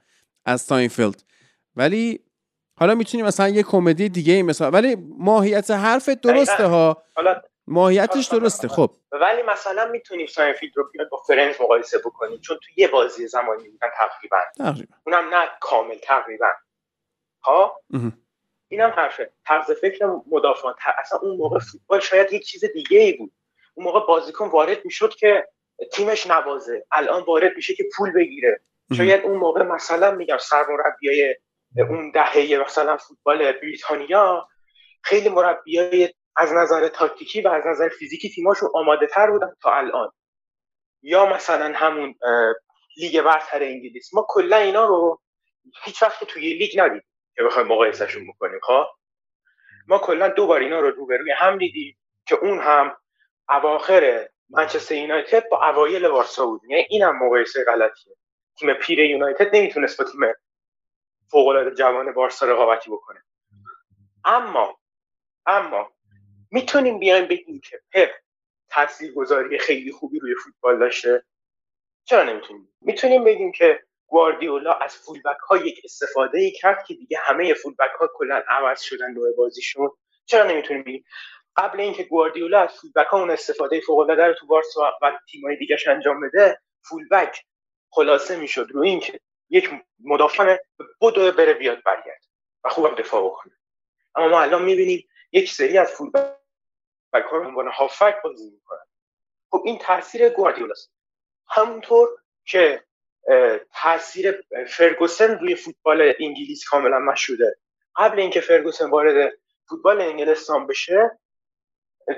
[0.46, 1.24] از ساینفیلد
[1.76, 2.20] ولی
[2.82, 7.04] حالا می‌تونیم مثلا یه کمدی دیگه ای مثلا ولی ماهیت حرفت درسته ها.
[7.68, 8.92] ماهیتش درسته خب.
[9.12, 13.70] ولی مثلا می‌تونیم ساینفیلد رو بیاد با فرندز مقایسه بکنیم چون تو یه بازه زمانی
[13.70, 14.38] بودن تقریبا.
[14.58, 14.96] تقریبا.
[15.06, 16.48] اونم نه کامل تقریبا.
[17.44, 17.82] ها؟
[18.68, 19.32] اینم حرفه.
[19.46, 20.76] طرز فکر مدافعان.
[20.98, 23.32] اصلا اون موقع فوتبال شاید یه چیز دیگه ای بود.
[23.74, 25.48] اون موقع بازیکن وارد می‌شد که
[25.94, 26.86] تیمش نوازه.
[26.92, 28.62] الان وارد میشه که پول بگیره.
[28.98, 31.36] شاید اون موقع مثلا میگم سرمربیای
[31.78, 34.48] اون دهه مثلا فوتبال بریتانیا
[35.04, 40.12] خیلی مربیای از نظر تاکتیکی و از نظر فیزیکی تیماشون آماده تر بودن تا الان.
[41.02, 42.16] یا مثلا همون
[42.98, 44.14] لیگ برتر انگلیس.
[44.14, 45.22] ما کلا اینا رو
[45.84, 48.86] هیچ وقت توی لیگ ندیدیم که بخوایم مقایسهشون بکنیم خب؟
[49.88, 52.98] ما کلا دو بار اینا رو روبروی هم دیدیم که اون هم
[53.50, 56.62] اواخر منچستر یونایتد با اوایل بارسا بود.
[56.70, 58.16] یعنی اینم مقایسه غلطیه.
[58.60, 60.22] تیم پیر یونایتد نمی‌تونست با تیم
[61.32, 63.24] فوق العاده جوان بارسا رقابتی بکنه.
[64.26, 64.80] اما
[65.46, 65.92] اما
[66.52, 68.10] می‌تونیم بیایم بگیم که پپ
[68.70, 71.24] تاثیرگذاری خیلی خوبی روی فوتبال داشته؟
[72.06, 77.18] چرا نمی‌تونیم؟ می‌تونیم بگیم که گواردیولا از فولبک ها یک استفاده ای کرد که دیگه
[77.22, 79.92] همه فولبک ها کلا عوض شدن نوع بازیشون.
[80.26, 81.06] چرا نمی‌تونیم بگیم؟
[81.56, 85.56] قبل اینکه گواردیولا از فولبک ها اون استفاده فوق العاده رو تو بارسا و تیم‌های
[85.56, 87.46] دیگه‌ش انجام بده فولبک
[87.90, 88.68] خلاصه می‌شد.
[88.72, 89.20] رو اینکه
[89.52, 90.58] یک مدافع
[91.02, 92.26] بدو بره بیاد برگرد
[92.64, 93.54] و خوبم دفاع بکنه.
[94.16, 96.26] اما ما الان می‌بینیم یک سری از فولبک
[97.14, 98.86] ها رو عنوان هافک بازی می‌کنن.
[99.50, 100.92] خب این تاثیر گواردیولاست
[101.48, 102.10] همونطور
[102.46, 102.84] که
[103.74, 107.58] تاثیر فرگوسن روی فوتبال انگلیس کاملا مشهوده.
[107.96, 109.34] قبل اینکه فرگوسن وارد
[109.70, 111.20] فوتبال انگلستان بشه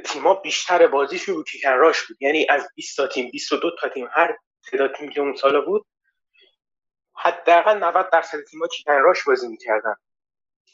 [0.05, 2.21] تیما بیشتر بازیش رو کیکن راش بود.
[2.21, 4.37] یعنی از 20 تا تیم 22 تا تیم هر
[4.71, 5.85] تعداد تیم که اون سالا بود
[7.16, 9.95] حداقل 90 درصد تیم‌ها کیکن راش بازی می‌کردن.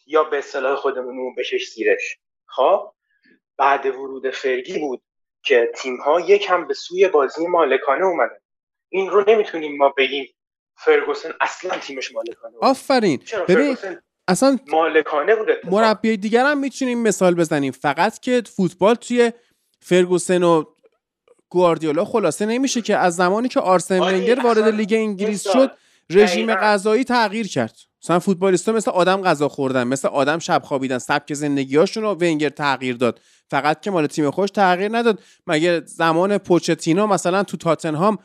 [0.06, 2.18] یا به اصطلاح خودمون اون بشش زیرش.
[2.46, 2.94] خب؟
[3.58, 5.02] بعد ورود فرگی بود
[5.44, 8.38] که تیم ها یکم به سوی بازی مالکانه اومدن.
[8.90, 10.28] این رو نمی‌تونیم ما بگیم
[10.78, 12.64] فرگوسن اصلا تیمش مالکانه بود.
[12.64, 13.22] آفرین.
[13.48, 13.78] ببین
[14.28, 17.72] اصلا مالکانه بوده مربی دیگر هم می‌تونیم مثال بزنیم.
[17.72, 19.32] فقط که فوتبال توی
[19.80, 20.64] فرگوسن و
[21.50, 25.72] گواردیولا خلاصه نمیشه که از زمانی که آرسن ونگر وارد لیگ انگلیس شد
[26.10, 27.76] رژیم غذایی تغییر کرد.
[28.04, 32.96] مثلا فوتبالیستا مثل آدم غذا خوردن مثل آدم شب خوابیدن سبک زندگیهاشون رو ونگر تغییر
[32.96, 33.20] داد.
[33.50, 35.20] فقط که مال تیم خوش تغییر نداد.
[35.48, 38.18] مگه زمان پوچتینو مثلا تو تاتنهام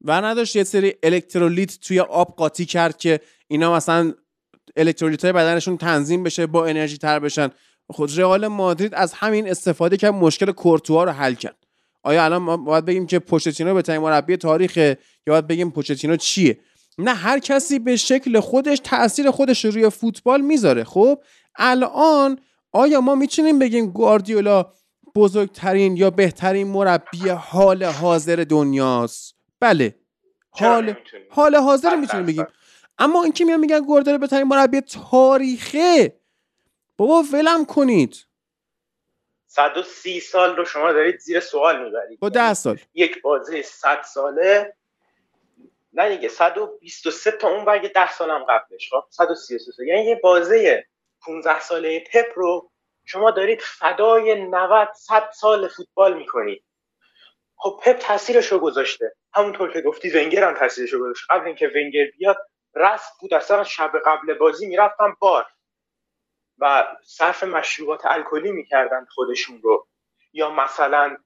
[0.00, 4.12] و نداشت یه سری الکترولیت توی آب قاطی کرد که اینا مثلا
[4.76, 7.48] الکترولیت های بدنشون تنظیم بشه با انرژی تر بشن؟
[7.90, 11.56] خود رئال مادرید از همین استفاده که مشکل کورتوا رو حل کرد.
[12.02, 14.96] آیا الان ما باید بگیم که پوچتینو به مربی تاریخ یا
[15.26, 16.58] باید بگیم پوچتینو چیه؟
[16.98, 20.84] نه هر کسی به شکل خودش تاثیر خودش روی فوتبال می‌ذاره.
[20.84, 21.22] خب
[21.56, 22.40] الان
[22.72, 24.72] آیا ما می‌تونیم بگیم گواردیولا
[25.14, 29.94] بزرگترین یا بهترین مربی حال حاضر دنیاست؟ بله.
[30.50, 30.94] حال
[31.30, 32.46] حال حاضر می‌تونیم بگیم.
[32.98, 36.20] اما این که میان میگن گواردیولا بهترین مربی تاریخه.
[36.96, 38.16] بابا ولم کنید.
[39.46, 42.20] 130 سال رو شما دارید زیر سوال می‌برید.
[42.20, 42.78] با 10 سال.
[42.94, 44.74] یک بازی 100 ساله
[45.92, 50.76] نه دیگه 123 تا اون برگ 10 سال هم قبلش خب؟ 133 یعنی یه بازی
[51.26, 52.70] 15 ساله پپ رو
[53.04, 56.64] شما دارید فدای 90 100 سال فوتبال می‌کنید.
[57.56, 59.14] خب پپ تاثیرش رو گذاشته.
[59.34, 61.26] همونطور که گفتی ونگر هم تاثیرش رو گذاشته.
[61.30, 62.36] قبل اینکه ونگر بیاد
[62.74, 63.34] رست بود.
[63.34, 65.46] اصلا شب قبل بازی می‌رفتن بار.
[66.58, 69.86] و صرف مشروبات الکلی می‌کردن خودشون رو.
[70.32, 71.16] یا مثلا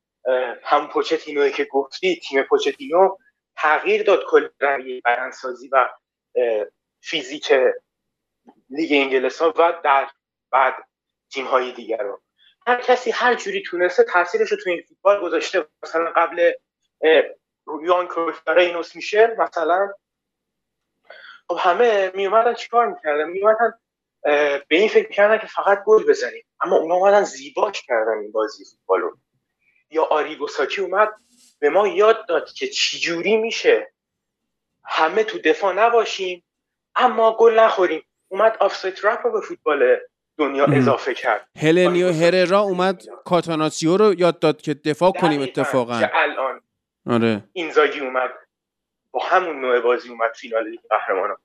[0.62, 3.16] هم پوچتینوی که گفتی تیم پوچتینو
[3.56, 5.88] تغییر داد کل رویه بدنسازی و
[7.00, 7.52] فیزیک
[8.70, 10.10] لیگ انگلستان و در
[10.52, 10.74] بعد
[11.32, 12.22] تیم های دیگر رو
[12.66, 16.52] هر کسی هر جوری تونسته تاثیرش رو تو این فوتبال گذاشته مثلا قبل
[17.82, 19.94] یوهان کرویف رینوس میشلز مثلا
[21.48, 23.78] خب همه می اومدن چیکار می‌کردن؟ می اومدن
[24.68, 26.44] به این فکر کردن که فقط گل بزنیم.
[26.60, 29.18] اما اونا اومدن زیباش کردن این بازی فوتبال رو.
[29.90, 31.08] یا آریگو ساکی اومد
[31.64, 33.92] به ما یاد داد که چجوری میشه
[34.84, 36.44] همه تو دفاع نباشیم
[36.96, 38.02] اما گل نخوریم.
[38.28, 39.96] اومد offside trap رو به فوتبال
[40.38, 41.48] دنیا اضافه کرد.
[41.58, 46.00] هلنیو هررا اومد catenaccio رو یاد داد که دفاع کنیم اتفاقا.
[46.00, 46.60] که الان
[47.06, 47.44] آره.
[47.52, 48.30] اینزاگی اومد
[49.10, 51.36] با همون نوع بازی اومد فینال قهرمانان.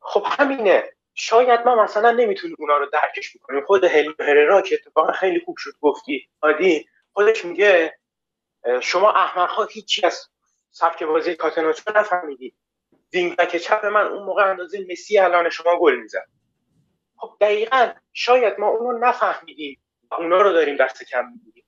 [0.00, 0.84] خب همینه.
[1.14, 5.56] شاید ما مثلا نمی‌تونیم اونا رو درکش بکنیم خود هلنیو هررا که اتفاقا خیلی خوب
[5.56, 7.97] شد گفتی عادی خودش میگه
[8.82, 10.28] شما احمق ها هیچی از
[10.70, 12.54] سبک بازی catenaccio نفهمیدید.
[13.12, 16.28] wing back چپ من اون موقع اندازه مسی الان شما گل می‌زد.
[17.16, 19.80] خب دقیقا شاید ما اونو نفهمیدیم
[20.10, 21.64] و اونا رو داریم دست کم می‌گیریم.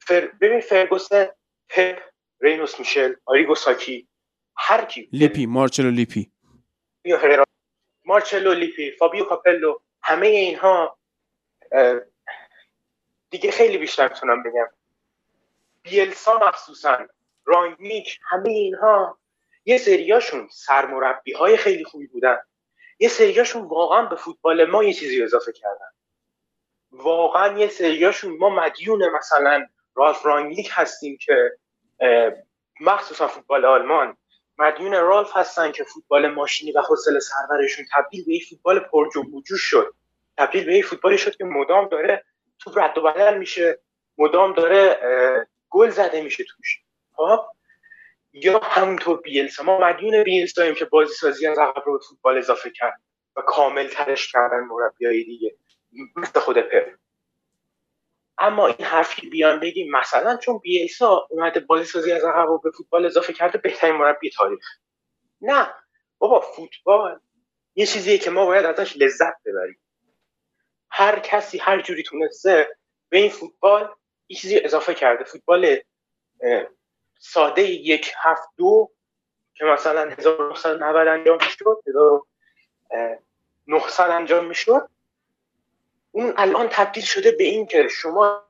[0.00, 0.20] فر...
[0.40, 1.28] ببین فرگوسن
[1.68, 2.02] پپ
[2.40, 4.08] رینوس میشل آریگو ساکی
[4.56, 5.08] هر کی.
[5.12, 6.32] لیپی مارچلو لیپی.
[8.04, 10.98] مارچلو لیپی فابیو کاپلو همه اینها
[13.30, 14.68] دیگه خیلی بیشتر می‌تونم بگم.
[15.82, 16.98] بیلسا مخصوصا
[17.44, 19.18] رانگنیک همه اینها
[19.64, 22.38] یه سریاشون سرمربی های خیلی خوبی بودن.
[22.98, 25.90] یه سریاشون واقعا به فوتبال ما یه چیزی اضافه کردن.
[26.92, 31.52] واقعا یه سریاشون ما مدیون مثلا رالف رانگلیک هستیم که
[32.80, 34.16] مخصوصا فوتبال آلمان
[34.58, 39.42] مدیون رالف هستن که فوتبال ماشینی و حوصله سرورشون تبدیل به یه فوتبال پرجنب و
[39.56, 39.94] شد.
[40.38, 42.24] تبدیل به یه فوتبالی شد که مدام داره
[42.58, 43.78] تو رد و بدل میشه
[44.18, 44.98] مدام داره
[45.72, 46.80] گل زده میشه توش.
[47.16, 47.40] خب؟
[48.32, 49.62] یا همونطور بیلسا.
[49.62, 53.00] ما مدیون بیلسا داریم که بازی سازی از عقب رو فوتبال اضافه کرد
[53.36, 55.56] و کامل ترش کردن مربیای دیگه.
[56.16, 56.88] مثل خود پپ.
[58.38, 62.70] اما این حرفی بیان بگیم مثلا چون بیلسا اومده بازی سازی از عقب رو به
[62.70, 64.64] فوتبال اضافه کرده بهترین مربی تاریخ.
[65.40, 65.74] نه.
[66.18, 67.20] بابا فوتبال.
[67.74, 69.80] یه چیزیه که ما باید ازش لذت ببریم.
[70.90, 72.78] هر کسی هر جوری تونسته
[73.08, 73.94] به این فوتبال
[74.32, 75.24] یه چیزی اضافه کرده.
[75.24, 75.76] فوتبال
[77.18, 78.90] ساده یک هفت دو
[79.54, 81.82] که مثلا 1990 انجام می‌شد
[83.66, 84.88] 1900 انجام می‌شد.
[86.12, 88.42] اون الان تبدیل شده به این که شما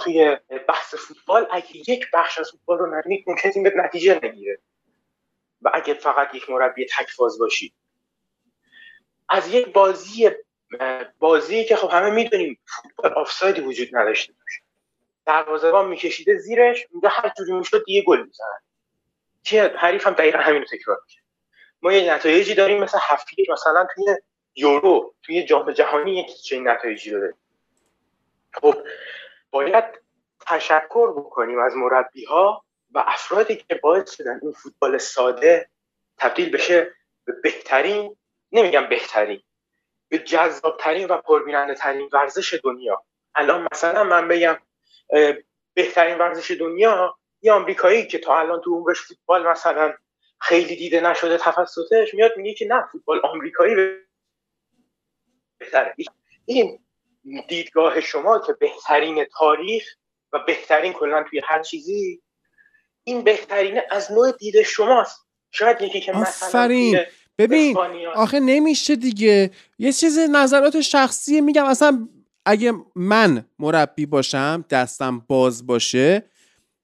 [0.00, 0.36] توی
[0.68, 4.58] بحث فوتبال اگه یک بخش از فوتبال رو نبینید ممکن تیمت نتیجه نگیره.
[5.62, 7.74] و اگه فقط یک مربی تکفاز باشید
[9.28, 10.30] از یک بازی
[11.18, 14.67] بازی که خب همه می‌دونیم فوتبال آفسایدی وجود نداشته باشه.
[15.28, 18.60] دروازه‌بان میکشیده زیرش میگه هر جوری می‌شد دیگه گل می‌زنن
[19.44, 21.24] که حریف هم دقیقا همین رو تکرار می‌کنه
[21.82, 24.16] ما یه نتایجی داریم مثل هفته مثلا توی
[24.56, 27.34] یورو توی جام جهانی یکی چه نتایجی داره.
[28.52, 28.74] خب
[29.50, 29.84] باید
[30.46, 35.68] تشکر بکنیم از مربی ها و افرادی که باعث شدن این فوتبال ساده
[36.18, 38.16] تبدیل بشه به بهترین
[38.52, 39.42] نمیگم بهترین
[40.08, 43.04] به جذابترین و پربیننده ترین ورزش دنیا.
[43.34, 44.58] الان مثلا من بگم
[45.74, 49.94] بهترین ورزش دنیا یه آمریکایی که تا الان تو عمرش فوتبال مثلا
[50.40, 53.74] خیلی دیده نشده تفسطش میاد میگه که نه فوتبال آمریکایی
[55.58, 55.94] بهتره.
[56.44, 56.78] این
[57.48, 59.84] دیدگاه شما که بهترین تاریخ
[60.32, 62.22] و بهترین کلا توی هر چیزی
[63.04, 65.26] این بهترینه از نوع دید شماست.
[65.50, 66.98] شاید یکی که آفرین.
[67.38, 67.76] ببین
[68.14, 69.50] آخه نمیشه دیگه.
[69.78, 71.64] یه چیز نظرات شخصی میگم.
[71.64, 72.08] اصلا
[72.50, 76.24] اگه من مربی باشم دستم باز باشه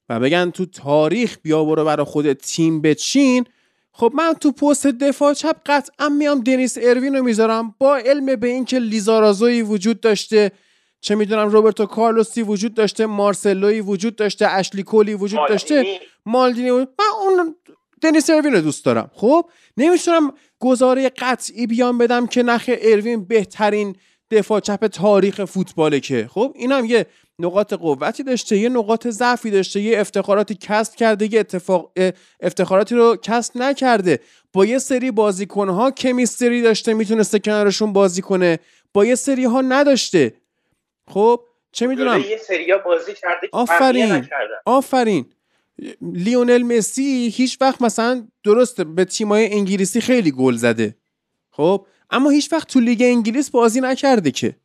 [0.08, 3.44] و بگن تو تاریخ بیا برو برای خود تیم بچین
[3.92, 8.46] خب من تو پست دفاع چپ قطعا میام دنیس اروین رو می‌ذارم با علم به
[8.48, 10.52] اینکه لیزارازوی وجود داشته
[11.00, 16.88] چه می‌دونم روبرتو کارلوسی وجود داشته مارسلوی وجود داشته اشلی کولی وجود داشته مالدینی وجود.
[16.98, 17.54] من اون
[18.00, 23.96] دنیس اروین رو دوست دارم خب نمی‌تونم گزاره قطعی بیان بدم که نخ اروین بهترین
[24.38, 26.28] دفاع چپ تاریخ فوتباله که.
[26.30, 27.06] خب اینم یه
[27.38, 31.92] نقاط قوتی داشته یه نقاط ضعفی داشته یه افتخاراتی کسب کرده یه اتفاق
[32.40, 34.20] افتخاراتی رو کسب نکرده.
[34.52, 38.58] با یه سری بازیکنها کمیستری داشته می‌تونسته کنارشون بازی کنه.
[38.94, 40.34] با یه سری ها نداشته.
[41.08, 41.40] خب
[41.72, 44.28] چه می‌دونم؟ یه سری بازی کرده آفرین.
[44.66, 45.26] آفرین.
[46.00, 50.96] لیونل مسی هیچ وقت مثلا درسته به تیمای انگلیسی خیلی گل زده.
[51.50, 54.56] خب اما هیچ وقت تو لیگ انگلیس بازی نکرده که.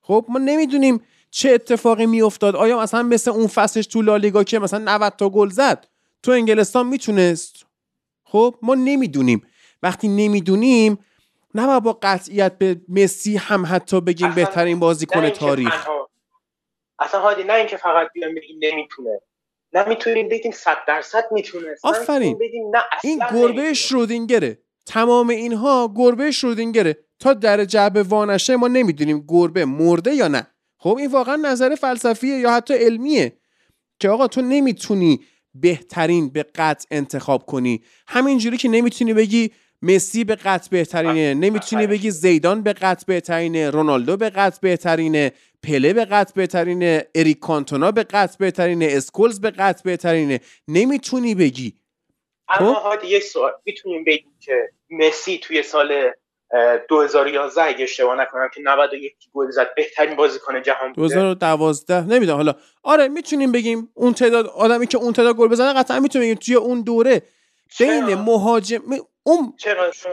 [0.00, 2.56] خب ما نمی‌دونیم چه اتفاقی میافتاد.
[2.56, 5.86] آیا مثلا مثل اون فصلش تو لالیگا که مثلا 90 تا گل زد
[6.22, 7.66] تو انگلستان می‌تونست؟
[8.24, 9.46] خب ما نمی‌دونیم.
[9.82, 10.98] وقتی نمی‌دونیم
[11.54, 15.88] نه با قطعیت به مسی هم حتی بگیم بهترین بازیکن تاریخ.
[16.98, 19.20] اصلا هادی نه اینکه فقط بیان بگیم نمی‌تونه.
[19.72, 22.38] نمی‌تونیم بگیم 100 درصد می‌تونه آفرین.
[23.02, 24.58] این گربه شرودینگره.
[24.86, 26.96] تمام اینها گربه شرودینگره.
[27.18, 30.46] تا در جعبه وانشه ما نمی‌دونیم گربه مرده یا نه.
[30.78, 33.32] خب این واقعا نظر فلسفیه یا حتی علمیه.
[34.00, 35.20] که آقا تو نمی‌تونی
[35.54, 37.82] بهترین به قطع انتخاب کنی.
[38.08, 39.50] همینجوری که نمی‌تونی بگی
[39.82, 45.32] مسی به قطع بهترینه نمی‌تونی بگی زیدان به قطع بهترینه رونالدو به قطع بهترینه
[45.62, 50.40] پله به قطع بهترینه اریک کانتونا به قطع بهترینه اسکولز به قطع بهترینه.
[50.68, 51.74] نمی‌تونی بگی
[52.48, 53.52] اما خب؟ یه سوال.
[53.64, 56.10] می‌تونیم بگیم که مسی توی سال
[56.88, 61.14] 2011 اگه اشتباه نکنم که 91 گل زد بهترین بازیکن جهان بوده.
[61.14, 62.36] 2012 نمی‌دونم.
[62.36, 66.38] حالا آره می‌تونیم بگیم اون تعداد آدمی که اون تعداد گل بزنه قطعا می‌تونیم بگیم
[66.46, 67.22] توی اون دوره
[67.78, 68.82] بین مهاجم
[69.22, 69.54] اون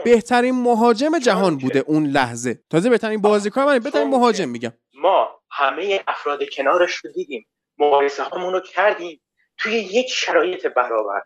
[0.04, 2.58] بهترین مهاجم جهان بوده اون لحظه.
[2.70, 4.72] تازه بهترین بازیکن من بهترین مهاجم میگم.
[4.94, 7.46] ما همه افراد کنارش رو دیدیم.
[7.78, 9.20] مقایسه رو کردیم.
[9.58, 11.22] توی یک شرایط برابر.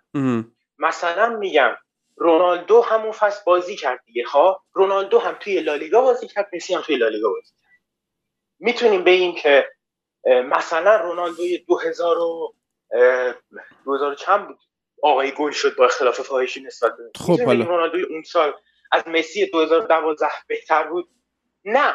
[0.79, 1.77] مثلا میگم
[2.17, 6.81] رونالدو همون فصل بازی کرد دیگه ها رونالدو هم توی لالیگا بازی کرد مسی هم
[6.81, 7.71] توی لالیگا بازی کرد.
[8.59, 9.69] می‌تونیم بگیم که
[10.25, 12.55] مثلا رونالدوی 2000 و
[13.85, 14.59] 2000 چند بود؟
[15.03, 17.65] آقای گل شد با اختلاف فاحشی نسبت به خب حالا.
[17.65, 18.53] رونالدوی اون سال
[18.93, 21.09] از مسی 2012 بهتر بود؟
[21.65, 21.95] نه.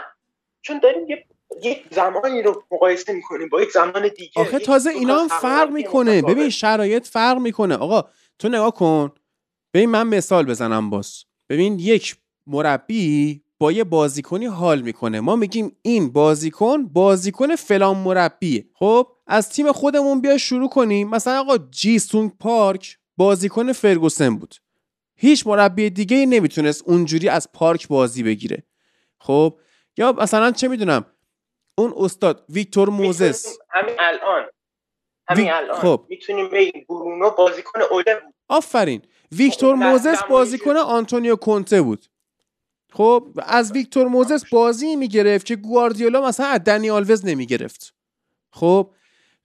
[0.62, 1.26] چون داریم یه
[1.64, 4.42] یک زمانی رو مقایسه می‌کنیم با یک زمان دیگه.
[4.42, 6.22] آخه تازه اینا هم فرق می‌کنه.
[6.22, 7.78] ببین شرایط فرق می‌کنه.
[7.78, 9.12] آقا تو نگاه کن.
[9.74, 11.24] ببین من مثال بزنم باز.
[11.50, 12.16] ببین یک
[12.48, 15.20] مربی با یه بازیکنی حال می‌کنه.
[15.20, 18.66] ما میگیم این بازیکن بازیکن فلان مربیه.
[18.74, 21.10] خب؟ از تیم خودمون بیا شروع کنیم.
[21.10, 24.56] مثلا آقا جیسون پارک بازیکن فرگوسن بود.
[25.16, 28.64] هیچ مربی دیگه نمی‌تونست اونجوری از پارک بازی بگیره.
[29.20, 29.60] خب؟
[29.98, 31.06] یا مثلا چه می‌دونم؟
[31.78, 33.58] اون استاد ویکتور موزس.
[33.70, 34.46] همین الان.
[35.30, 35.78] همین الان.
[35.80, 36.06] خب.
[36.10, 38.34] می‌تونیم بگیم برونو بازیکن اوله بود.
[38.50, 39.02] آفرین.
[39.32, 42.06] ویکتور موزس بازیکن آنتونیو کونته بود.
[42.92, 47.94] خب از ویکتور موزس بازی می‌گرفت که گواردیولا مثلا از دنی آلوز نمی‌گرفت.
[48.52, 48.90] خب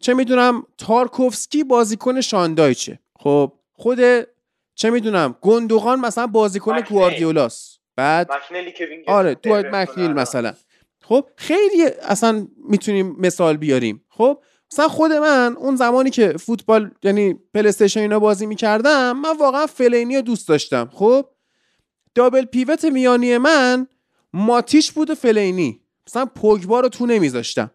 [0.00, 2.98] چه می‌دونم تارکوفسکی بازیکن شان دایچه.
[3.18, 3.98] خب خود
[4.74, 7.80] چه می‌دونم گندوغان مثلا بازیکن گواردیولاست.
[7.96, 8.30] بعد
[9.06, 10.54] آره دوایت مکنیل مثلا.
[11.02, 14.04] خب خیلی اصلا می‌تونیم مثال بیاریم.
[14.08, 19.66] خب مثلا خود من اون زمانی که فوتبال یعنی پلیستشن اینا بازی می‌کردم من واقعا
[19.66, 20.90] فلینی رو دوست داشتم.
[20.92, 21.26] خب؟
[22.14, 23.86] دابل پیوت میانی من
[24.32, 25.80] ماتیش بود و فلینی.
[26.06, 27.70] مثلا پوگبا رو تو نمیذاشتم.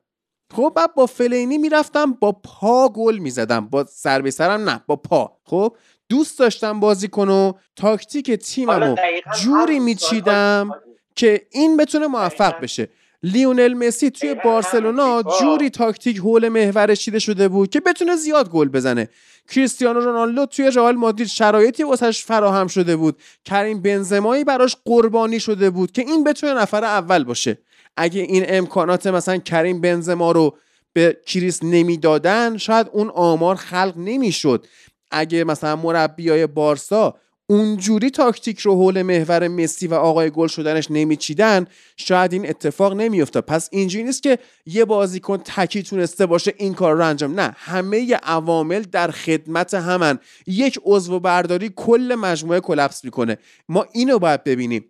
[0.53, 3.67] خب؟ بعد با فلینی می‌رفتم با پا گل می‌زدم.
[3.67, 5.37] با سر به سرم نه با پا.
[5.43, 5.75] خب؟
[6.09, 8.95] دوست داشتم بازی کنو تاکتیک تیممو
[9.41, 10.71] جوری میچیدم
[11.15, 12.89] که این بتونه موفق بشه.
[13.23, 18.69] لیونل مسی توی بارسلونا جوری تاکتیک حول محور چیده شده بود که بتونه زیاد گل
[18.69, 19.09] بزنه.
[19.49, 23.17] کریستیانو رونالدو توی رئال مادرید شرایطی واسش فراهم شده بود.
[23.45, 27.57] کریم بنزمایی براش قربانی شده بود که این بتونه نفر اول باشه.
[27.97, 30.57] اگه این امکانات مثلا کریم بنزما رو
[30.93, 34.65] به کریس نمی‌دادن شاید اون آمار خلق نمی‌شد.
[35.11, 37.15] اگه مثلا مربیای بارسا
[37.47, 43.45] اونجوری تاکتیک رو حول محور مسی و آقای گل شدنش نمیچیدن شاید این اتفاق نمیافتاد.
[43.45, 47.39] پس اینجوری نیست که یه بازیکن تکی تونسته باشه این کار رو انجام.
[47.39, 50.19] نه همه عوامل در خدمت همن.
[50.47, 53.37] یک عضو برداری کل مجموعه کلپس می‌کنه.
[53.69, 54.85] ما اینو باید ببینیم.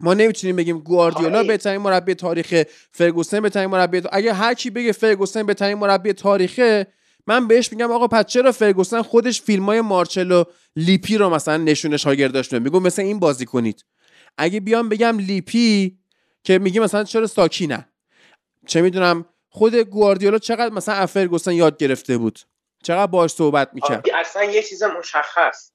[0.00, 1.48] ما نمی‌تونیم بگیم گواردیولا آره.
[1.48, 2.62] بهترین مربی تاریخ
[2.92, 6.86] فرگوسن بهترین مربی اگه هر کی بگه فرگوسن بهترین مربی تاریخه
[7.26, 10.44] من بهش میگم آقا پس چرا فرگوسن خودش فیلم های مارچلو
[10.76, 13.84] لیپی رو مثلا نشون شاگرداش میگه مثل این بازی کنید.
[14.38, 15.98] اگه بیام بگم لیپی
[16.44, 17.88] که میگه مثلا چرا ساکی نه
[18.66, 22.38] چه می‌دونم خود گواردیولا چقدر مثلا از فرگوسن یاد گرفته بود؟
[22.82, 25.72] چقدر باش صحبت می‌کرد؟ اصلا یه چیز مشخص.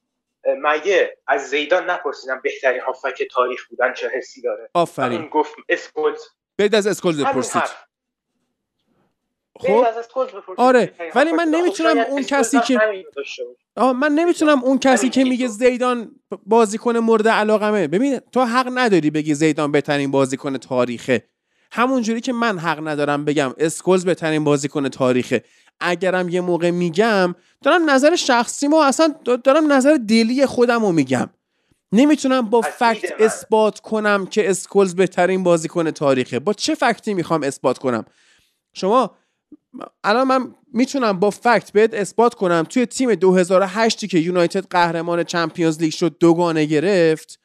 [0.61, 5.27] مگه از زیدان نپرسیدم بهترین هافبک تاریخ بودن چه حسی داره؟ آفرین.
[5.27, 6.19] گفت اسکولز.
[6.57, 7.61] بید از اسکولز بپرسید.
[9.59, 9.85] خب؟
[10.57, 12.79] آره ولی من نمی‌تونم اون کسی که
[13.75, 16.11] آه من نمی‌تونم اون کسی که میگه زیدان
[16.45, 17.87] بازیکن مورد علاقمه.
[17.87, 21.23] ببین تو حق نداری بگی زیدان بهترین بازیکن تاریخه.
[21.71, 25.43] همونجوری که من حق ندارم بگم اسکولز بهترین بازیکن تاریخه.
[25.79, 31.29] اگرم یه موقع میگم دارم نظر شخصی ما اصلا دارم نظر دلی خودم رو میگم.
[31.91, 36.39] نمی‌تونم با fact اثبات کنم که اسکولز بهترین بازیکن تاریخه.
[36.39, 38.05] با چه fact ی می‌خوام اثبات کنم؟
[38.73, 39.15] شما
[40.03, 45.81] الان من می‌تونم با fact بهت اثبات کنم توی تیم 2008 که یونایتد قهرمان Champions
[45.81, 47.39] League شد دوگانه گرفت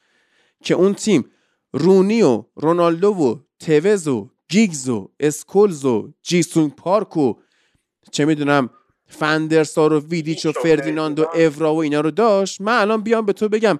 [0.63, 1.25] که اون تیم
[1.73, 7.33] رونی و رونالدو و توز و گیگز و اسکولز و جی سونگ پارک و
[8.11, 8.69] چه می‌دونم
[9.07, 12.61] فندرسار و ویدیچ و فردیناند و اورا و اینا رو داشت.
[12.61, 13.79] من الان بیام به تو بگم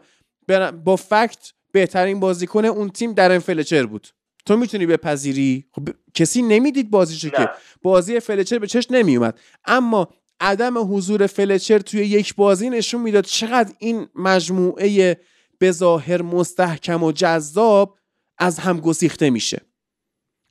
[0.86, 4.08] با فکت بهترین بازیکن اون تیم در فلچر بود.
[4.46, 7.50] تو می‌تونی بپذیری؟ خب کسی نمی‌دید بازیشو که.
[7.82, 10.08] بازی فلچر به چش نمیومد اما
[10.40, 15.20] عدم حضور فلچر توی یک بازی نشون می‌داد چقدر این مجموعه
[15.60, 17.98] به ظاهر مستحکم و جذاب
[18.38, 19.62] از هم گسیخته میشه.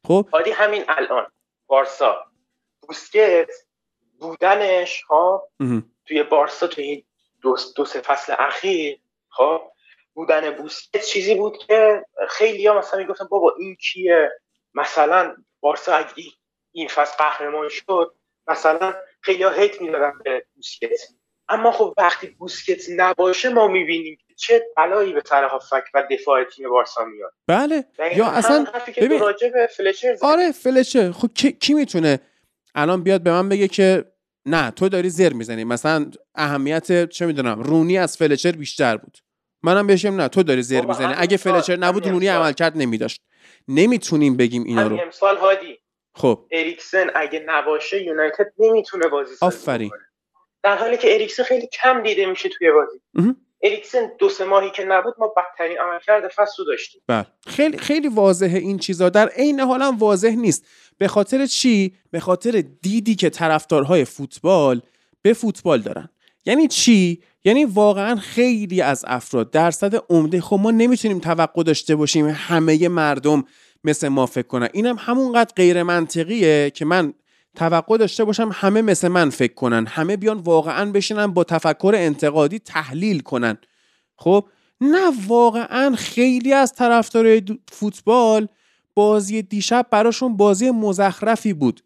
[0.06, 1.26] خب؟ عادی همین الان.
[1.66, 2.16] بارسا.
[2.88, 3.50] بوسکت
[4.18, 5.48] بودنش ها
[6.06, 7.04] توی بارسا توی
[7.42, 9.60] دو, دو سه فصل اخیر خب؟
[10.14, 14.30] بودن بوسکت چیزی بود که خیلی ها مثلا می‌گفتن بابا این کیه؟
[14.74, 16.24] مثلا بارسا اگه
[16.72, 18.14] این فصل قهرمان شد
[18.48, 21.00] مثلا خیلی ها هیت می‌دادن به بوسکت.
[21.48, 26.70] اما خب وقتی بوسکت نباشه ما می‌بینیم چه بلایی به سر فک و دفاع تیم
[26.70, 27.32] بارسا میاد.
[27.46, 27.84] بله.
[28.16, 28.66] یا اصلا
[28.96, 29.18] ببین
[29.68, 31.10] فلچر آره فلچر.
[31.12, 32.20] خب کی, کی می‌تونه؟
[32.74, 34.04] الان بیاد به من بگه که
[34.46, 35.64] نه تو داری زر می‌زنی.
[35.64, 39.18] مثلا اهمیت چه می‌دونم رونی از فلچر بیشتر بود.
[39.62, 41.14] منم بهشم نه تو داری زر می‌زنی.
[41.16, 43.20] اگه فلچر نبود رونی عمل کرد نمیداشت.
[43.68, 45.00] نمی‌تونیم بگیم اینا رو.
[45.00, 45.78] امسال هادی.
[46.14, 46.46] خب.
[46.50, 49.90] اریکسن اگه نباشه یونایتد نمی‌تونه بازی آفرین.
[50.62, 52.98] در حالی که اریکسن خیلی کم دیده میشه توی بازی.
[53.62, 57.02] اریکسن دو سه ماهی که نبود ما بدترین عملکرد فصل داشتیم.
[57.06, 57.26] بله.
[57.46, 59.08] خیلی خیلی واضحه این چیزا.
[59.08, 60.66] در عین حال هم واضح نیست.
[60.98, 64.82] به خاطر چی؟ به خاطر دیدی که طرفدارهای فوتبال
[65.22, 66.08] به فوتبال دارن.
[66.44, 72.28] یعنی چی؟ یعنی واقعا خیلی از افراد درصد عمده خب ما نمی‌تونیم توقع داشته باشیم
[72.28, 73.44] همه مردم
[73.84, 74.68] مثل ما فکر کنن.
[74.72, 77.14] اینم همونقدر غیر منطقیه که من
[77.56, 79.86] توقع داشته باشم همه مثل من فکر کنن.
[79.86, 83.58] همه بیان واقعا بشینن با تفکر انتقادی تحلیل کنن.
[84.16, 84.48] خب؟
[84.80, 88.48] نه واقعا خیلی از طرفدارای فوتبال
[88.94, 91.82] بازی دیشب براشون بازی مزخرفی بود.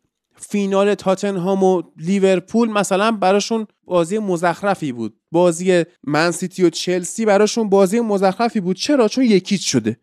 [0.48, 5.16] فینال تاتنهام و لیورپول مثلا براشون بازی مزخرفی بود.
[5.32, 8.76] بازی منسیتی و چلسی براشون بازی مزخرفی بود.
[8.76, 9.96] چرا؟ چون یکیچ شده.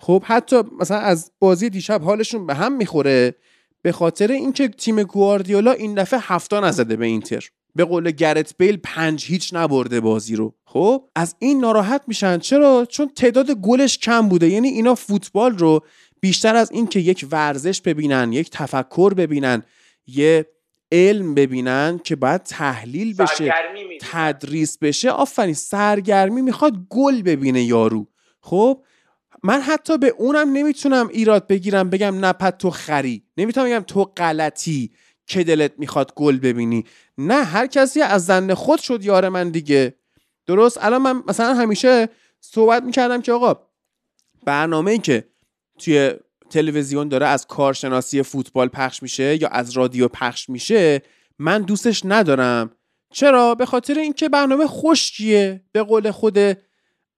[0.00, 3.34] خب حتی مثلا از بازی دیشب حالشون به هم می‌خوره.
[3.82, 7.48] به خاطر اینکه تیم گواردیولا این دفعه هفتا نزده به اینتر.
[7.74, 10.54] به قول گرت بیل پنج هیچ نبرده بازی رو.
[10.64, 12.38] خب از این ناراحت میشن.
[12.38, 14.48] چرا؟ چون تعداد گلش کم بوده.
[14.48, 15.84] یعنی اینا فوتبال رو
[16.20, 19.62] بیشتر از اینکه یک ورزش ببینن یک تفکر ببینن
[20.06, 20.46] یه
[20.92, 23.54] علم ببینن که باید تحلیل بشه
[24.00, 25.10] تدریس بشه.
[25.10, 28.06] آفرین سرگرمی می‌خواد گل ببینه یارو.
[28.40, 28.82] خب
[29.42, 33.24] من حتی به اونم نمی‌تونم ایراد بگیرم بگم نه تو خری.
[33.36, 34.92] نمی‌تونم بگم تو غلطی
[35.26, 36.84] که دلت می‌خواد گل ببینی.
[37.18, 39.94] نه هر کسی از زن خود شد یار من دیگه.
[40.46, 42.08] درست؟ الان من مثلا همیشه
[42.40, 43.66] صحبت می‌کردم که آقا
[44.44, 45.28] برنامه ای که
[45.78, 46.14] توی
[46.54, 51.02] تلویزیون داره از کارشناسی فوتبال پخش میشه یا از رادیو پخش میشه
[51.38, 52.70] من دوستش ندارم.
[53.12, 55.64] چرا؟ به خاطر اینکه برنامه خشکیه.
[55.72, 56.38] به قول خود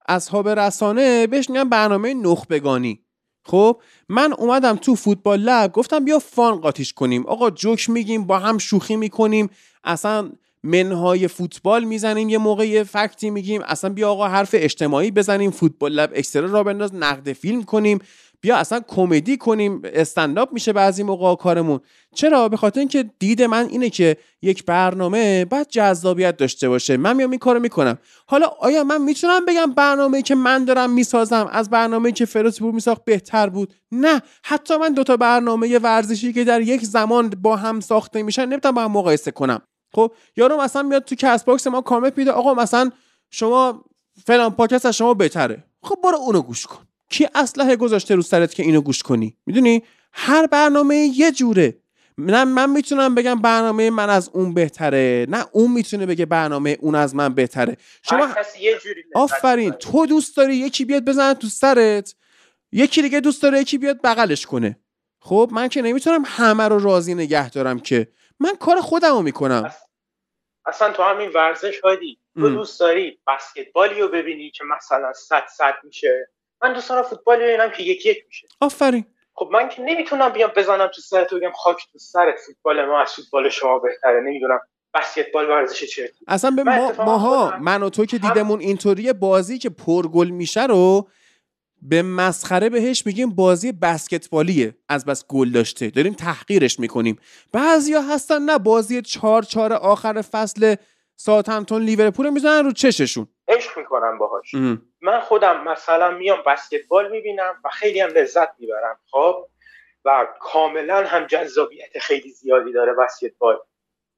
[0.07, 2.99] اصحاب رسانه بهش میگن برنامه نخبگانی.
[3.45, 7.25] خب من اومدم تو فوتبال لب گفتم بیا فان قاتیش کنیم.
[7.25, 9.49] آقا جوک میگیم با هم شوخی می‌کنیم.
[9.83, 10.31] اصلا
[10.63, 13.61] منهای فوتبال می‌زنیم یه موقع فکتی میگیم.
[13.61, 17.99] اصلا بیا آقا حرف اجتماعی بزنیم فوتبال لب اکسترا را بنداز نقد فیلم کنیم.
[18.47, 21.79] بیا اصلا کمدی کنیم استنداپ میشه بعضی موقع کارمون.
[22.15, 26.97] چرا؟ به خاطر اینکه دید من اینه که یک برنامه باید جذابیت داشته باشه.
[26.97, 27.97] من میام این کارو می‌کنم.
[28.27, 33.05] حالا آیا من می‌تونم بگم برنامه که من دارم می‌سازم از برنامه که فروتبور میساخت
[33.05, 34.21] بهتر بود؟ نه.
[34.43, 38.81] حتی من دوتا برنامه ورزشی که در یک زمان با هم ساخته میشن نمی‌تونم با
[38.81, 39.61] هم مقایسه کنم.
[39.93, 42.91] خب یارو مثلا میاد تو کست باکس ما کامنت میده آقا مثلا
[43.29, 43.85] شما
[44.25, 45.63] فلان پادکست از شما بهتره.
[45.83, 46.87] خب برو اونو گوش کن.
[47.09, 51.77] کی اسلحه گذاشته رو سرت که اینو گوش کنی؟ می‌دونی؟ هر برنامه یه جوره.
[52.17, 56.95] نه من می‌تونم بگم برنامه من از اون بهتره نه اون می‌تونه بگه برنامه اون
[56.95, 57.77] از من بهتره.
[58.03, 58.29] شما
[58.59, 62.15] یه جوری آفرین تو دوست داری یکی بیاد بزنه تو سرت
[62.71, 64.79] یکی دیگه دوست داره یکی بیاد بغلش کنه.
[65.19, 68.07] خب من که نمی‌تونم همه رو راضی نگه دارم که.
[68.39, 69.71] من کار خودم رو می‌کنم
[70.65, 72.19] اصلا تو همین ورزش هادی.
[72.35, 76.29] تو دوست داری بسکتبالی رو ببینی که مثلا صد صد میشه؟
[76.61, 78.47] من دوست دارم فوتبال ببینم که یکی یک میشه.
[78.61, 79.05] آفرین.
[79.33, 83.13] خب من که نمی‌تونم بیام بزنم تو سرت بگم خاک تو سرت فوتبال ما از
[83.13, 84.21] فوتبال شما بهتره.
[84.21, 84.59] نمی‌دونم
[84.93, 89.69] بسکتبال ورزش چه اصلا به ما ماها من و تو که دیدمون اینطوری بازی که
[89.69, 91.09] پرگل میشه رو
[91.81, 94.75] به مسخره بهش میگیم بازی بسکتبالیه.
[94.89, 95.89] از بس گل داشته.
[95.89, 97.19] داریم تحقیرش می‌کنیم.
[97.51, 100.75] بعضیا هستن نه بازی چهار چهار آخر فصل
[101.15, 103.27] ساعت همتون لیورپول می‌زنن رو چششون.
[103.47, 104.55] عشق می‌کنم باهاش.
[105.01, 109.47] من خودم مثلا میام بسکتبال می‌بینم و خیلی هم لذت می‌برم خب؟
[110.05, 113.59] و کاملا هم جذابیت خیلی زیادی داره بسکتبال.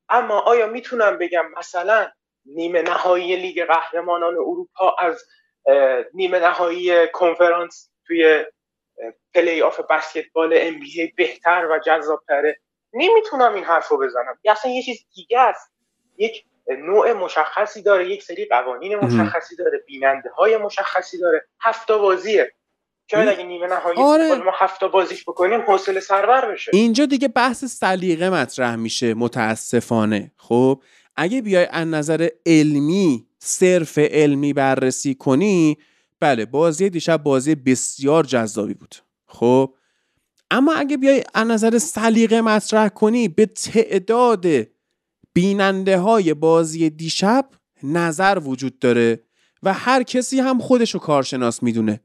[0.09, 2.11] اما آیا می‌تونم بگم مثلا
[2.45, 5.25] نیمه نهایی لیگ قهرمانان اروپا از
[6.14, 8.45] نیمه نهایی کنفرانس توی
[9.33, 10.80] پلی آف بسکتبال ام
[11.16, 12.59] بهتر و جذابتره؟
[12.93, 14.40] نمی‌تونم این حرف رو بزنم.
[14.45, 15.72] اصلا یه چیز دیگه است.
[16.17, 21.48] یک نوع مشخصی داره یک سری قوانین مشخصی داره بیننده های مشخصی داره.
[21.61, 22.53] هفت تا بازیه.
[23.11, 24.35] شاید اگه نیمه نهایی آره.
[24.35, 26.72] ما هفت تا بازیش بکنیم حوصله سربر بشه.
[26.73, 30.31] اینجا دیگه بحث سلیقه مطرح میشه متاسفانه.
[30.38, 30.81] خب
[31.15, 35.77] اگه بیای از نظر علمی صرف علمی بررسی کنی
[36.19, 38.95] بله بازی دیشب بازی بسیار جذابی بود.
[39.27, 39.73] خب
[40.51, 44.45] اما اگه بیای از نظر سلیقه مطرح کنی به تعداد
[45.33, 47.49] بیننده های بازی دیشب
[47.83, 49.24] نظر وجود داره
[49.64, 52.01] و هر کسی هم خودش رو کارشناس می‌دونه.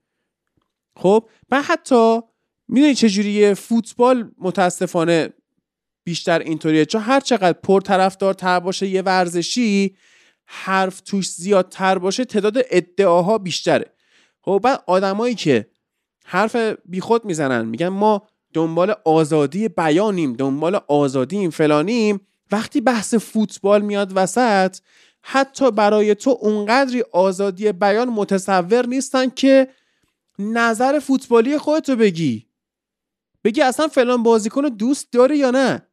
[0.96, 2.20] خب و حتی
[2.68, 5.32] می‌دونی چجوریه فوتبال متاسفانه
[6.04, 6.84] بیشتر اینطوریه.
[6.84, 9.96] چون هر چقدر پرطرفدار تر باشه یه ورزشی
[10.46, 13.94] حرف توش زیادتر باشه تعداد ادعاها بیشتره.
[14.40, 15.70] خب بعد آدمایی که
[16.24, 22.20] حرف بیخود می‌زنن میگن ما دنبال آزادی بیانیم دنبال آزادیم فلانیم.
[22.54, 24.76] وقتی بحث فوتبال میاد وسط
[25.22, 29.68] حتی برای تو اونقدری آزادی بیان متصور نیستن که
[30.38, 32.48] نظر فوتبالی خودتو بگی.
[33.44, 35.88] بگی اصلا فلان بازیکن دوست داری یا نه؟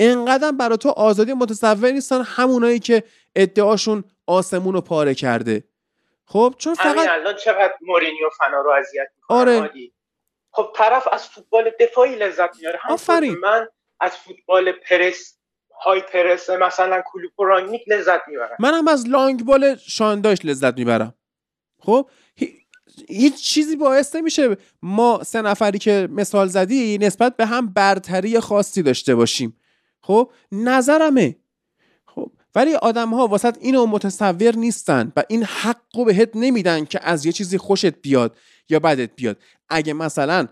[0.00, 3.04] انقدر برای تو آزادی متصور نیستن همونایی که
[3.36, 5.64] ادعاشون آسمون رو پاره کرده.
[6.26, 9.70] خب چون فقط الان چقدر مورینیو فنا رو اذیت آره.
[10.50, 13.38] خب طرف از فوتبال دفاعی لذت میاره آفرین.
[13.38, 13.68] من
[14.00, 15.38] از فوتبال پرس
[15.84, 21.14] های پرس مثلا کلوپ و رانگنیک لذت می‌برم منم از لانگ بال شانداش لذت می‌برم.
[21.78, 22.10] خب؟
[23.08, 28.82] هیچ چیزی باعث نمیشه ما سه نفری که مثال زدی نسبت به هم برتری خاصی
[28.82, 29.56] داشته باشیم.
[30.02, 31.36] خب؟ نظرمه.
[32.06, 37.00] خب؟ ولی آدم ها واسط اینو متصور نیستن و این حق رو بهت نمیدن که
[37.02, 38.36] از یه چیزی خوشت بیاد
[38.68, 39.36] یا بدت بیاد.
[39.68, 40.48] اگه مثلا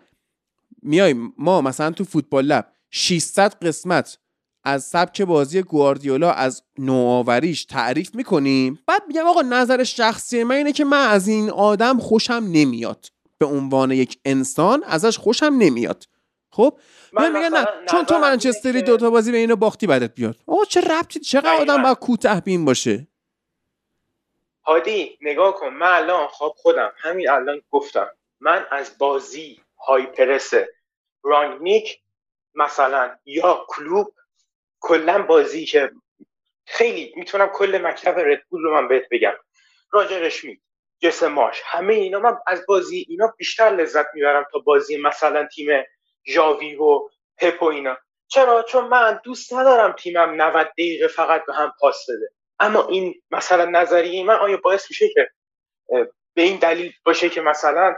[0.82, 4.18] میای ما مثلا تو فوتبال لب 600 قسمت
[4.64, 8.78] از سبک بازی گواردیولا از نوآوریش تعریف می‌کنیم.
[8.86, 13.06] بعد میگم آقا نظر شخصی من اینه که من از این آدم خوشم نمیاد.
[13.38, 16.04] به عنوان یک انسان ازش خوشم نمیاد.
[16.50, 16.78] خب؟
[17.12, 20.36] من میگن نه چون تو منچستری دوتا بازی به اینو باختی بعدت بیاد.
[20.46, 23.06] آقا چه ربطی چقدر آدم باید کوتاه بین باشه؟
[24.66, 25.68] هادی نگاه کن.
[25.68, 26.92] من الان خب خودم.
[26.96, 28.08] همین الان گفتم.
[28.40, 30.50] من از بازی های پرس
[31.22, 32.00] رانگنیک
[32.54, 34.12] مثلا یا کلوب
[34.82, 35.90] کلا بازی که
[36.66, 39.34] خیلی می‌تونم کل مکتب ردبول رو من بهت بگم.
[39.92, 40.58] راجر اشمیت
[41.00, 45.84] جسماش همه اینا من از بازی اینا بیشتر لذت می‌برم تا بازی مثلا تیم
[46.26, 47.98] ژاوی و پپ و اینا.
[48.28, 52.30] چرا؟ چون من دوست ندارم تیمم 90 دقیقه فقط به هم پاس بده.
[52.60, 55.30] اما این مثلا نظریه من آیا باعث میشه که
[56.34, 57.96] به این دلیل باشه که مثلا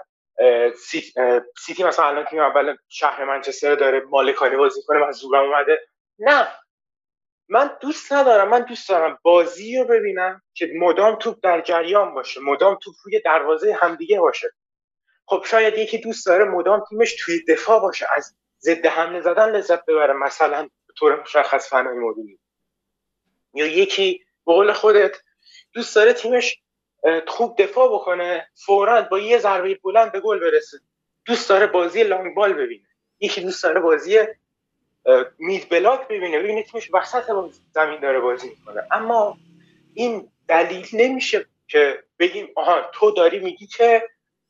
[1.57, 5.87] سیتی مثلا الان تیم اول شهر منچستر داره مالکانه بازی کنه و زورم اومده؟
[6.19, 6.49] نه.
[7.49, 12.41] من دوست ندارم من دوست دارم بازی رو ببینم که مدام توپ در جریان باشه
[12.41, 14.51] مدام توپ روی دروازه همدیگه باشه.
[15.27, 19.85] خب شاید یکی دوست داره مدام تیمش توی دفاع باشه از ضد حمله زدن لذت
[19.85, 22.39] ببره مثلا به طور مشخص فنای مدونی
[23.55, 25.17] یا یکی به قول خودت
[25.73, 26.63] دوست داره تیمش
[27.27, 30.79] خوب دفاع بکنه فورا با یه ضربه بلند به گل برسه.
[31.25, 32.87] دوست داره بازی لانگ بال ببینه.
[33.21, 34.19] یکی دوست داره بازی
[35.39, 37.23] مید بلاک ببینه ببینه تیمش وسط
[37.71, 38.83] زمین داره بازی می‌کنه.
[38.91, 39.39] اما
[39.95, 44.03] این دلیل نمیشه که بگیم آها تو داری میگی که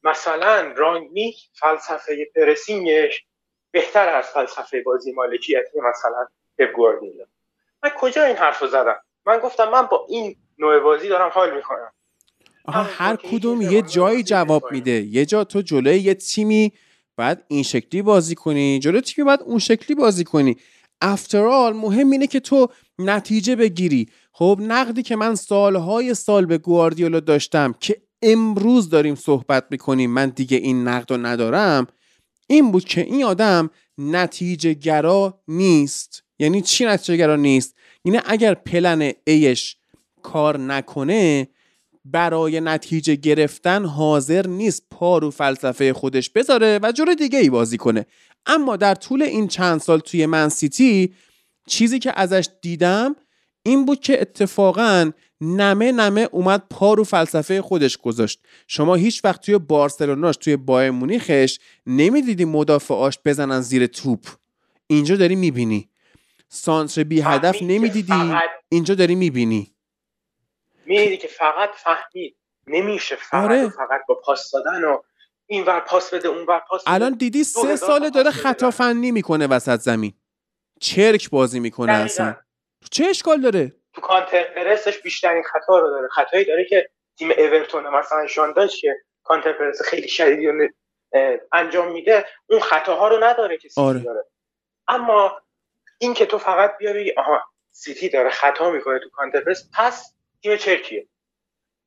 [0.02, 3.24] مثلا رانگنیک فلسفه پرسینگش
[3.70, 6.26] بهتر از فلسفه بازی مالکیتی مثلا
[6.58, 7.24] پپ گواردیولا.
[7.82, 11.56] من کجا این حرف رو زدم؟ من گفتم من با این نوع بازی دارم حال
[11.56, 11.92] می‌کنم.
[12.64, 14.90] آها هر کدوم یه جایی جواب میده.
[14.90, 16.72] یه جا تو جلوی یه تیمی
[17.16, 18.78] بعد این شکلی بازی کنی.
[18.78, 20.56] جلوی تیمی باید اون شکلی بازی کنی.
[21.00, 22.68] افترال مهم اینه که تو
[22.98, 24.08] نتیجه بگیری.
[24.32, 30.28] خب نقدی که من سالهای سال به گواردیولا داشتم که امروز داریم صحبت می‌کنیم من
[30.28, 31.86] دیگه این نقد رو ندارم
[32.46, 36.22] این بود که این آدم نتیجه گرا نیست.
[36.38, 39.76] یعنی چی نتیجه گرا نیست؟ یعنی اگر پلن ایش
[40.22, 41.48] کار نکنه
[42.04, 47.76] برای نتیجه گرفتن حاضر نیست پا رو فلسفه خودش بذاره و جور دیگه ای بازی
[47.76, 48.06] کنه.
[48.46, 51.14] اما در طول این چند سال توی من سیتی
[51.66, 53.16] چیزی که ازش دیدم
[53.62, 55.10] این بود که اتفاقا
[55.40, 58.40] نمه نمه اومد پا رو فلسفه خودش گذاشت.
[58.68, 64.26] شما هیچ وقت توی بارسلوناش توی بایر مونیخش نمی‌دیدی مدافعاش بزنن زیر توپ.
[64.86, 65.88] اینجا داری می‌بینی.
[66.48, 68.12] سانتر بی هدف نمی‌دیدی
[68.68, 69.73] اینجا داری می‌بینی.
[70.86, 72.36] می‌دیدی که فقط فهمید.
[72.66, 73.68] نمیشه فقط آره.
[73.68, 75.02] فقط با پاس دادن و
[75.46, 76.92] این ور پاس بده اون ور پاس بده.
[76.92, 80.12] الان دیدی سه ساله داره خطا فنی می‌کنه وسط زمین.
[80.80, 82.36] چرک بازی می‌کنه اصلا.
[82.90, 86.08] چه اشکال داره؟ تو counter press ش بیشترین خطا رو داره.
[86.08, 90.68] خطایی داره که تیم اورتون مثلا شان دایچ که counter press خیلی شدیدی
[91.52, 94.00] انجام میده اون خطاها رو نداره که سیتی آره.
[94.00, 94.24] داره.
[94.88, 95.42] اما
[95.98, 99.70] این که تو فقط بیا بگی آها سیتی داره خطا می‌کنه تو counter press.
[99.74, 100.13] پس
[100.44, 101.08] تیم چرکیه.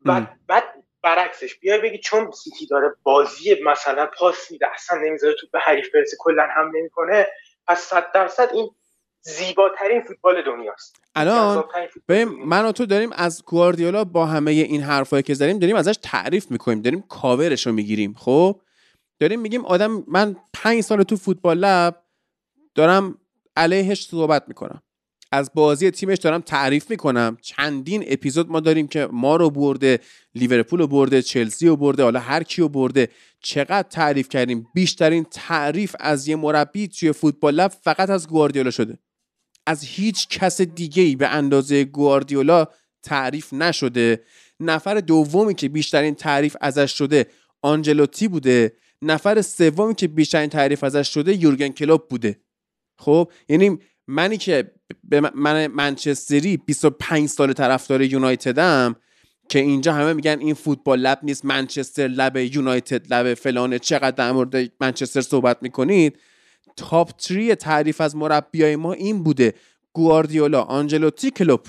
[0.05, 0.63] بعد بعد
[1.03, 5.91] برعکسش بیا بگی چون سیتی داره بازی مثلا پاس میده اصلا نمی‌ذاره تو به حریف
[5.93, 7.27] برسه کلا هم نمی‌کنه
[7.67, 8.69] پس صد درصد این
[9.21, 10.95] زیباترین فوتبال دنیاست.
[11.15, 11.63] الان
[12.05, 15.95] به من و تو داریم از گواردیولا با همه این حرفایی که زدیم داریم ازش
[16.01, 18.13] تعریف می‌کنیم داریم کاورش رو می‌گیریم.
[18.13, 18.61] خب؟
[19.19, 22.03] داریم میگیم آدم من پنج سال تو فوتبال لب
[22.75, 23.17] دارم
[23.55, 24.81] علیهش صحبت می‌کنم.
[25.31, 27.37] از بازی تیمش دارم تعریف می‌کنم.
[27.41, 29.99] چندین اپیزود ما داریم که ما رو برده
[30.35, 33.09] لیورپول رو برده چلسی رو برده حالا هر کی رو برده.
[33.41, 38.97] چقدر تعریف کردیم؟ بیشترین تعریف از یه مربی توی فوتبال لب فقط از گواردیولا شده.
[39.67, 42.65] از هیچ کس دیگه ای به اندازه گواردیولا
[43.03, 44.23] تعریف نشده.
[44.59, 47.25] نفر دومی که بیشترین تعریف ازش شده
[47.61, 48.73] آنجلوتی بوده.
[49.01, 52.39] نفر سومی که بیشترین تعریف ازش شده یورگن کلوب بوده.
[52.99, 54.71] خب یعنی منی که
[55.03, 58.95] به من منچستری 25 سال طرفدار یونایتدم
[59.49, 64.31] که اینجا همه میگن این فوتبال لب نیست منچستر لب یونایتد لب فلانه چقدر در
[64.31, 66.19] مورد منچستر صحبت می‌کنید؟
[66.75, 69.53] تاپ تری تعریف از مربیای ما این بوده
[69.93, 71.61] گواردیولا آنجلوتی کلوب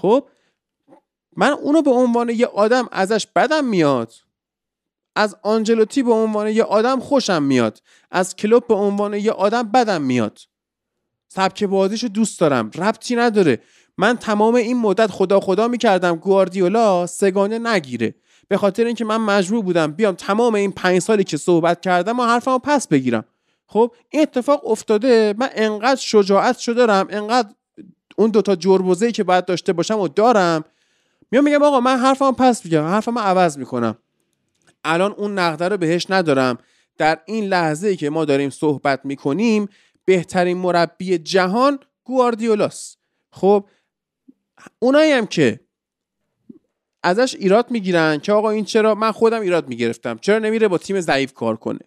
[0.00, 0.28] خب؟
[1.36, 4.12] من اونو به عنوان یه آدم ازش بدم میاد.
[5.16, 7.82] از آنجلوتی به عنوان یه آدم خوشم میاد.
[8.10, 10.38] از کلوب به عنوان یه آدم بدم میاد.
[11.28, 12.70] سبک بازیشو دوست دارم.
[12.74, 13.60] ربطی نداره.
[13.98, 18.14] من تمام این مدت خدا خدا می‌کردم گواردیولا سگانه نگیره.
[18.48, 22.22] به خاطر اینکه من مجبور بودم بیام تمام این پنج سالی که صحبت کردم و
[22.22, 23.24] حرفمو پس بگیرم.
[23.66, 25.34] خب این اتفاق افتاده.
[25.38, 27.48] من انقدر شجاعت شده دارم انقدر
[28.16, 30.64] اون دوتا جربوزه که باید داشته باشم و دارم.
[31.30, 33.98] میام میگم آقا من حرفم پس میگم حرفم عوض می‌کنم.
[34.84, 36.58] الان اون نقده رو بهش ندارم.
[36.98, 39.68] در این لحظه که ما داریم صحبت می‌کنیم
[40.06, 42.98] بهترین مربی جهان گواردیولاست
[43.30, 43.68] خب
[44.78, 45.60] اونایی هم که
[47.02, 51.00] ازش ایراد می‌گیرن که آقا این چرا من خودم ایراد می‌گرفتم چرا نمیره با تیم
[51.00, 51.80] ضعیف کار کنه؟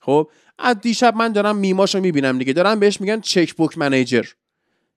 [0.00, 4.26] خب از دیشب من دارم میماشو می‌بینم دیگه دارم بهش میگن چک بوک منیجر.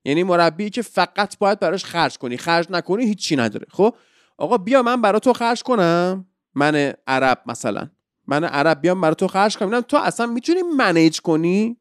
[0.05, 3.65] یعنی مربی که فقط باید براش خرج کنی خرج نکنی هیچی نداره.
[3.71, 3.95] خب
[4.37, 6.27] آقا بیا من برا تو خرج کنم.
[6.55, 7.89] من عرب مثلا.
[8.27, 9.81] من عرب بیام برا تو خرج کنم.
[9.81, 11.77] تو اصلا می‌تونی منیج کنی؟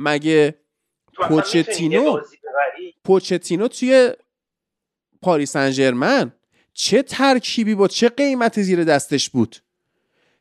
[0.00, 0.54] مگه
[1.28, 2.20] پوچتینو
[3.04, 4.12] پوچتینو توی
[5.22, 6.32] پاریس انجرمن
[6.72, 9.56] چه ترکیبی با چه قیمتی زیر دستش بود؟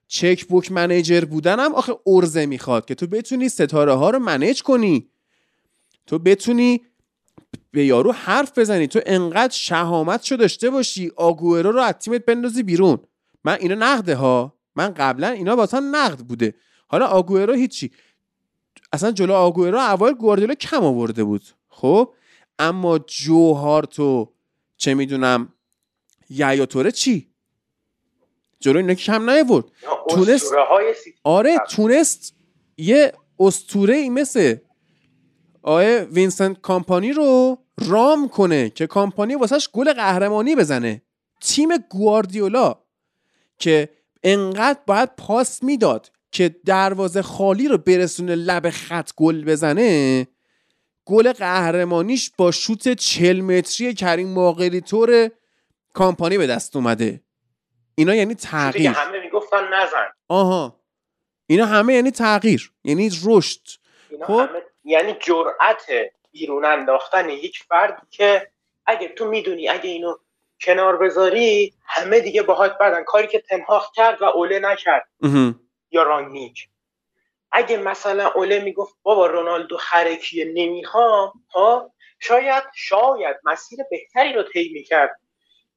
[0.07, 4.63] چک بوک منیجر بودن هم آخه ارزه می‌خواد که تو بتونی ستاره ها رو منیج
[4.63, 5.09] کنی.
[6.07, 6.81] تو بتونی
[7.71, 8.87] به یارو حرف بزنی.
[8.87, 12.99] تو انقدر شهامت شو داشته باشی آگوئرو رو از تیمت بندازی بیرون.
[13.43, 16.55] من اینا نقده ها من قبلا اینا واسه نقد بوده.
[16.87, 17.91] حالا آگوئرو هیچی.
[18.91, 21.43] اصلا جلو آگوئرو اول گواردیولا کم آورده بود.
[21.69, 22.13] خب؟
[22.59, 24.33] اما جوهار تو
[24.77, 25.53] چه می‌دونم
[26.29, 27.29] یا توره چی؟
[28.59, 29.65] جلو اینا که کم نیورد
[30.09, 30.53] تونست
[31.23, 32.35] آره تونست
[32.77, 34.55] یه اسطوره ای مثل
[35.61, 41.01] آقای وینسنت کامپانی رو رام کنه که کامپانی واسهش گل قهرمانی بزنه.
[41.41, 42.75] تیم گواردیولا
[43.57, 43.89] که
[44.23, 46.11] انقدر باید پاس می‌داد.
[46.31, 50.27] که دروازه خالی رو برسونه لب خط گل بزنه
[51.05, 55.29] گل قهرمانیش با شوت 40 متری کریم باقری طور
[55.93, 57.21] کامپانی به دست اومده.
[57.95, 58.91] اینا یعنی تغییر.
[58.91, 60.07] همه می‌گفتن نزن.
[60.27, 60.79] آها.
[61.47, 62.71] اینا همه یعنی تغییر.
[62.83, 63.61] یعنی رشد.
[64.27, 64.49] خب؟
[64.83, 65.85] یعنی جرأت
[66.31, 68.51] بیرون انداختن یک فرد که
[68.85, 70.15] اگه تو می‌دونی اگه اینو
[70.61, 73.03] کنار بذاری همه دیگه باهات بدن.
[73.03, 75.07] کاری که تنهاخ کرد و اوله نکرد.
[75.91, 76.69] یا رانگنیک
[77.51, 84.69] اگه مثلا اوله می‌گفت بابا رونالدو خرکیه نمی‌خوام ها شاید شاید مسیر بهتری رو طی
[84.73, 85.19] می‌کرد.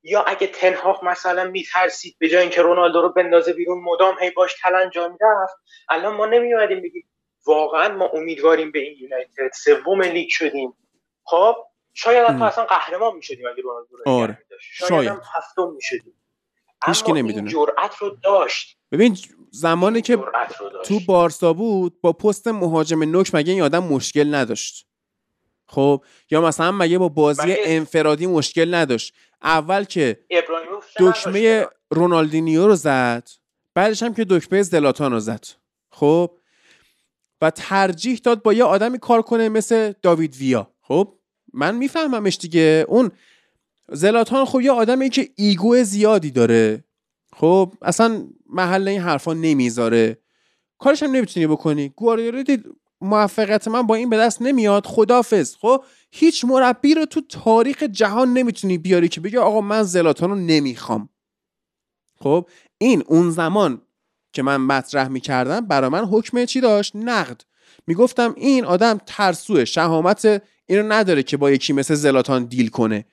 [0.02, 4.56] یا اگه تنهاخ مثلا میترسید به جای اینکه رونالدو رو بندازه بیرون مدام هی باش
[4.62, 5.54] کلنجا می‌رفت.
[5.88, 7.08] الان ما نمیومدیم بگیم
[7.46, 10.74] واقعا ما امیدواریم به این یونایتد سوم لیگ شدیم.
[11.24, 11.56] خب
[11.94, 14.38] شاید حتی اصلا قهرمان می‌شدیم اگه رونالدو رو آره.
[14.60, 15.20] شاید, شاید.
[15.36, 16.14] هفتم می‌شدیم.
[17.04, 17.50] کی نمی‌دونه.
[17.50, 18.78] جرأت رو داشت.
[18.92, 19.18] ببین
[19.50, 20.18] زمانی که
[20.84, 24.86] تو بارسا بود با پست مهاجم نوک مگه این آدم مشکل نداشت؟
[25.66, 30.24] خب یا مثلا مگه با بازی انفرادی مشکل نداشت؟ اول که
[30.98, 33.28] دکمه رونالدینیو رو زد
[33.74, 35.44] بعدش هم که دکمه زلاتان رو زد.
[35.90, 36.30] خب
[37.40, 40.70] و ترجیح داد با یه آدمی کار کنه مثل داوید ویا.
[40.82, 41.14] خب
[41.52, 42.84] من میفهممش دیگه.
[42.88, 43.10] اون
[43.88, 46.84] زلاتان خب یه آدمی که ایگو زیادی داره.
[47.36, 50.18] خب اصلا محل این حرفا نمی‌ذاره.
[50.78, 51.88] کارش هم نمی‌تونی بکنی.
[51.88, 52.64] گواردیولا دید
[53.00, 54.86] موفقیت من با این به دست نمیاد.
[54.86, 60.30] خدافظ خب؟ هیچ مربی رو تو تاریخ جهان نمی‌تونی بیاری که بگه آقا من زلاتان
[60.30, 61.08] رو نمی‌خوام.
[62.18, 62.48] خب؟
[62.78, 63.82] این اون زمان
[64.32, 67.40] که من مطرح می‌کردم برا من حکم چی داشت؟ نقد.
[67.86, 69.64] می‌گفتم این آدم ترسوه.
[69.64, 73.04] شهامت اینو نداره که با یکی مثل زلاتان دیل کنه.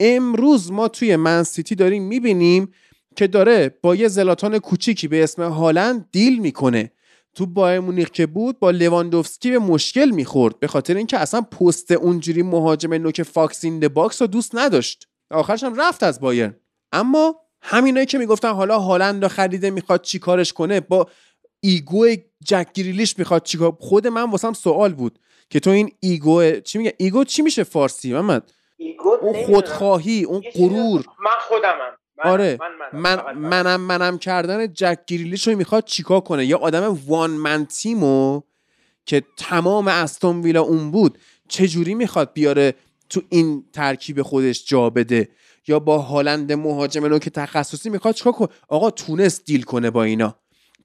[0.00, 2.72] امروز ما توی منسیتی داریم می‌بینیم
[3.18, 6.92] که داره با یه زلاتان کوچیکی به اسم هالند deal می‌کنه.
[7.34, 11.92] تو بایر مونیخ که بود با لواندوفسکی به مشکل می‌خورد به خاطر اینکه اصلا پست
[11.92, 15.08] اونجوری مهاجم نوک fox in box رو دوست نداشت.
[15.30, 16.52] آخرش هم رفت از بایر
[16.92, 21.08] اما همینایی که می‌گفتن حالا هالند رو خریده می‌خواد چیکارش کنه با
[21.60, 22.06] ego
[22.44, 25.18] جک گریلیش می‌خواد چیکار خود من واسم سوال بود
[25.50, 28.52] که تو این ego چی میگه؟ ego چی میشه فارسی محمد؟
[29.22, 31.04] اون خودخواهی اون غرور.
[31.24, 31.96] من خودمم.
[32.24, 32.58] من آره.
[32.92, 34.18] من منم منم.
[34.18, 38.40] کردن جک گریلیش رو می‌خواد چیکار کنه؟ یه آدم وان من تیمو
[39.06, 42.74] که تمام استون ویلا اون بود چجوری می‌خواد بیاره
[43.10, 45.28] تو این ترکیب خودش جا بده؟
[45.68, 50.02] یا با هالند مهاجم نو که تخصصی می‌خواد چیکار کنه؟ آقا تونست دیل کنه با
[50.02, 50.36] اینا.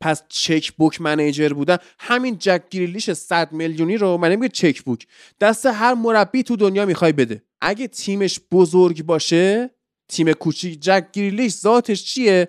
[0.02, 1.78] پس چک بوک منیجر بودن.
[2.00, 5.08] همین جک گریلیش 100 میلیونی رو من نمیگه چک بوک.
[5.42, 7.44] دست هر مربی تو دنیا می‌خوای بده.
[7.62, 9.70] اگه تیمش بزرگ باشه
[10.08, 10.80] تیم کوچیک.
[10.82, 12.48] جک گریلیش ذاتش چیه؟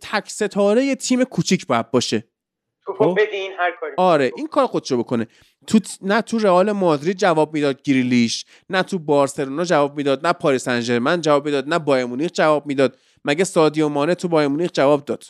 [0.00, 2.24] تک ستاره تیم کوچیک باید باشه.
[2.98, 3.92] خب این هر کاری.
[3.96, 5.26] آره این کار خودشو بکنه.
[5.66, 10.64] تو نه تو رئال مادرید جواب می‌داد گریلیش نه تو بارسلونا جواب می‌داد نه پاریس
[10.64, 12.98] سن جواب می‌داد نه بایر مونیخ جواب می‌داد.
[13.24, 15.24] مگه سادیو مانه تو بایر مونیخ جواب داد؟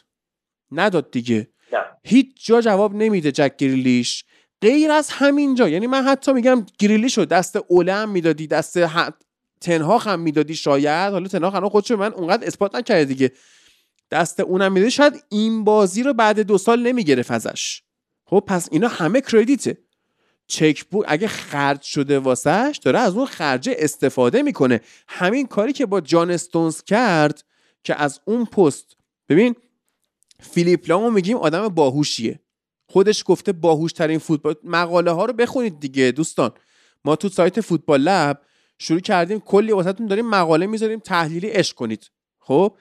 [0.71, 1.49] نداد دیگه.
[1.73, 1.79] نه.
[2.05, 4.25] هیچ جا جواب نمیده جک گریلیش.
[4.63, 8.79] غیر از همین جا یعنی من حتی میگم گریلیش رو دست اوله هم می‌دادی دست
[9.63, 11.13] تنها هم می‌دادی شاید.
[11.13, 13.33] حالا تنها هم خودشو من اونقدر اثبات نکرده دیگه.
[14.11, 14.91] دست اونم می‌دادی.
[14.91, 17.83] شاید این بازی رو بعد دو سال نمی‌گرفت ازش.
[18.25, 19.79] خب پس اینا همه کردیته.
[20.47, 24.81] چک بوک اگه خرج شده واسهش داره از اون خرجه استفاده می‌کنه.
[25.09, 27.45] همین کاری که با جان استونز کرد
[27.85, 28.97] که از اون پست
[29.29, 29.55] ببین
[30.41, 32.41] فیلیپ لامو میگیم آدم باهوشیه.
[32.89, 36.51] خودش گفته باهوش ترین فوتبال مقاله ها رو بخونید دیگه دوستان.
[37.05, 38.41] ما تو سایت فوتبال لب
[38.83, 42.11] شروع کردیم کلی واسهتون داریم مقاله می‌ذاریم تحلیلی اش کنید.
[42.41, 42.77] خب؟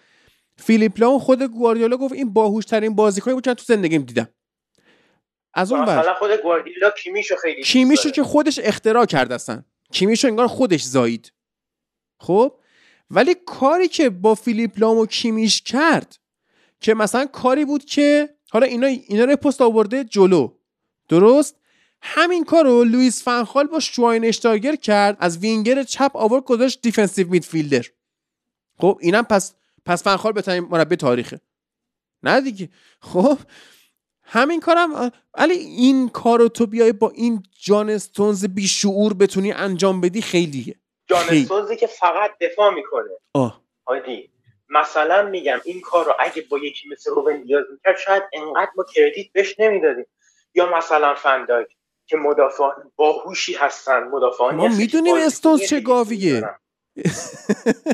[0.58, 4.28] فیلیپ لام خود گواردیولا گفت این باهوش ترین بازیکنی بود که تو زندگیم دیدم.
[5.54, 6.14] از اون ور.
[6.14, 9.64] خود گواردیولا کیمیشو خیلی کیمیشو که خودش اختراع کرد اصلا.
[9.92, 11.34] کیمیشو انگار خودش زایید.
[12.20, 12.54] خب؟
[13.12, 16.20] ولی کاری که با فیلیپ لام و کیمیش کرد
[16.80, 20.54] که مثلا کاری بود که حالا اینا اینا رو پست آورده جلو.
[21.10, 21.61] درست؟
[22.02, 23.80] همین کار رو لوئیس فنخال با
[24.24, 27.86] اشتایگر کرد از وینگر چپ آورد گذاشت defensive midfielder.
[28.78, 29.56] خب اینم پس
[29.86, 31.42] پس فنخال بهترین مربی تاریخه.
[32.24, 32.70] نه دیگه.
[33.02, 33.38] خب
[34.24, 40.02] همین کارم ولی این کارو تو بیای با این جان استونز بی شعور بتونی انجام
[40.02, 40.76] بدی خیلیه.
[41.08, 43.10] جان استونزی که فقط دفاع می‌کنه.
[43.34, 43.62] آه.
[43.88, 44.30] هایدی
[44.70, 48.86] مثلا میگم این کار رو اگه با یکی مثل روبن دیاز می‌کرد شاید انقدر ما
[48.96, 50.06] کردیت بهش نمی‌دادیم.
[50.56, 51.68] یا مثلا فنداک
[52.12, 56.44] که مدافعان باهوشی هستن مدافعان ما می‌دونیم استونز چه گاویه.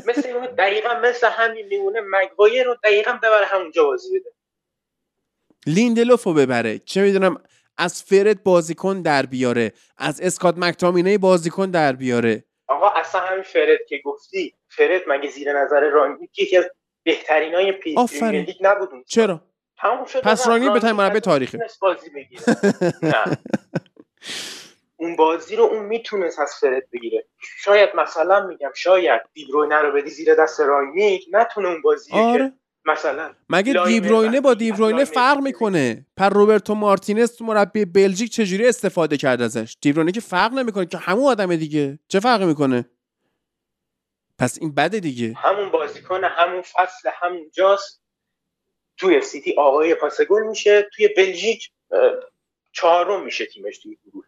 [0.06, 4.30] مثل دقیقا مثل همین میمونه مگوایر رو دقیقا ببره همونجا بازی بده.
[5.66, 6.78] لیندلوف رو ببره.
[6.78, 7.42] چه می‌دونم
[7.76, 9.72] از فرد بازیکن در بیاره.
[9.96, 12.44] از اسکات مکتامینه بازیکن در بیاره.
[12.68, 16.70] آقا اصلا همین فرد که گفتی فرد مگه زیر نظر رانگیک یکی از
[17.02, 17.94] بهترین های پی
[18.60, 19.42] نبود چرا؟
[20.22, 21.66] پس رانگیک به مربی تاریخه.
[21.80, 22.42] بازی بگیره.
[23.02, 23.38] نه.
[24.96, 27.24] اون بازی رو اون می‌تونست از فرد بگیره.
[27.58, 32.52] شاید مثلا میگم شاید دیبروینه رو بدی زیر دست رانگیک نتونه اون بازی آره.
[32.84, 39.16] مثلا مگه دیبروینه با دیبروینه فرق می‌کنه؟ پر روبرتو مارتینز تو مربی بلژیک چجوری استفاده
[39.16, 41.98] کرد ازش؟ دیبروینه که فرق نمی‌کنه که همون آدم دیگه.
[42.08, 42.84] چه فرقی می‌کنه؟
[44.38, 45.34] پس این بده دیگه.
[45.36, 48.02] همون بازیکن همون فصل همون جاست
[48.96, 50.88] توی سیتی آقای پاس گل میشه.
[50.96, 51.70] توی بلژیک
[52.72, 54.24] چهارم میشه تیمش توی گروه.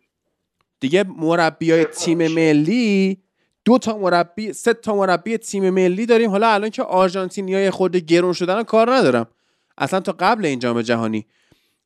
[0.80, 3.22] دیگه مربیای تیم ملی
[3.64, 6.30] دو تا مربی سه تا مربی تیم ملی داریم.
[6.30, 9.26] حالا الان که آرژانتینیای خود گرون شدن کار ندارم.
[9.78, 11.26] اصلا تا قبل این جام جهانی.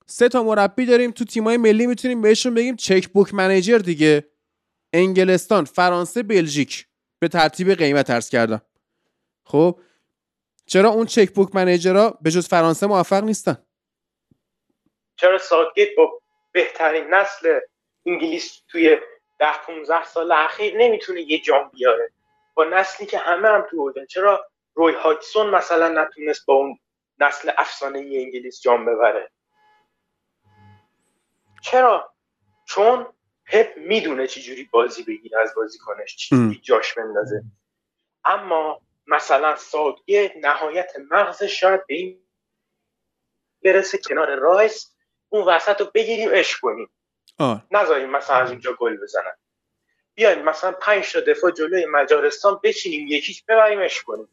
[0.06, 4.28] سه تا مربی داریم تو تیمای ملی می‌تونیم بهشون بگیم چک بوک منیجر دیگه.
[4.92, 6.86] انگلستان فرانسه بلژیک.
[7.18, 8.62] به ترتیب قیمت ارز کردم.
[9.44, 9.80] خب؟
[10.66, 13.56] چرا اون چک بوک منیجرها به جز فرانسه موفق نیستن؟
[15.16, 16.20] چرا ساکت با
[16.54, 17.60] بهترین نسل
[18.06, 18.98] انگلیس توی
[19.38, 22.10] ده 15 سال اخیر نمی‌تونه یه جام بیاره.
[22.54, 26.78] با نسلی که همه هم تو بودن چرا روی هاکسون مثلا نتونست با اون
[27.18, 29.30] نسل افسانه ای انگلیس جام ببره؟
[31.62, 32.14] چرا؟
[32.66, 33.06] چون
[33.46, 37.42] پپ می‌دونه چجوری بازی بگیره از بازیکنش چی جاش بندازه.
[38.24, 42.26] اما مثلا ساوتگیت نهایت مغزش شاید به این
[43.64, 44.93] برسه کنار رایس
[45.34, 46.90] اون وسط رو بگیریم اش کنیم.
[47.70, 49.36] نذاریم مثلا از اونجا گل بزنن.
[50.14, 54.28] بیاین مثلا پنج تا دفاع جلوی مجارستان بچینیم یکیش ببریمش کنیم.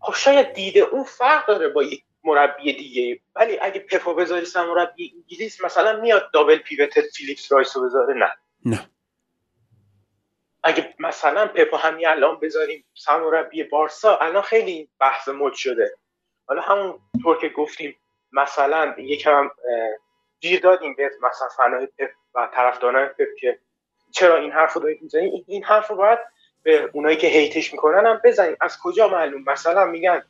[0.00, 3.20] خب شاید دیده اون فرق داره با یک مربی دیگه.
[3.34, 8.30] ولی اگه پپو بذاری سرمربی انگلیس مثلا میاد double pivot فیلیپس رایس رو بذاره نه.
[8.64, 8.90] نه.
[10.62, 15.96] اگه مثلا پپو همین الان بذاریم سن مربی بارسا الان خیلی بحث مد شده.
[16.46, 17.96] حالا همون طور که گفتیم
[18.34, 19.50] مثلا یکم
[20.40, 23.58] گیر دادیم به مثلا فنای پپ و طرفداران پپ که
[24.12, 26.18] چرا این حرف رو دارید می‌زنید؟ این حرف رو باید
[26.62, 30.24] به اونایی که هیتش می‌کنن هم بزنید از کجا معلوم؟ مثلا میگن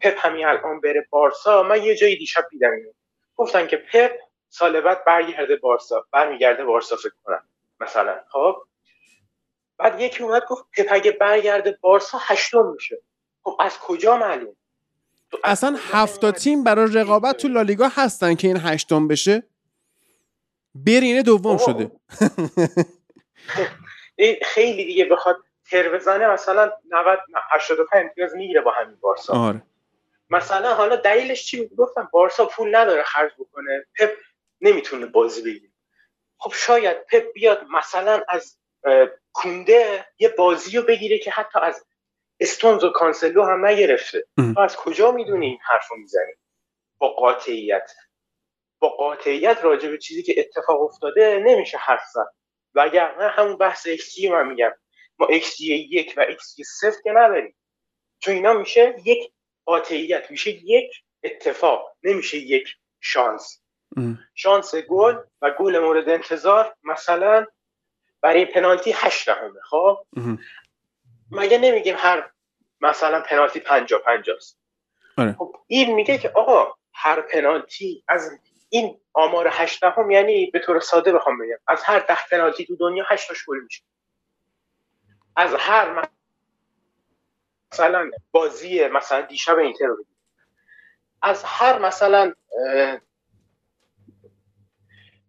[0.00, 1.62] پپ همین الان بره بارسا.
[1.62, 2.92] من یه جایی دیشب دیدم اینو.
[3.36, 4.12] گفتن که پپ
[4.48, 6.06] سال بعد برگرده بارسا.
[6.12, 7.48] برمیگرده بارسا فکر کنم
[7.80, 8.20] مثلا.
[8.28, 8.56] خب؟
[9.78, 12.98] بعد یکی اومد گفت پپ اگه برگرده بارسا هشتم میشه.
[13.42, 14.56] خب از کجا معلوم؟
[15.44, 19.42] اصلا هفتا تیم برای رقابت تو لالیگا هستن که این هشتم بشه.
[20.74, 21.90] برینه دوم شده.
[24.42, 25.36] خیلی دیگه بخواد
[25.70, 27.18] تر بزنه مثلا 90
[27.50, 29.32] 85 امتیاز می‌گیره با همین بارسا.
[29.32, 29.62] آره.
[30.30, 33.86] مثلا حالا دلیلش چی گفتم بارسا پول نداره خرج بکنه.
[33.98, 34.10] پپ
[34.60, 35.72] نمی‌تونه بازی بگیره.
[36.38, 38.58] خب شاید پپ بیاد مثلا از
[39.32, 41.84] کونده یه بازی رو بگیره که حتی از
[42.40, 44.24] استونز و کانسلو هم نگرفته.
[44.54, 46.32] تو از کجا می‌دونی این حرف رو می‌زنی؟
[46.98, 47.92] با قاطعیت.
[48.78, 52.34] با قاطعیت راجع به چیزی که اتفاق افتاده نمیشه حرف زد.
[52.74, 54.72] وگرنه همون بحث اکسی من میگم.
[55.18, 57.56] ما اکسی یک و اکسی صفر که نداریم.
[58.18, 59.32] چون اینا میشه یک
[59.64, 60.90] قاطعیت میشه یک
[61.22, 62.68] اتفاق نمیشه یک
[63.00, 63.62] شانس.
[64.34, 67.46] شانس گل و گل مورد انتظار مثلا
[68.20, 70.06] برای پنالتی هشت دهمه خب؟
[71.30, 72.30] مگه نمیگیم هر
[72.80, 74.58] مثلا پنالتی پنجا پنجاست
[75.18, 75.32] آره.
[75.32, 78.30] خب این میگه که آقا هر پنالتی از
[78.68, 83.04] این آمار هشتهم یعنی به طور ساده بخوام بگم از هر ده پنالتی تو دنیا
[83.08, 83.82] هشتاش گل میشه.
[85.36, 86.08] از هر
[87.72, 90.04] مثلا بازی مثلا دیشب اینتر رو
[91.22, 92.34] از هر مثلا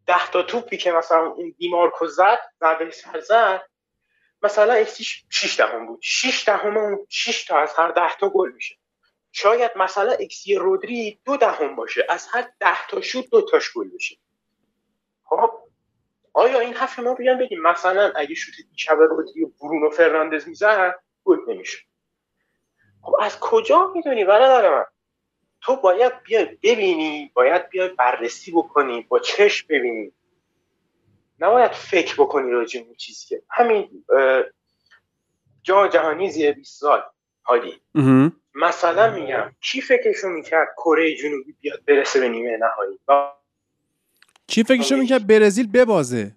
[0.08, 3.61] ده تا توپی که مثلا این دیمارکو زد ضربه سر زد
[4.42, 6.00] مثلا اکسیش 6 دهم بود.
[6.01, 8.76] 6 دهم اون 6 تا از هر 10 تا گل میشه.
[9.32, 12.06] شاید مثلا اکسی رودری دو دهم باشه.
[12.09, 14.18] از هر 10 تا شوت دو تاش گل بشه.
[15.24, 15.51] خب؟
[16.34, 20.95] آیا این حرف ما بیان بگیم مثلا اگه شوت دیشب رودری و برونو فرناندز می‌زد
[21.24, 21.77] گل نمیشه
[23.01, 24.85] خب از کجا می‌دونی برادر من؟
[25.61, 30.11] تو باید بیای ببینی باید بیای بررسی بکنی با چشم ببینی.
[31.40, 34.06] نباید فکر بکنی راجع این چیزی که همین
[35.64, 37.03] جا جهانی زیر 20 سال
[37.42, 37.82] حالی.
[38.56, 43.00] مثلا میگم کی فکرشو می‌کرد کره جنوبی بیاد برسه به نیمه نهایی؟
[44.48, 46.35] کی فکرشو می‌کرد برزیل ببازه؟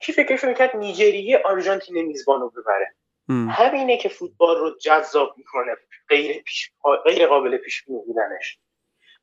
[0.00, 2.94] کی فکرشو می‌کرد نیجریه آرژانتین میزبان رو ببره.
[3.28, 5.76] همینه که فوتبال رو جذاب می‌کنه
[6.08, 6.72] غیر, پیش...
[7.04, 8.58] غیر قابل پیش بودنش.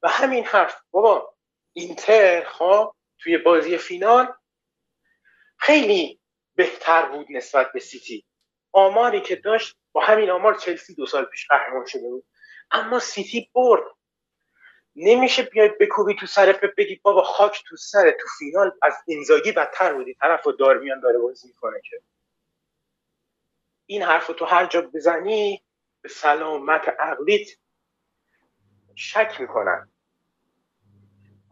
[0.03, 0.81] و همین حرف.
[0.91, 1.33] بابا
[1.73, 4.33] اینتر ها توی بازی فینال
[5.57, 6.19] خیلی
[6.55, 8.25] بهتر بود نسبت به سیتی.
[8.71, 12.25] آماری که داشت با همین آمار چلسی دو سال پیش قهرمان شده بود.
[12.71, 13.83] اما سیتی برد.
[14.95, 19.93] نمیشه بیای بکوبی تو سر بگی بابا خاک تو سر تو فینال از اینزاگی بدتر
[19.93, 20.13] بودی.
[20.13, 22.01] طرف و دارمیان داره بازی می‌کنه که.
[23.85, 25.63] این حرف تو هر جا بزنی
[26.01, 27.47] به سلامت عقلیت
[28.95, 29.91] شک می‌کنن.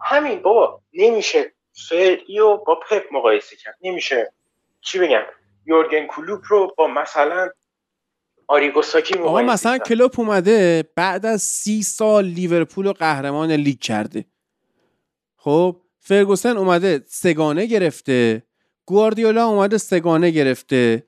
[0.01, 1.53] همین بابا نمیشه
[1.89, 3.77] فردی رو با پپ مقایسه کرد.
[3.81, 4.33] نمیشه.
[4.81, 5.21] چی بگم؟
[5.65, 7.49] یورگن کلوپ رو با مثلا
[8.47, 9.87] آریگو ساکی آقا مقایسه مثلا کرد.
[9.87, 14.25] کلوپ اومده بعد از سی سال لیورپول رو قهرمان لیگ کرده.
[15.37, 18.43] خب فرگوسن اومده سگانه گرفته.
[18.85, 21.03] گواردیولا اومده سگانه گرفته.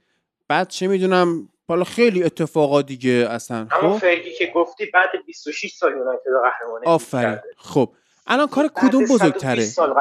[0.48, 5.92] بعد چه می‌دونم حالا خیلی اتفاقات دیگه اصلا خب؟ فرگی که گفتی بعد 26 سال
[5.92, 7.40] یونایتد قهرمان لیگ آفرین.
[7.58, 7.94] خب
[8.28, 9.96] الان کار کدوم 120 بزرگتره؟ سال.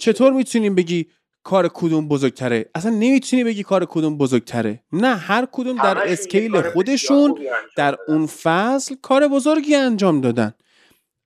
[0.00, 1.06] چطور می‌تونیم بگی
[1.42, 4.82] کار کدوم بزرگتره؟ اصلا نمی‌تونی بگی کار کدوم بزرگتره.
[4.92, 7.38] نه هر کدوم در scale خودشون
[7.76, 7.96] در.
[8.08, 10.54] اون فصل کار بزرگی انجام دادن.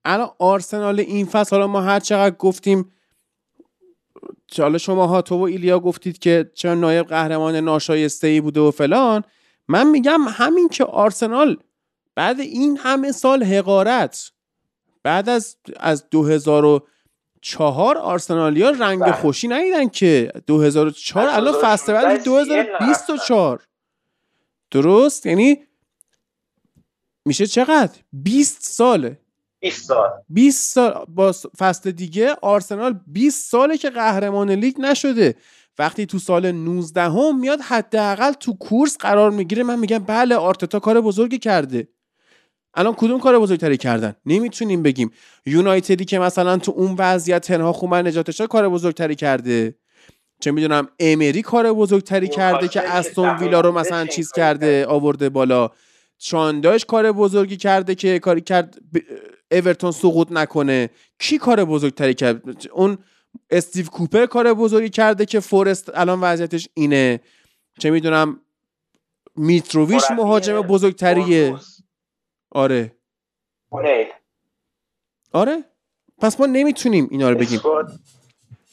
[0.05, 2.91] الان آرسنال این فصل حالا ما هر چقدر گفتیم
[4.59, 8.71] حالا شما ها تو و ایلیا گفتید که چه نایب قهرمان ناشایسته ای بوده و
[8.71, 9.25] فلان.
[9.69, 11.57] من میگم همین که آرسنال
[12.15, 14.31] بعد این همه سال حقارت
[15.05, 19.13] بعد از از 2004 آرسنالیا رنگ بله.
[19.13, 23.67] خوشی ندیدن که 2004 از الان فصل بعد 2016 2024
[24.71, 25.59] درست؟ یعنی
[27.25, 29.19] میشه چقدر؟ 20 ساله.
[29.61, 30.11] 20 سال.
[30.29, 31.05] 20 سال.
[31.09, 35.35] با فصل دیگه آرسنال 20 ساله که قهرمان لیگ نشده.
[35.79, 39.63] وقتی تو سال 19 هم میاد حداقل تو کورس قرار می‌گیره.
[39.63, 41.89] من میگم بله آرتتا کار بزرگی کرده.
[42.77, 45.11] الان کدوم کار بزرگتری کردن؟ نمی‌تونیم بگیم.
[45.47, 49.75] یونایتدی که مثلا تو اون وضعیت تنها خومن نجاتش کار بزرگتری کرده؟
[50.41, 55.71] چه می‌دونم امری کار بزرگتری کرده که استون ویلا رو مثلا چیز کرده آورده بالا.
[56.19, 58.79] چانداش کار بزرگی کرده که کاری کرد
[59.53, 60.91] اورتون سقوط نکنه.
[61.19, 62.99] کی کار بزرگتری کرد؟ اون
[63.51, 67.21] استیو کوپر کار بزرگی کرده که فورست الان وضعیتش اینه.
[67.79, 68.41] چه می‌دونم
[69.37, 71.55] میتروویچ مربی مهاجم بزرگتریه.
[72.55, 72.97] آره.
[73.71, 74.07] اونیل.
[75.33, 75.65] آره؟
[76.19, 77.61] پس ما نمی‌تونیم اینا رو بگیم.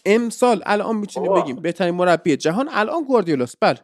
[0.05, 1.33] امسال الان می‌تونیم.
[1.33, 3.79] بگیم بهترین مربی جهان الان گواردیولاست بله.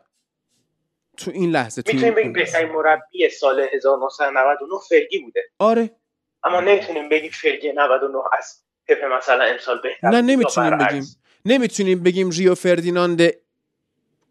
[1.17, 5.41] تو این لحظه تو می‌تونیم بگیم بهترین مربی سال 1999 فرگی بوده.
[5.59, 5.95] آره.
[6.43, 10.77] اما نمی‌تونیم بگیم فرگی 99 از پپ مثلا امسال بهتر نه نمی‌تونیم.
[10.77, 11.03] بگیم.
[11.45, 13.21] نمی‌تونیم بگیم ریو فردیناند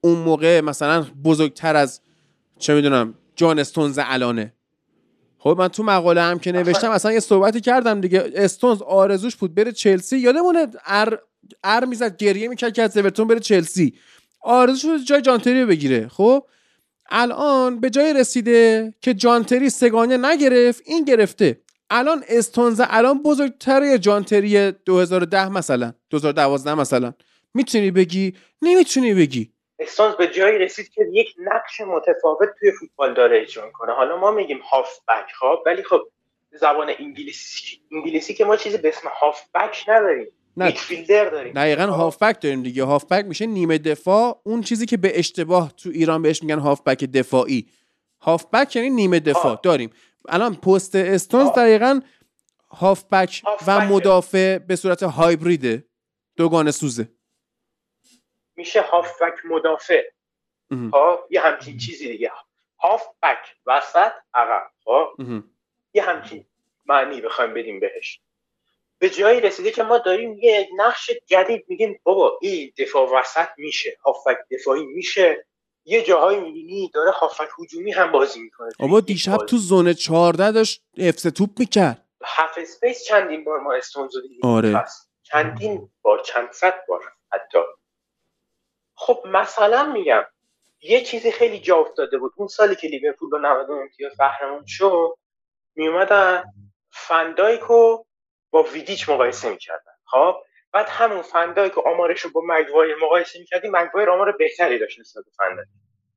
[0.00, 2.00] اون موقع مثلا بزرگتر از
[2.58, 4.55] چه می‌دونم جان استونز الانه.
[5.46, 8.30] خب من تو مقاله هم که نوشتم اصلا یه صحبتی کردم دیگه.
[8.34, 10.18] استونز آرزوش بود بره چلسی.
[10.18, 11.22] یادمونه ار
[11.64, 13.94] ار می‌زد گریه می‌کرد که از اورتون بره چلسی.
[14.40, 16.08] آرزوش بود جای جانتری رو بگیره.
[16.08, 16.44] خب؟
[17.10, 21.60] الان به جای رسیده که جانتری سگانه نگرفت این گرفته.
[21.90, 27.12] الان استونز الان بزرگتره جانتری 2010 مثلا 2012 مثلا.
[27.54, 29.50] می‌تونی بگی؟ نمی‌تونی بگی.
[29.78, 34.30] استونز به جایی رسید که یک نقش متفاوت توی فوتبال داره اجرا کنه حالا ما
[34.30, 36.00] میگیم هاف بک ها ولی خب
[36.60, 40.26] زبان انگلیسی انگلیسی که ما چیزی به اسم هاف بک نداریم.
[40.56, 40.64] نه.
[40.66, 41.52] میدفیلدر داریم.
[41.52, 42.84] دقیقا هافبک داریم دیگه.
[42.84, 44.40] هافبک میشه نیمه دفاع.
[44.44, 47.66] اون چیزی که به اشتباه تو ایران بهش میگن هافبک دفاعی.
[48.20, 49.52] هافبک یعنی نیمه دفاع.
[49.52, 49.60] آه.
[49.62, 49.90] داریم.
[50.28, 51.54] الان پست استونز آه.
[51.56, 52.00] دقیقا
[52.70, 53.92] هافبک و هافبکه.
[53.92, 55.84] مدافع به صورت هایبریده.
[56.36, 57.08] دوگانه سوزه.
[58.56, 60.02] میشه هاف بک مدافع.
[60.70, 60.90] مهم.
[60.90, 62.32] خب یه همچین چیزی دیگه.
[62.82, 64.70] هاف بک وسط عقب.
[64.84, 65.50] خب؟ مهم.
[65.94, 66.46] یه همچین
[66.86, 68.20] معنی بخوایم بدیم بهش.
[68.98, 73.96] به جایی رسیده که ما داریم یه نقش جدید میگیم بابا این دفاع وسط میشه
[74.04, 75.46] هافبک دفاعی میشه.
[75.84, 78.70] یه جاهایی می‌بینی داره هافبک هجومی هم بازی می‌کنه.
[78.78, 82.04] بابا دیشب تو zone 14 داشت حفظ توپ می‌کرد.
[82.24, 84.84] half space چندین بار ما استونز رو دیدیم؟ آره.
[85.22, 87.00] چندین بار چند صد بار
[87.32, 87.58] حتی.
[88.96, 90.24] خب مثلا میگم
[90.80, 92.32] یه چیزی خیلی جا افتاده بود.
[92.36, 95.16] اون سالی که لیورپول با 90 امتیاز قهرمان شد
[95.74, 96.44] میومدن
[96.90, 98.06] فندایک رو
[98.50, 99.92] با ویدیچ مقایسه می‌کردن.
[100.04, 100.36] خب؟
[100.72, 105.24] بعد همون فندایک و آمارش رو با مگوایر مقایسه می‌کردی مگوایر آمار بهتری داشت نسبت
[105.24, 105.68] به فندایک.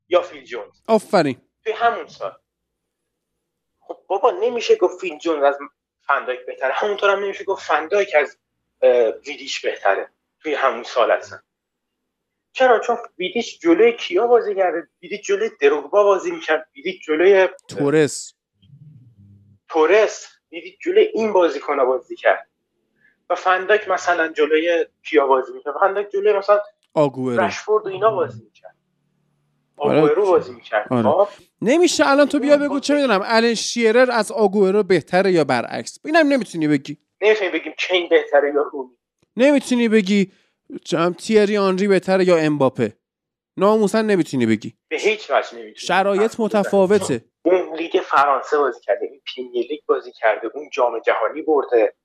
[0.10, 0.82] یا فیل جونز.
[0.88, 1.42] آفرین.
[1.64, 2.38] توی همون سال.
[3.80, 5.58] خب بابا نمیشه گفت فیل جونز از
[6.08, 6.74] فندایک بهتره.
[6.74, 8.38] همونطور هم نمیشه گفت فندایک از
[9.28, 10.10] ویدیش بهتره.
[10.42, 11.42] توی همون سال هستن
[12.60, 16.68] چرا؟ چون ویدیش جلوی کیا بازی کرده؟ ویدیش جلوی دروگبا بازی می‌کرد.
[16.76, 18.34] ویدیش جلوی تورس.
[19.70, 20.28] تورس.
[20.52, 22.50] ویدیش جلوی این بازیکن بازی کرد.
[23.30, 25.74] و فندک مثلا جلوی کیا بازی می‌کرد.
[25.82, 26.60] فندک جلوی مثلا
[26.94, 27.42] آگوئرو.
[27.44, 28.76] رشفورد و اینا بازی می‌کرد.
[29.78, 30.88] آگوئرو بازی می‌کرد.
[30.94, 31.04] آره.
[31.04, 31.28] خب؟
[31.62, 36.28] نمیشه الان تو بیا بگو چه می‌دونم الان شیرر از آگوئرو بهتره یا برعکس؟ اینم
[36.28, 36.98] نمی‌تونی بگی.
[37.22, 38.98] نمی‌تونیم بگیم کین بهتره یا رونی.
[39.38, 40.32] نمی‌تونی بگی.
[40.86, 42.94] چم تیری آنری بهتره یا امباپه
[43.58, 44.78] ناموساً نمی‌تونی بگی.
[44.90, 47.26] به هیچ وجه نمی‌تونیم شرایط متفاوته.
[47.46, 51.96] اون لیگ فرانسه بازی کرده این پریمیر لیگ بازی کرده اون جام جهانی برده.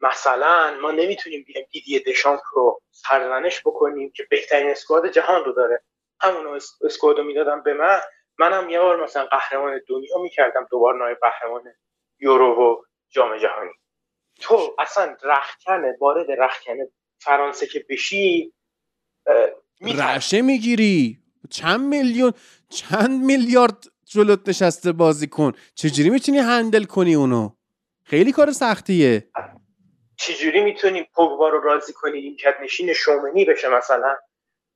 [0.00, 5.82] مثلا ما نمی‌تونیم بیایم دیدیه دشان رو سرزنش بکنیم که بهترین squad جهان رو داره.
[6.20, 8.00] همون اس- squad رو می‌دادم به من.
[8.38, 11.62] منم یه بار مثلا قهرمان دنیا می‌کردم دوبار نایب قهرمان
[12.20, 13.72] یورو و جام جهانی.
[14.40, 16.88] تو اصلا رخکنه وارد رخکنه
[17.24, 18.52] فرانسه که بشی.
[19.80, 21.18] رعشه می‌گیری.
[21.50, 22.32] چند میلیون
[22.68, 25.52] چند میلیارد جلوت نشسته بازی کن.
[25.74, 27.50] چجوری می‌تونی هندل کنی اونو؟
[28.04, 29.28] خیلی کار سختیه.
[30.16, 34.16] چجوری می‌تونی پوگبا رو راضی کنی؟ این نشین شومنی بشه مثلا.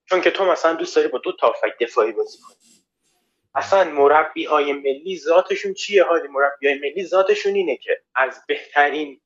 [0.08, 2.57] چون که تو مثلا دوست داری با دو تا فک دفاعی بازی کنی.
[3.55, 9.20] اصلا مربی های ملی ذاتشون چیه حالی مربی های ملی ذاتشون اینه که از بهترین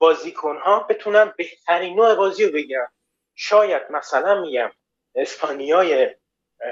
[0.00, 2.88] بازیکن ها بتونن بهترین نوع بازی رو بگیرن.
[3.34, 4.70] شاید مثلا میگم
[5.14, 6.14] اسپانیای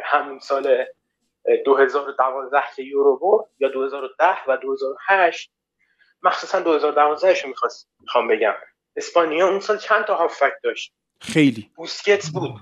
[0.05, 0.67] همون سال
[1.45, 5.53] اه، 2012 که یورو برد یا 2010 و 2008
[6.23, 8.55] مخصوصا 2012 رو می‌خواست می‌خوام بگم.
[8.97, 11.71] اسپانیا اون سال چند تا هافک داشت؟ خیلی.
[11.77, 12.61] بوسکتس بود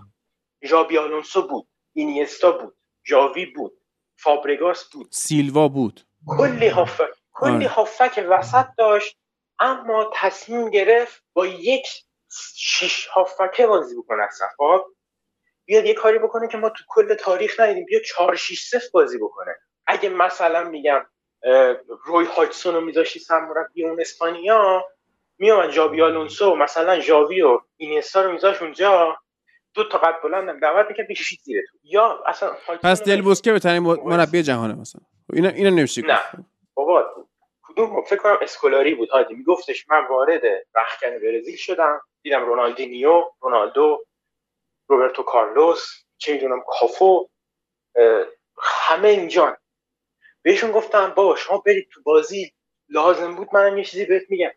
[0.64, 3.72] ژابی آلونسو بود اینیستا بود جاوی بود
[4.16, 5.08] فابرگاس بود.
[5.10, 6.00] سیلوا بود.
[6.38, 7.68] کلی هافک کلی آره.
[7.68, 9.18] هافک وسط داشت.
[9.58, 11.86] اما تصمیم گرفت با یک
[12.54, 14.84] شیش هافکه بازی بکنه اصلا خب
[15.64, 17.84] بیاد یه کاری بکنه که ما تو کل تاریخ ندیدیم.
[17.84, 19.54] بیا 4 6 0 بازی بکنه.
[19.86, 21.06] اگه مثلا میگم
[22.04, 24.84] روی هاجسون رو میذاشتی سرمربی اون اسپانیا
[25.38, 29.18] میومد جابی آلونسو مثلا ژاوی و اینستا رو میذاش اونجا.
[29.74, 31.78] دو تا قد بلندم دعوت می‌کرد بکشید زیر تو.
[31.84, 35.00] یا اصلا پس دل بوسکه بهترین مربی جهانه مثلا.
[35.32, 36.20] اینا اینا نمیشه نه.
[36.74, 37.25] بابا
[37.76, 39.10] کدوم فکر کنم اسکولاری بود.
[39.10, 40.42] هادی میگفتش من وارد
[40.76, 42.00] رخکن برزیل شدم.
[42.22, 44.06] دیدم رونالدینیو رونالدو
[44.88, 47.28] روبرتو کارلوس چه می‌دونم کافو
[48.62, 49.56] همه اینجان
[50.42, 52.52] بهشون گفتم بابا شما برید تو بازی
[52.88, 54.52] لازم بود منم یه چیزی بهت میگم.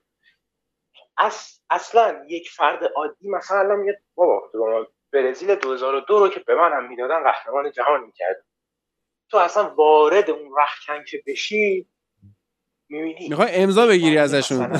[1.18, 1.62] اص...
[1.70, 7.24] اصلا یک فرد عادی مثلا الان میگه بابا برزیل 2002 رو که به منم می‌دادن
[7.24, 8.46] قهرمان جهان می‌کرد.
[9.32, 11.90] تو اصلا وارد اون رخکن که بشی
[12.90, 13.30] می‌بینی.
[13.30, 14.80] می‌خوای امضا بگیری ازشون.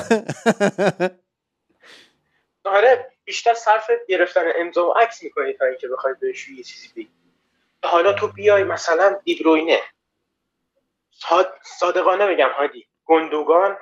[2.64, 7.10] آره بیشتر صرف گرفتن امضا و عکس می‌کنی تا اینکه بخوای بهش یه چیزی بگی.
[7.84, 9.82] حالا تو بیای مثلا دیبروینه
[11.12, 12.88] صاد- صادقانه بگم هادی.
[13.06, 13.78] گندوگان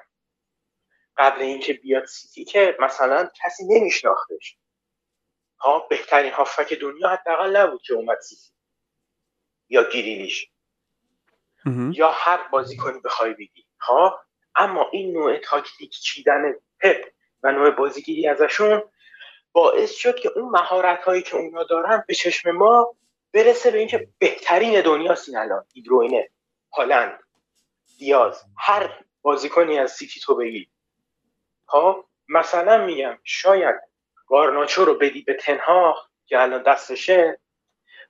[1.18, 4.58] قبل اینکه بیاد سیتی که مثلا کسی نمیشناختش.
[5.60, 8.52] ها بهترین هافبک دنیا حداقل نبود که اومد سیتی.
[9.70, 10.50] یا گریلیش
[11.66, 11.92] مهم.
[11.92, 13.68] یا هر بازیکنی بخوای بگی.
[13.81, 14.20] ها
[14.57, 17.07] اما این نوع تاکتیک چیدن پپ
[17.42, 18.82] و نوع بازیگیری ازشون
[19.52, 22.97] باعث شد که اون مهارت هایی که اونا دارن به چشم ما
[23.34, 26.31] برسه به اینکه بهترین دنیاست این الان دیبروینه
[26.73, 27.20] هالند
[27.98, 30.70] دیاز هر بازیکنی از سیتی تو بگی
[31.68, 33.74] ها مثلا میگم شاید
[34.26, 37.40] گارناچو رو بدی به تنها که الان دستشه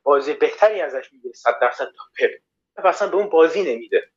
[0.02, 2.30] بازی بهتری ازش میده صد درصد تا پپ.
[2.86, 4.10] اصلا به اون بازی نمیده.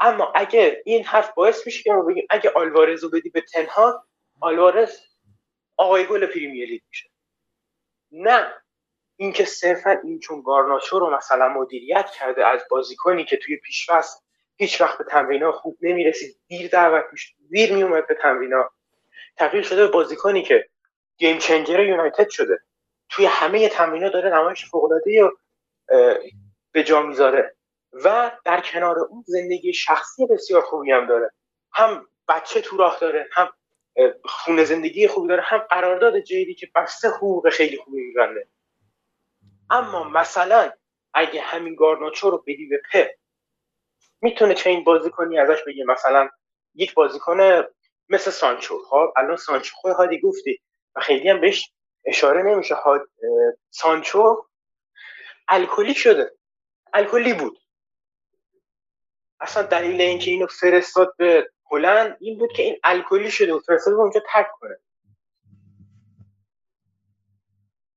[0.00, 4.04] اما اگه این حرف باعث میشه که ما بگیم اگه آلوارز رو بدی به تنها
[4.40, 5.00] آلوارز
[5.76, 7.10] آقای گل پریمیر لیگ میشه.
[8.12, 8.54] نه
[9.16, 14.20] اینکه صرفا این چون گارناچو رو مثلا مدیریت کرده از بازیکنی که توی پیشفصل
[14.56, 16.36] هیچ وقت به تمرینا خوب نمی‌رسید.
[16.46, 17.34] دیر دعوت می‌شد.
[17.50, 18.70] دیر میومد به تمرینا
[19.36, 20.68] تغییر شده به بازیکنی که
[21.18, 22.58] گیم چنجر یونایتد شده.
[23.08, 25.38] توی همه تمرینا داره نمایش فوق‌العاده‌ای رو
[25.88, 26.16] اه،
[26.72, 27.56] به جا می‌ذاره.
[28.04, 31.30] و در کنار اون زندگی شخصی بسیار خوبی هم داره.
[31.72, 33.52] هم بچه تو راه داره هم
[34.24, 38.48] خونه زندگی خوبی داره هم قرارداد جدیدی که بسته حقوق خیلی خوبی میبنده
[39.70, 40.72] اما مثلا
[41.14, 43.10] اگه همین گارناچو رو بدی به پپ
[44.20, 46.28] می‌تونه چه این بازیکنی ازش بگه؟ مثلا
[46.74, 47.64] یک بازیکن
[48.08, 48.78] مثل سانچو.
[48.78, 50.60] خب الان سانچو خود هادی گفتی
[50.96, 51.72] و خیلی هم بهش
[52.04, 52.74] اشاره نمیشه.
[52.74, 53.08] هاد
[53.70, 54.46] سانچو
[55.48, 56.32] الکلی شده.
[56.92, 57.58] الکلی بود.
[59.40, 63.94] اصلا دلیل اینکه اینو فرستاد به هلند این بود که این الکلی شده و فرستاد
[63.94, 64.78] اونجا ترک کنه.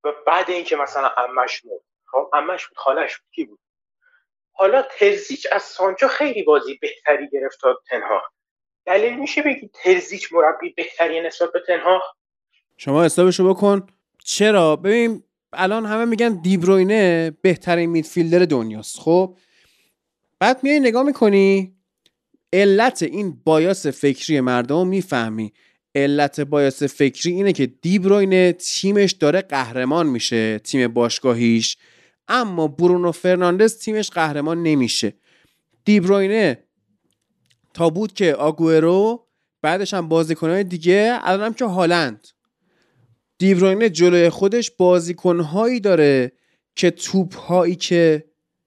[0.04, 1.80] و بعد اینکه مثلا امش مرد.
[2.06, 3.30] خب امش بود خالش بود.
[3.34, 3.58] کی بود؟
[4.52, 8.22] حالا ترزیچ از سانچو خیلی بازی بهتری گرفت تا تنها
[8.86, 12.02] دلیل میشه بگی ترزیچ مربی بهتری نسبت به تنها
[12.76, 13.86] شما حسابشو بکن.
[14.24, 15.22] چرا؟ ببین
[15.52, 19.00] الان همه میگن دیبروینه بهترین میدفیلدر دنیاست.
[19.00, 19.36] خب
[20.42, 21.76] بعد میای نگاه می‌کنی
[22.52, 25.52] علت این بایاس فکری مردم می‌فهمی.
[25.94, 31.76] علت بایاس فکری اینه که دیبروینه تیمش داره قهرمان میشه تیم باشگاهیش.
[32.28, 35.14] اما برونو فرناندز تیمش قهرمان نمیشه.
[35.84, 36.64] دیبروینه
[37.74, 39.26] تا بود که آگورو
[39.62, 42.28] بعدش هم بازیکنهای دیگه الان هم که هالند.
[43.38, 46.32] دیبروینه جلوی خودش بازیکنهایی داره
[46.76, 48.24] که توپ هایی که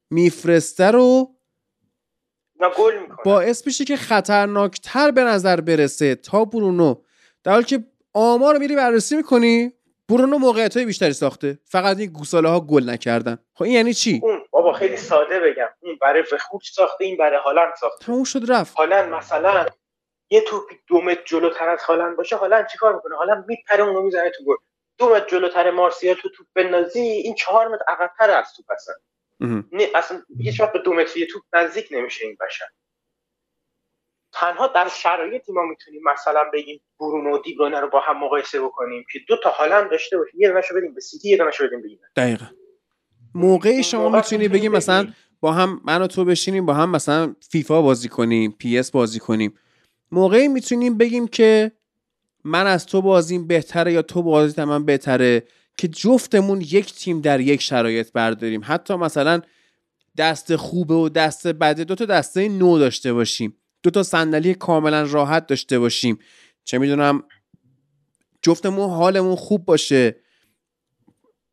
[0.10, 1.35] میفرسته رو
[3.26, 6.96] باعث میشه که خطرناکتر به نظر برسه تا برونو.
[7.44, 9.74] در حالی که آمار رو میری بررسی می‌کنی
[10.10, 11.60] برونو موقعیت های بیشتری ساخته.
[11.66, 13.38] فقط این گوساله ها گل نکردن.
[13.54, 15.70] خب این یعنی چی؟ اون بابا خیلی ساده بگم.
[15.80, 18.06] اون برای وخوک ساخته این برای هالند ساخته.
[18.06, 18.76] تموم شد رفت.
[18.78, 19.66] هالند مثلا
[20.30, 24.30] یه توپ دو متر جلوتر از هالند باشه هالند چیکار می‌کنه؟ هالند میپره اونو می‌زنه
[24.30, 24.56] تو گل.
[24.98, 28.94] دو متر جلوتر مارسیا تو توپ بندازی این چهار متر عقبتر از توپ هستن.
[29.40, 32.66] نه اصلا هیچ وقت به دو متری توپ نزدیک نمیشه این بشر.
[34.34, 39.06] تنها در شرایطی ما می‌تونیم مثلا بگیم برونو و دیبرونه رو با هم مقایسه بکنیم
[39.12, 41.88] که دو تا حالا داشته باشیم یه دونهشو بدیم به سیتی یه دونهشو بدیم به
[42.16, 42.46] دقیقا.
[43.36, 47.82] موقعی شما می‌تونی بگیم مثلا با هم من و تو بشینیم با هم مثلا فیفا
[47.82, 49.54] بازی کنیم PES بازی کنیم.
[50.12, 51.72] موقعی می‌تونیم بگیم که
[52.44, 55.44] من از تو بازیم بهتره یا تو بازیت من بهتره؟
[55.78, 58.62] که جفتمون یک تیم در یک شرایط برداریم.
[58.64, 59.42] حتی مثلا
[60.18, 63.58] دست خوبه و دست بده دو تا دسته نو داشته باشیم.
[63.84, 66.20] دو تا صندلی کاملا راحت داشته باشیم.
[66.64, 67.24] چه می‌دونم
[68.42, 70.16] جفتمون حالمون خوب باشه.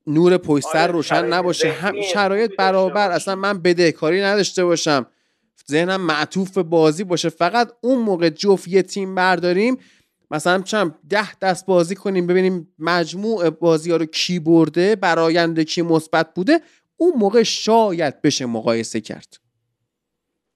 [0.07, 1.73] نور پشت سر آره، روشن نباشه.
[1.73, 3.11] هم شرایط برابر.
[3.11, 5.07] اصلا من بدهکاری نداشته باشم.
[5.71, 7.29] ذهنم معطوف به بازی باشه.
[7.29, 9.79] فقط اون موقع جفت یه تیم برداریم.
[10.33, 15.83] مثلا چم ده دست بازی کنیم ببینیم مجموع بازی ها رو کی برده براینده کی
[15.83, 16.61] مثبت بوده
[16.97, 19.37] اون موقع شاید بشه مقایسه کرد.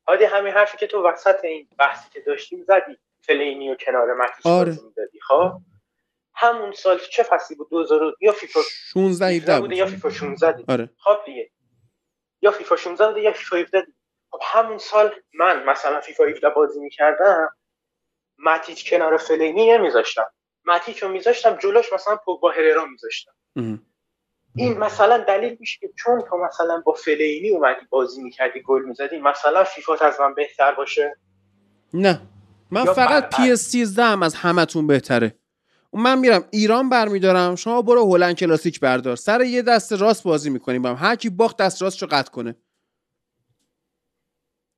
[0.06, 4.46] عادی همین حرفی که تو وسط این بحثی که داشتیم زدی فلینی و کنار مکیش
[4.46, 4.70] آره.
[4.70, 5.52] می‌دادی خب؟
[6.34, 8.60] همون سال چه فصلی بود؟ 2000 یا فیفا
[8.92, 10.90] 16 17 بود یا فیفا 16 آره.
[10.98, 11.50] خب دیگه.
[12.42, 13.86] یا فیفا 16 بود یا فیفا 17
[14.30, 17.48] خب همون سال من مثلا فیفا 17 بازی می‌کردم
[18.38, 20.26] ماتیچ کنار فلینی نمیذاشتم.
[20.64, 23.32] ماتیچ رو میذاشتم جلوش مثلا پوگبا هررا میذاشتم.
[24.54, 29.18] این مثلا دلیل میشه که چون تو مثلا با فلینی اومدی بازی می‌کردی گل می‌زدی
[29.18, 31.16] مثلا فیفا از من بهتر باشه؟
[31.94, 32.20] نه.
[32.70, 35.38] من فقط PES 13 هم از همتون بهتره.
[35.92, 39.16] من میرم ایران برمیدارم شما برو هلند کلاسیک بردار.
[39.16, 41.08] سر یه دست راست بازی می‌کنیم با هم.
[41.08, 42.56] هر کی باخت دست راست رو قطع کنه.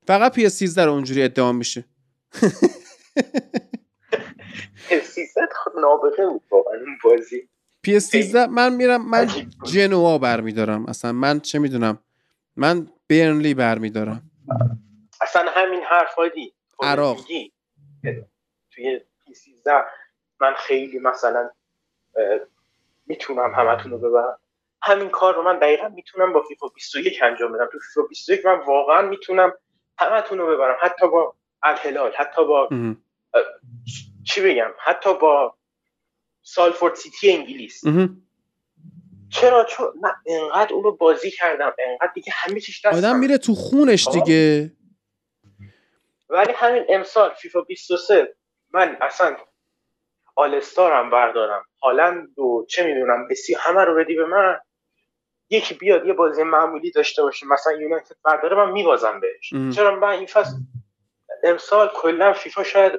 [0.07, 1.85] فقط PES 13 رو اونجوری ادعا میشه.
[5.53, 7.49] خب نابغه بود واقعا بازی.
[7.83, 9.27] پی 13 من میرم من
[9.65, 10.87] جنوا برمیدارم.
[10.87, 11.99] اصلا من چه می‌دونم
[12.57, 14.31] من برنلی برمیدارم.
[15.21, 17.17] اصلا همین حرف هادی عراق.
[18.71, 19.71] توی پی 13
[20.41, 21.51] من خیلی مثلا
[23.07, 24.39] می‌تونم همتون رو ببرم.
[24.83, 27.69] همین کار رو من دقیقا می‌تونم با فیفا 21 انجام بدم.
[27.73, 29.53] تو فیفا 21 من واقعا می‌تونم
[29.99, 30.77] همتون رو ببرم.
[30.81, 32.69] حتی با الهلال حتی با
[34.25, 35.55] چی بگم؟ حتی با
[36.43, 37.83] سالفورد سیتی انگلیس.
[39.31, 43.39] چرا؟ چون من انقدر اون رو بازی کردم انقدر دیگه همه چیش دستم آدم میره
[43.39, 44.73] تو خونش دیگه.
[46.29, 48.37] ولی همین امسال فیفا 23
[48.73, 49.37] من اصلا
[50.37, 51.65] آلستارم بردارم.
[51.83, 54.61] هالند و چه می‌دونم بسی همه رو بدی به من.
[55.51, 59.53] یکی بیاد یه بازی معمولی داشته باشه مثلا یونایتد برداره من میبازم بهش.
[59.75, 60.57] چرا؟ من این فصل
[61.45, 62.93] امسال کلا فیفا شاید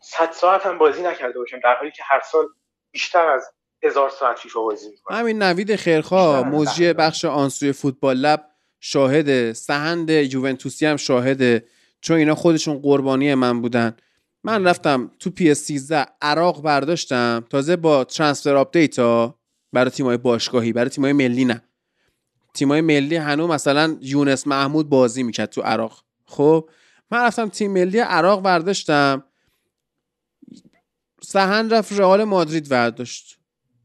[0.00, 2.44] 100 ساعت هم بازی نکرده باشم در حالی که هر سال
[2.90, 3.42] بیشتر از
[3.82, 8.44] هزار ساعت فیفا بازی می‌کنم همین نوید خیرخوا مجری بخش آنسوی فوتبال لب
[8.80, 11.64] شاهد سهند یوونتوسی هم شاهده
[12.00, 13.96] چون اینا خودشون قربانی من بودن.
[14.44, 19.38] من رفتم تو PES 13 عراق برداشتم تازه با transfer update ها
[19.72, 21.62] برای تیمای باشگاهی برای تیمای ملی نه.
[22.54, 26.04] تیمای ملی هنو مثلا یونس محمود بازی می‌کرد تو عراق.
[26.26, 26.68] خب
[27.10, 29.24] من رفتم تیم ملی عراق برداشتم.
[31.30, 33.38] سهن رفت رئال مادرید برداشت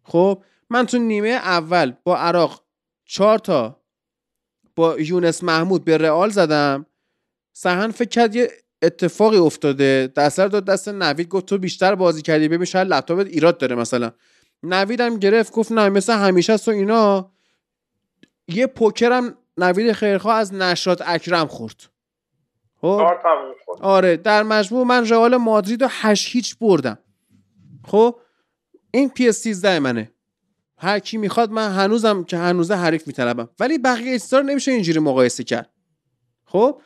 [0.03, 2.63] خب من تو نیمه اول با عراق
[3.05, 3.79] چهار تا
[4.75, 6.85] با یونس محمود به رئال زدم.
[7.53, 10.13] سهن فکر کرد یه اتفاقی افتاده.
[10.15, 14.11] دستر داد دست نوید گفت تو بیشتر بازی کردی ببین شاید لپتاپت ایراد داره مثلا.
[14.63, 17.31] نویدم گرفت گفت نه مثل همیشه است و اینا.
[18.47, 21.83] یه پوکرم نوید خیرخواه از نشرات اکرم خورد.
[22.81, 23.07] خب؟
[23.81, 26.97] آره در مجموع من رئال مادرید رو هشت هیچ بردم.
[27.87, 28.15] خب
[28.91, 30.11] این پی اس 13 منه.
[30.77, 33.49] هر کی می‌خواد من هنوزم که هنوزه حریف میطلبم.
[33.59, 35.69] ولی بقیه استار نمیشه اینجوری مقایسه کرد.
[36.45, 36.81] خب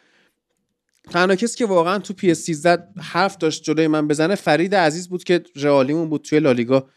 [1.12, 5.10] تنها کسی که واقعا تو پی اس 13 حرف داشت جلوی من بزنه فرید عزیز
[5.10, 6.90] بود که رئالیمون بود توی لالیگا.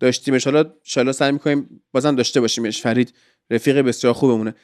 [0.00, 0.44] داشتیمش.
[0.44, 0.64] حالا
[0.96, 2.82] ان سعی می‌کنیم بازم داشته باشیمش.
[2.82, 3.14] فرید
[3.50, 4.54] رفیق بسیار خوبمونه.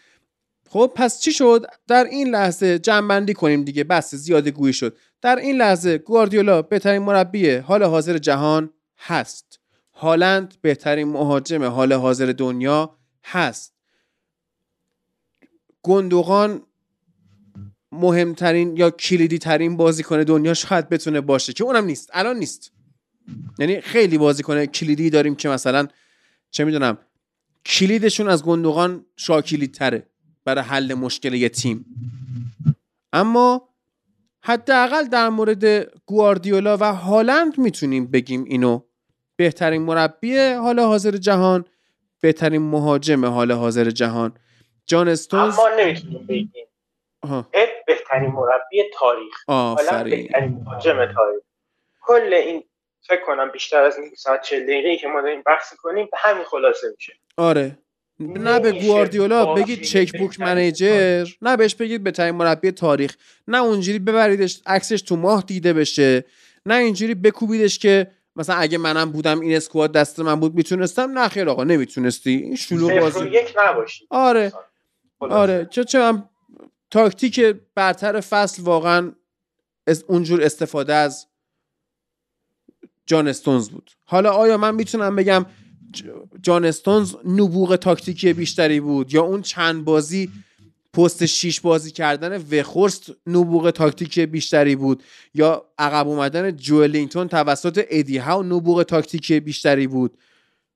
[0.69, 3.85] خب پس چی شد؟ در این لحظه جمع کنیم دیگه.
[3.85, 4.97] بس زیاده گویی شد.
[5.23, 8.71] در این لحظه گواردیولا بهترین مربی حال حاضر جهان.
[9.01, 9.61] هست.
[9.95, 13.75] هالند بهترین مهاجم حال حاضر دنیا هست.
[15.83, 16.63] گندوغان
[17.93, 22.11] مهمترین یا کلیدی ترین بازیکن دنیا شاید بتونه باشه که اونم نیست.
[22.13, 22.73] الان نیست.
[23.59, 25.89] یعنی خیلی بازیکن کلیدی داریم که مثلا
[26.51, 26.99] چه می‌دونم
[27.67, 30.07] کلیدشون از گندوغان شاکلیدتره تره
[30.45, 31.85] برای حل مشکل یه تیم.
[33.13, 33.69] اما
[34.43, 35.65] حداقل در مورد
[36.07, 38.81] گواردیولا و هالند می‌تونیم بگیم اینو.
[39.41, 41.65] بهترین مربی حال حاضر جهان
[42.21, 44.33] بهترین مهاجم حال حاضر جهان.
[44.87, 46.67] جان استونز اما نمی‌تونیم بگیم.
[47.87, 49.35] بهترین مربی تاریخ.
[49.47, 50.23] آفرین.
[50.23, 51.43] بهترین مهاجم تاریخ.
[52.01, 52.65] کل این
[53.03, 56.45] فکر کنم بیشتر از نیم ساعت چه دقیقه که ما داریم بحث کنیم به همین
[56.45, 57.13] خلاصه میشه.
[57.37, 57.79] آره.
[58.19, 61.29] نه به گواردیولا بگید چک بوک منیجر.
[61.43, 63.17] نه بهش بگید بهترین مربی تاریخ.
[63.49, 66.25] نه اونجوری ببریدش عکسش تو ماه دیده بشه.
[66.67, 71.29] نه اینجوری بکوبیدش که مثلا اگه منم بودم این اسکواد دست من بود می‌تونستم؟ نه
[71.29, 72.31] خیر آقا نمی‌تونستی.
[72.31, 73.29] این شلوغ بازی.
[73.29, 74.53] یک نباشی آره.
[75.21, 75.69] آره.
[75.71, 76.29] چه چه من
[76.91, 77.41] تاکتیک
[77.75, 79.13] برتر فصل واقعا
[79.87, 81.27] از اونجور استفاده از
[83.07, 83.91] جان استونز بود.
[84.05, 85.47] حالا آیا من می‌تونم بگم
[86.43, 90.31] جان استونز نبوغ تاکتیکی بیشتری بود یا اون چند بازی
[90.95, 95.03] پست شیش بازی کردن وخورست نبوغ تاکتیکی بیشتری بود.
[95.35, 100.19] یا عقب اومدن جوئلینگتون توسط ادی هاو نبوغ تاکتیکی بیشتری بود.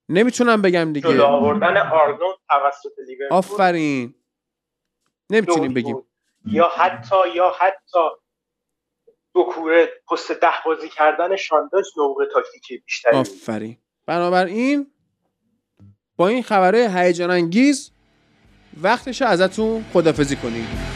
[0.09, 1.09] نمی‌تونم بگم دیگه.
[1.09, 3.39] جلو آوردن آرنولد توسط لیورپول.
[3.39, 4.15] آفرین.
[5.31, 5.97] نمی‌تونیم بگیم.
[6.47, 7.99] یا حتی یا حتی
[9.35, 13.77] دو کوره پست ده بازی کردن شانداش نبوغ تاکتیکی بیشتری آفرین.
[14.07, 14.87] بنابراین
[16.17, 17.91] با این خبره هیجان انگیز
[18.83, 20.94] وقتش ازتون خدافزی کنید